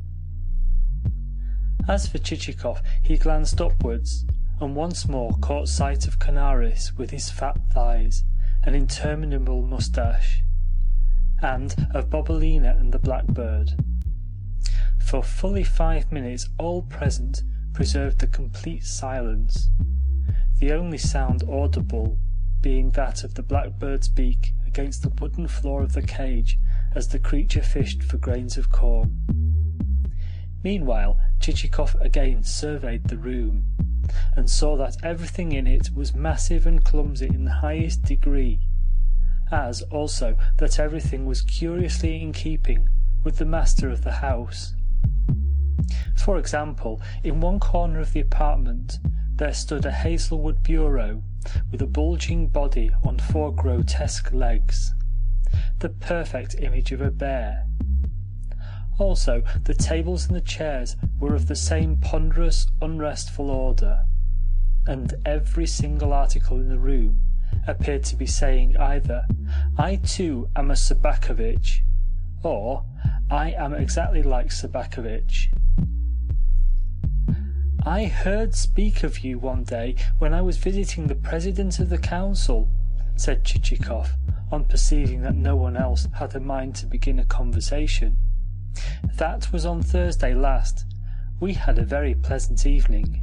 As 1.88 2.08
for 2.08 2.20
Chichikov, 2.20 2.82
he 3.02 3.18
glanced 3.18 3.60
upwards 3.60 4.26
and 4.60 4.76
once 4.76 5.08
more 5.08 5.32
caught 5.42 5.68
sight 5.68 6.08
of 6.08 6.20
Canaris 6.20 6.96
with 6.98 7.10
his 7.10 7.30
fat 7.30 7.60
thighs 7.74 8.24
and 8.64 8.76
interminable 8.76 9.64
moustache, 9.64 10.44
and 11.42 11.88
of 11.94 12.10
Bobelina 12.10 12.80
and 12.80 12.92
the 12.92 13.00
blackbird. 13.00 13.72
For 15.00 15.24
fully 15.24 15.64
five 15.64 16.12
minutes 16.12 16.48
all 16.60 16.84
present 16.84 17.42
preserved 17.74 18.22
a 18.24 18.28
complete 18.28 18.84
silence, 18.84 19.70
the 20.60 20.72
only 20.72 20.98
sound 20.98 21.44
audible 21.50 22.18
being 22.62 22.90
that 22.92 23.24
of 23.24 23.34
the 23.34 23.44
blackbird's 23.44 24.08
beak 24.08 24.54
against 24.68 25.02
the 25.02 25.10
wooden 25.22 25.48
floor 25.48 25.82
of 25.82 25.94
the 25.94 26.02
cage 26.02 26.60
as 26.94 27.08
the 27.08 27.20
creature 27.20 27.64
fished 27.64 28.04
for 28.04 28.18
grains 28.18 28.58
of 28.58 28.70
corn. 28.72 29.18
Meanwhile 30.64 31.20
Chichikov 31.40 32.00
again 32.00 32.44
surveyed 32.44 33.06
the 33.06 33.18
room 33.18 33.66
and 34.36 34.50
saw 34.50 34.78
that 34.78 34.98
everything 35.04 35.52
in 35.52 35.66
it 35.66 35.90
was 35.96 36.14
massive 36.14 36.68
and 36.68 36.84
clumsy 36.84 37.28
in 37.28 37.46
the 37.46 37.52
highest 37.52 38.04
degree, 38.04 38.60
as 39.52 39.82
also 39.84 40.38
that 40.58 40.80
everything 40.80 41.26
was 41.26 41.42
curiously 41.42 42.22
in 42.22 42.34
keeping 42.34 42.90
with 43.24 43.38
the 43.38 43.46
master 43.46 43.90
of 43.90 44.04
the 44.04 44.12
house. 44.12 44.74
For 46.16 46.38
example, 46.38 47.02
in 47.24 47.42
one 47.42 47.60
corner 47.60 48.00
of 48.00 48.14
the 48.14 48.20
apartment 48.20 49.00
there 49.36 49.54
stood 49.54 49.86
a 49.86 49.92
hazelwood 49.92 50.62
bureau 50.62 51.24
with 51.72 51.82
a 51.82 51.88
bulging 51.88 52.48
body 52.48 52.92
on 53.04 53.18
four 53.18 53.54
grotesque 53.54 54.32
legs, 54.32 54.94
the 55.80 55.90
perfect 55.90 56.56
image 56.60 56.92
of 56.92 57.02
a 57.02 57.10
bear. 57.10 57.66
Also, 59.00 59.42
the 59.64 59.74
tables 59.74 60.28
and 60.28 60.36
the 60.36 60.42
chairs 60.42 60.96
were 61.20 61.34
of 61.34 61.48
the 61.48 61.56
same 61.56 61.98
ponderous, 61.98 62.68
unrestful 62.82 63.50
order, 63.50 64.02
and 64.86 65.16
every 65.26 65.66
single 65.66 66.14
article 66.14 66.60
in 66.60 66.70
the 66.70 66.78
room 66.78 67.22
appeared 67.66 68.04
to 68.04 68.16
be 68.16 68.28
saying 68.28 68.78
either, 68.78 69.26
I 69.78 69.96
too 69.96 70.50
am 70.56 70.70
a 70.70 70.76
Sobakevitch, 70.76 71.82
or 72.44 72.86
I 73.32 73.52
am 73.52 73.74
exactly 73.74 74.24
like 74.24 74.48
Sobakevitch. 74.48 75.48
I 77.86 78.04
heard 78.04 78.54
speak 78.54 79.04
of 79.04 79.20
you 79.20 79.40
one 79.40 79.64
day 79.64 79.96
when 80.20 80.34
I 80.34 80.42
was 80.42 80.58
visiting 80.58 81.08
the 81.08 81.16
President 81.16 81.80
of 81.80 81.88
the 81.88 81.98
Council, 81.98 82.68
said 83.16 83.46
Chichikov, 83.46 84.10
on 84.52 84.66
perceiving 84.66 85.22
that 85.22 85.36
no 85.36 85.56
one 85.56 85.78
else 85.78 86.10
had 86.16 86.36
a 86.36 86.42
mind 86.42 86.76
to 86.76 86.86
begin 86.86 87.20
a 87.20 87.26
conversation. 87.26 88.18
That 89.16 89.50
was 89.54 89.66
on 89.66 89.82
Thursday 89.82 90.34
last. 90.34 90.86
We 91.40 91.54
had 91.54 91.80
a 91.80 91.86
very 91.86 92.14
pleasant 92.14 92.66
evening. 92.66 93.22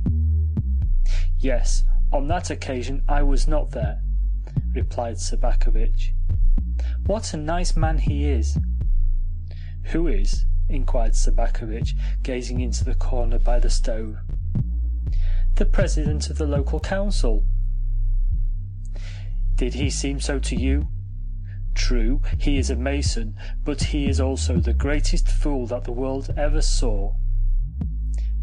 Yes, 1.39 1.85
on 2.15 2.29
that 2.29 2.49
occasion 2.49 3.03
I 3.11 3.23
was 3.25 3.47
not 3.47 3.73
there, 3.73 4.01
replied 4.73 5.17
Sobakevitch. 5.17 6.13
What 7.05 7.35
a 7.35 7.37
nice 7.37 7.77
man 7.77 7.99
he 7.99 8.25
is! 8.25 8.57
Who 9.93 10.06
is? 10.06 10.44
inquired 10.69 11.12
Sobakevitch, 11.12 11.94
gazing 12.23 12.60
into 12.60 12.85
the 12.85 12.94
corner 12.94 13.39
by 13.39 13.59
the 13.59 13.70
stove. 13.70 14.19
The 15.55 15.65
president 15.65 16.28
of 16.28 16.36
the 16.36 16.47
local 16.47 16.78
council. 16.78 17.44
Did 19.56 19.74
he 19.74 19.89
seem 19.89 20.20
so 20.20 20.39
to 20.40 20.55
you? 20.55 20.89
True, 21.74 22.20
he 22.39 22.59
is 22.59 22.69
a 22.69 22.77
mason, 22.77 23.35
but 23.65 23.85
he 23.85 24.06
is 24.09 24.20
also 24.20 24.59
the 24.59 24.74
greatest 24.74 25.27
fool 25.27 25.66
that 25.69 25.85
the 25.85 25.93
world 25.93 26.35
ever 26.36 26.60
saw. 26.60 27.15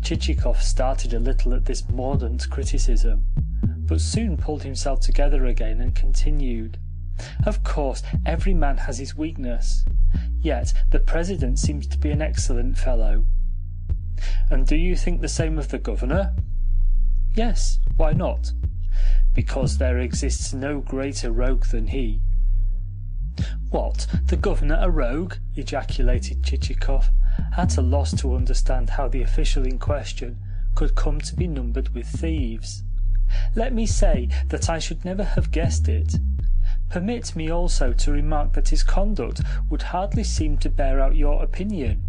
Chichikov 0.01 0.63
started 0.63 1.13
a 1.13 1.19
little 1.19 1.53
at 1.53 1.65
this 1.65 1.87
mordant 1.87 2.49
criticism, 2.49 3.25
but 3.87 4.01
soon 4.01 4.35
pulled 4.35 4.63
himself 4.63 4.99
together 4.99 5.45
again 5.45 5.79
and 5.79 5.93
continued. 5.93 6.79
Of 7.45 7.63
course, 7.63 8.03
every 8.25 8.53
man 8.53 8.77
has 8.77 8.97
his 8.97 9.15
weakness. 9.15 9.85
Yet 10.41 10.73
the 10.91 10.99
President 10.99 11.59
seems 11.59 11.87
to 11.87 11.97
be 11.97 12.11
an 12.11 12.21
excellent 12.21 12.77
fellow. 12.77 13.25
And 14.49 14.65
do 14.65 14.75
you 14.75 14.95
think 14.95 15.21
the 15.21 15.27
same 15.27 15.57
of 15.57 15.69
the 15.69 15.77
Governor? 15.77 16.35
Yes, 17.35 17.79
why 17.97 18.13
not? 18.13 18.51
Because 19.33 19.77
there 19.77 19.99
exists 19.99 20.53
no 20.53 20.79
greater 20.79 21.31
rogue 21.31 21.65
than 21.65 21.87
he. 21.87 22.21
What, 23.69 24.07
the 24.25 24.37
Governor 24.37 24.77
a 24.81 24.89
rogue? 24.89 25.35
ejaculated 25.55 26.43
Chichikov, 26.43 27.09
at 27.57 27.77
a 27.77 27.81
loss 27.81 28.13
to 28.21 28.35
understand 28.35 28.91
how 28.91 29.07
the 29.07 29.21
official 29.21 29.65
in 29.65 29.79
question 29.79 30.39
could 30.75 30.95
come 30.95 31.19
to 31.21 31.35
be 31.35 31.47
numbered 31.47 31.89
with 31.89 32.07
thieves. 32.07 32.83
Let 33.55 33.73
me 33.73 33.85
say 33.85 34.29
that 34.49 34.69
I 34.69 34.79
should 34.79 35.03
never 35.03 35.23
have 35.23 35.51
guessed 35.51 35.87
it. 35.87 36.15
Permit 36.95 37.35
me 37.35 37.51
also 37.51 37.91
to 37.91 38.11
remark 38.13 38.53
that 38.53 38.69
his 38.69 38.81
conduct 38.81 39.41
would 39.69 39.81
hardly 39.81 40.23
seem 40.23 40.57
to 40.59 40.69
bear 40.69 41.01
out 41.01 41.17
your 41.17 41.43
opinion. 41.43 42.05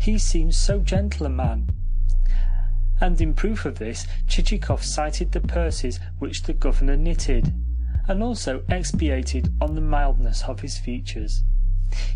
He 0.00 0.18
seems 0.18 0.58
so 0.58 0.80
gentle 0.80 1.26
a 1.26 1.28
man. 1.28 1.70
And 3.00 3.20
in 3.20 3.34
proof 3.34 3.64
of 3.64 3.78
this, 3.78 4.04
Chichikov 4.26 4.82
cited 4.82 5.30
the 5.30 5.40
purses 5.40 6.00
which 6.18 6.42
the 6.42 6.54
governor 6.54 6.96
knitted, 6.96 7.54
and 8.08 8.20
also 8.20 8.64
expiated 8.68 9.54
on 9.60 9.76
the 9.76 9.80
mildness 9.80 10.42
of 10.42 10.58
his 10.58 10.76
features. 10.76 11.44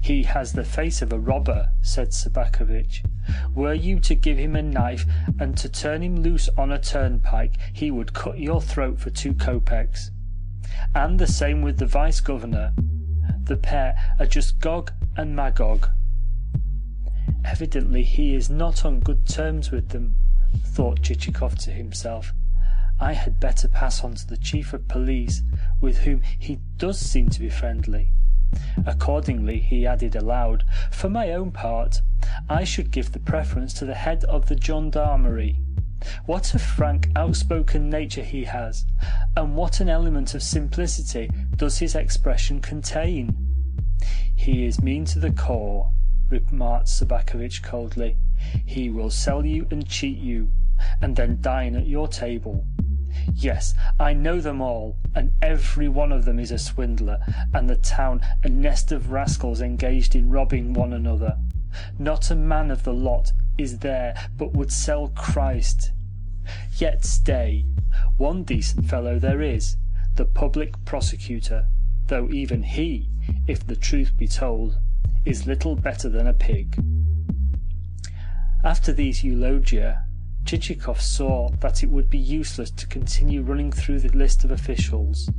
He 0.01 0.25
has 0.25 0.55
the 0.55 0.65
face 0.65 1.03
of 1.03 1.13
a 1.13 1.19
robber, 1.21 1.69
said 1.81 2.09
Sobakevitch. 2.09 3.05
Were 3.55 3.75
you 3.75 4.01
to 4.01 4.17
give 4.17 4.37
him 4.37 4.57
a 4.57 4.63
knife 4.63 5.07
and 5.39 5.57
to 5.59 5.69
turn 5.69 6.03
him 6.03 6.17
loose 6.17 6.49
on 6.59 6.73
a 6.73 6.81
turnpike, 6.81 7.55
he 7.73 7.93
would 7.93 8.15
cut 8.15 8.41
your 8.41 8.61
throat 8.61 8.99
for 8.99 9.11
two 9.11 9.33
kopecks. 9.33 10.11
And 10.95 11.19
the 11.19 11.27
same 11.27 11.63
with 11.63 11.79
the 11.79 11.87
vice 11.87 12.21
governor. 12.21 12.75
The 13.45 13.57
pair 13.57 13.97
are 14.19 14.27
just 14.27 14.59
Gog 14.61 14.93
and 15.17 15.37
Magog. 15.37 15.89
Evidently 17.45 18.03
he 18.03 18.35
is 18.35 18.51
not 18.51 18.85
on 18.85 19.01
good 19.01 19.27
terms 19.29 19.71
with 19.71 19.91
them, 19.91 20.17
thought 20.65 21.03
Chichikov 21.03 21.59
to 21.61 21.71
himself. 21.71 22.33
I 22.99 23.13
had 23.13 23.41
better 23.41 23.69
pass 23.69 24.03
on 24.03 24.15
to 24.15 24.27
the 24.27 24.37
chief 24.37 24.73
of 24.73 24.89
police, 24.89 25.43
with 25.81 25.99
whom 25.99 26.23
he 26.39 26.59
does 26.77 26.99
seem 26.99 27.31
to 27.31 27.41
be 27.41 27.49
friendly. 27.49 28.11
Accordingly, 28.85 29.61
he 29.61 29.87
added 29.87 30.17
aloud, 30.17 30.65
For 30.91 31.09
my 31.09 31.31
own 31.31 31.53
part, 31.53 32.03
I 32.49 32.65
should 32.65 32.91
give 32.91 33.13
the 33.13 33.21
preference 33.21 33.73
to 33.75 33.85
the 33.85 33.95
head 33.95 34.25
of 34.25 34.47
the 34.47 34.57
gendarmerie. 34.61 35.61
What 36.25 36.55
a 36.55 36.59
frank, 36.59 37.11
outspoken 37.15 37.91
nature 37.91 38.23
he 38.23 38.45
has, 38.45 38.87
and 39.37 39.55
what 39.55 39.81
an 39.81 39.89
element 39.89 40.35
of 40.35 40.43
simplicity 40.43 41.31
does 41.57 41.79
his 41.79 41.95
expression 41.95 42.61
contain! 42.61 43.37
He 44.35 44.65
is 44.65 44.81
mean 44.81 45.05
to 45.07 45.19
the 45.19 45.31
core, 45.31 45.91
remarked 46.31 46.89
Sobakevitch 46.89 47.63
coldly. 47.63 48.17
He 48.65 48.89
will 48.89 49.11
sell 49.11 49.45
you 49.45 49.67
and 49.71 49.87
cheat 49.87 50.17
you, 50.17 50.51
and 51.03 51.17
then 51.17 51.43
dine 51.43 51.77
at 51.77 51.87
your 51.87 52.09
table. 52.09 52.65
Yes, 53.35 53.75
I 53.99 54.15
know 54.15 54.41
them 54.41 54.63
all, 54.63 54.97
and 55.15 55.33
every 55.43 55.89
one 55.89 56.13
of 56.13 56.25
them 56.25 56.39
is 56.39 56.51
a 56.51 56.59
swindler, 56.59 57.19
and 57.53 57.69
the 57.69 57.77
town 57.77 58.23
a 58.43 58.49
nest 58.49 58.93
of 58.93 59.11
rascals 59.11 59.61
engaged 59.61 60.15
in 60.15 60.31
robbing 60.31 60.73
one 60.73 60.93
another. 60.93 61.37
Not 61.99 62.31
a 62.31 62.35
man 62.35 62.71
of 62.71 62.85
the 62.85 62.93
lot 62.95 63.33
is 63.59 63.79
there 63.79 64.15
but 64.37 64.55
would 64.55 64.73
sell 64.73 65.09
Christ. 65.09 65.93
Yet 66.77 67.05
stay, 67.05 67.67
one 68.17 68.43
decent 68.45 68.87
fellow 68.87 69.19
there 69.19 69.43
is, 69.43 69.77
the 70.17 70.25
public 70.25 70.85
prosecutor, 70.85 71.67
though 72.07 72.29
even 72.31 72.63
he, 72.63 73.11
if 73.47 73.67
the 73.67 73.77
truth 73.77 74.17
be 74.17 74.27
told, 74.27 74.79
is 75.25 75.47
little 75.47 75.77
better 75.77 76.09
than 76.09 76.27
a 76.27 76.33
pig. 76.33 76.83
After 78.65 78.93
these 78.93 79.23
eulogia, 79.23 80.07
Chichikov 80.45 81.01
saw 81.01 81.51
that 81.61 81.83
it 81.83 81.91
would 81.91 82.11
be 82.11 82.19
useless 82.19 82.71
to 82.73 82.87
continue 82.87 83.43
running 83.43 83.71
through 83.71 84.01
the 84.01 84.17
list 84.17 84.43
of 84.43 84.51
officials, 84.51 85.31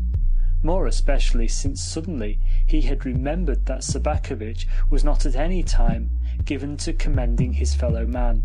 more 0.63 0.85
especially 0.85 1.47
since 1.47 1.83
suddenly 1.83 2.39
he 2.67 2.81
had 2.81 3.05
remembered 3.05 3.65
that 3.65 3.81
Sobakevitch 3.83 4.67
was 4.89 5.03
not 5.03 5.25
at 5.25 5.35
any 5.35 5.63
time 5.63 6.11
given 6.45 6.77
to 6.77 6.93
commending 6.93 7.53
his 7.53 7.75
fellow 7.75 8.05
man. 8.05 8.43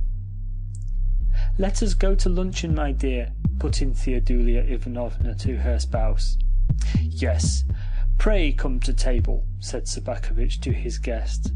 Let 1.58 1.82
us 1.82 1.94
go 1.94 2.14
to 2.14 2.28
luncheon, 2.28 2.74
my 2.74 2.92
dear, 2.92 3.32
put 3.58 3.82
in 3.82 3.94
Theodulia 3.94 4.68
Ivanovna 4.70 5.34
to 5.36 5.58
her 5.58 5.78
spouse. 5.78 6.36
Yes, 7.00 7.64
pray 8.18 8.52
come 8.52 8.80
to 8.80 8.92
table, 8.92 9.44
said 9.60 9.84
Sobakevitch 9.84 10.60
to 10.62 10.72
his 10.72 10.98
guest, 10.98 11.52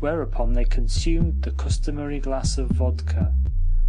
whereupon 0.00 0.52
they 0.52 0.64
consumed 0.64 1.42
the 1.42 1.50
customary 1.50 2.20
glass 2.20 2.58
of 2.58 2.70
vodka 2.70 3.34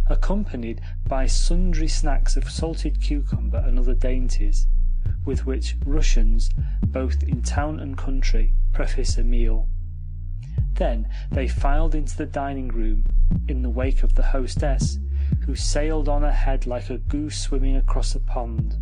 accompanied 0.06 0.80
by 1.06 1.26
sundry 1.26 1.88
snacks 1.88 2.36
of 2.36 2.50
salted 2.50 3.00
cucumber 3.00 3.62
and 3.66 3.78
other 3.78 3.94
dainties, 3.94 4.66
with 5.24 5.46
which 5.46 5.76
Russians, 5.84 6.50
both 6.82 7.22
in 7.22 7.42
town 7.42 7.80
and 7.80 7.96
country, 7.96 8.52
preface 8.72 9.16
a 9.16 9.24
meal. 9.24 9.68
Then 10.74 11.08
they 11.30 11.48
filed 11.48 11.94
into 11.94 12.16
the 12.16 12.26
dining 12.26 12.68
room 12.68 13.04
in 13.48 13.62
the 13.62 13.70
wake 13.70 14.02
of 14.02 14.14
the 14.14 14.22
hostess, 14.22 14.98
who 15.46 15.54
sailed 15.54 16.08
on 16.08 16.24
ahead 16.24 16.66
like 16.66 16.90
a 16.90 16.98
goose 16.98 17.38
swimming 17.38 17.76
across 17.76 18.14
a 18.14 18.20
pond. 18.20 18.76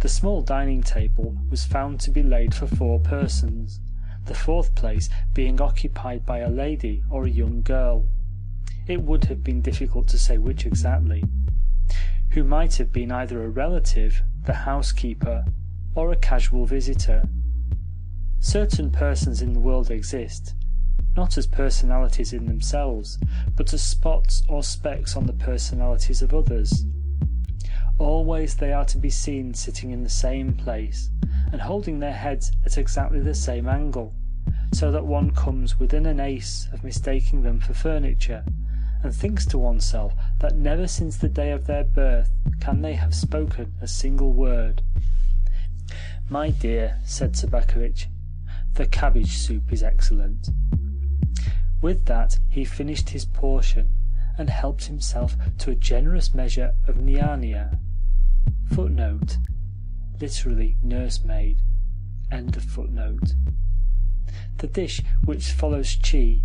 The 0.00 0.08
small 0.08 0.42
dining 0.42 0.82
table 0.82 1.36
was 1.50 1.64
found 1.64 2.00
to 2.00 2.10
be 2.10 2.22
laid 2.22 2.54
for 2.54 2.66
four 2.66 2.98
persons, 3.00 3.80
the 4.26 4.34
fourth 4.34 4.74
place 4.74 5.08
being 5.32 5.60
occupied 5.60 6.24
by 6.24 6.38
a 6.38 6.50
lady 6.50 7.02
or 7.10 7.24
a 7.24 7.30
young 7.30 7.62
girl 7.62 8.06
it 8.86 9.00
would 9.02 9.24
have 9.24 9.42
been 9.42 9.62
difficult 9.62 10.08
to 10.08 10.18
say 10.18 10.36
which 10.36 10.66
exactly, 10.66 11.24
who 12.30 12.44
might 12.44 12.76
have 12.76 12.92
been 12.92 13.10
either 13.10 13.42
a 13.42 13.48
relative, 13.48 14.22
the 14.44 14.52
housekeeper, 14.52 15.44
or 15.94 16.12
a 16.12 16.16
casual 16.16 16.66
visitor. 16.66 17.26
Certain 18.46 18.90
persons 18.90 19.40
in 19.40 19.54
the 19.54 19.58
world 19.58 19.90
exist, 19.90 20.54
not 21.16 21.38
as 21.38 21.46
personalities 21.46 22.34
in 22.34 22.44
themselves, 22.44 23.18
but 23.56 23.72
as 23.72 23.82
spots 23.82 24.42
or 24.48 24.62
specks 24.62 25.16
on 25.16 25.24
the 25.24 25.32
personalities 25.32 26.20
of 26.20 26.34
others. 26.34 26.84
Always 27.96 28.54
they 28.54 28.70
are 28.70 28.84
to 28.84 28.98
be 28.98 29.08
seen 29.08 29.54
sitting 29.54 29.92
in 29.92 30.02
the 30.02 30.10
same 30.10 30.52
place, 30.52 31.08
and 31.52 31.62
holding 31.62 31.98
their 31.98 32.12
heads 32.12 32.52
at 32.66 32.76
exactly 32.76 33.18
the 33.18 33.34
same 33.34 33.66
angle, 33.66 34.14
so 34.74 34.92
that 34.92 35.06
one 35.06 35.30
comes 35.30 35.80
within 35.80 36.04
an 36.04 36.20
ace 36.20 36.68
of 36.70 36.84
mistaking 36.84 37.42
them 37.42 37.60
for 37.60 37.72
furniture 37.72 38.44
and 39.02 39.14
thinks 39.14 39.46
to 39.46 39.58
oneself 39.58 40.12
that 40.40 40.54
never 40.54 40.86
since 40.86 41.16
the 41.16 41.30
day 41.30 41.50
of 41.50 41.66
their 41.66 41.82
birth 41.82 42.30
can 42.60 42.82
they 42.82 42.92
have 42.92 43.14
spoken 43.14 43.72
a 43.80 43.88
single 43.88 44.34
word. 44.34 44.82
My 46.28 46.50
dear, 46.50 47.00
said 47.04 47.32
Sobakevitch, 47.32 48.08
the 48.74 48.86
cabbage 48.86 49.36
soup 49.36 49.72
is 49.72 49.82
excellent. 49.82 50.48
With 51.80 52.06
that 52.06 52.38
he 52.48 52.64
finished 52.64 53.10
his 53.10 53.24
portion 53.24 53.94
and 54.36 54.50
helped 54.50 54.86
himself 54.86 55.36
to 55.58 55.70
a 55.70 55.76
generous 55.76 56.34
measure 56.34 56.72
of 56.88 56.96
niania. 56.96 57.78
Footnote 58.74 59.38
literally 60.20 60.76
nursemaid. 60.82 61.58
The 64.58 64.66
dish 64.72 65.02
which 65.24 65.52
follows 65.52 65.96
shtchi 65.96 66.42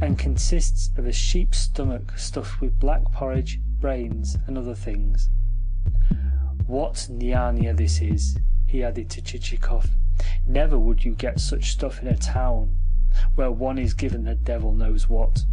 and 0.00 0.18
consists 0.18 0.90
of 0.96 1.06
a 1.06 1.12
sheep's 1.12 1.58
stomach 1.58 2.18
stuffed 2.18 2.60
with 2.60 2.80
black 2.80 3.04
porridge, 3.12 3.60
brains, 3.78 4.36
and 4.48 4.58
other 4.58 4.74
things. 4.74 5.28
What 6.66 7.06
niania 7.10 7.76
this 7.76 8.00
is, 8.00 8.36
he 8.66 8.82
added 8.82 9.10
to 9.10 9.22
Chichikov. 9.22 9.90
Never 10.46 10.78
would 10.78 11.04
you 11.04 11.14
get 11.14 11.40
such 11.40 11.72
stuff 11.72 12.00
in 12.00 12.08
a 12.08 12.16
town, 12.16 12.76
where 13.34 13.50
one 13.50 13.78
is 13.78 13.94
given 13.94 14.24
the 14.24 14.34
devil 14.34 14.72
knows 14.72 15.08
what. 15.08 15.44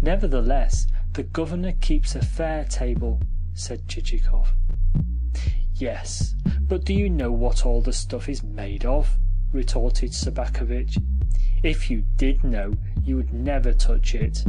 Nevertheless, 0.00 0.86
the 1.14 1.24
governor 1.24 1.72
keeps 1.72 2.14
a 2.14 2.24
fair 2.24 2.64
table, 2.64 3.20
said 3.54 3.88
Chichikov. 3.88 4.48
Yes, 5.74 6.34
but 6.60 6.84
do 6.84 6.94
you 6.94 7.08
know 7.10 7.32
what 7.32 7.64
all 7.66 7.80
the 7.80 7.92
stuff 7.92 8.28
is 8.28 8.42
made 8.42 8.84
of? 8.84 9.18
retorted 9.52 10.10
Sobakevitch. 10.10 11.02
If 11.62 11.90
you 11.90 12.04
did 12.16 12.44
know, 12.44 12.74
you 13.02 13.16
would 13.16 13.32
never 13.32 13.72
touch 13.72 14.14
it. 14.14 14.44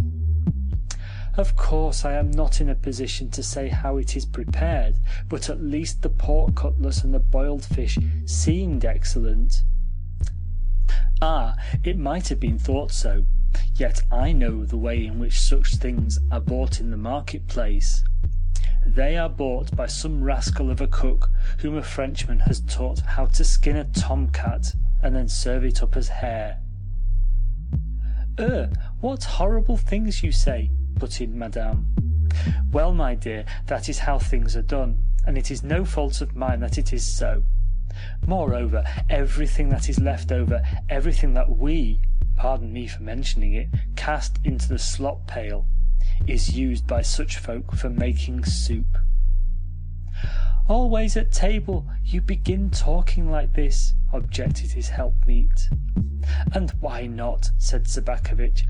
Of 1.37 1.55
course, 1.55 2.03
I 2.03 2.13
am 2.13 2.31
not 2.31 2.59
in 2.59 2.69
a 2.69 2.75
position 2.75 3.29
to 3.31 3.43
say 3.43 3.69
how 3.69 3.97
it 3.97 4.17
is 4.17 4.25
prepared, 4.25 4.95
but 5.29 5.49
at 5.49 5.61
least 5.61 6.01
the 6.01 6.09
pork 6.09 6.55
cutlets 6.55 7.03
and 7.03 7.13
the 7.13 7.19
boiled 7.19 7.63
fish 7.63 7.97
seemed 8.25 8.83
excellent. 8.83 9.63
Ah, 11.21 11.55
it 11.83 11.97
might 11.97 12.29
have 12.29 12.39
been 12.39 12.57
thought 12.57 12.91
so, 12.91 13.25
yet 13.75 14.01
I 14.11 14.31
know 14.31 14.65
the 14.65 14.77
way 14.77 15.05
in 15.05 15.19
which 15.19 15.39
such 15.39 15.75
things 15.75 16.19
are 16.31 16.41
bought 16.41 16.79
in 16.79 16.91
the 16.91 16.97
market-place. 16.97 18.03
They 18.85 19.17
are 19.17 19.29
bought 19.29 19.75
by 19.75 19.85
some 19.85 20.23
rascal 20.23 20.71
of 20.71 20.81
a 20.81 20.87
cook 20.87 21.29
whom 21.59 21.75
a 21.75 21.83
Frenchman 21.83 22.39
has 22.39 22.61
taught 22.61 23.01
how 23.01 23.25
to 23.27 23.43
skin 23.43 23.75
a 23.75 23.83
tomcat 23.83 24.73
and 25.03 25.15
then 25.15 25.29
serve 25.29 25.63
it 25.63 25.83
up 25.83 25.95
as 25.95 26.07
hare. 26.07 26.59
Er, 28.39 28.71
what 28.99 29.23
horrible 29.23 29.77
things 29.77 30.23
you 30.23 30.31
say, 30.31 30.71
put 30.99 31.21
in 31.21 31.39
Madame. 31.39 31.87
Well, 32.71 32.93
my 32.93 33.15
dear, 33.15 33.45
that 33.67 33.87
is 33.87 33.99
how 33.99 34.19
things 34.19 34.55
are 34.57 34.61
done, 34.61 34.99
and 35.25 35.37
it 35.37 35.49
is 35.49 35.63
no 35.63 35.85
fault 35.85 36.19
of 36.19 36.35
mine 36.35 36.59
that 36.59 36.77
it 36.77 36.91
is 36.91 37.07
so. 37.07 37.43
Moreover, 38.27 38.83
everything 39.09 39.69
that 39.69 39.89
is 39.89 39.99
left 39.99 40.31
over, 40.31 40.61
everything 40.89 41.33
that 41.35 41.49
we, 41.49 42.01
pardon 42.35 42.73
me 42.73 42.87
for 42.87 43.01
mentioning 43.01 43.53
it, 43.53 43.69
cast 43.95 44.39
into 44.43 44.67
the 44.67 44.77
slop 44.77 45.25
pail, 45.25 45.65
is 46.27 46.55
used 46.55 46.85
by 46.85 47.01
such 47.01 47.37
folk 47.37 47.73
for 47.75 47.89
making 47.89 48.43
soup. 48.43 48.97
Always 50.67 51.17
at 51.17 51.31
table 51.31 51.87
you 52.03 52.21
begin 52.21 52.69
talking 52.69 53.31
like 53.31 53.53
this, 53.53 53.93
objected 54.13 54.71
his 54.71 54.89
helpmeet. 54.89 55.69
And 56.53 56.71
why 56.79 57.07
not? 57.07 57.49
said 57.57 57.85
Sobakevitch. 57.85 58.63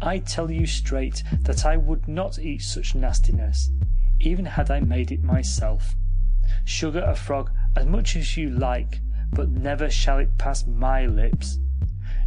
I 0.00 0.18
tell 0.18 0.50
you 0.50 0.66
straight 0.66 1.22
that 1.42 1.66
I 1.66 1.76
would 1.76 2.08
not 2.08 2.38
eat 2.38 2.62
such 2.62 2.94
nastiness, 2.94 3.70
even 4.20 4.44
had 4.44 4.70
I 4.70 4.80
made 4.80 5.12
it 5.12 5.22
myself. 5.22 5.94
Sugar 6.64 7.02
a 7.02 7.14
frog 7.14 7.50
as 7.76 7.86
much 7.86 8.16
as 8.16 8.36
you 8.36 8.50
like, 8.50 9.00
but 9.32 9.50
never 9.50 9.90
shall 9.90 10.18
it 10.18 10.38
pass 10.38 10.66
my 10.66 11.06
lips. 11.06 11.58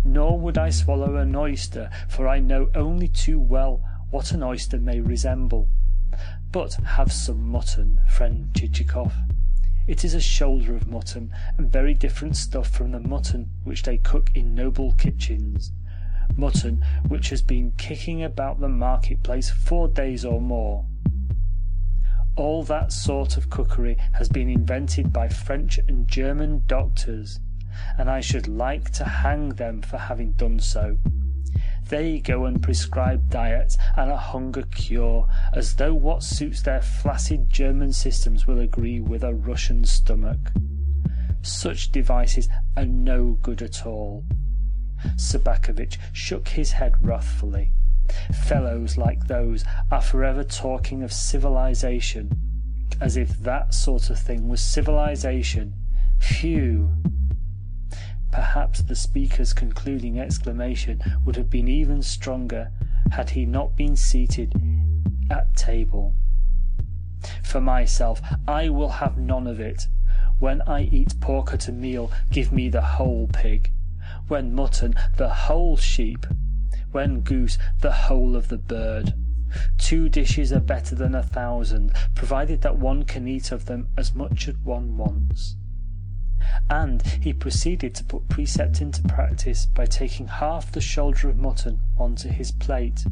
Nor 0.03 0.39
would 0.39 0.57
I 0.57 0.69
swallow 0.69 1.15
an 1.15 1.35
oyster, 1.35 1.89
for 2.07 2.27
I 2.27 2.39
know 2.39 2.69
only 2.75 3.07
too 3.07 3.39
well 3.39 3.83
what 4.09 4.31
an 4.31 4.43
oyster 4.43 4.79
may 4.79 4.99
resemble. 4.99 5.69
But 6.51 6.73
have 6.73 7.11
some 7.11 7.47
mutton, 7.47 7.99
friend 8.07 8.53
Chichikov. 8.53 9.13
It 9.87 10.03
is 10.03 10.13
a 10.13 10.19
shoulder 10.19 10.75
of 10.75 10.87
mutton, 10.87 11.33
and 11.57 11.71
very 11.71 11.93
different 11.93 12.35
stuff 12.35 12.69
from 12.69 12.91
the 12.91 12.99
mutton 12.99 13.51
which 13.63 13.83
they 13.83 13.97
cook 13.97 14.29
in 14.33 14.53
noble 14.53 14.91
kitchens. 14.93 15.71
Mutton 16.35 16.83
which 17.07 17.29
has 17.29 17.41
been 17.41 17.71
kicking 17.77 18.23
about 18.23 18.59
the 18.59 18.69
market-place 18.69 19.49
four 19.49 19.87
days 19.87 20.25
or 20.25 20.41
more. 20.41 20.85
All 22.35 22.63
that 22.65 22.91
sort 22.91 23.37
of 23.37 23.49
cookery 23.49 23.97
has 24.13 24.29
been 24.29 24.49
invented 24.49 25.11
by 25.11 25.27
French 25.29 25.79
and 25.87 26.07
German 26.07 26.63
doctors, 26.67 27.39
and 27.97 28.09
I 28.09 28.19
should 28.19 28.47
like 28.47 28.91
to 28.91 29.05
hang 29.05 29.49
them 29.49 29.81
for 29.81 29.97
having 29.97 30.33
done 30.33 30.59
so. 30.59 30.97
They 31.89 32.19
go 32.19 32.45
and 32.45 32.61
prescribe 32.61 33.29
diets 33.29 33.77
and 33.95 34.11
a 34.11 34.17
hunger 34.17 34.63
cure, 34.63 35.27
as 35.53 35.75
though 35.75 35.93
what 35.93 36.21
suits 36.21 36.61
their 36.61 36.81
flaccid 36.81 37.49
German 37.49 37.93
systems 37.93 38.45
will 38.45 38.59
agree 38.59 38.99
with 38.99 39.23
a 39.23 39.33
Russian 39.33 39.85
stomach. 39.85 40.51
Such 41.41 41.91
devices 41.91 42.49
are 42.75 42.85
no 42.85 43.37
good 43.41 43.61
at 43.61 43.85
all. 43.85 44.25
Sobakevitch 45.15 45.97
shook 46.13 46.49
his 46.49 46.73
head 46.73 46.95
wrathfully. 47.01 47.71
Fellows 48.33 48.97
like 48.97 49.27
those 49.27 49.65
are 49.91 50.01
forever 50.01 50.43
talking 50.43 51.03
of 51.03 51.11
civilization, 51.11 52.31
as 53.01 53.17
if 53.17 53.37
that 53.39 53.73
sort 53.73 54.09
of 54.09 54.17
thing 54.17 54.47
was 54.47 54.61
civilization. 54.61 55.73
Phew! 56.19 56.91
Perhaps 58.31 58.83
the 58.83 58.95
speaker's 58.95 59.53
concluding 59.53 60.19
exclamation 60.19 61.01
would 61.25 61.35
have 61.35 61.49
been 61.49 61.67
even 61.67 62.01
stronger 62.01 62.71
had 63.11 63.31
he 63.31 63.45
not 63.45 63.75
been 63.75 63.95
seated 63.95 64.53
at 65.29 65.55
table. 65.55 66.13
For 67.43 67.59
myself, 67.59 68.21
I 68.47 68.69
will 68.69 68.89
have 68.89 69.17
none 69.17 69.47
of 69.47 69.59
it. 69.59 69.87
When 70.39 70.61
I 70.63 70.83
eat 70.83 71.19
pork 71.19 71.53
at 71.53 71.67
a 71.67 71.71
meal, 71.71 72.11
give 72.31 72.51
me 72.51 72.69
the 72.69 72.81
whole 72.81 73.27
pig. 73.27 73.71
When 74.27 74.53
mutton, 74.53 74.95
the 75.15 75.29
whole 75.29 75.77
sheep. 75.77 76.25
When 76.91 77.21
goose, 77.21 77.57
the 77.79 77.91
whole 77.91 78.35
of 78.35 78.47
the 78.47 78.57
bird. 78.57 79.13
Two 79.77 80.09
dishes 80.09 80.51
are 80.51 80.59
better 80.59 80.95
than 80.95 81.15
a 81.15 81.23
thousand, 81.23 81.93
provided 82.15 82.61
that 82.61 82.77
one 82.77 83.03
can 83.03 83.27
eat 83.27 83.51
of 83.51 83.65
them 83.65 83.87
as 83.97 84.13
much 84.13 84.47
as 84.47 84.55
one 84.57 84.97
wants 84.97 85.55
and 86.69 87.01
he 87.21 87.33
proceeded 87.33 87.95
to 87.95 88.03
put 88.03 88.27
precept 88.29 88.81
into 88.81 89.01
practice 89.03 89.65
by 89.65 89.85
taking 89.85 90.27
half 90.27 90.71
the 90.71 90.81
shoulder 90.81 91.29
of 91.29 91.37
mutton 91.37 91.79
onto 91.97 92.29
his 92.29 92.51
plate, 92.51 93.05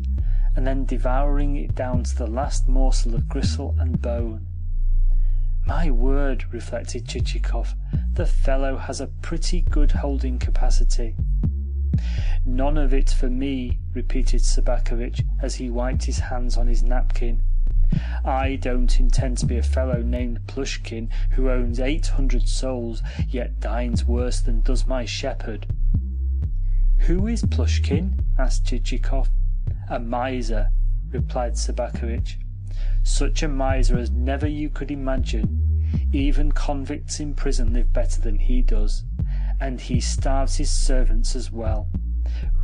and 0.56 0.66
then 0.68 0.86
devouring 0.86 1.56
it 1.56 1.76
down 1.76 2.04
to 2.04 2.16
the 2.16 2.28
last 2.28 2.68
morsel 2.68 3.16
of 3.16 3.28
gristle 3.30 3.76
and 3.80 4.02
bone. 4.02 4.46
My 5.68 5.90
word, 5.90 6.46
reflected 6.54 7.08
Chichikov, 7.08 7.74
the 8.14 8.28
fellow 8.28 8.78
has 8.78 9.02
a 9.02 9.08
pretty 9.08 9.62
good 9.62 9.92
holding 9.92 10.38
capacity. 10.38 11.16
None 12.46 12.78
of 12.78 12.94
it 12.94 13.10
for 13.10 13.32
me, 13.32 13.80
repeated 13.96 14.42
Sobakevitch 14.42 15.26
as 15.42 15.56
he 15.56 15.72
wiped 15.72 16.04
his 16.04 16.20
hands 16.20 16.56
on 16.56 16.68
his 16.68 16.84
napkin. 16.84 17.42
I 18.24 18.58
don't 18.58 19.00
intend 19.00 19.40
to 19.40 19.48
be 19.48 19.58
a 19.58 19.64
fellow 19.64 20.04
named 20.04 20.46
Plushkin 20.46 21.10
who 21.32 21.50
owns 21.50 21.80
eight 21.80 22.08
hundred 22.08 22.48
souls, 22.48 23.02
yet 23.28 23.60
dines 23.60 24.06
worse 24.06 24.42
than 24.42 24.62
does 24.62 24.86
my 24.86 25.06
shepherd. 25.06 25.66
Who 27.00 27.26
is 27.26 27.44
Plushkin? 27.44 28.24
asked 28.38 28.66
Chichikov. 28.66 29.30
A 29.90 30.00
miser, 30.00 30.70
replied 31.12 31.54
Sobakevitch. 31.54 32.38
Such 33.04 33.44
a 33.44 33.48
miser 33.48 33.98
as 33.98 34.12
never 34.12 34.48
you 34.48 34.70
could 34.70 34.92
imagine. 34.92 36.10
Even 36.12 36.52
convicts 36.52 37.20
in 37.20 37.34
prison 37.34 37.74
live 37.74 37.94
better 37.94 38.22
than 38.22 38.40
he 38.40 38.62
does, 38.62 39.04
and 39.60 39.80
he 39.80 40.00
starves 40.00 40.56
his 40.56 40.72
servants 40.72 41.36
as 41.36 41.52
well. 41.52 41.88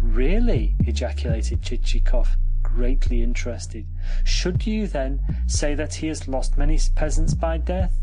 Really? 0.02 0.76
ejaculated 0.80 1.62
Chichikov 1.62 2.36
greatly 2.64 3.22
interested. 3.22 3.86
Should 4.24 4.66
you, 4.66 4.88
then, 4.88 5.20
say 5.48 5.76
that 5.76 5.96
he 5.96 6.08
has 6.08 6.28
lost 6.28 6.58
many 6.58 6.80
peasants 6.96 7.34
by 7.34 7.58
death? 7.58 8.00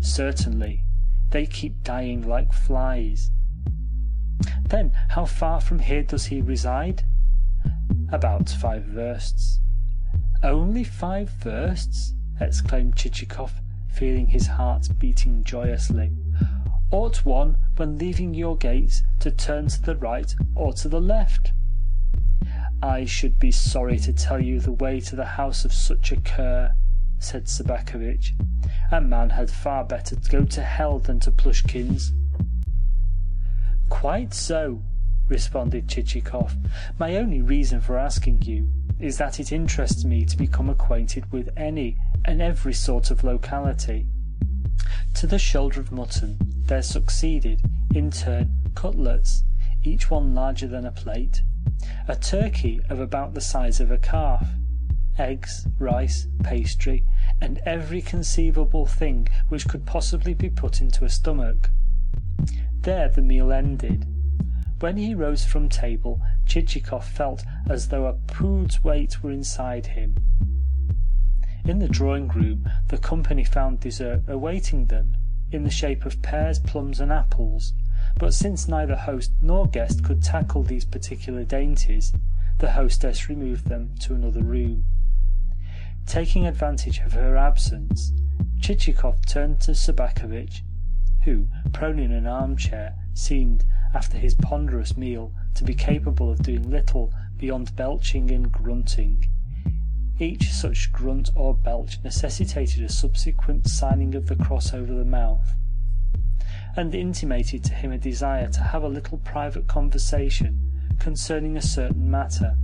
Certainly. 0.00 0.84
They 1.30 1.46
keep 1.46 1.82
dying 1.82 2.26
like 2.26 2.52
flies. 2.52 3.30
Then, 4.68 4.92
how 5.10 5.24
far 5.24 5.60
from 5.60 5.80
here 5.80 6.02
does 6.02 6.26
he 6.26 6.40
reside? 6.40 7.04
About 8.10 8.48
five 8.48 8.84
versts. 8.84 9.60
Only 10.42 10.82
five 10.82 11.30
versts? 11.30 12.14
exclaimed 12.40 12.96
Chichikov, 12.96 13.52
feeling 13.88 14.26
his 14.26 14.48
heart 14.48 14.88
beating 14.98 15.44
joyously. 15.44 16.10
Ought 16.90 17.24
one, 17.24 17.58
when 17.76 17.96
leaving 17.96 18.34
your 18.34 18.56
gates, 18.56 19.02
to 19.20 19.30
turn 19.30 19.68
to 19.68 19.80
the 19.80 19.96
right 19.96 20.34
or 20.56 20.72
to 20.72 20.88
the 20.88 21.00
left? 21.00 21.52
I 22.82 23.04
should 23.04 23.38
be 23.38 23.52
sorry 23.52 23.98
to 24.00 24.12
tell 24.12 24.40
you 24.40 24.58
the 24.58 24.72
way 24.72 24.98
to 25.00 25.14
the 25.14 25.24
house 25.24 25.64
of 25.64 25.72
such 25.72 26.10
a 26.10 26.20
cur, 26.20 26.72
said 27.20 27.44
Sobakevitch. 27.44 28.32
A 28.90 29.00
man 29.00 29.30
had 29.30 29.48
far 29.48 29.84
better 29.84 30.16
go 30.28 30.44
to 30.44 30.62
hell 30.62 30.98
than 30.98 31.20
to 31.20 31.30
Plushkin's. 31.30 32.12
Quite 33.88 34.34
so, 34.34 34.82
responded 35.28 35.86
Chichikov. 35.86 36.56
My 36.98 37.16
only 37.16 37.40
reason 37.40 37.80
for 37.80 37.96
asking 37.96 38.42
you 38.42 38.72
is 39.02 39.18
that 39.18 39.40
it 39.40 39.50
interests 39.50 40.04
me 40.04 40.24
to 40.24 40.36
become 40.36 40.70
acquainted 40.70 41.30
with 41.32 41.50
any 41.56 41.98
and 42.24 42.40
every 42.40 42.72
sort 42.72 43.10
of 43.10 43.24
locality. 43.24 44.06
To 45.14 45.26
the 45.26 45.40
shoulder 45.40 45.80
of 45.80 45.90
mutton 45.90 46.38
there 46.66 46.82
succeeded, 46.82 47.62
in 47.92 48.12
turn, 48.12 48.70
cutlets, 48.76 49.42
each 49.82 50.08
one 50.08 50.34
larger 50.34 50.68
than 50.68 50.86
a 50.86 50.92
plate, 50.92 51.42
a 52.06 52.14
turkey 52.14 52.80
of 52.88 53.00
about 53.00 53.34
the 53.34 53.40
size 53.40 53.80
of 53.80 53.90
a 53.90 53.98
calf, 53.98 54.46
eggs, 55.18 55.66
rice, 55.80 56.28
pastry, 56.44 57.04
and 57.40 57.60
every 57.66 58.00
conceivable 58.00 58.86
thing 58.86 59.26
which 59.48 59.66
could 59.66 59.84
possibly 59.84 60.32
be 60.32 60.48
put 60.48 60.80
into 60.80 61.04
a 61.04 61.10
stomach. 61.10 61.70
There 62.82 63.08
the 63.08 63.22
meal 63.22 63.52
ended. 63.52 64.06
When 64.78 64.96
he 64.96 65.14
rose 65.14 65.44
from 65.44 65.68
table, 65.68 66.20
Chichikov 66.46 67.04
felt 67.04 67.44
as 67.68 67.88
though 67.88 68.06
a 68.06 68.14
pood's 68.14 68.82
weight 68.82 69.22
were 69.22 69.30
inside 69.30 69.86
him. 69.86 70.16
In 71.64 71.78
the 71.78 71.88
drawing 71.88 72.28
room 72.28 72.68
the 72.88 72.98
company 72.98 73.44
found 73.44 73.80
dessert 73.80 74.22
awaiting 74.26 74.86
them, 74.86 75.16
in 75.50 75.64
the 75.64 75.70
shape 75.70 76.04
of 76.04 76.22
pears, 76.22 76.58
plums, 76.58 77.00
and 77.00 77.12
apples, 77.12 77.72
but 78.18 78.34
since 78.34 78.68
neither 78.68 78.96
host 78.96 79.32
nor 79.40 79.66
guest 79.68 80.02
could 80.02 80.22
tackle 80.22 80.62
these 80.62 80.84
particular 80.84 81.44
dainties, 81.44 82.12
the 82.58 82.72
hostess 82.72 83.28
removed 83.28 83.68
them 83.68 83.94
to 84.00 84.14
another 84.14 84.42
room. 84.42 84.84
Taking 86.06 86.46
advantage 86.46 86.98
of 87.00 87.12
her 87.12 87.36
absence, 87.36 88.12
Chichikov 88.60 89.24
turned 89.26 89.60
to 89.60 89.72
Sobakevitch, 89.72 90.62
who, 91.24 91.46
prone 91.72 91.98
in 91.98 92.12
an 92.12 92.26
armchair, 92.26 92.94
seemed, 93.14 93.64
after 93.94 94.18
his 94.18 94.34
ponderous 94.34 94.96
meal, 94.96 95.32
to 95.54 95.64
be 95.64 95.74
capable 95.74 96.30
of 96.30 96.42
doing 96.42 96.70
little 96.70 97.12
beyond 97.36 97.74
belching 97.76 98.30
and 98.30 98.50
grunting. 98.50 99.26
Each 100.18 100.52
such 100.52 100.92
grunt 100.92 101.30
or 101.34 101.54
belch 101.54 101.98
necessitated 102.04 102.84
a 102.84 102.88
subsequent 102.88 103.66
signing 103.66 104.14
of 104.14 104.26
the 104.26 104.36
cross 104.36 104.72
over 104.72 104.92
the 104.92 105.04
mouth 105.04 105.54
and 106.76 106.94
intimated 106.94 107.64
to 107.64 107.74
him 107.74 107.92
a 107.92 107.98
desire 107.98 108.48
to 108.48 108.60
have 108.60 108.82
a 108.82 108.88
little 108.88 109.18
private 109.18 109.66
conversation 109.66 110.70
concerning 110.98 111.56
a 111.56 111.62
certain 111.62 112.10
matter. 112.10 112.56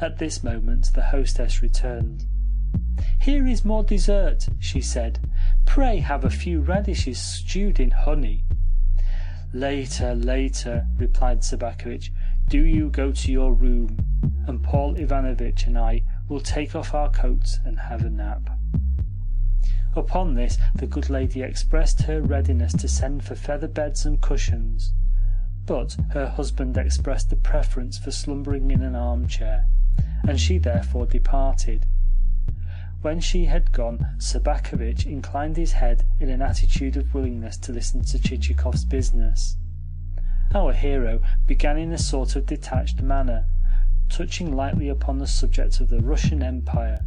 At 0.00 0.18
this 0.18 0.42
moment 0.42 0.92
the 0.94 1.04
hostess 1.04 1.62
returned. 1.62 2.24
Here 3.20 3.46
is 3.46 3.64
more 3.64 3.84
dessert, 3.84 4.46
she 4.58 4.80
said. 4.80 5.20
Pray 5.66 5.98
have 5.98 6.24
a 6.24 6.30
few 6.30 6.60
radishes 6.60 7.18
stewed 7.18 7.78
in 7.78 7.90
honey. 7.90 8.44
Later, 9.52 10.14
later, 10.14 10.86
replied 10.96 11.40
Sobakevitch. 11.40 12.10
Do 12.48 12.64
you 12.64 12.90
go 12.90 13.12
to 13.12 13.32
your 13.32 13.54
room, 13.54 13.98
and 14.46 14.62
Paul 14.62 14.96
Ivanovitch 14.96 15.66
and 15.66 15.78
I 15.78 16.02
will 16.28 16.40
take 16.40 16.74
off 16.74 16.94
our 16.94 17.10
coats 17.10 17.58
and 17.64 17.78
have 17.78 18.04
a 18.04 18.10
nap. 18.10 18.50
Upon 19.94 20.34
this 20.34 20.58
the 20.74 20.86
good 20.86 21.08
lady 21.08 21.42
expressed 21.42 22.02
her 22.02 22.20
readiness 22.20 22.72
to 22.74 22.88
send 22.88 23.24
for 23.24 23.34
feather 23.34 23.68
beds 23.68 24.04
and 24.04 24.20
cushions, 24.20 24.92
but 25.64 25.96
her 26.10 26.26
husband 26.28 26.76
expressed 26.76 27.32
a 27.32 27.36
preference 27.36 27.98
for 27.98 28.10
slumbering 28.10 28.70
in 28.70 28.82
an 28.82 28.94
armchair, 28.94 29.66
and 30.28 30.40
she 30.40 30.58
therefore 30.58 31.06
departed. 31.06 31.86
When 33.06 33.20
she 33.20 33.44
had 33.44 33.70
gone, 33.70 34.04
Sobakevitch 34.18 35.06
inclined 35.06 35.56
his 35.56 35.70
head 35.70 36.04
in 36.18 36.28
an 36.28 36.42
attitude 36.42 36.96
of 36.96 37.14
willingness 37.14 37.56
to 37.58 37.72
listen 37.72 38.02
to 38.02 38.18
Chichikov's 38.18 38.84
business. 38.84 39.56
Our 40.52 40.72
hero 40.72 41.20
began 41.46 41.78
in 41.78 41.92
a 41.92 41.98
sort 41.98 42.34
of 42.34 42.46
detached 42.46 43.00
manner, 43.00 43.46
touching 44.08 44.56
lightly 44.56 44.88
upon 44.88 45.18
the 45.18 45.28
subject 45.28 45.78
of 45.78 45.88
the 45.88 46.00
Russian 46.00 46.42
Empire, 46.42 47.04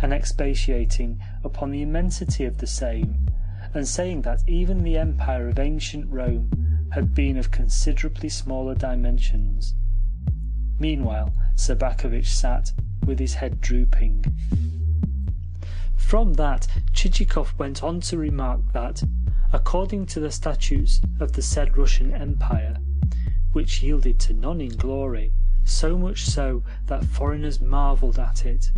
and 0.00 0.12
expatiating 0.12 1.20
upon 1.42 1.72
the 1.72 1.82
immensity 1.82 2.44
of 2.44 2.58
the 2.58 2.68
same, 2.68 3.28
and 3.74 3.88
saying 3.88 4.22
that 4.22 4.48
even 4.48 4.84
the 4.84 4.96
empire 4.96 5.48
of 5.48 5.58
ancient 5.58 6.08
Rome 6.12 6.86
had 6.92 7.12
been 7.12 7.36
of 7.36 7.50
considerably 7.50 8.28
smaller 8.28 8.76
dimensions. 8.76 9.74
Meanwhile, 10.78 11.32
Sobakevitch 11.56 12.26
sat 12.26 12.72
with 13.04 13.18
his 13.18 13.34
head 13.34 13.60
drooping. 13.60 14.26
From 15.96 16.34
that, 16.34 16.66
Chichikov 16.92 17.58
went 17.58 17.82
on 17.82 18.00
to 18.02 18.18
remark 18.18 18.72
that, 18.72 19.02
according 19.52 20.06
to 20.06 20.20
the 20.20 20.30
statutes 20.30 21.00
of 21.20 21.32
the 21.32 21.42
said 21.42 21.76
Russian 21.76 22.12
Empire, 22.12 22.76
which 23.52 23.82
yielded 23.82 24.18
to 24.20 24.34
none 24.34 24.60
in 24.60 24.76
glory, 24.76 25.32
so 25.64 25.96
much 25.96 26.24
so 26.24 26.62
that 26.86 27.04
foreigners 27.04 27.60
marvelled 27.60 28.18
at 28.18 28.44
it, 28.44 28.70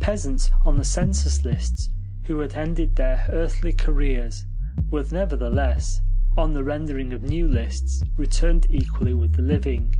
peasants 0.00 0.50
on 0.64 0.76
the 0.76 0.84
census 0.84 1.44
lists 1.44 1.90
who 2.24 2.38
had 2.40 2.54
ended 2.54 2.96
their 2.96 3.26
earthly 3.30 3.72
careers 3.72 4.44
were 4.90 5.04
nevertheless, 5.10 6.00
on 6.36 6.52
the 6.52 6.64
rendering 6.64 7.12
of 7.12 7.22
new 7.22 7.48
lists, 7.48 8.02
returned 8.16 8.66
equally 8.70 9.14
with 9.14 9.34
the 9.34 9.42
living 9.42 9.94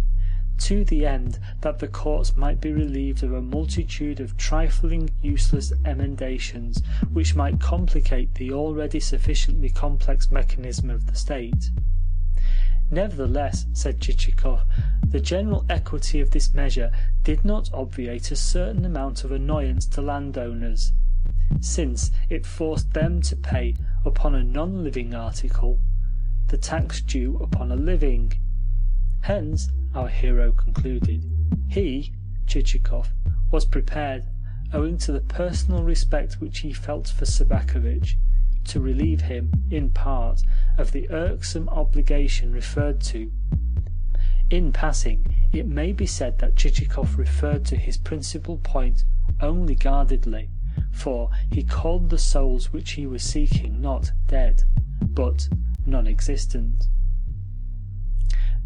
to 0.59 0.85
the 0.85 1.05
end 1.05 1.39
that 1.61 1.79
the 1.79 1.89
courts 1.89 2.37
might 2.37 2.61
be 2.61 2.73
relieved 2.73 3.23
of 3.23 3.33
a 3.33 3.43
multitude 3.43 4.21
of 4.21 4.37
trifling, 4.37 5.11
useless 5.23 5.73
emendations 5.85 6.83
which 7.13 7.35
might 7.35 7.61
complicate 7.61 8.35
the 8.35 8.53
already 8.53 9.01
sufficiently 9.01 9.69
complex 9.69 10.31
mechanism 10.31 10.91
of 10.91 11.07
the 11.07 11.17
state. 11.17 11.71
Nevertheless, 12.91 13.67
said 13.73 14.01
Chichikov, 14.01 14.63
the 15.05 15.21
general 15.21 15.65
equity 15.69 16.21
of 16.21 16.31
this 16.31 16.55
measure 16.55 16.93
did 17.23 17.45
not 17.45 17.71
obviate 17.73 18.31
a 18.31 18.37
certain 18.37 18.85
amount 18.85 19.25
of 19.25 19.33
annoyance 19.33 19.87
to 19.87 20.03
landowners, 20.03 20.93
since 21.61 22.11
it 22.29 22.47
forced 22.47 22.93
them 22.93 23.23
to 23.23 23.37
pay 23.37 23.75
upon 24.05 24.35
a 24.35 24.45
non-living 24.45 25.15
article 25.15 25.81
the 26.49 26.59
tax 26.59 27.01
due 27.01 27.37
upon 27.39 27.73
a 27.73 27.77
living. 27.77 28.33
Hence, 29.23 29.71
our 29.95 30.09
hero 30.09 30.53
concluded, 30.53 31.25
he, 31.69 32.12
Chichikov, 32.47 33.09
was 33.51 33.65
prepared, 33.65 34.25
owing 34.73 34.99
to 34.99 35.12
the 35.12 35.21
personal 35.21 35.83
respect 35.83 36.41
which 36.41 36.59
he 36.59 36.73
felt 36.73 37.09
for 37.09 37.25
Sobakevitch, 37.25 38.16
to 38.65 38.81
relieve 38.81 39.23
him, 39.23 39.53
in 39.71 39.91
part, 39.91 40.43
of 40.79 40.93
the 40.93 41.09
irksome 41.11 41.69
obligation 41.69 42.53
referred 42.53 43.01
to. 43.01 43.31
In 44.51 44.73
passing, 44.73 45.35
it 45.53 45.66
may 45.66 45.93
be 45.93 46.07
said 46.07 46.39
that 46.39 46.57
Chichikov 46.57 47.16
referred 47.16 47.65
to 47.66 47.77
his 47.77 47.97
principal 47.97 48.59
point 48.59 49.05
only 49.41 49.75
guardedly, 49.75 50.51
for 50.91 51.31
he 51.51 51.62
called 51.62 52.11
the 52.11 52.19
souls 52.19 52.73
which 52.73 52.93
he 52.93 53.07
was 53.07 53.23
seeking 53.23 53.81
not 53.81 54.12
dead, 54.27 54.65
but 55.01 55.49
non 55.87 56.07
existent. 56.07 56.89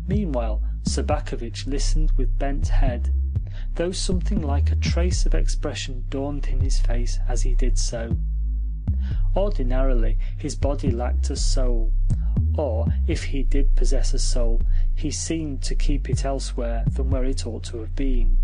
Meanwhile, 0.07 0.63
Sobakevitch 0.89 1.67
listened 1.67 2.13
with 2.13 2.39
bent 2.39 2.69
head, 2.69 3.13
though 3.75 3.93
something 3.93 4.41
like 4.41 4.73
a 4.73 4.77
trace 4.77 5.27
of 5.27 5.35
expression 5.35 6.07
dawned 6.09 6.47
in 6.47 6.61
his 6.61 6.79
face 6.79 7.19
as 7.29 7.43
he 7.43 7.55
did 7.55 7.79
so. 7.79 8.17
Ordinarily 9.37 10.17
his 10.39 10.57
body 10.57 10.91
lacked 10.91 11.29
a 11.29 11.37
soul, 11.37 11.93
or 12.57 12.87
if 13.07 13.25
he 13.25 13.43
did 13.43 13.77
possess 13.77 14.15
a 14.15 14.19
soul, 14.19 14.63
he 14.95 15.11
seemed 15.11 15.61
to 15.65 15.75
keep 15.75 16.09
it 16.09 16.25
elsewhere 16.25 16.85
than 16.91 17.11
where 17.11 17.25
it 17.25 17.47
ought 17.47 17.65
to 17.65 17.81
have 17.81 17.95
been, 17.95 18.39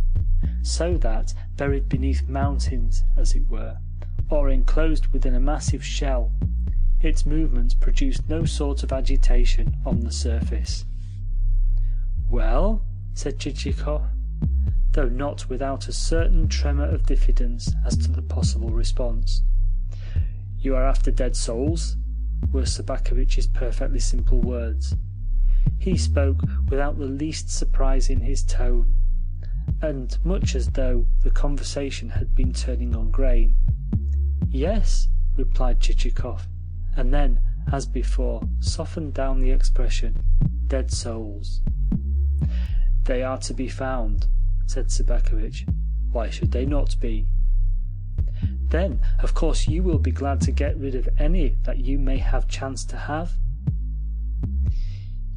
so 0.60 0.98
that, 0.98 1.32
buried 1.56 1.88
beneath 1.88 2.28
mountains, 2.28 3.04
as 3.16 3.34
it 3.34 3.48
were, 3.48 3.78
or 4.28 4.50
enclosed 4.50 5.06
within 5.08 5.34
a 5.34 5.40
massive 5.40 5.82
shell, 5.82 6.30
its 7.00 7.24
movements 7.24 7.72
produced 7.72 8.28
no 8.28 8.44
sort 8.44 8.82
of 8.82 8.92
agitation 8.92 9.74
on 9.86 10.00
the 10.00 10.12
surface. 10.12 10.84
Well? 12.30 12.82
said 13.12 13.38
Chichikov, 13.38 14.08
though 14.92 15.08
not 15.08 15.48
without 15.48 15.88
a 15.88 15.92
certain 15.92 16.48
tremor 16.48 16.88
of 16.88 17.06
diffidence 17.06 17.72
as 17.84 17.96
to 17.98 18.10
the 18.10 18.22
possible 18.22 18.70
response. 18.70 19.42
You 20.58 20.74
are 20.74 20.84
after 20.84 21.10
dead 21.10 21.36
souls? 21.36 21.96
were 22.52 22.62
Sobakevitch's 22.62 23.46
perfectly 23.46 24.00
simple 24.00 24.40
words. 24.40 24.96
He 25.78 25.96
spoke 25.96 26.42
without 26.68 26.98
the 26.98 27.06
least 27.06 27.50
surprise 27.50 28.10
in 28.10 28.20
his 28.20 28.42
tone, 28.42 28.94
and 29.80 30.16
much 30.24 30.54
as 30.54 30.70
though 30.70 31.06
the 31.22 31.30
conversation 31.30 32.10
had 32.10 32.34
been 32.34 32.52
turning 32.52 32.96
on 32.96 33.10
grain. 33.10 33.56
Yes, 34.48 35.08
replied 35.36 35.80
Chichikov, 35.80 36.46
and 36.96 37.12
then, 37.12 37.40
as 37.72 37.86
before, 37.86 38.42
softened 38.60 39.14
down 39.14 39.40
the 39.40 39.50
expression 39.50 40.22
dead 40.66 40.90
souls. 40.90 41.60
They 43.04 43.22
are 43.22 43.38
to 43.38 43.54
be 43.54 43.68
found, 43.68 44.28
said 44.66 44.86
Sobakevitch. 44.86 45.68
Why 46.10 46.30
should 46.30 46.52
they 46.52 46.64
not 46.64 46.98
be? 47.00 47.26
Then, 48.68 49.00
of 49.22 49.34
course, 49.34 49.68
you 49.68 49.82
will 49.82 49.98
be 49.98 50.10
glad 50.10 50.40
to 50.42 50.52
get 50.52 50.76
rid 50.78 50.94
of 50.94 51.08
any 51.18 51.56
that 51.64 51.78
you 51.78 51.98
may 51.98 52.18
have 52.18 52.48
chance 52.48 52.84
to 52.86 52.96
have? 52.96 53.32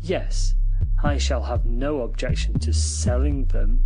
Yes, 0.02 0.56
I 1.04 1.18
shall 1.18 1.44
have 1.44 1.66
no 1.66 2.02
objection 2.02 2.60
to 2.60 2.74
selling 2.74 3.46
them. 3.46 3.86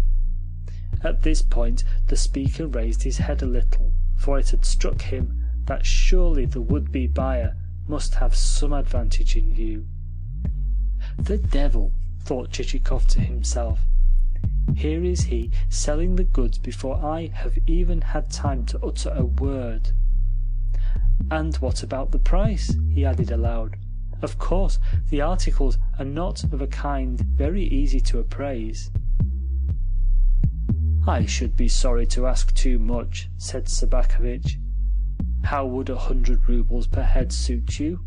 At 1.04 1.24
this 1.24 1.42
point 1.42 1.84
the 2.08 2.16
speaker 2.16 2.68
raised 2.68 3.04
his 3.04 3.18
head 3.18 3.42
a 3.42 3.48
little, 3.48 3.94
for 4.16 4.38
it 4.38 4.50
had 4.50 4.64
struck 4.64 5.02
him 5.02 5.44
that 5.66 5.86
surely 5.86 6.46
the 6.46 6.62
would-be 6.62 7.08
buyer 7.08 7.56
must 7.88 8.16
have 8.16 8.36
some 8.36 8.74
advantage 8.74 9.36
in 9.36 9.54
view. 9.54 9.88
The 11.18 11.38
devil! 11.38 11.94
Thought 12.24 12.52
Chichikov 12.52 13.08
to 13.08 13.20
himself. 13.20 13.86
Here 14.76 15.04
is 15.04 15.24
he 15.24 15.52
selling 15.70 16.16
the 16.16 16.24
goods 16.24 16.58
before 16.58 17.04
I 17.04 17.28
have 17.34 17.58
even 17.68 18.02
had 18.02 18.30
time 18.30 18.66
to 18.68 18.80
utter 18.84 19.12
a 19.16 19.26
word. 19.26 19.92
And 21.30 21.56
what 21.58 21.84
about 21.84 22.12
the 22.12 22.20
price? 22.20 22.76
he 22.90 23.06
added 23.06 23.32
aloud. 23.32 23.78
Of 24.22 24.38
course, 24.38 24.80
the 25.10 25.22
articles 25.22 25.78
are 25.98 26.06
not 26.06 26.44
of 26.46 26.62
a 26.62 26.68
kind 26.68 27.20
very 27.20 27.64
easy 27.64 28.00
to 28.02 28.20
appraise. 28.20 28.92
I 31.08 31.26
should 31.26 31.58
be 31.58 31.68
sorry 31.68 32.06
to 32.08 32.28
ask 32.28 32.54
too 32.54 32.78
much, 32.78 33.30
said 33.38 33.66
Sobakevitch. 33.66 34.58
How 35.44 35.66
would 35.66 35.90
a 35.90 35.98
hundred 35.98 36.48
roubles 36.48 36.86
per 36.86 37.02
head 37.02 37.34
suit 37.34 37.80
you? 37.80 38.00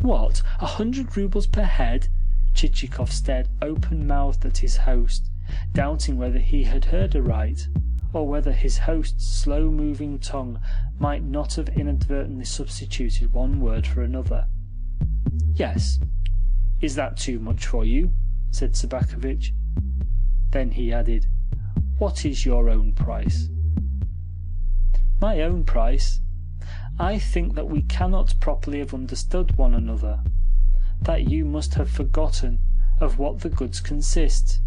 What, 0.00 0.42
a 0.60 0.66
hundred 0.66 1.16
roubles 1.16 1.48
per 1.48 1.64
head? 1.64 2.08
Chichikov 2.58 3.12
stared 3.12 3.46
open-mouthed 3.62 4.44
at 4.44 4.58
his 4.58 4.78
host, 4.78 5.30
doubting 5.74 6.18
whether 6.18 6.40
he 6.40 6.64
had 6.64 6.86
heard 6.86 7.14
aright, 7.14 7.68
or 8.12 8.26
whether 8.26 8.50
his 8.50 8.78
host's 8.78 9.24
slow-moving 9.28 10.18
tongue 10.18 10.58
might 10.98 11.22
not 11.22 11.54
have 11.54 11.68
inadvertently 11.68 12.44
substituted 12.44 13.32
one 13.32 13.60
word 13.60 13.86
for 13.86 14.02
another. 14.02 14.48
Yes. 15.54 16.00
Is 16.80 16.96
that 16.96 17.16
too 17.16 17.38
much 17.38 17.64
for 17.64 17.84
you? 17.84 18.12
said 18.50 18.72
Sobakevitch. 18.72 19.52
Then 20.50 20.72
he 20.72 20.92
added, 20.92 21.26
What 21.98 22.24
is 22.24 22.44
your 22.44 22.68
own 22.68 22.92
price? 22.92 23.48
My 25.20 25.42
own 25.42 25.62
price? 25.62 26.18
I 26.98 27.20
think 27.20 27.54
that 27.54 27.68
we 27.68 27.82
cannot 27.82 28.34
properly 28.40 28.80
have 28.80 28.94
understood 28.94 29.56
one 29.56 29.74
another 29.74 30.24
that 31.02 31.28
you 31.28 31.44
must 31.44 31.74
have 31.74 31.90
forgotten 31.90 32.60
of 33.00 33.18
what 33.18 33.40
the 33.40 33.48
goods 33.48 33.80
consist. 33.80 34.60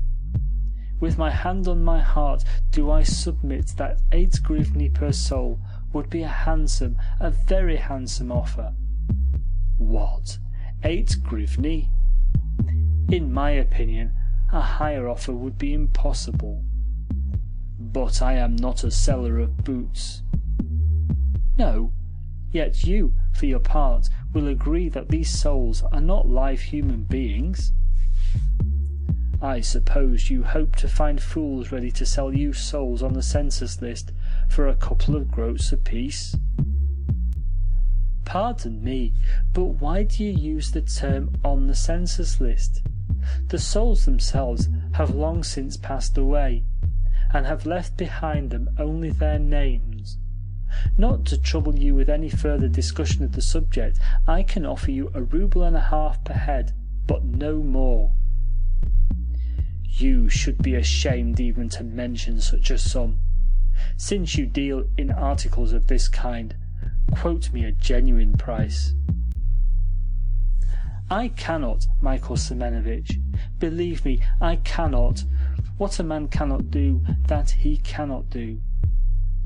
With 1.00 1.18
my 1.18 1.32
hand 1.32 1.68
on 1.68 1.84
my 1.84 2.00
heart 2.00 2.44
do 2.72 2.92
I 2.92 3.04
submit 3.04 3.74
that 3.78 4.02
eight 4.12 4.40
grivni 4.44 4.94
per 4.94 5.12
soul 5.12 5.60
would 5.94 6.10
be 6.10 6.22
a 6.22 6.28
handsome, 6.28 6.98
a 7.20 7.32
very 7.32 7.78
handsome 7.78 8.32
offer. 8.32 8.74
What? 9.78 10.38
Eight 10.84 11.18
grivni? 11.24 11.90
In 13.10 13.34
my 13.34 13.52
opinion, 13.52 14.14
a 14.54 14.62
higher 14.62 15.10
offer 15.10 15.34
would 15.34 15.58
be 15.58 15.74
impossible. 15.74 16.64
But 17.80 18.22
I 18.22 18.34
am 18.34 18.56
not 18.56 18.84
a 18.84 18.92
seller 18.92 19.40
of 19.40 19.64
boots. 19.64 20.22
No, 21.58 21.92
yet 22.52 22.86
you, 22.86 23.14
for 23.34 23.48
your 23.48 23.60
part, 23.60 24.10
will 24.34 24.48
agree 24.48 24.90
that 24.90 25.10
these 25.10 25.30
souls 25.30 25.84
are 25.92 26.02
not 26.02 26.28
live 26.28 26.62
human 26.62 27.04
beings. 27.04 27.72
I 29.42 29.62
suppose 29.62 30.30
you 30.30 30.44
hope 30.44 30.76
to 30.78 30.88
find 30.88 31.22
fools 31.22 31.72
ready 31.72 31.92
to 31.92 32.06
sell 32.06 32.34
you 32.34 32.54
souls 32.54 33.02
on 33.02 33.14
the 33.14 33.24
census 33.24 33.82
list 33.82 34.12
for 34.50 34.68
a 34.68 34.76
couple 34.76 35.16
of 35.16 35.32
groats 35.32 35.72
apiece? 35.72 36.36
Pardon 38.24 38.84
me, 38.84 39.14
but 39.52 39.82
why 39.82 40.04
do 40.04 40.24
you 40.24 40.32
use 40.32 40.72
the 40.72 40.82
term 40.82 41.36
on 41.44 41.68
the 41.68 41.76
census 41.76 42.40
list? 42.40 42.82
The 43.48 43.60
souls 43.60 44.06
themselves 44.06 44.70
have 44.94 45.16
long 45.16 45.44
since 45.44 45.76
passed 45.76 46.18
away, 46.18 46.64
and 47.34 47.46
have 47.46 47.66
left 47.66 47.98
behind 47.98 48.52
them 48.52 48.70
only 48.78 49.10
their 49.10 49.40
names. 49.40 49.91
Not 50.98 51.26
to 51.26 51.38
trouble 51.38 51.78
you 51.78 51.96
with 51.96 52.10
any 52.10 52.30
further 52.30 52.68
discussion 52.68 53.24
of 53.24 53.34
the 53.34 53.42
subject, 53.42 54.00
I 54.28 54.44
can 54.44 54.66
offer 54.66 54.92
you 54.92 55.12
a 55.14 55.22
rouble 55.22 55.64
and 55.64 55.76
a 55.76 55.82
half 55.82 56.24
per 56.24 56.34
head, 56.34 56.74
but 57.08 57.24
no 57.24 57.58
more. 57.58 58.14
You 59.88 60.30
should 60.30 60.62
be 60.62 60.76
ashamed 60.76 61.40
even 61.40 61.70
to 61.70 61.84
mention 61.84 62.40
such 62.42 62.72
a 62.72 62.78
sum. 62.78 63.20
Since 63.98 64.38
you 64.38 64.46
deal 64.46 64.86
in 64.98 65.12
articles 65.12 65.74
of 65.74 65.88
this 65.88 66.08
kind, 66.08 66.56
quote 67.12 67.52
me 67.52 67.64
a 67.66 67.72
genuine 67.72 68.38
price. 68.38 68.94
I 71.10 71.28
cannot, 71.28 71.88
Michael 72.00 72.38
Semenovitch. 72.38 73.20
Believe 73.60 74.06
me, 74.06 74.22
I 74.40 74.56
cannot. 74.56 75.26
What 75.78 76.00
a 76.00 76.04
man 76.04 76.30
cannot 76.30 76.72
do, 76.72 77.02
that 77.28 77.52
he 77.52 77.78
cannot 77.78 78.30
do. 78.30 78.62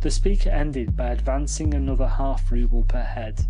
The 0.05 0.11
speaker 0.11 0.51
ended 0.51 0.95
by 0.95 1.07
advancing 1.07 1.73
another 1.73 2.07
half 2.07 2.51
rouble 2.51 2.83
per 2.83 3.01
head. 3.01 3.47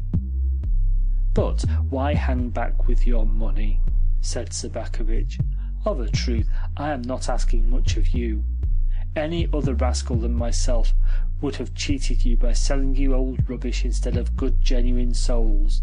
But 1.33 1.65
why 1.89 2.13
hang 2.13 2.47
back 2.47 2.87
with 2.87 3.05
your 3.05 3.25
money? 3.25 3.81
said 4.21 4.51
Sobakevitch. 4.51 5.37
Of 5.83 5.99
a 5.99 6.07
truth, 6.07 6.47
I 6.77 6.91
am 6.91 7.01
not 7.01 7.27
asking 7.27 7.69
much 7.69 7.97
of 7.97 8.11
you. 8.11 8.45
Any 9.17 9.49
other 9.51 9.73
rascal 9.73 10.15
than 10.15 10.33
myself 10.33 10.93
would 11.41 11.57
have 11.57 11.75
cheated 11.75 12.23
you 12.23 12.37
by 12.37 12.53
selling 12.53 12.95
you 12.95 13.13
old 13.13 13.49
rubbish 13.49 13.83
instead 13.83 14.15
of 14.15 14.37
good 14.37 14.61
genuine 14.61 15.13
souls, 15.13 15.81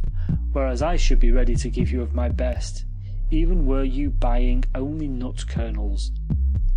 whereas 0.52 0.80
I 0.80 0.96
should 0.96 1.20
be 1.20 1.32
ready 1.32 1.54
to 1.54 1.68
give 1.68 1.90
you 1.90 2.00
of 2.00 2.14
my 2.14 2.30
best, 2.30 2.86
even 3.30 3.66
were 3.66 3.84
you 3.84 4.08
buying 4.08 4.64
only 4.74 5.06
nut 5.06 5.44
kernels. 5.46 6.12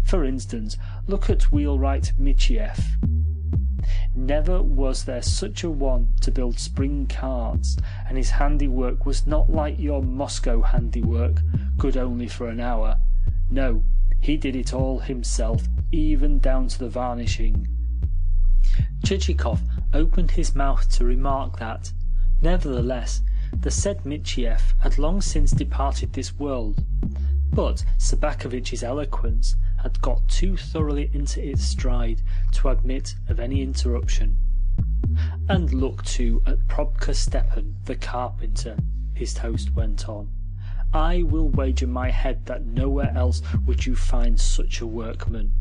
For 0.04 0.26
instance, 0.26 0.76
look 1.08 1.30
at 1.30 1.44
wheelwright 1.44 2.12
Michiev. 2.20 2.78
Never 4.16 4.62
was 4.62 5.04
there 5.04 5.22
such 5.22 5.64
a 5.64 5.70
one 5.70 6.10
to 6.22 6.32
build 6.32 6.60
spring 6.60 7.08
carts, 7.08 7.78
and 8.08 8.18
his 8.18 8.32
handiwork 8.32 9.06
was 9.06 9.28
not 9.28 9.50
like 9.50 9.80
your 9.80 10.02
Moscow 10.02 10.62
handiwork, 10.62 11.42
good 11.78 11.98
only 11.98 12.28
for 12.28 12.50
an 12.50 12.60
hour. 12.60 13.00
No, 13.50 13.84
he 14.20 14.38
did 14.38 14.56
it 14.56 14.74
all 14.74 15.00
himself, 15.00 15.68
even 15.92 16.40
down 16.40 16.68
to 16.70 16.80
the 16.80 16.90
varnishing. 16.90 17.68
Chichikov 19.04 19.62
opened 19.94 20.32
his 20.32 20.56
mouth 20.56 20.90
to 20.98 21.06
remark 21.06 21.60
that, 21.60 21.92
nevertheless, 22.42 23.22
the 23.54 23.70
said 23.70 24.04
Michiev 24.04 24.74
had 24.80 24.98
long 24.98 25.22
since 25.22 25.52
departed 25.52 26.14
this 26.14 26.38
world, 26.40 26.84
but 27.54 27.86
Sobakevitch's 27.98 28.84
eloquence 28.84 29.56
had 29.86 30.02
got 30.02 30.28
too 30.28 30.58
thoroughly 30.58 31.12
into 31.14 31.48
its 31.48 31.64
stride 31.64 32.20
to 32.52 32.70
admit 32.70 33.14
of 33.30 33.40
any 33.40 33.62
interruption. 33.62 34.36
And 35.48 35.72
look 35.72 36.04
too 36.04 36.42
at 36.48 36.68
Probka 36.68 37.14
Stepan, 37.14 37.76
the 37.86 37.96
carpenter, 37.96 38.78
his 39.14 39.38
host 39.38 39.76
went 39.76 40.10
on. 40.10 40.30
I 40.92 41.22
will 41.22 41.50
wager 41.50 41.86
my 41.86 42.10
head 42.10 42.48
that 42.48 42.66
nowhere 42.66 43.14
else 43.16 43.44
would 43.68 43.86
you 43.86 43.96
find 43.96 44.40
such 44.40 44.82
a 44.82 44.88
workman. 44.88 45.54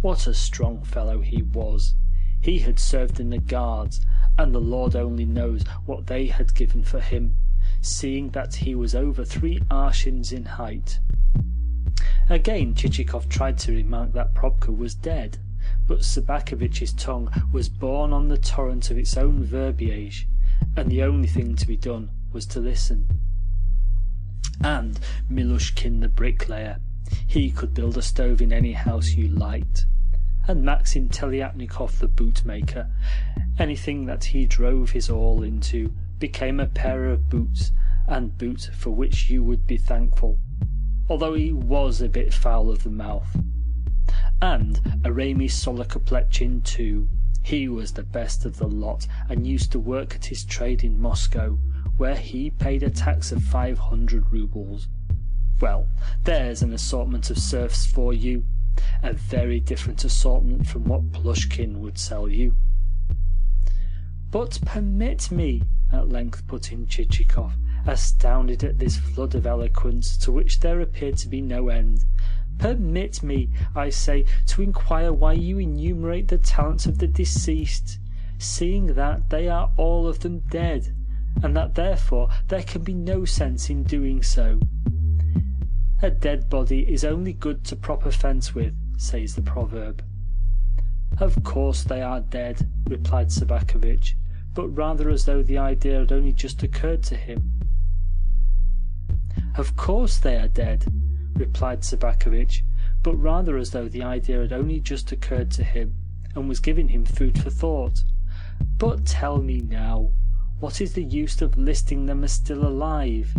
What 0.00 0.26
a 0.26 0.32
strong 0.32 0.82
fellow 0.82 1.20
he 1.20 1.42
was! 1.42 1.94
He 2.40 2.60
had 2.60 2.78
served 2.78 3.20
in 3.20 3.28
the 3.28 3.36
Guards, 3.36 4.00
and 4.38 4.54
the 4.54 4.62
Lord 4.62 4.96
only 4.96 5.26
knows 5.26 5.62
what 5.84 6.06
they 6.06 6.28
had 6.28 6.54
given 6.54 6.84
for 6.84 7.00
him, 7.00 7.36
seeing 7.82 8.30
that 8.30 8.54
he 8.54 8.74
was 8.74 8.94
over 8.94 9.26
three 9.26 9.58
arshins 9.70 10.32
in 10.32 10.46
height. 10.46 11.00
Again 12.28 12.74
Chichikov 12.74 13.28
tried 13.28 13.58
to 13.58 13.72
remark 13.72 14.12
that 14.12 14.34
Probka 14.34 14.76
was 14.76 14.94
dead, 14.94 15.38
but 15.86 16.04
Sobakevitch's 16.04 16.92
tongue 16.92 17.28
was 17.52 17.68
borne 17.68 18.12
on 18.12 18.28
the 18.28 18.38
torrent 18.38 18.90
of 18.90 18.98
its 18.98 19.16
own 19.16 19.42
verbiage, 19.42 20.28
and 20.76 20.90
the 20.90 21.02
only 21.02 21.26
thing 21.26 21.56
to 21.56 21.66
be 21.66 21.76
done 21.76 22.10
was 22.32 22.46
to 22.46 22.60
listen. 22.60 23.08
And 24.60 25.00
Milushkin 25.28 26.00
the 26.00 26.08
bricklayer, 26.08 26.78
he 27.26 27.50
could 27.50 27.74
build 27.74 27.98
a 27.98 28.02
stove 28.02 28.40
in 28.40 28.52
any 28.52 28.74
house 28.74 29.14
you 29.14 29.28
liked 29.28 29.86
and 30.48 30.62
Maxim 30.62 31.10
Teliatnikov 31.10 31.98
the 31.98 32.08
bootmaker. 32.08 32.88
Anything 33.58 34.06
that 34.06 34.24
he 34.24 34.46
drove 34.46 34.92
his 34.92 35.10
awl 35.10 35.42
into 35.42 35.92
became 36.18 36.58
a 36.58 36.66
pair 36.66 37.06
of 37.06 37.28
boots, 37.28 37.70
and 38.06 38.36
boots 38.38 38.70
for 38.74 38.90
which 38.90 39.28
you 39.28 39.44
would 39.44 39.66
be 39.66 39.76
thankful, 39.76 40.38
although 41.08 41.34
he 41.34 41.52
was 41.52 42.00
a 42.00 42.08
bit 42.08 42.34
foul 42.34 42.70
of 42.70 42.82
the 42.82 42.90
mouth. 42.90 43.36
And 44.40 44.76
Eremei 45.02 45.48
Sorokoplechin 45.48 46.64
too. 46.64 47.08
He 47.42 47.68
was 47.68 47.92
the 47.92 48.02
best 48.02 48.44
of 48.44 48.58
the 48.58 48.66
lot, 48.68 49.06
and 49.28 49.46
used 49.46 49.72
to 49.72 49.78
work 49.78 50.14
at 50.14 50.26
his 50.26 50.44
trade 50.44 50.84
in 50.84 51.00
Moscow, 51.00 51.58
where 51.96 52.16
he 52.16 52.50
paid 52.50 52.82
a 52.82 52.90
tax 52.90 53.32
of 53.32 53.42
five 53.42 53.78
hundred 53.78 54.30
roubles. 54.30 54.88
Well, 55.60 55.88
there's 56.24 56.62
an 56.62 56.72
assortment 56.72 57.30
of 57.30 57.38
serfs 57.38 57.86
for 57.86 58.12
you 58.12 58.44
a 59.02 59.12
very 59.12 59.60
different 59.60 60.04
assortment 60.04 60.66
from 60.66 60.84
what 60.84 61.12
Plushkin 61.12 61.78
would 61.78 61.98
sell 61.98 62.28
you. 62.28 62.54
But 64.30 64.60
permit 64.64 65.30
me, 65.30 65.62
at 65.92 66.08
length 66.08 66.46
put 66.46 66.70
in 66.70 66.86
Chichikov, 66.86 67.52
astounded 67.88 68.62
at 68.62 68.78
this 68.78 68.98
flood 68.98 69.34
of 69.34 69.46
eloquence 69.46 70.16
to 70.18 70.30
which 70.30 70.60
there 70.60 70.80
appeared 70.80 71.16
to 71.16 71.28
be 71.28 71.40
no 71.40 71.68
end. 71.68 72.04
Permit 72.58 73.22
me, 73.22 73.48
I 73.74 73.88
say, 73.88 74.26
to 74.46 74.62
inquire 74.62 75.12
why 75.12 75.32
you 75.32 75.58
enumerate 75.58 76.28
the 76.28 76.38
talents 76.38 76.86
of 76.86 76.98
the 76.98 77.06
deceased, 77.06 77.98
seeing 78.38 78.88
that 78.94 79.30
they 79.30 79.48
are 79.48 79.72
all 79.76 80.06
of 80.06 80.20
them 80.20 80.40
dead, 80.50 80.94
and 81.42 81.56
that 81.56 81.76
therefore 81.76 82.28
there 82.48 82.62
can 82.62 82.82
be 82.82 82.94
no 82.94 83.24
sense 83.24 83.70
in 83.70 83.84
doing 83.84 84.22
so. 84.22 84.60
A 86.02 86.10
dead 86.10 86.50
body 86.50 86.80
is 86.92 87.04
only 87.04 87.32
good 87.32 87.64
to 87.64 87.76
prop 87.76 88.04
a 88.04 88.12
fence 88.12 88.54
with, 88.54 88.74
says 88.98 89.34
the 89.34 89.42
proverb. 89.42 90.04
Of 91.18 91.42
course 91.42 91.84
they 91.84 92.02
are 92.02 92.20
dead, 92.20 92.68
replied 92.86 93.28
Sobakevitch, 93.28 94.14
but 94.54 94.68
rather 94.68 95.08
as 95.08 95.24
though 95.24 95.42
the 95.42 95.58
idea 95.58 96.00
had 96.00 96.12
only 96.12 96.32
just 96.32 96.62
occurred 96.62 97.02
to 97.04 97.16
him. 97.16 97.57
Of 99.58 99.74
course 99.74 100.18
they 100.18 100.36
are 100.36 100.46
dead, 100.46 100.86
replied 101.34 101.80
Sobakevitch, 101.80 102.62
but 103.02 103.16
rather 103.16 103.56
as 103.56 103.72
though 103.72 103.88
the 103.88 104.04
idea 104.04 104.38
had 104.38 104.52
only 104.52 104.78
just 104.78 105.10
occurred 105.10 105.50
to 105.50 105.64
him, 105.64 105.96
and 106.36 106.48
was 106.48 106.60
giving 106.60 106.90
him 106.90 107.04
food 107.04 107.42
for 107.42 107.50
thought. 107.50 108.04
But 108.78 109.04
tell 109.04 109.42
me 109.42 109.58
now, 109.58 110.12
what 110.60 110.80
is 110.80 110.92
the 110.92 111.02
use 111.02 111.42
of 111.42 111.58
listing 111.58 112.06
them 112.06 112.22
as 112.22 112.34
still 112.34 112.64
alive? 112.64 113.36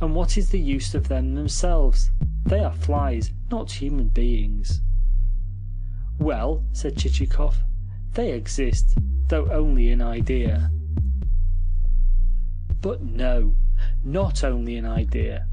And 0.00 0.14
what 0.14 0.38
is 0.38 0.50
the 0.50 0.60
use 0.60 0.94
of 0.94 1.08
them 1.08 1.34
themselves? 1.34 2.12
They 2.46 2.60
are 2.60 2.72
flies, 2.72 3.32
not 3.50 3.72
human 3.72 4.10
beings. 4.10 4.82
Well, 6.20 6.62
said 6.72 6.94
Chichikov, 6.94 7.56
they 8.14 8.30
exist, 8.30 8.96
though 9.26 9.50
only 9.50 9.90
in 9.90 10.00
idea. 10.00 10.70
But 12.80 13.02
no, 13.02 13.56
not 14.04 14.42
only 14.44 14.76
an 14.76 14.84
idea. 14.84 15.46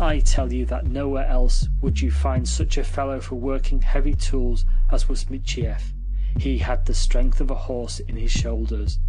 I 0.00 0.20
tell 0.20 0.52
you 0.52 0.64
that 0.66 0.86
nowhere 0.86 1.26
else 1.26 1.66
would 1.80 2.00
you 2.00 2.10
find 2.10 2.48
such 2.48 2.78
a 2.78 2.84
fellow 2.84 3.20
for 3.20 3.34
working 3.34 3.82
heavy 3.82 4.14
tools 4.14 4.64
as 4.92 5.08
was 5.08 5.28
Michiev. 5.28 5.92
He 6.38 6.58
had 6.58 6.86
the 6.86 6.94
strength 6.94 7.40
of 7.40 7.50
a 7.50 7.56
horse 7.56 7.98
in 7.98 8.16
his 8.16 8.30
shoulders. 8.30 9.00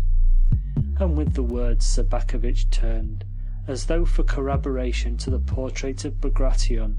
And 1.00 1.16
with 1.16 1.34
the 1.34 1.44
words 1.44 1.86
Sobakevitch 1.86 2.72
turned, 2.72 3.24
as 3.68 3.86
though 3.86 4.04
for 4.04 4.24
corroboration 4.24 5.16
to 5.18 5.30
the 5.30 5.38
portrait 5.38 6.06
of 6.06 6.20
Bagration, 6.20 6.98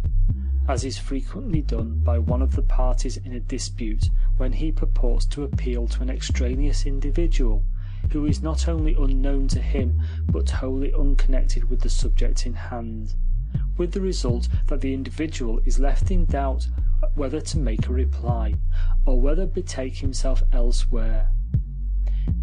as 0.68 0.84
is 0.84 0.98
frequently 0.98 1.60
done 1.60 1.98
by 2.04 2.18
one 2.18 2.42
of 2.42 2.54
the 2.54 2.62
parties 2.62 3.16
in 3.16 3.32
a 3.32 3.40
dispute 3.40 4.08
when 4.36 4.52
he 4.52 4.70
purports 4.70 5.26
to 5.26 5.42
appeal 5.42 5.88
to 5.88 6.02
an 6.02 6.10
extraneous 6.10 6.86
individual 6.86 7.64
who 8.12 8.26
is 8.26 8.42
not 8.42 8.68
only 8.68 8.94
unknown 8.94 9.48
to 9.48 9.60
him 9.60 10.00
but 10.30 10.50
wholly 10.50 10.92
unconnected 10.92 11.70
with 11.70 11.80
the 11.80 11.90
subject 11.90 12.46
in 12.46 12.54
hand, 12.54 13.14
with 13.76 13.92
the 13.92 14.00
result 14.00 14.48
that 14.66 14.80
the 14.80 14.94
individual 14.94 15.60
is 15.64 15.78
left 15.78 16.10
in 16.10 16.26
doubt 16.26 16.66
whether 17.14 17.40
to 17.40 17.58
make 17.58 17.86
a 17.86 17.92
reply, 17.92 18.54
or 19.04 19.20
whether 19.20 19.46
betake 19.46 19.96
himself 19.96 20.42
elsewhere. 20.52 21.30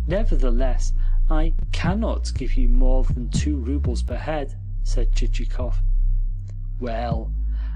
Nevertheless, 0.07 0.93
I 1.29 1.53
cannot 1.71 2.33
give 2.33 2.55
you 2.55 2.69
more 2.69 3.03
than 3.03 3.29
two 3.29 3.57
roubles 3.57 4.01
per 4.01 4.15
head, 4.15 4.57
said 4.83 5.11
Chichikov. 5.11 5.75
Well, 6.79 7.31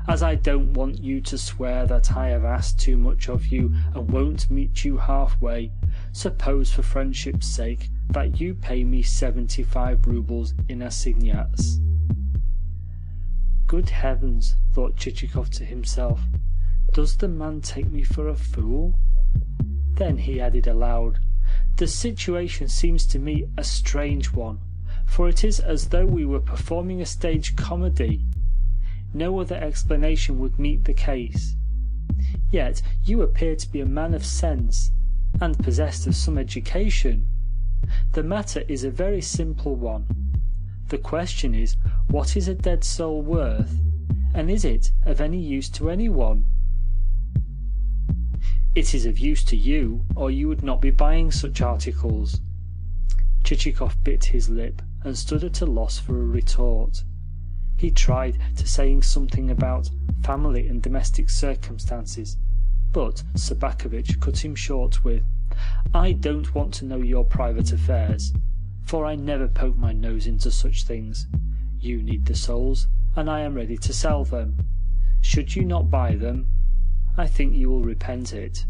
as 0.07 0.23
I 0.23 0.36
don't 0.36 0.73
want 0.73 1.03
you 1.03 1.22
to 1.22 1.38
swear 1.38 1.86
that 1.86 2.15
I 2.15 2.30
have 2.30 2.44
asked 2.45 2.80
too 2.80 2.98
much 2.98 3.30
of 3.30 3.48
you 3.48 3.73
and 3.94 4.10
won't 4.10 4.49
meet 4.49 4.84
you 4.84 4.98
halfway, 4.98 5.72
suppose 6.11 6.72
for 6.72 6.82
friendship's 6.82 7.48
sake 7.48 7.90
that 8.10 8.40
you 8.40 8.56
pay 8.56 8.84
me 8.84 9.03
seventy-five 9.03 10.06
roubles 10.07 10.53
in 10.68 10.82
assignats. 10.82 11.80
Good 13.68 13.90
heavens, 13.90 14.56
thought 14.73 14.98
Chichikov 14.98 15.49
to 15.52 15.65
himself, 15.65 16.19
does 16.94 17.15
the 17.15 17.30
man 17.30 17.61
take 17.61 17.90
me 17.90 18.03
for 18.03 18.28
a 18.28 18.36
fool? 18.36 18.95
Then 19.94 20.18
he 20.18 20.41
added 20.41 20.68
aloud, 20.68 21.19
The 21.78 21.88
situation 21.88 22.68
seems 22.68 23.06
to 23.07 23.19
me 23.19 23.45
a 23.57 23.64
strange 23.64 24.34
one, 24.34 24.60
for 25.06 25.30
it 25.30 25.44
is 25.44 25.60
as 25.60 25.88
though 25.90 26.06
we 26.06 26.26
were 26.26 26.41
performing 26.41 27.02
a 27.02 27.06
stage 27.06 27.56
comedy. 27.56 28.26
No 29.14 29.40
other 29.40 29.56
explanation 29.56 30.40
would 30.40 30.58
meet 30.58 30.86
the 30.86 30.94
case. 30.94 31.56
Yet 32.50 32.82
you 33.04 33.22
appear 33.22 33.56
to 33.56 33.72
be 33.72 33.82
a 33.82 33.86
man 33.86 34.14
of 34.14 34.26
sense, 34.26 34.92
and 35.40 35.58
possessed 35.60 36.08
of 36.08 36.16
some 36.16 36.38
education. 36.38 37.28
The 38.14 38.24
matter 38.24 38.64
is 38.68 38.84
a 38.84 38.92
very 38.92 39.22
simple 39.22 39.76
one. 39.76 40.06
The 40.90 40.98
question 40.98 41.56
is, 41.56 41.78
what 42.08 42.36
is 42.36 42.48
a 42.48 42.54
dead 42.54 42.84
soul 42.84 43.22
worth, 43.22 43.80
and 44.34 44.50
is 44.52 44.64
it 44.64 44.92
of 45.04 45.20
any 45.20 45.40
use 45.40 45.70
to 45.72 45.90
any 45.90 46.10
one? 46.10 46.46
It 48.76 48.94
is 48.94 49.06
of 49.06 49.20
use 49.20 49.44
to 49.46 49.58
you, 49.58 50.06
or 50.16 50.32
you 50.32 50.48
would 50.48 50.64
not 50.64 50.82
be 50.82 50.92
buying 50.92 51.32
such 51.32 51.62
articles. 51.62 52.40
Chichikov 53.44 54.02
bit 54.04 54.26
his 54.26 54.50
lip 54.50 54.82
and 55.04 55.18
stood 55.18 55.44
at 55.44 55.62
a 55.62 55.66
loss 55.66 56.00
for 56.00 56.18
a 56.18 56.26
retort. 56.26 57.04
He 57.82 57.90
tried 57.90 58.38
to 58.58 58.68
saying 58.68 59.02
something 59.02 59.49
about 59.49 59.90
family 60.22 60.68
and 60.68 60.84
domestic 60.84 61.32
circumstances, 61.32 62.38
but 62.91 63.24
Sobakevitch 63.34 64.20
cut 64.20 64.45
him 64.45 64.53
short 64.53 65.03
with, 65.03 65.24
I 65.91 66.12
don't 66.12 66.53
want 66.53 66.76
to 66.76 66.86
know 66.86 67.02
your 67.02 67.26
private 67.26 67.74
affairs 67.74 68.34
for 68.84 69.03
I 69.03 69.16
never 69.16 69.48
poke 69.48 69.78
my 69.78 69.94
nose 69.94 70.28
into 70.28 70.52
such 70.52 70.84
things. 70.84 71.26
You 71.80 72.03
need 72.03 72.28
the 72.28 72.36
souls, 72.36 72.88
and 73.16 73.28
I 73.32 73.40
am 73.40 73.56
ready 73.56 73.78
to 73.78 73.94
sell 73.94 74.26
them. 74.26 74.64
Should 75.22 75.56
you 75.56 75.66
not 75.66 75.90
buy 75.90 76.16
them, 76.16 76.52
I 77.18 77.26
think 77.26 77.56
you 77.56 77.72
will 77.72 77.82
repent 77.82 78.32
it. 78.32 78.64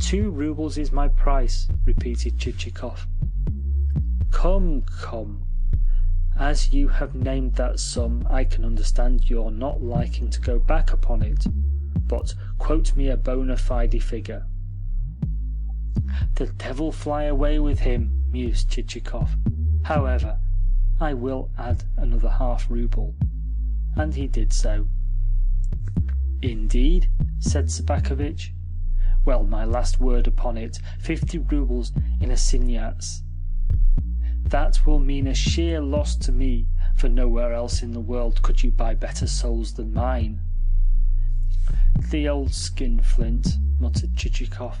Two 0.00 0.30
roubles 0.30 0.78
is 0.78 0.90
my 0.90 1.08
price, 1.08 1.68
repeated 1.84 2.38
Chichikov. 2.38 3.06
Come, 4.30 4.82
come. 4.82 5.47
As 6.38 6.72
you 6.72 6.86
have 6.86 7.16
named 7.16 7.56
that 7.56 7.80
sum, 7.80 8.24
I 8.30 8.44
can 8.44 8.64
understand 8.64 9.28
your 9.28 9.50
not 9.50 9.82
liking 9.82 10.30
to 10.30 10.40
go 10.40 10.60
back 10.60 10.92
upon 10.92 11.22
it. 11.22 11.44
But 12.06 12.34
quote 12.58 12.94
me 12.94 13.08
a 13.08 13.16
bona 13.16 13.56
fide 13.56 14.00
figure. 14.02 14.46
The 16.36 16.46
devil 16.46 16.92
fly 16.92 17.24
away 17.24 17.58
with 17.58 17.80
him, 17.80 18.24
mused 18.30 18.70
Chichikov. 18.70 19.30
However, 19.82 20.38
I 21.00 21.12
will 21.12 21.50
add 21.58 21.82
another 21.96 22.30
half 22.30 22.70
rouble. 22.70 23.16
And 23.96 24.14
he 24.14 24.28
did 24.28 24.52
so. 24.52 24.86
Indeed, 26.40 27.08
said 27.40 27.66
Sobakevitch. 27.66 28.50
Well, 29.24 29.42
my 29.42 29.64
last 29.64 29.98
word 29.98 30.28
upon 30.28 30.56
it, 30.56 30.78
fifty 31.00 31.38
roubles 31.38 31.90
in 32.20 32.30
assignats. 32.30 33.22
That 34.48 34.86
will 34.86 34.98
mean 34.98 35.26
a 35.26 35.34
sheer 35.34 35.80
loss 35.80 36.16
to 36.16 36.32
me, 36.32 36.66
for 36.96 37.08
nowhere 37.08 37.52
else 37.52 37.82
in 37.82 37.92
the 37.92 38.00
world 38.00 38.40
could 38.42 38.62
you 38.62 38.70
buy 38.70 38.94
better 38.94 39.26
souls 39.26 39.74
than 39.74 39.92
mine. 39.92 40.40
The 42.10 42.28
old 42.28 42.54
skinflint, 42.54 43.58
muttered 43.78 44.14
Chichikov. 44.14 44.76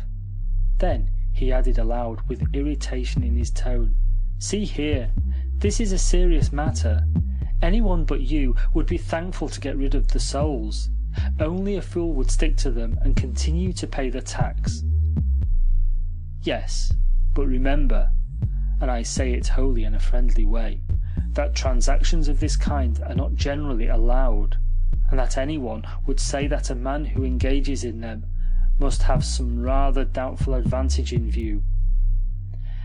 Then 0.78 1.10
he 1.32 1.52
added 1.52 1.78
aloud, 1.78 2.22
with 2.28 2.54
irritation 2.54 3.22
in 3.22 3.36
his 3.36 3.50
tone, 3.50 3.94
See 4.38 4.64
here, 4.64 5.10
this 5.56 5.80
is 5.80 5.92
a 5.92 5.98
serious 5.98 6.52
matter. 6.52 7.04
Anyone 7.60 8.04
but 8.04 8.22
you 8.22 8.54
would 8.72 8.86
be 8.86 8.96
thankful 8.96 9.48
to 9.48 9.60
get 9.60 9.76
rid 9.76 9.94
of 9.94 10.08
the 10.08 10.20
souls. 10.20 10.90
Only 11.40 11.74
a 11.74 11.82
fool 11.82 12.14
would 12.14 12.30
stick 12.30 12.56
to 12.58 12.70
them 12.70 12.98
and 13.02 13.16
continue 13.16 13.72
to 13.74 13.86
pay 13.86 14.10
the 14.10 14.22
tax. 14.22 14.84
Yes, 16.42 16.92
but 17.34 17.46
remember, 17.46 18.10
and 18.80 18.90
I 18.90 19.02
say 19.02 19.32
it 19.32 19.48
wholly 19.48 19.84
in 19.84 19.94
a 19.94 20.00
friendly 20.00 20.44
way, 20.44 20.80
that 21.32 21.54
transactions 21.54 22.28
of 22.28 22.40
this 22.40 22.56
kind 22.56 23.00
are 23.02 23.14
not 23.14 23.34
generally 23.34 23.88
allowed, 23.88 24.56
and 25.10 25.18
that 25.18 25.36
anyone 25.38 25.84
would 26.06 26.20
say 26.20 26.46
that 26.46 26.70
a 26.70 26.74
man 26.74 27.04
who 27.06 27.24
engages 27.24 27.84
in 27.84 28.00
them 28.00 28.24
must 28.78 29.02
have 29.02 29.24
some 29.24 29.60
rather 29.60 30.04
doubtful 30.04 30.54
advantage 30.54 31.12
in 31.12 31.30
view. 31.30 31.62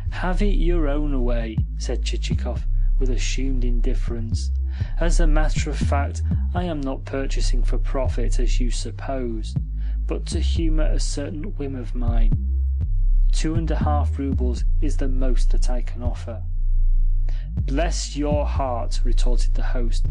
Have 0.10 0.42
it 0.42 0.56
your 0.56 0.88
own 0.88 1.24
way, 1.24 1.58
said 1.78 2.04
Chichikov 2.04 2.64
with 3.00 3.10
assumed 3.10 3.64
indifference. 3.64 4.52
As 5.00 5.20
a 5.20 5.28
matter 5.28 5.70
of 5.70 5.78
fact, 5.78 6.22
I 6.54 6.64
am 6.64 6.80
not 6.82 7.06
purchasing 7.06 7.64
for 7.64 7.78
profit, 7.78 8.40
as 8.40 8.60
you 8.60 8.72
suppose, 8.72 9.56
but 10.06 10.26
to 10.28 10.40
humour 10.40 10.86
a 10.86 11.00
certain 11.00 11.44
whim 11.58 11.76
of 11.76 11.96
mine. 11.96 12.53
Two 13.34 13.56
and 13.56 13.70
a 13.72 13.76
half 13.76 14.18
roubles 14.18 14.64
is 14.80 14.98
the 14.98 15.10
most 15.10 15.52
that 15.52 15.70
I 15.70 15.82
can 15.82 16.02
offer. 16.02 16.44
Bless 17.66 18.16
your 18.16 18.46
heart, 18.46 19.02
retorted 19.04 19.56
the 19.56 19.64
host. 19.64 20.06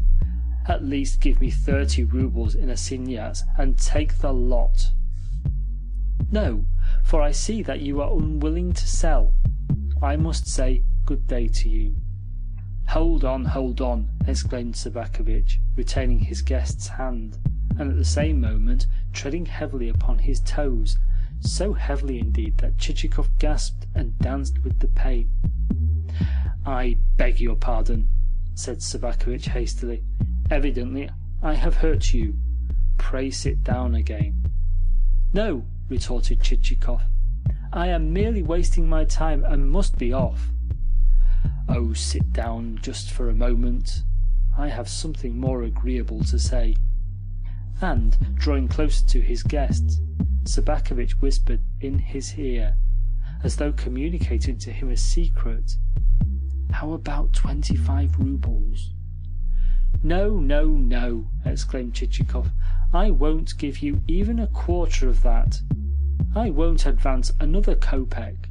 At 0.67 0.85
least 0.85 1.21
give 1.21 1.41
me 1.41 1.51
thirty 1.51 2.05
roubles 2.05 2.55
in 2.55 2.69
assignats 2.69 3.43
and 3.57 3.79
take 3.79 4.19
the 4.19 4.33
lot. 4.33 4.91
No, 6.31 6.67
for 7.03 7.23
I 7.23 7.31
see 7.31 7.63
that 7.63 7.81
you 7.81 8.01
are 8.01 8.13
unwilling 8.13 8.73
to 8.75 8.89
sell. 8.89 9.35
I 10.03 10.17
must 10.17 10.47
say 10.47 10.83
good 11.07 11.27
day 11.27 11.49
to 11.49 11.69
you. 11.69 11.97
Hold 12.89 13.25
on, 13.25 13.47
hold 13.47 13.81
on, 13.81 14.11
exclaimed 14.27 14.75
Sobakevitch, 14.75 15.59
retaining 15.77 16.21
his 16.21 16.43
guest's 16.43 16.89
hand, 16.89 17.39
and 17.79 17.91
at 17.91 17.97
the 17.97 18.05
same 18.05 18.41
moment 18.41 18.87
treading 19.13 19.47
heavily 19.47 19.89
upon 19.89 20.19
his 20.19 20.41
toes, 20.41 20.99
so 21.43 21.73
heavily 21.73 22.19
indeed 22.19 22.59
that 22.59 22.77
Chichikov 22.77 23.29
gasped 23.39 23.87
and 23.95 24.19
danced 24.19 24.63
with 24.63 24.79
the 24.79 24.89
pain. 24.89 25.29
I 26.65 26.97
beg 27.17 27.41
your 27.41 27.57
pardon, 27.57 28.09
said 28.55 28.79
Sobakevitch 28.79 29.49
hastily. 29.49 30.05
Evidently 30.51 31.11
I 31.43 31.55
have 31.55 31.77
hurt 31.77 32.15
you. 32.15 32.35
Pray 32.99 33.31
sit 33.31 33.65
down 33.65 33.95
again. 33.95 34.51
No, 35.33 35.65
retorted 35.89 36.41
Chichikov. 36.41 37.03
I 37.73 37.89
am 37.89 38.13
merely 38.13 38.43
wasting 38.43 38.89
my 38.89 39.05
time 39.05 39.45
and 39.45 39.71
must 39.71 39.99
be 39.99 40.13
off. 40.13 40.51
Oh, 41.69 41.93
sit 41.95 42.33
down 42.33 42.79
just 42.83 43.11
for 43.11 43.29
a 43.29 43.35
moment. 43.35 44.03
I 44.57 44.69
have 44.69 44.89
something 44.89 45.39
more 45.39 45.63
agreeable 45.63 46.23
to 46.25 46.39
say. 46.39 46.77
And, 47.81 48.17
drawing 48.37 48.69
closer 48.69 49.07
to 49.07 49.21
his 49.21 49.43
guest, 49.43 50.01
Sobakevitch 50.45 51.13
whispered 51.21 51.61
in 51.81 51.99
his 51.99 52.37
ear, 52.39 52.77
as 53.45 53.57
though 53.57 53.73
communicating 53.73 54.59
to 54.59 54.73
him 54.73 54.91
a 54.91 54.97
secret, 54.97 55.77
How 56.73 56.93
about 56.93 57.33
twenty-five 57.33 58.19
roubles? 58.19 58.93
No, 60.03 60.41
no, 60.41 60.69
no, 60.69 61.29
exclaimed 61.45 61.93
Chichikov. 61.95 62.51
I 62.93 63.11
won't 63.11 63.57
give 63.57 63.79
you 63.79 64.03
even 64.09 64.39
a 64.39 64.47
quarter 64.49 65.09
of 65.09 65.23
that. 65.23 65.61
I 66.35 66.51
won't 66.51 66.87
advance 66.87 67.33
another 67.39 67.77
kopeck. 67.77 68.49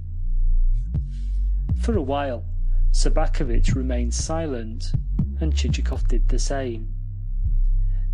For 1.81 1.97
a 1.97 2.01
while, 2.01 2.45
Sobakevitch 2.91 3.75
remained 3.75 4.13
silent, 4.13 4.91
and 5.39 5.53
Chichikov 5.53 6.07
did 6.07 6.29
the 6.29 6.39
same. 6.39 6.93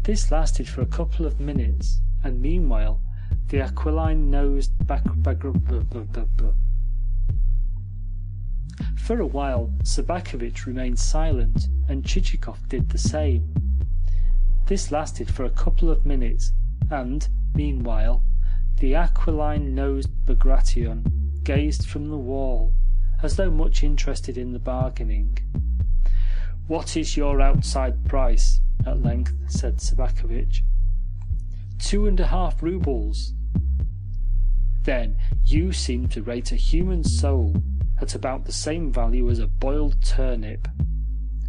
This 0.04 0.32
lasted 0.32 0.68
for 0.68 0.82
a 0.82 0.86
couple 0.86 1.26
of 1.26 1.40
minutes, 1.40 2.02
and 2.24 2.42
meanwhile 2.42 3.02
the 3.50 3.62
aquiline-nosed 3.62 4.72
back... 4.86 5.04
For 8.96 9.22
a 9.22 9.26
while, 9.26 9.74
Sobakevitch 9.84 10.66
remained 10.66 11.00
silent, 11.00 11.68
and 11.88 12.04
Chichikov 12.04 12.68
did 12.68 12.90
the 12.90 12.98
same. 12.98 13.54
This 14.66 14.92
lasted 14.92 15.34
for 15.34 15.46
a 15.46 15.50
couple 15.50 15.90
of 15.90 16.06
minutes, 16.06 16.52
and, 16.92 17.28
meanwhile, 17.56 18.24
the 18.80 18.96
aquiline-nosed 18.96 20.10
Bagration 20.26 21.32
gazed 21.44 21.88
from 21.88 22.10
the 22.10 22.18
wall, 22.18 22.74
as 23.24 23.38
though 23.38 23.50
much 23.50 23.84
interested 23.84 24.38
in 24.38 24.52
the 24.52 24.60
bargaining. 24.60 25.38
What 26.68 26.98
is 26.98 27.16
your 27.16 27.42
outside 27.42 28.06
price? 28.06 28.60
at 28.86 29.02
length 29.02 29.34
said 29.48 29.78
Sobakevitch. 29.78 30.62
Two 31.80 32.08
and 32.08 32.20
a 32.20 32.28
half 32.28 32.62
roubles. 32.62 33.34
Then 34.84 35.18
you 35.46 35.72
seem 35.72 36.08
to 36.10 36.24
rate 36.24 36.52
a 36.52 36.56
human 36.56 37.04
soul 37.04 37.62
at 38.02 38.16
about 38.16 38.46
the 38.46 38.52
same 38.52 38.92
value 38.92 39.30
as 39.30 39.40
a 39.40 39.48
boiled 39.48 40.02
turnip. 40.04 40.68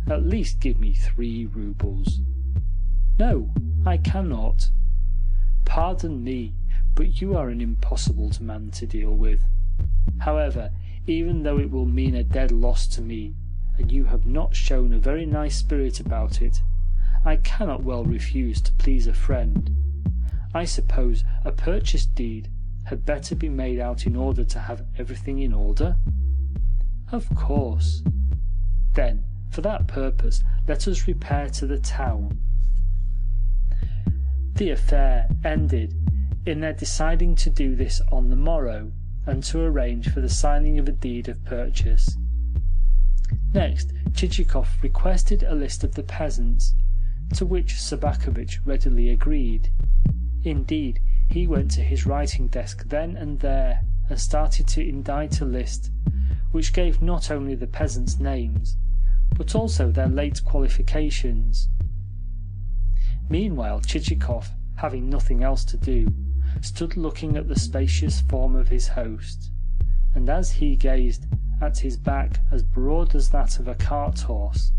At 0.08 0.24
least 0.24 0.60
give 0.60 0.80
me 0.80 0.94
three 0.94 1.46
roubles. 1.46 2.20
No, 3.18 3.50
I 3.84 3.96
cannot. 3.96 4.70
Pardon 5.64 6.22
me, 6.24 6.54
but 6.94 7.20
you 7.20 7.36
are 7.36 7.48
an 7.48 7.60
impossible 7.60 8.32
man 8.40 8.70
to 8.72 8.86
deal 8.86 9.14
with. 9.14 9.42
However, 10.18 10.70
even 11.06 11.42
though 11.42 11.58
it 11.58 11.70
will 11.70 11.86
mean 11.86 12.14
a 12.14 12.24
dead 12.24 12.52
loss 12.52 12.86
to 12.88 13.00
me, 13.00 13.34
and 13.76 13.92
you 13.92 14.04
have 14.04 14.26
not 14.26 14.56
shown 14.56 14.92
a 14.92 14.98
very 14.98 15.24
nice 15.24 15.56
spirit 15.56 16.00
about 16.00 16.42
it, 16.42 16.60
I 17.24 17.36
cannot 17.36 17.82
well 17.82 18.04
refuse 18.04 18.60
to 18.62 18.72
please 18.74 19.06
a 19.06 19.14
friend. 19.14 19.87
I 20.54 20.64
suppose 20.64 21.24
a 21.44 21.52
purchase 21.52 22.06
deed 22.06 22.48
had 22.84 23.04
better 23.04 23.34
be 23.34 23.48
made 23.48 23.78
out 23.78 24.06
in 24.06 24.16
order 24.16 24.44
to 24.44 24.58
have 24.58 24.86
everything 24.96 25.40
in 25.40 25.52
order? 25.52 25.96
Of 27.12 27.28
course. 27.34 28.02
Then, 28.94 29.24
for 29.50 29.60
that 29.60 29.86
purpose, 29.86 30.42
let 30.66 30.88
us 30.88 31.06
repair 31.06 31.48
to 31.50 31.66
the 31.66 31.78
town. 31.78 32.38
The 34.54 34.70
affair 34.70 35.28
ended 35.44 35.94
in 36.46 36.60
their 36.60 36.72
deciding 36.72 37.34
to 37.36 37.50
do 37.50 37.76
this 37.76 38.00
on 38.10 38.30
the 38.30 38.36
morrow, 38.36 38.90
and 39.26 39.44
to 39.44 39.60
arrange 39.60 40.08
for 40.08 40.22
the 40.22 40.28
signing 40.30 40.78
of 40.78 40.88
a 40.88 40.92
deed 40.92 41.28
of 41.28 41.44
purchase. 41.44 42.16
Next, 43.52 43.92
Chichikov 44.12 44.82
requested 44.82 45.42
a 45.42 45.54
list 45.54 45.84
of 45.84 45.94
the 45.94 46.02
peasants, 46.02 46.74
to 47.34 47.44
which 47.44 47.74
Sobakevitch 47.74 48.60
readily 48.64 49.10
agreed. 49.10 49.70
Indeed, 50.48 51.00
he 51.28 51.46
went 51.46 51.70
to 51.72 51.82
his 51.82 52.06
writing 52.06 52.48
desk 52.48 52.88
then 52.88 53.18
and 53.18 53.40
there 53.40 53.82
and 54.08 54.18
started 54.18 54.66
to 54.68 54.88
indite 54.88 55.42
a 55.42 55.44
list, 55.44 55.90
which 56.52 56.72
gave 56.72 57.02
not 57.02 57.30
only 57.30 57.54
the 57.54 57.66
peasants' 57.66 58.18
names, 58.18 58.78
but 59.36 59.54
also 59.54 59.90
their 59.90 60.08
late 60.08 60.42
qualifications. 60.46 61.68
Meanwhile, 63.28 63.82
Chichikov, 63.82 64.48
having 64.76 65.10
nothing 65.10 65.42
else 65.42 65.66
to 65.66 65.76
do, 65.76 66.14
stood 66.62 66.96
looking 66.96 67.36
at 67.36 67.48
the 67.48 67.58
spacious 67.58 68.22
form 68.22 68.56
of 68.56 68.68
his 68.68 68.88
host, 68.88 69.50
and 70.14 70.30
as 70.30 70.52
he 70.52 70.76
gazed 70.76 71.26
at 71.60 71.80
his 71.80 71.98
back 71.98 72.40
as 72.50 72.62
broad 72.62 73.14
as 73.14 73.28
that 73.28 73.58
of 73.58 73.68
a 73.68 73.74
cart 73.74 74.20
horse, 74.20 74.72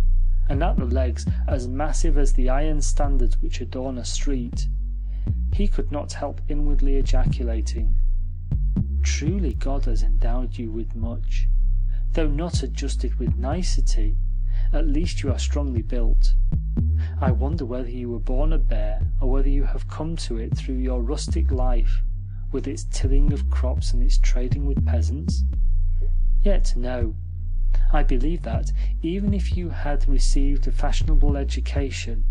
and 0.50 0.64
at 0.64 0.78
the 0.78 0.86
legs 0.86 1.28
as 1.48 1.68
massive 1.68 2.18
as 2.18 2.34
the 2.34 2.50
iron 2.50 2.82
standards 2.82 3.40
which 3.40 3.62
adorn 3.62 4.00
a 4.00 4.04
street, 4.04 4.68
he 5.54 5.68
could 5.68 5.92
not 5.92 6.14
help 6.14 6.42
inwardly 6.48 6.96
ejaculating, 6.96 7.96
Truly 9.02 9.54
God 9.54 9.86
has 9.86 10.04
endowed 10.04 10.58
you 10.58 10.72
with 10.72 10.96
much. 10.96 11.48
Though 12.14 12.28
not 12.28 12.64
adjusted 12.64 13.16
with 13.16 13.38
nicety, 13.38 14.18
at 14.74 14.88
least 14.88 15.24
you 15.24 15.32
are 15.32 15.40
strongly 15.40 15.82
built. 15.82 16.34
I 17.20 17.32
wonder 17.32 17.66
whether 17.66 17.90
you 17.90 18.10
were 18.10 18.20
born 18.20 18.52
a 18.54 18.58
bear, 18.58 19.08
or 19.22 19.32
whether 19.32 19.50
you 19.50 19.64
have 19.64 19.88
come 19.88 20.16
to 20.18 20.38
it 20.38 20.56
through 20.56 20.76
your 20.76 21.02
rustic 21.02 21.50
life, 21.50 22.02
with 22.52 22.68
its 22.68 22.84
tilling 22.84 23.32
of 23.32 23.50
crops 23.50 23.94
and 23.94 24.04
its 24.04 24.18
trading 24.18 24.66
with 24.66 24.86
peasants? 24.86 25.44
Yet 26.42 26.74
no. 26.76 27.16
I 27.94 28.04
believe 28.04 28.44
that, 28.44 28.72
even 29.02 29.34
if 29.34 29.56
you 29.56 29.70
had 29.70 30.08
received 30.08 30.68
a 30.68 30.72
fashionable 30.72 31.38
education, 31.38 32.26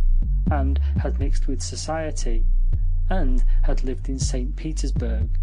and 0.50 0.78
had 1.00 1.18
mixed 1.18 1.48
with 1.48 1.62
society, 1.62 2.44
and 3.10 3.42
had 3.62 3.84
lived 3.84 4.08
in 4.08 4.18
St. 4.18 4.54
Petersburg, 4.56 5.38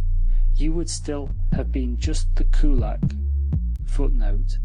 you 0.56 0.72
would 0.74 0.90
still 0.90 1.30
have 1.52 1.72
been 1.72 1.98
just 1.98 2.34
the 2.36 2.44
kulak 2.46 3.02
footnote, 3.86 4.58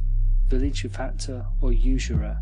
village 0.48 0.86
factor 0.90 1.46
or 1.60 1.72
usurer, 1.72 2.38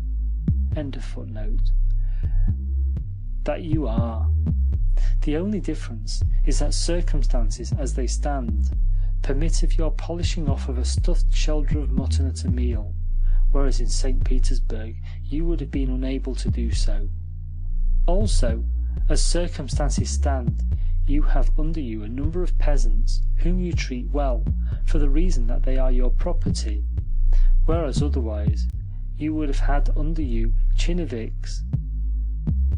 that 3.43 3.61
you 3.61 3.87
are. 3.87 4.29
The 5.21 5.37
only 5.37 5.59
difference 5.59 6.23
is 6.45 6.59
that 6.59 6.73
circumstances 6.73 7.73
as 7.77 7.93
they 7.93 8.07
stand 8.07 8.75
permit 9.21 9.63
of 9.63 9.77
your 9.77 9.91
polishing 9.91 10.49
off 10.49 10.69
of 10.69 10.77
a 10.77 10.85
stuffed 10.85 11.33
shoulder 11.33 11.79
of 11.79 11.91
mutton 11.91 12.27
at 12.27 12.43
a 12.43 12.49
meal, 12.49 12.95
whereas 13.51 13.79
in 13.79 13.87
St. 13.87 14.23
Petersburg 14.23 14.95
you 15.23 15.45
would 15.45 15.59
have 15.59 15.71
been 15.71 15.89
unable 15.89 16.35
to 16.35 16.49
do 16.49 16.71
so. 16.71 17.09
Also, 18.05 18.63
as 19.07 19.23
circumstances 19.23 20.09
stand, 20.09 20.63
you 21.05 21.21
have 21.21 21.57
under 21.57 21.79
you 21.79 22.03
a 22.03 22.09
number 22.09 22.43
of 22.43 22.57
peasants 22.57 23.21
whom 23.37 23.59
you 23.59 23.73
treat 23.73 24.09
well, 24.11 24.43
for 24.85 24.99
the 24.99 25.09
reason 25.09 25.47
that 25.47 25.63
they 25.63 25.77
are 25.77 25.91
your 25.91 26.11
property, 26.11 26.83
whereas 27.65 28.01
otherwise 28.01 28.67
you 29.17 29.33
would 29.33 29.49
have 29.49 29.59
had 29.59 29.89
under 29.97 30.21
you 30.21 30.53
tchinovniks 30.75 31.61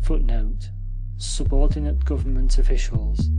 footnote. 0.02 0.69
Subordinate 1.18 2.03
government 2.03 2.57
officials. 2.57 3.30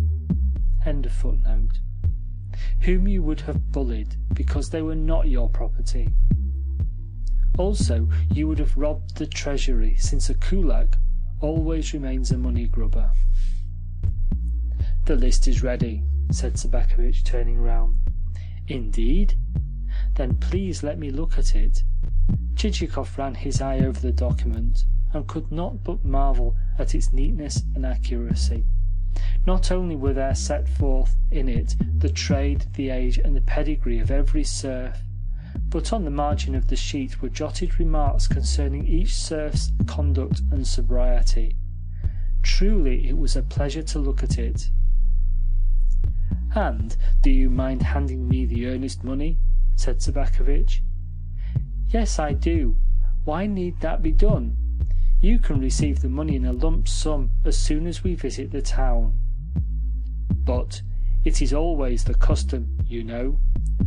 Whom 2.83 3.09
you 3.09 3.23
would 3.23 3.41
have 3.43 3.73
bullied 3.73 4.17
because 4.33 4.71
they 4.71 4.83
were 4.83 4.95
not 4.95 5.29
your 5.29 5.49
property. 5.49 6.09
Also, 7.59 8.09
you 8.33 8.47
would 8.49 8.59
have 8.59 8.77
robbed 8.77 9.17
the 9.17 9.27
treasury, 9.27 9.97
since 9.99 10.31
a 10.31 10.35
kulak 10.35 10.97
always 11.43 11.93
remains 11.93 12.31
a 12.31 12.39
money 12.39 12.67
grubber. 12.67 13.11
The 15.05 15.17
list 15.17 15.49
is 15.49 15.63
ready, 15.63 16.05
said 16.31 16.55
Sobakevitch, 16.55 17.25
turning 17.25 17.59
round. 17.59 17.99
Indeed? 18.69 19.35
Then 20.15 20.37
please 20.37 20.83
let 20.83 20.99
me 20.99 21.11
look 21.11 21.37
at 21.37 21.55
it. 21.55 21.83
Chichikov 22.55 23.19
ran 23.19 23.35
his 23.35 23.61
eye 23.61 23.81
over 23.81 24.01
the 24.01 24.13
document, 24.13 24.85
and 25.13 25.27
could 25.27 25.51
not 25.51 25.83
but 25.83 26.05
marvel 26.05 26.57
at 26.79 26.95
its 26.95 27.13
neatness 27.13 27.65
and 27.75 27.85
accuracy. 27.85 28.65
Not 29.45 29.73
only 29.73 29.97
were 29.97 30.15
there 30.15 30.35
set 30.35 30.69
forth 30.69 31.17
in 31.31 31.49
it 31.49 31.75
the 31.99 32.09
trade, 32.09 32.67
the 32.75 32.91
age, 32.91 33.19
and 33.19 33.35
the 33.35 33.41
pedigree 33.41 33.99
of 33.99 34.11
every 34.11 34.45
serf, 34.45 35.03
but 35.69 35.93
on 35.93 36.05
the 36.05 36.11
margin 36.11 36.55
of 36.55 36.69
the 36.69 36.77
sheet 36.77 37.23
were 37.23 37.29
jotted 37.29 37.79
remarks 37.79 38.29
concerning 38.29 38.87
each 38.87 39.15
serf's 39.15 39.73
conduct 39.87 40.41
and 40.51 40.67
sobriety. 40.67 41.57
Truly 42.43 43.09
it 43.09 43.17
was 43.17 43.37
a 43.37 43.43
pleasure 43.43 43.83
to 43.83 43.99
look 43.99 44.23
at 44.23 44.39
it. 44.39 44.71
And 46.55 46.95
do 47.23 47.31
you 47.31 47.49
mind 47.49 47.83
handing 47.83 48.29
me 48.29 48.45
the 48.45 48.67
earnest 48.67 49.03
money? 49.03 49.39
said 49.77 49.99
Sobakevitch. 49.99 50.81
Yes, 51.89 52.19
I 52.19 52.35
do. 52.35 52.77
Why 53.25 53.47
need 53.47 53.81
that 53.81 54.03
be 54.03 54.13
done? 54.13 54.57
You 55.21 55.39
can 55.39 55.61
receive 55.61 56.01
the 56.03 56.09
money 56.09 56.37
in 56.37 56.45
a 56.45 56.53
lump 56.53 56.89
sum 56.89 57.31
as 57.45 57.57
soon 57.57 57.87
as 57.87 58.03
we 58.03 58.15
visit 58.15 58.51
the 58.51 58.61
town. 58.61 59.19
But 60.31 60.83
it 61.25 61.41
is 61.41 61.53
always 61.53 62.05
the 62.05 62.15
custom, 62.15 62.77
you 62.87 63.05
know, 63.05 63.39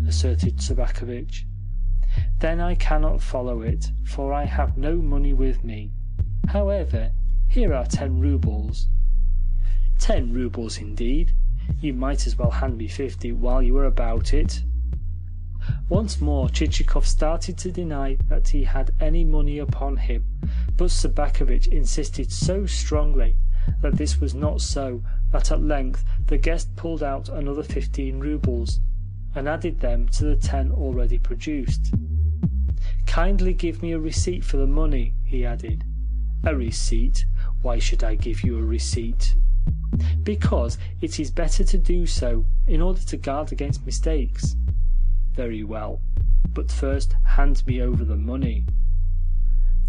asserted 0.08 0.58
Sobakevitch. 0.58 1.44
Then 2.40 2.60
I 2.60 2.76
cannot 2.76 3.22
follow 3.22 3.62
it, 3.62 3.92
for 4.06 4.34
I 4.34 4.46
have 4.46 4.78
no 4.78 4.98
money 4.98 5.34
with 5.34 5.64
me. 5.64 5.92
However, 6.48 7.12
here 7.48 7.74
are 7.74 7.86
ten 7.86 8.20
roubles. 8.20 8.88
Ten 10.00 10.34
roubles 10.34 10.78
indeed. 10.78 11.34
You 11.80 11.94
might 11.94 12.28
as 12.28 12.38
well 12.38 12.52
hand 12.52 12.78
me 12.78 12.88
fifty 12.88 13.32
while 13.32 13.62
you 13.62 13.78
are 13.78 13.86
about 13.86 14.34
it. 14.34 14.62
Once 15.90 16.22
more 16.22 16.48
Chichikov 16.48 17.06
started 17.06 17.58
to 17.58 17.72
deny 17.72 18.18
that 18.28 18.50
he 18.50 18.64
had 18.66 18.92
any 19.00 19.24
money 19.24 19.58
upon 19.58 19.98
him, 19.98 20.24
but 20.78 20.92
Sobakevitch 20.92 21.68
insisted 21.68 22.32
so 22.32 22.66
strongly 22.68 23.36
that 23.82 23.98
this 23.98 24.20
was 24.22 24.36
not 24.36 24.62
so 24.62 25.04
that 25.32 25.52
at 25.52 25.64
length 25.64 26.04
the 26.28 26.38
guest 26.38 26.76
pulled 26.76 27.02
out 27.02 27.30
another 27.30 27.64
fifteen 27.64 28.20
roubles, 28.20 28.80
and 29.36 29.48
added 29.50 29.80
them 29.82 30.08
to 30.10 30.24
the 30.24 30.36
ten 30.36 30.72
already 30.72 31.20
produced. 31.20 31.94
Kindly 33.06 33.54
give 33.54 33.82
me 33.82 33.92
a 33.92 34.00
receipt 34.00 34.44
for 34.44 34.58
the 34.58 34.68
money, 34.68 35.14
he 35.24 35.46
added. 35.46 35.84
A 36.44 36.56
receipt? 36.56 37.26
Why 37.62 37.80
should 37.80 38.04
I 38.04 38.16
give 38.16 38.44
you 38.44 38.58
a 38.58 38.64
receipt? 38.64 39.36
Because 40.24 40.78
it 41.02 41.20
is 41.20 41.32
better 41.32 41.64
to 41.64 41.78
do 41.78 42.06
so 42.06 42.46
in 42.68 42.82
order 42.82 43.02
to 43.02 43.18
guard 43.18 43.52
against 43.52 43.86
mistakes. 43.86 44.56
Very 45.34 45.64
well, 45.64 46.02
but 46.54 46.72
first 46.72 47.16
hand 47.24 47.66
me 47.68 47.82
over 47.82 48.04
the 48.06 48.16
money. 48.16 48.66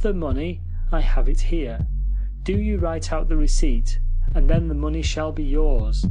The 0.01 0.12
money? 0.12 0.60
I 0.93 1.01
have 1.01 1.28
it 1.28 1.40
here. 1.40 1.86
Do 2.43 2.52
you 2.52 2.78
write 2.78 3.12
out 3.12 3.28
the 3.28 3.36
receipt, 3.36 3.98
and 4.35 4.48
then 4.48 4.68
the 4.68 4.74
money 4.74 5.02
shall 5.02 5.32
be 5.32 5.43
yours. 5.43 6.06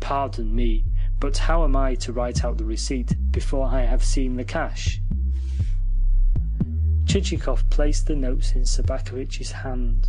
Pardon 0.00 0.54
me, 0.54 0.84
but 1.22 1.38
how 1.38 1.62
am 1.62 1.76
I 1.76 1.94
to 1.94 2.12
write 2.12 2.44
out 2.44 2.58
the 2.58 2.64
receipt 2.64 3.14
before 3.30 3.68
I 3.68 3.82
have 3.82 4.02
seen 4.02 4.34
the 4.34 4.42
cash? 4.42 5.00
Chichikov 7.04 7.70
placed 7.70 8.08
the 8.08 8.16
notes 8.16 8.56
in 8.56 8.62
Sobakevitch's 8.62 9.52
hand, 9.52 10.08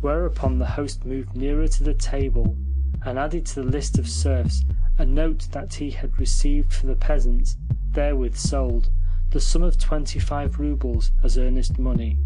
whereupon 0.00 0.58
the 0.58 0.64
host 0.64 1.04
moved 1.04 1.36
nearer 1.36 1.68
to 1.68 1.84
the 1.84 1.92
table 1.92 2.56
and 3.04 3.18
added 3.18 3.44
to 3.44 3.56
the 3.56 3.70
list 3.70 3.98
of 3.98 4.08
serfs 4.08 4.64
a 4.96 5.04
note 5.04 5.46
that 5.52 5.74
he 5.74 5.90
had 5.90 6.18
received 6.18 6.72
for 6.72 6.86
the 6.86 6.96
peasants, 6.96 7.58
therewith 7.92 8.34
sold, 8.34 8.88
the 9.32 9.40
sum 9.40 9.62
of 9.62 9.76
twenty-five 9.76 10.58
roubles 10.58 11.10
as 11.22 11.36
earnest 11.36 11.78
money. 11.78 12.16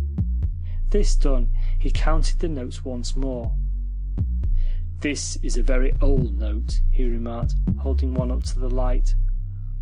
This 0.91 1.17
done, 1.17 1.51
he 1.77 1.91
counted 1.91 2.39
the 2.39 2.49
notes 2.49 2.85
once 2.85 3.17
more, 3.17 3.57
This 5.01 5.37
is 5.43 5.57
a 5.57 5.63
very 5.63 5.95
old 6.03 6.39
note, 6.39 6.83
he 6.91 7.07
remarked, 7.07 7.55
holding 7.79 8.13
one 8.13 8.31
up 8.31 8.43
to 8.45 8.59
the 8.59 8.69
light. 8.69 9.15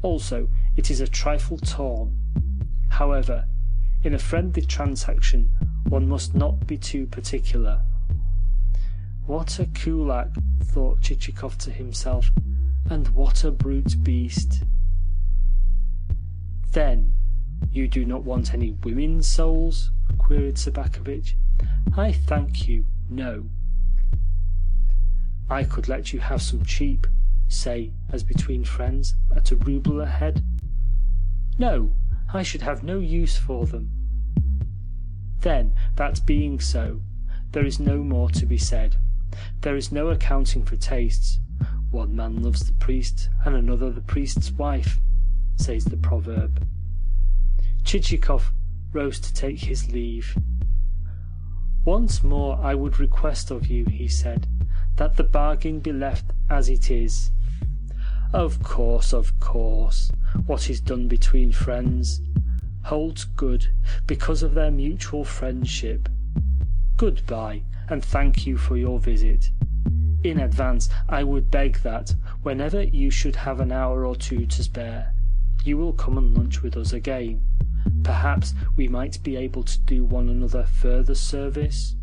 Also, 0.00 0.48
it 0.76 0.92
is 0.92 1.00
a 1.00 1.08
trifle 1.08 1.58
torn. 1.58 2.16
However, 2.88 3.46
in 4.04 4.14
a 4.14 4.18
friendly 4.20 4.62
transaction, 4.62 5.50
one 5.88 6.08
must 6.08 6.36
not 6.36 6.68
be 6.68 6.78
too 6.78 7.06
particular. 7.06 7.82
What 9.26 9.58
a 9.58 9.66
kulak, 9.66 10.28
thought 10.62 11.00
Chichikov 11.00 11.56
to 11.58 11.72
himself, 11.72 12.30
and 12.88 13.08
what 13.08 13.42
a 13.42 13.50
brute 13.50 14.04
beast. 14.04 14.62
Then, 16.70 17.12
you 17.72 17.88
do 17.88 18.04
not 18.04 18.22
want 18.22 18.54
any 18.54 18.70
women's 18.84 19.26
souls? 19.26 19.90
queried 20.16 20.54
Sobakevitch. 20.54 21.34
I 21.96 22.12
thank 22.12 22.68
you, 22.68 22.84
no. 23.10 23.50
I 25.50 25.64
could 25.64 25.88
let 25.88 26.12
you 26.12 26.20
have 26.20 26.42
some 26.42 26.64
cheap, 26.64 27.06
say, 27.48 27.92
as 28.12 28.22
between 28.22 28.64
friends, 28.64 29.14
at 29.34 29.50
a 29.50 29.56
rouble 29.56 30.00
a 30.00 30.06
head. 30.06 30.44
No, 31.58 31.92
I 32.32 32.42
should 32.42 32.62
have 32.62 32.82
no 32.82 32.98
use 32.98 33.36
for 33.36 33.64
them. 33.66 33.90
Then, 35.40 35.74
that 35.96 36.26
being 36.26 36.60
so, 36.60 37.00
there 37.52 37.64
is 37.64 37.80
no 37.80 37.98
more 37.98 38.28
to 38.30 38.44
be 38.44 38.58
said. 38.58 38.96
There 39.62 39.76
is 39.76 39.90
no 39.90 40.08
accounting 40.08 40.64
for 40.64 40.76
tastes. 40.76 41.38
One 41.90 42.14
man 42.14 42.42
loves 42.42 42.66
the 42.66 42.74
priest, 42.74 43.30
and 43.44 43.54
another 43.54 43.90
the 43.90 44.02
priest's 44.02 44.50
wife, 44.50 44.98
says 45.56 45.86
the 45.86 45.96
proverb. 45.96 46.66
Chichikov 47.84 48.52
rose 48.92 49.18
to 49.20 49.32
take 49.32 49.60
his 49.60 49.90
leave. 49.90 50.36
Once 51.84 52.22
more 52.22 52.58
I 52.62 52.74
would 52.74 53.00
request 53.00 53.50
of 53.50 53.68
you, 53.68 53.86
he 53.86 54.08
said, 54.08 54.46
that 54.98 55.16
the 55.16 55.24
bargain 55.24 55.80
be 55.80 55.92
left 55.92 56.26
as 56.50 56.68
it 56.68 56.90
is. 56.90 57.30
Of 58.32 58.62
course, 58.62 59.14
of 59.14 59.38
course, 59.40 60.12
what 60.46 60.68
is 60.68 60.80
done 60.80 61.08
between 61.08 61.50
friends 61.50 62.20
holds 62.84 63.24
good 63.24 63.68
because 64.06 64.42
of 64.42 64.54
their 64.54 64.70
mutual 64.70 65.24
friendship. 65.24 66.08
Good-bye, 66.96 67.62
and 67.88 68.04
thank 68.04 68.46
you 68.46 68.58
for 68.58 68.76
your 68.76 68.98
visit. 68.98 69.50
In 70.24 70.40
advance, 70.40 70.88
I 71.08 71.22
would 71.22 71.50
beg 71.50 71.78
that, 71.82 72.14
whenever 72.42 72.82
you 72.82 73.10
should 73.10 73.36
have 73.36 73.60
an 73.60 73.70
hour 73.70 74.04
or 74.04 74.16
two 74.16 74.46
to 74.46 74.62
spare, 74.64 75.14
you 75.64 75.76
will 75.76 75.92
come 75.92 76.18
and 76.18 76.36
lunch 76.36 76.60
with 76.62 76.76
us 76.76 76.92
again. 76.92 77.40
Perhaps 78.02 78.52
we 78.76 78.88
might 78.88 79.22
be 79.22 79.36
able 79.36 79.62
to 79.62 79.78
do 79.80 80.04
one 80.04 80.28
another 80.28 80.64
further 80.64 81.14
service. 81.14 81.94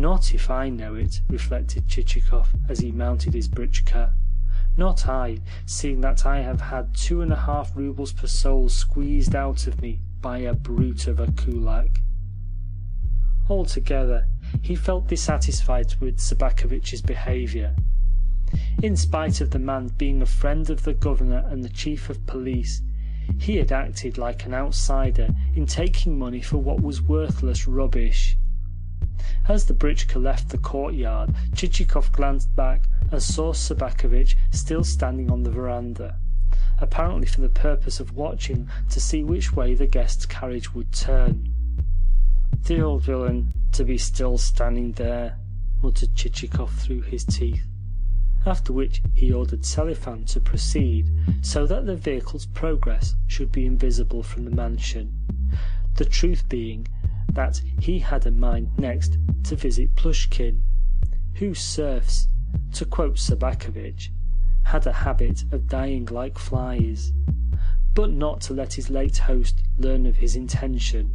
Not 0.00 0.32
if 0.32 0.48
I 0.48 0.70
know 0.70 0.94
it, 0.94 1.20
reflected 1.28 1.86
Chichikov 1.86 2.46
as 2.70 2.78
he 2.78 2.90
mounted 2.90 3.34
his 3.34 3.48
britchka. 3.48 4.14
Not 4.74 5.06
I, 5.06 5.40
seeing 5.66 6.00
that 6.00 6.24
I 6.24 6.40
have 6.40 6.62
had 6.62 6.94
two 6.94 7.20
and 7.20 7.30
a 7.30 7.36
half 7.36 7.76
roubles 7.76 8.10
per 8.14 8.26
soul 8.26 8.70
squeezed 8.70 9.34
out 9.34 9.66
of 9.66 9.82
me 9.82 10.00
by 10.22 10.38
a 10.38 10.54
brute 10.54 11.06
of 11.06 11.20
a 11.20 11.30
kulak. 11.32 12.00
Altogether, 13.50 14.26
he 14.62 14.74
felt 14.74 15.06
dissatisfied 15.06 15.94
with 16.00 16.18
Sobakevitch's 16.18 17.02
behaviour. 17.02 17.76
In 18.82 18.96
spite 18.96 19.42
of 19.42 19.50
the 19.50 19.58
man 19.58 19.88
being 19.98 20.22
a 20.22 20.26
friend 20.40 20.70
of 20.70 20.84
the 20.84 20.94
governor 20.94 21.46
and 21.50 21.62
the 21.62 21.68
chief 21.68 22.08
of 22.08 22.26
police, 22.26 22.80
he 23.38 23.58
had 23.58 23.70
acted 23.70 24.16
like 24.16 24.46
an 24.46 24.54
outsider 24.54 25.28
in 25.54 25.66
taking 25.66 26.18
money 26.18 26.40
for 26.40 26.56
what 26.56 26.80
was 26.80 27.02
worthless 27.02 27.68
rubbish. 27.68 28.38
As 29.48 29.66
the 29.66 29.74
britchka 29.74 30.22
left 30.22 30.48
the 30.48 30.58
courtyard, 30.58 31.34
Chichikov 31.52 32.12
glanced 32.12 32.54
back 32.54 32.88
and 33.10 33.22
saw 33.22 33.52
Sobakevitch 33.52 34.36
still 34.50 34.84
standing 34.84 35.30
on 35.30 35.42
the 35.42 35.50
verandah, 35.50 36.16
apparently 36.78 37.26
for 37.26 37.40
the 37.40 37.48
purpose 37.48 38.00
of 38.00 38.16
watching 38.16 38.68
to 38.88 39.00
see 39.00 39.22
which 39.24 39.52
way 39.52 39.74
the 39.74 39.86
guest's 39.86 40.26
carriage 40.26 40.74
would 40.74 40.92
turn. 40.92 41.52
The 42.64 42.80
old 42.80 43.02
villain 43.02 43.52
to 43.72 43.84
be 43.84 43.98
still 43.98 44.38
standing 44.38 44.92
there, 44.92 45.38
muttered 45.82 46.14
Chichikov 46.14 46.70
through 46.70 47.02
his 47.02 47.24
teeth. 47.24 47.66
After 48.46 48.72
which 48.72 49.02
he 49.14 49.32
ordered 49.32 49.62
Selifan 49.62 50.26
to 50.32 50.40
proceed, 50.40 51.10
so 51.42 51.66
that 51.66 51.86
the 51.86 51.96
vehicle's 51.96 52.46
progress 52.46 53.14
should 53.26 53.52
be 53.52 53.66
invisible 53.66 54.22
from 54.22 54.44
the 54.44 54.50
mansion. 54.50 55.12
The 55.96 56.04
truth 56.04 56.48
being 56.48 56.86
that 57.34 57.60
he 57.80 57.98
had 57.98 58.26
a 58.26 58.30
mind 58.30 58.68
next 58.78 59.18
to 59.44 59.56
visit 59.56 59.94
Plushkin, 59.94 60.62
whose 61.34 61.60
serfs, 61.60 62.28
to 62.72 62.84
quote 62.84 63.16
Sobakevitch, 63.16 64.10
had 64.64 64.86
a 64.86 64.92
habit 64.92 65.44
of 65.52 65.68
dying 65.68 66.06
like 66.06 66.38
flies, 66.38 67.12
but 67.94 68.10
not 68.10 68.40
to 68.42 68.54
let 68.54 68.74
his 68.74 68.90
late 68.90 69.18
host 69.18 69.62
learn 69.78 70.06
of 70.06 70.16
his 70.16 70.36
intention. 70.36 71.14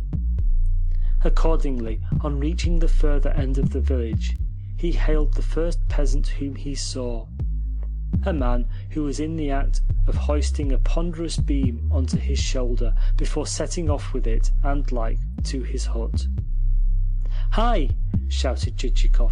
Accordingly, 1.24 2.02
on 2.22 2.40
reaching 2.40 2.80
the 2.80 2.88
further 2.88 3.32
end 3.32 3.58
of 3.58 3.72
the 3.72 3.82
village, 3.82 4.36
he 4.78 4.92
hailed 4.92 5.34
the 5.34 5.42
first 5.42 5.88
peasant 5.88 6.28
whom 6.28 6.56
he 6.56 6.76
saw, 6.76 7.28
a 8.26 8.34
man 8.34 8.68
who 8.92 9.04
was 9.04 9.20
in 9.20 9.36
the 9.36 9.52
act 9.52 9.82
of 10.08 10.16
hoisting 10.16 10.72
a 10.72 10.78
ponderous 10.78 11.38
beam 11.38 11.90
onto 11.92 12.18
his 12.18 12.40
shoulder 12.40 12.94
before 13.18 13.48
setting 13.48 13.90
off 13.90 14.14
with 14.14 14.28
it 14.28 14.52
and 14.64 14.92
like 14.92 15.20
to 15.44 15.64
his 15.64 15.86
hut. 15.86 16.28
Hi! 17.52 17.90
shouted 18.28 18.78
Chichikov. 18.78 19.32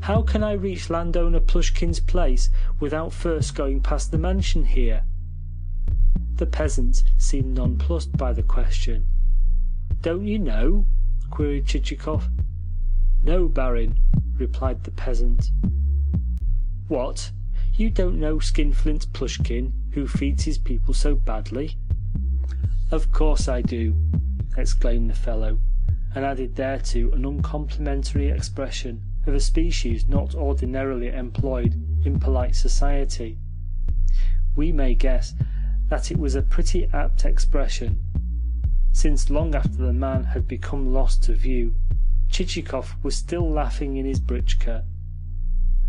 How 0.00 0.22
can 0.22 0.42
I 0.42 0.52
reach 0.52 0.90
landowner 0.90 1.40
Plushkin's 1.40 2.00
place 2.00 2.50
without 2.80 3.12
first 3.12 3.54
going 3.54 3.80
past 3.80 4.10
the 4.10 4.18
mansion 4.18 4.64
here? 4.64 5.04
The 6.36 6.46
peasant 6.46 7.02
seemed 7.18 7.56
nonplussed 7.56 8.16
by 8.16 8.32
the 8.32 8.42
question. 8.42 9.06
Don't 10.02 10.26
you 10.26 10.38
know? 10.38 10.86
queried 11.30 11.66
Chichikov. 11.66 12.30
No, 13.24 13.48
Barin, 13.48 13.98
replied 14.36 14.84
the 14.84 14.90
peasant. 14.90 15.50
What? 16.88 17.32
You 17.78 17.90
don't 17.90 18.18
know 18.18 18.38
Skinflint 18.38 19.12
Plushkin, 19.12 19.72
who 19.90 20.08
feeds 20.08 20.44
his 20.44 20.56
people 20.56 20.94
so 20.94 21.14
badly? 21.14 21.76
Of 22.90 23.12
course 23.12 23.48
I 23.48 23.60
do, 23.60 23.94
exclaimed 24.56 25.10
the 25.10 25.14
fellow, 25.14 25.60
and 26.14 26.24
added 26.24 26.56
thereto 26.56 27.12
an 27.12 27.26
uncomplimentary 27.26 28.30
expression 28.30 29.02
of 29.26 29.34
a 29.34 29.40
species 29.40 30.08
not 30.08 30.34
ordinarily 30.34 31.08
employed 31.08 31.74
in 32.02 32.18
polite 32.18 32.56
society. 32.56 33.36
We 34.56 34.72
may 34.72 34.94
guess 34.94 35.34
that 35.88 36.10
it 36.10 36.16
was 36.16 36.34
a 36.34 36.40
pretty 36.40 36.86
apt 36.94 37.26
expression, 37.26 38.02
since 38.92 39.28
long 39.28 39.54
after 39.54 39.76
the 39.76 39.92
man 39.92 40.24
had 40.24 40.48
become 40.48 40.94
lost 40.94 41.24
to 41.24 41.34
view, 41.34 41.74
Chichikov 42.30 42.94
was 43.02 43.16
still 43.16 43.50
laughing 43.50 43.98
in 43.98 44.06
his 44.06 44.18
britchka. 44.18 44.84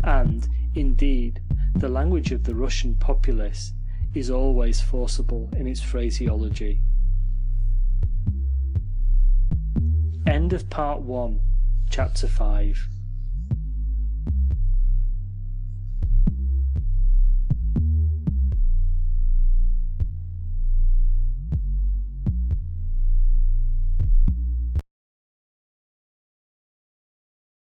And, 0.04 0.46
indeed, 0.74 1.40
the 1.74 1.88
language 1.88 2.32
of 2.32 2.44
the 2.44 2.54
Russian 2.54 2.94
populace 2.94 3.72
is 4.14 4.30
always 4.30 4.80
forcible 4.80 5.50
in 5.56 5.66
its 5.66 5.80
phraseology. 5.80 6.80
End 10.26 10.52
of 10.52 10.68
Part 10.68 11.02
1, 11.02 11.40
Chapter 11.90 12.26
5 12.26 12.88